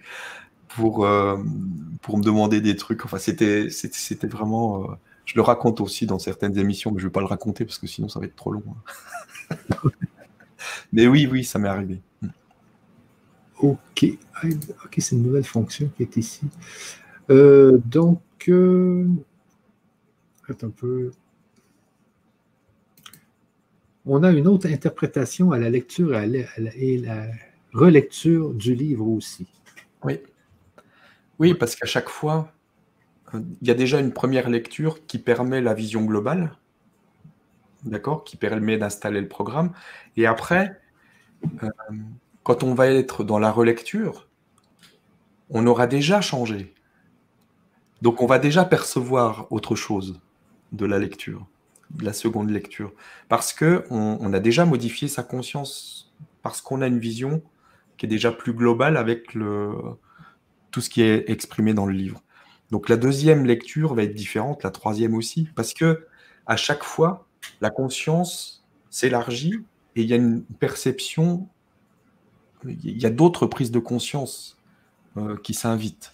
pour, 0.69 1.05
euh, 1.05 1.37
me 1.37 2.23
demander 2.23 2.61
des 2.61 2.75
trucs. 2.75 3.05
Enfin, 3.05 3.17
c'était, 3.17 3.69
c'était, 3.69 4.27
vraiment. 4.27 4.87
je 5.25 5.35
le 5.35 5.41
raconte 5.41 5.81
aussi 5.81 6.05
dans 6.05 6.19
certaines 6.19 6.57
émissions, 6.57 6.91
mais 6.91 6.99
je 6.99 7.05
ne 7.05 7.09
vais 7.09 7.13
pas 7.13 7.21
le 7.21 7.27
raconter 7.27 7.65
parce 7.65 7.77
que 7.77 7.87
sinon 7.87 8.09
ça 8.09 8.19
va 8.19 8.25
être 8.25 8.35
trop 8.35 8.51
long. 8.51 8.63
Hein. 9.51 9.55
mais 10.91 11.07
oui, 11.07 11.27
oui, 11.31 11.43
ça 11.43 11.59
m'est 11.59 11.69
arrivé. 11.69 12.01
Ok, 13.59 14.05
ok, 14.43 14.95
c'est 14.97 15.15
une 15.15 15.23
nouvelle 15.23 15.43
fonction 15.43 15.89
qui 15.95 16.03
est 16.03 16.17
ici. 16.17 16.41
donc, 17.29 18.21
un 18.49 20.69
peu 20.69 21.11
on 24.07 24.23
a 24.23 24.31
une 24.31 24.47
autre 24.47 24.67
interprétation 24.67 25.51
à 25.51 25.59
la 25.59 25.69
lecture 25.69 26.17
et 26.17 26.97
la, 26.97 27.27
relecture 27.73 28.53
du 28.53 28.73
livre 28.73 29.07
aussi. 29.07 29.45
Oui. 30.03 30.19
Oui, 31.37 31.53
parce 31.53 31.75
qu'à 31.75 31.85
chaque 31.85 32.09
fois, 32.09 32.51
euh, 33.35 33.41
il 33.61 33.67
y 33.67 33.71
a 33.71 33.75
déjà 33.75 33.99
une 33.99 34.13
première 34.13 34.49
lecture 34.49 35.05
qui 35.05 35.19
permet 35.19 35.61
la 35.61 35.73
vision 35.73 36.03
globale, 36.03 36.57
d'accord, 37.83 38.23
qui 38.23 38.37
permet 38.37 38.77
d'installer 38.77 39.21
le 39.21 39.27
programme. 39.27 39.73
Et 40.15 40.25
après, 40.25 40.79
euh, 41.61 41.69
quand 42.47 42.63
on 42.63 42.73
va 42.73 42.87
être 42.87 43.25
dans 43.25 43.39
la 43.39 43.51
relecture, 43.51 44.29
on 45.49 45.67
aura 45.67 45.85
déjà 45.85 46.21
changé. 46.21 46.73
Donc 48.01 48.21
on 48.21 48.25
va 48.25 48.39
déjà 48.39 48.63
percevoir 48.63 49.51
autre 49.51 49.75
chose 49.75 50.21
de 50.71 50.85
la 50.85 50.97
lecture 50.97 51.45
de 51.91 52.05
la 52.05 52.13
seconde 52.13 52.49
lecture. 52.49 52.93
Parce 53.27 53.51
que 53.51 53.83
on, 53.89 54.31
a 54.31 54.39
déjà 54.39 54.65
modifié 54.65 55.09
sa 55.09 55.23
conscience, 55.23 56.13
parce 56.41 56.61
qu'on 56.61 56.81
a 56.81 56.87
une 56.87 56.99
vision 56.99 57.41
qui 57.97 58.05
est 58.05 58.09
déjà 58.09 58.31
plus 58.31 58.53
globale 58.53 58.95
avec 58.95 59.33
le, 59.33 59.73
tout 60.71 60.79
ce 60.79 60.89
qui 60.89 61.01
est 61.01 61.29
exprimé 61.29 61.73
dans 61.73 61.85
le 61.85 61.93
livre. 61.93 62.23
Donc 62.71 62.87
la 62.87 62.95
deuxième 62.95 63.45
lecture 63.45 63.93
va 63.93 64.03
être 64.03 64.15
différente, 64.15 64.63
la 64.63 64.71
troisième 64.71 65.15
aussi, 65.15 65.49
parce 65.53 65.73
que 65.73 66.07
à 66.45 66.55
chaque 66.55 66.85
fois, 66.85 67.27
la 67.59 67.71
conscience 67.71 68.65
s'élargit 68.89 69.65
et 69.97 70.03
il 70.03 70.07
y 70.07 70.13
a 70.13 70.17
une 70.17 70.43
perception, 70.43 71.49
il 72.65 73.01
y 73.01 73.05
a 73.05 73.09
d'autres 73.09 73.45
prises 73.45 73.71
de 73.71 73.79
conscience 73.79 74.57
euh, 75.17 75.37
qui 75.37 75.53
s'invitent. 75.53 76.13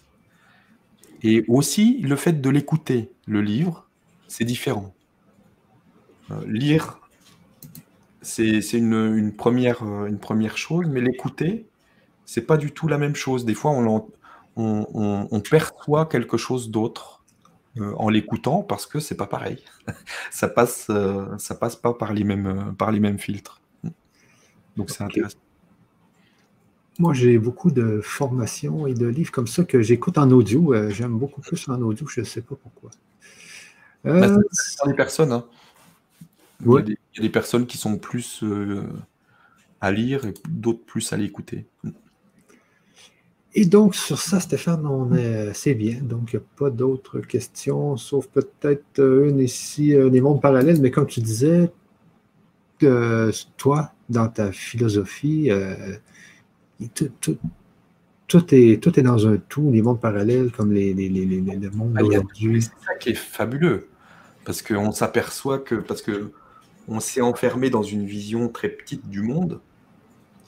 Et 1.22 1.44
aussi, 1.48 2.00
le 2.02 2.16
fait 2.16 2.40
de 2.40 2.50
l'écouter, 2.50 3.10
le 3.26 3.40
livre, 3.40 3.88
c'est 4.28 4.44
différent. 4.44 4.94
Euh, 6.30 6.42
lire, 6.46 7.00
c'est 8.22 8.60
une, 8.72 9.32
première, 9.36 9.82
euh, 9.82 10.06
une 10.06 10.18
première 10.18 10.56
chose, 10.56 10.86
mais 10.86 11.00
l'écouter, 11.00 11.66
c'est 12.24 12.42
pas 12.42 12.56
du 12.56 12.72
tout 12.72 12.88
la 12.88 12.98
même 12.98 13.14
chose. 13.14 13.44
Des 13.44 13.54
fois, 13.54 13.70
on, 13.70 14.08
on, 14.56 15.40
perçoit 15.40 16.06
quelque 16.06 16.36
chose 16.36 16.70
d'autre 16.70 17.22
euh, 17.78 17.92
en 17.96 18.08
l'écoutant 18.08 18.62
parce 18.62 18.86
que 18.86 19.00
c'est 19.00 19.16
pas 19.16 19.26
pareil. 19.26 19.62
ça 20.30 20.48
passe, 20.48 20.90
ça 21.38 21.54
passe 21.54 21.76
pas 21.76 21.94
par 21.94 22.12
les 22.12 22.24
mêmes, 22.24 22.74
par 22.78 22.92
les 22.92 23.00
mêmes 23.00 23.18
filtres. 23.18 23.60
Donc 24.76 24.90
c'est 24.90 25.04
intéressant. 25.04 25.38
Moi, 26.98 27.12
j'ai 27.12 27.38
beaucoup 27.38 27.70
de 27.70 28.00
formations 28.02 28.86
et 28.86 28.94
de 28.94 29.06
livres 29.06 29.32
comme 29.32 29.48
ça 29.48 29.64
que 29.64 29.82
j'écoute 29.82 30.16
en 30.18 30.30
audio. 30.30 30.74
J'aime 30.90 31.18
beaucoup 31.18 31.40
plus 31.40 31.68
en 31.68 31.80
audio, 31.82 32.06
je 32.06 32.20
ne 32.20 32.24
sais 32.24 32.40
pas 32.40 32.54
pourquoi. 32.54 32.90
Euh, 34.06 34.38
ça 34.52 34.86
des 34.86 34.94
personnes. 34.94 35.32
Hein. 35.32 35.44
Il, 36.64 36.96
y 37.16 37.18
a 37.18 37.22
des, 37.22 37.28
personnes 37.28 37.66
qui 37.66 37.78
sont 37.78 37.98
plus 37.98 38.42
euh, 38.42 38.82
à 39.80 39.90
lire 39.90 40.24
et 40.24 40.34
d'autres 40.48 40.84
plus 40.84 41.12
à 41.12 41.16
l'écouter. 41.16 41.66
Et 43.54 43.66
donc, 43.66 43.94
sur 43.94 44.18
ça, 44.18 44.40
Stéphane, 44.40 44.86
on 44.86 45.14
est, 45.14 45.52
c'est 45.54 45.74
bien. 45.74 46.00
Donc, 46.00 46.32
il 46.32 46.36
n'y 46.36 46.42
a 46.42 46.46
pas 46.56 46.70
d'autres 46.70 47.20
questions, 47.20 47.96
sauf 47.96 48.26
peut-être 48.28 48.98
euh, 48.98 49.28
une 49.28 49.40
ici, 49.40 49.94
euh, 49.94 50.10
des 50.10 50.20
mondes 50.20 50.40
parallèles. 50.40 50.80
Mais 50.80 50.90
comme 50.90 51.06
tu 51.06 51.20
disais, 51.20 51.70
toi, 53.56 53.92
dans 54.08 54.28
ta 54.28 54.52
philosophie, 54.52 55.50
tout, 58.26 58.54
est, 58.54 58.82
tout 58.82 58.98
est 58.98 59.02
dans 59.02 59.26
un 59.26 59.36
tout, 59.36 59.70
les 59.70 59.82
mondes 59.82 60.00
parallèles 60.00 60.50
comme 60.50 60.72
les, 60.72 60.94
les, 60.94 61.08
les, 61.08 61.70
mondes 61.70 61.94
ah, 61.96 62.00
d'aujourd'hui. 62.00 62.62
C'est 62.62 62.70
ça 62.84 62.94
qui 62.98 63.10
est 63.10 63.14
fabuleux. 63.14 63.88
Parce 64.44 64.62
qu'on 64.62 64.92
s'aperçoit 64.92 65.58
que, 65.58 65.76
parce 65.76 66.02
que 66.02 66.32
on 66.88 67.00
s'est 67.00 67.22
enfermé 67.22 67.70
dans 67.70 67.82
une 67.82 68.04
vision 68.04 68.48
très 68.48 68.68
petite 68.68 69.08
du 69.08 69.22
monde 69.22 69.60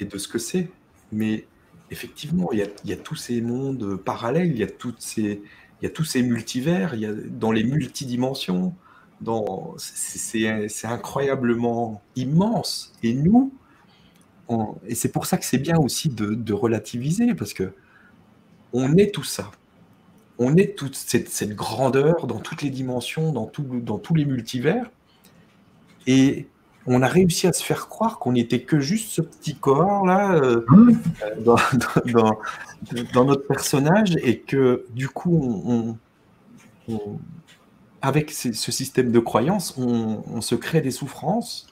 et 0.00 0.04
de 0.04 0.18
ce 0.18 0.28
que 0.28 0.38
c'est. 0.38 0.70
Mais 1.12 1.46
effectivement, 1.90 2.50
il 2.52 2.58
y, 2.84 2.92
a, 2.92 2.96
tous 2.96 3.16
ces 3.16 3.40
mondes 3.40 3.96
parallèles, 3.96 4.50
il 4.50 4.58
y 4.58 4.62
a, 4.62 4.66
toutes 4.66 5.00
ces, 5.00 5.42
il 5.80 5.84
y 5.84 5.86
a 5.86 5.90
tous 5.90 6.04
ces 6.04 6.22
multivers, 6.22 6.94
il 6.94 7.00
y 7.00 7.06
a, 7.06 7.12
dans 7.12 7.52
les 7.52 7.64
multidimensions. 7.64 8.74
C'est 9.78 10.84
incroyablement 10.84 12.02
immense. 12.16 12.92
Et 13.02 13.14
nous, 13.14 13.52
et 14.86 14.94
c'est 14.94 15.10
pour 15.10 15.26
ça 15.26 15.38
que 15.38 15.44
c'est 15.44 15.58
bien 15.58 15.76
aussi 15.78 16.08
de, 16.08 16.52
relativiser, 16.52 17.34
parce 17.34 17.52
que 17.52 17.72
on 18.72 18.96
est 18.96 19.12
tout 19.12 19.24
ça. 19.24 19.50
On 20.38 20.56
est 20.56 20.76
toute 20.76 20.94
cette, 20.94 21.54
grandeur 21.54 22.26
dans 22.26 22.40
toutes 22.40 22.62
les 22.62 22.70
dimensions, 22.70 23.32
dans, 23.32 23.46
tous 23.46 24.14
les 24.14 24.24
multivers. 24.24 24.90
Et 26.06 26.46
on 26.86 27.02
a 27.02 27.08
réussi 27.08 27.46
à 27.46 27.52
se 27.52 27.64
faire 27.64 27.88
croire 27.88 28.18
qu'on 28.18 28.32
n'était 28.32 28.62
que 28.62 28.78
juste 28.78 29.10
ce 29.10 29.22
petit 29.22 29.56
corps 29.56 30.06
là 30.06 30.34
euh, 30.34 30.64
dans, 31.44 33.24
notre 33.24 33.46
personnage 33.48 34.16
et 34.22 34.38
que 34.38 34.84
du 34.94 35.08
coup, 35.08 35.98
avec 38.02 38.30
ce 38.30 38.52
système 38.52 39.10
de 39.10 39.18
croyance, 39.18 39.76
on, 39.78 40.40
se 40.40 40.54
crée 40.54 40.80
des 40.80 40.90
souffrances. 40.90 41.66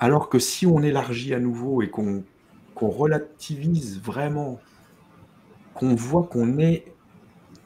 Alors 0.00 0.28
que 0.28 0.38
si 0.38 0.66
on 0.66 0.82
élargit 0.82 1.34
à 1.34 1.38
nouveau 1.38 1.82
et 1.82 1.90
qu'on 1.90 2.24
relativise 2.74 4.00
vraiment, 4.00 4.58
qu'on 5.74 5.94
voit 5.94 6.24
qu'on 6.24 6.58
est 6.58 6.86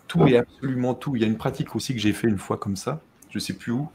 tout 0.08 0.26
et 0.26 0.36
absolument 0.36 0.94
tout. 0.94 1.16
Il 1.16 1.22
y 1.22 1.24
a 1.24 1.28
une 1.28 1.36
pratique 1.36 1.74
aussi 1.76 1.94
que 1.94 2.00
j'ai 2.00 2.12
fait 2.12 2.28
une 2.28 2.38
fois 2.38 2.56
comme 2.56 2.76
ça, 2.76 3.00
je 3.30 3.38
ne 3.38 3.40
sais 3.40 3.54
plus 3.54 3.72
où, 3.72 3.88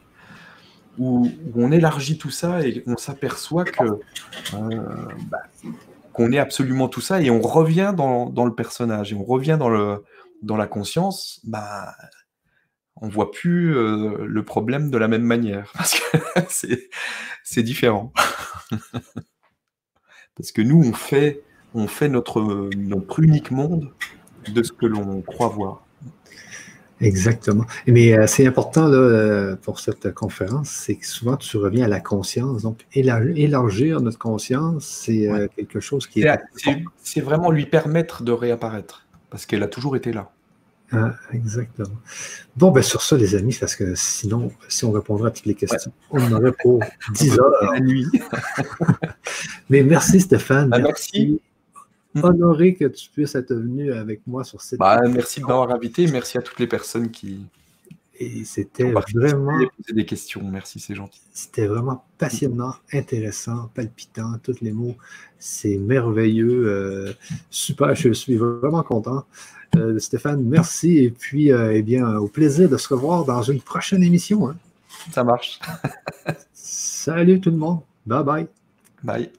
où, 0.98 1.30
on 1.56 1.72
élargit 1.72 2.18
tout 2.18 2.30
ça 2.30 2.66
et 2.66 2.84
on 2.88 2.98
s'aperçoit 2.98 3.66
que 3.66 3.84
euh, 3.84 4.78
bah, 5.30 5.40
qu'on 6.14 6.32
est 6.32 6.40
absolument 6.40 6.90
tout 6.90 7.02
ça 7.02 7.22
et 7.22 7.30
on 7.30 7.42
revient 7.42 7.94
dans, 7.96 8.46
le 8.46 8.54
personnage 8.54 9.14
et 9.14 9.16
on 9.16 9.24
revient 9.24 9.58
dans, 9.60 10.58
la 10.58 10.68
conscience, 10.68 11.40
bah, 11.44 11.94
on 12.98 13.08
voit 13.08 13.32
plus 13.32 13.76
euh, 13.76 14.26
le 14.26 14.44
problème 14.44 14.90
de 14.90 14.98
la 14.98 15.08
même 15.08 15.24
manière 15.24 15.72
parce 16.34 16.66
que 16.66 16.76
c'est 17.50 17.64
différent. 17.64 18.14
parce 20.36 20.52
que 20.52 20.62
nous, 20.62 20.84
on 20.84 20.94
fait, 20.94 21.42
on 21.74 21.88
fait 21.88 22.08
notre, 22.08 22.70
notre 22.76 23.20
unique 23.22 23.50
monde 23.50 23.92
de 24.48 24.62
ce 24.62 24.72
que 24.72 24.86
l'on 24.86 25.22
croit 25.22 25.48
voir. 25.48 25.84
Exactement. 27.02 27.66
Mais 27.88 28.14
euh, 28.14 28.28
c'est 28.28 28.46
important 28.46 28.88
là, 28.88 28.98
euh, 28.98 29.56
pour 29.56 29.80
cette 29.80 30.14
conférence, 30.14 30.70
c'est 30.70 30.96
que 30.96 31.08
souvent 31.08 31.38
tu 31.38 31.58
reviens 31.58 31.86
à 31.86 31.88
la 31.88 32.02
conscience. 32.02 32.62
Donc, 32.64 32.86
élargir 32.94 34.02
notre 34.02 34.20
conscience, 34.20 34.86
c'est 34.86 35.28
euh, 35.28 35.48
quelque 35.56 35.80
chose 35.80 36.06
qui 36.08 36.22
est. 36.22 36.40
C'est 37.02 37.22
vraiment 37.22 37.50
lui 37.50 37.66
permettre 37.66 38.22
de 38.22 38.32
réapparaître, 38.32 39.08
parce 39.30 39.46
qu'elle 39.46 39.64
a 39.64 39.68
toujours 39.68 39.96
été 39.96 40.12
là. 40.12 40.32
Ah, 40.92 41.16
exactement. 41.34 41.98
Bon, 42.56 42.72
ben 42.72 42.82
sur 42.82 43.02
ça, 43.02 43.16
les 43.16 43.36
amis, 43.36 43.56
parce 43.60 43.76
que 43.76 43.94
sinon, 43.96 44.52
si 44.68 44.86
on 44.86 44.92
répondrait 44.92 45.30
à 45.30 45.32
toutes 45.32 45.46
les 45.46 45.56
questions, 45.56 45.92
on 46.10 46.22
en 46.22 46.32
aurait 46.32 46.54
pour 46.64 46.80
10 47.14 47.40
heures. 47.40 47.74
La 47.74 47.80
nuit. 47.80 48.08
Mais 49.70 49.84
merci 49.84 50.20
Stéphane. 50.20 50.70
Ah, 50.74 50.80
merci. 50.80 51.40
Mm. 52.16 52.24
honoré 52.24 52.74
que 52.74 52.86
tu 52.86 53.10
puisses 53.10 53.36
être 53.36 53.54
venu 53.54 53.94
avec 53.94 54.22
moi 54.26 54.44
sur 54.44 54.62
cette. 54.62 54.80
Bah, 54.80 55.00
merci 55.08 55.42
de 55.42 55.46
m'avoir 55.46 55.72
invité. 55.72 56.08
Merci 56.08 56.38
à 56.38 56.42
toutes 56.42 56.60
les 56.60 56.68
personnes 56.68 57.12
qui. 57.12 57.46
Et 58.22 58.44
c'était 58.44 58.92
vraiment. 58.92 59.60
des 59.94 60.06
questions. 60.06 60.42
Merci, 60.44 60.80
c'est 60.80 60.96
gentil. 60.96 61.22
C'était 61.32 61.68
vraiment 61.68 62.04
passionnant, 62.18 62.74
intéressant, 62.92 63.70
palpitant, 63.74 64.38
tous 64.44 64.60
les 64.60 64.74
mots. 64.74 64.98
C'est 65.38 65.78
merveilleux. 65.78 66.68
Euh, 66.68 67.14
super, 67.50 67.96
je 67.96 68.12
suis 68.12 68.36
vraiment 68.36 68.84
content. 68.84 69.26
Euh, 69.76 70.00
Stéphane, 70.00 70.42
merci. 70.44 70.98
Et 70.98 71.12
puis, 71.12 71.52
euh, 71.52 71.74
eh 71.74 71.82
bien, 71.82 72.16
au 72.18 72.28
plaisir 72.28 72.70
de 72.70 72.78
se 72.78 72.94
revoir 72.94 73.26
dans 73.26 73.42
une 73.42 73.62
prochaine 73.62 74.04
émission. 74.04 74.50
Hein. 74.50 74.56
Ça 75.12 75.24
marche. 75.24 75.60
Salut 76.54 77.40
tout 77.40 77.52
le 77.52 77.58
monde. 77.58 77.80
Bye 78.06 78.24
bye. 78.24 78.48
Bye. 79.04 79.30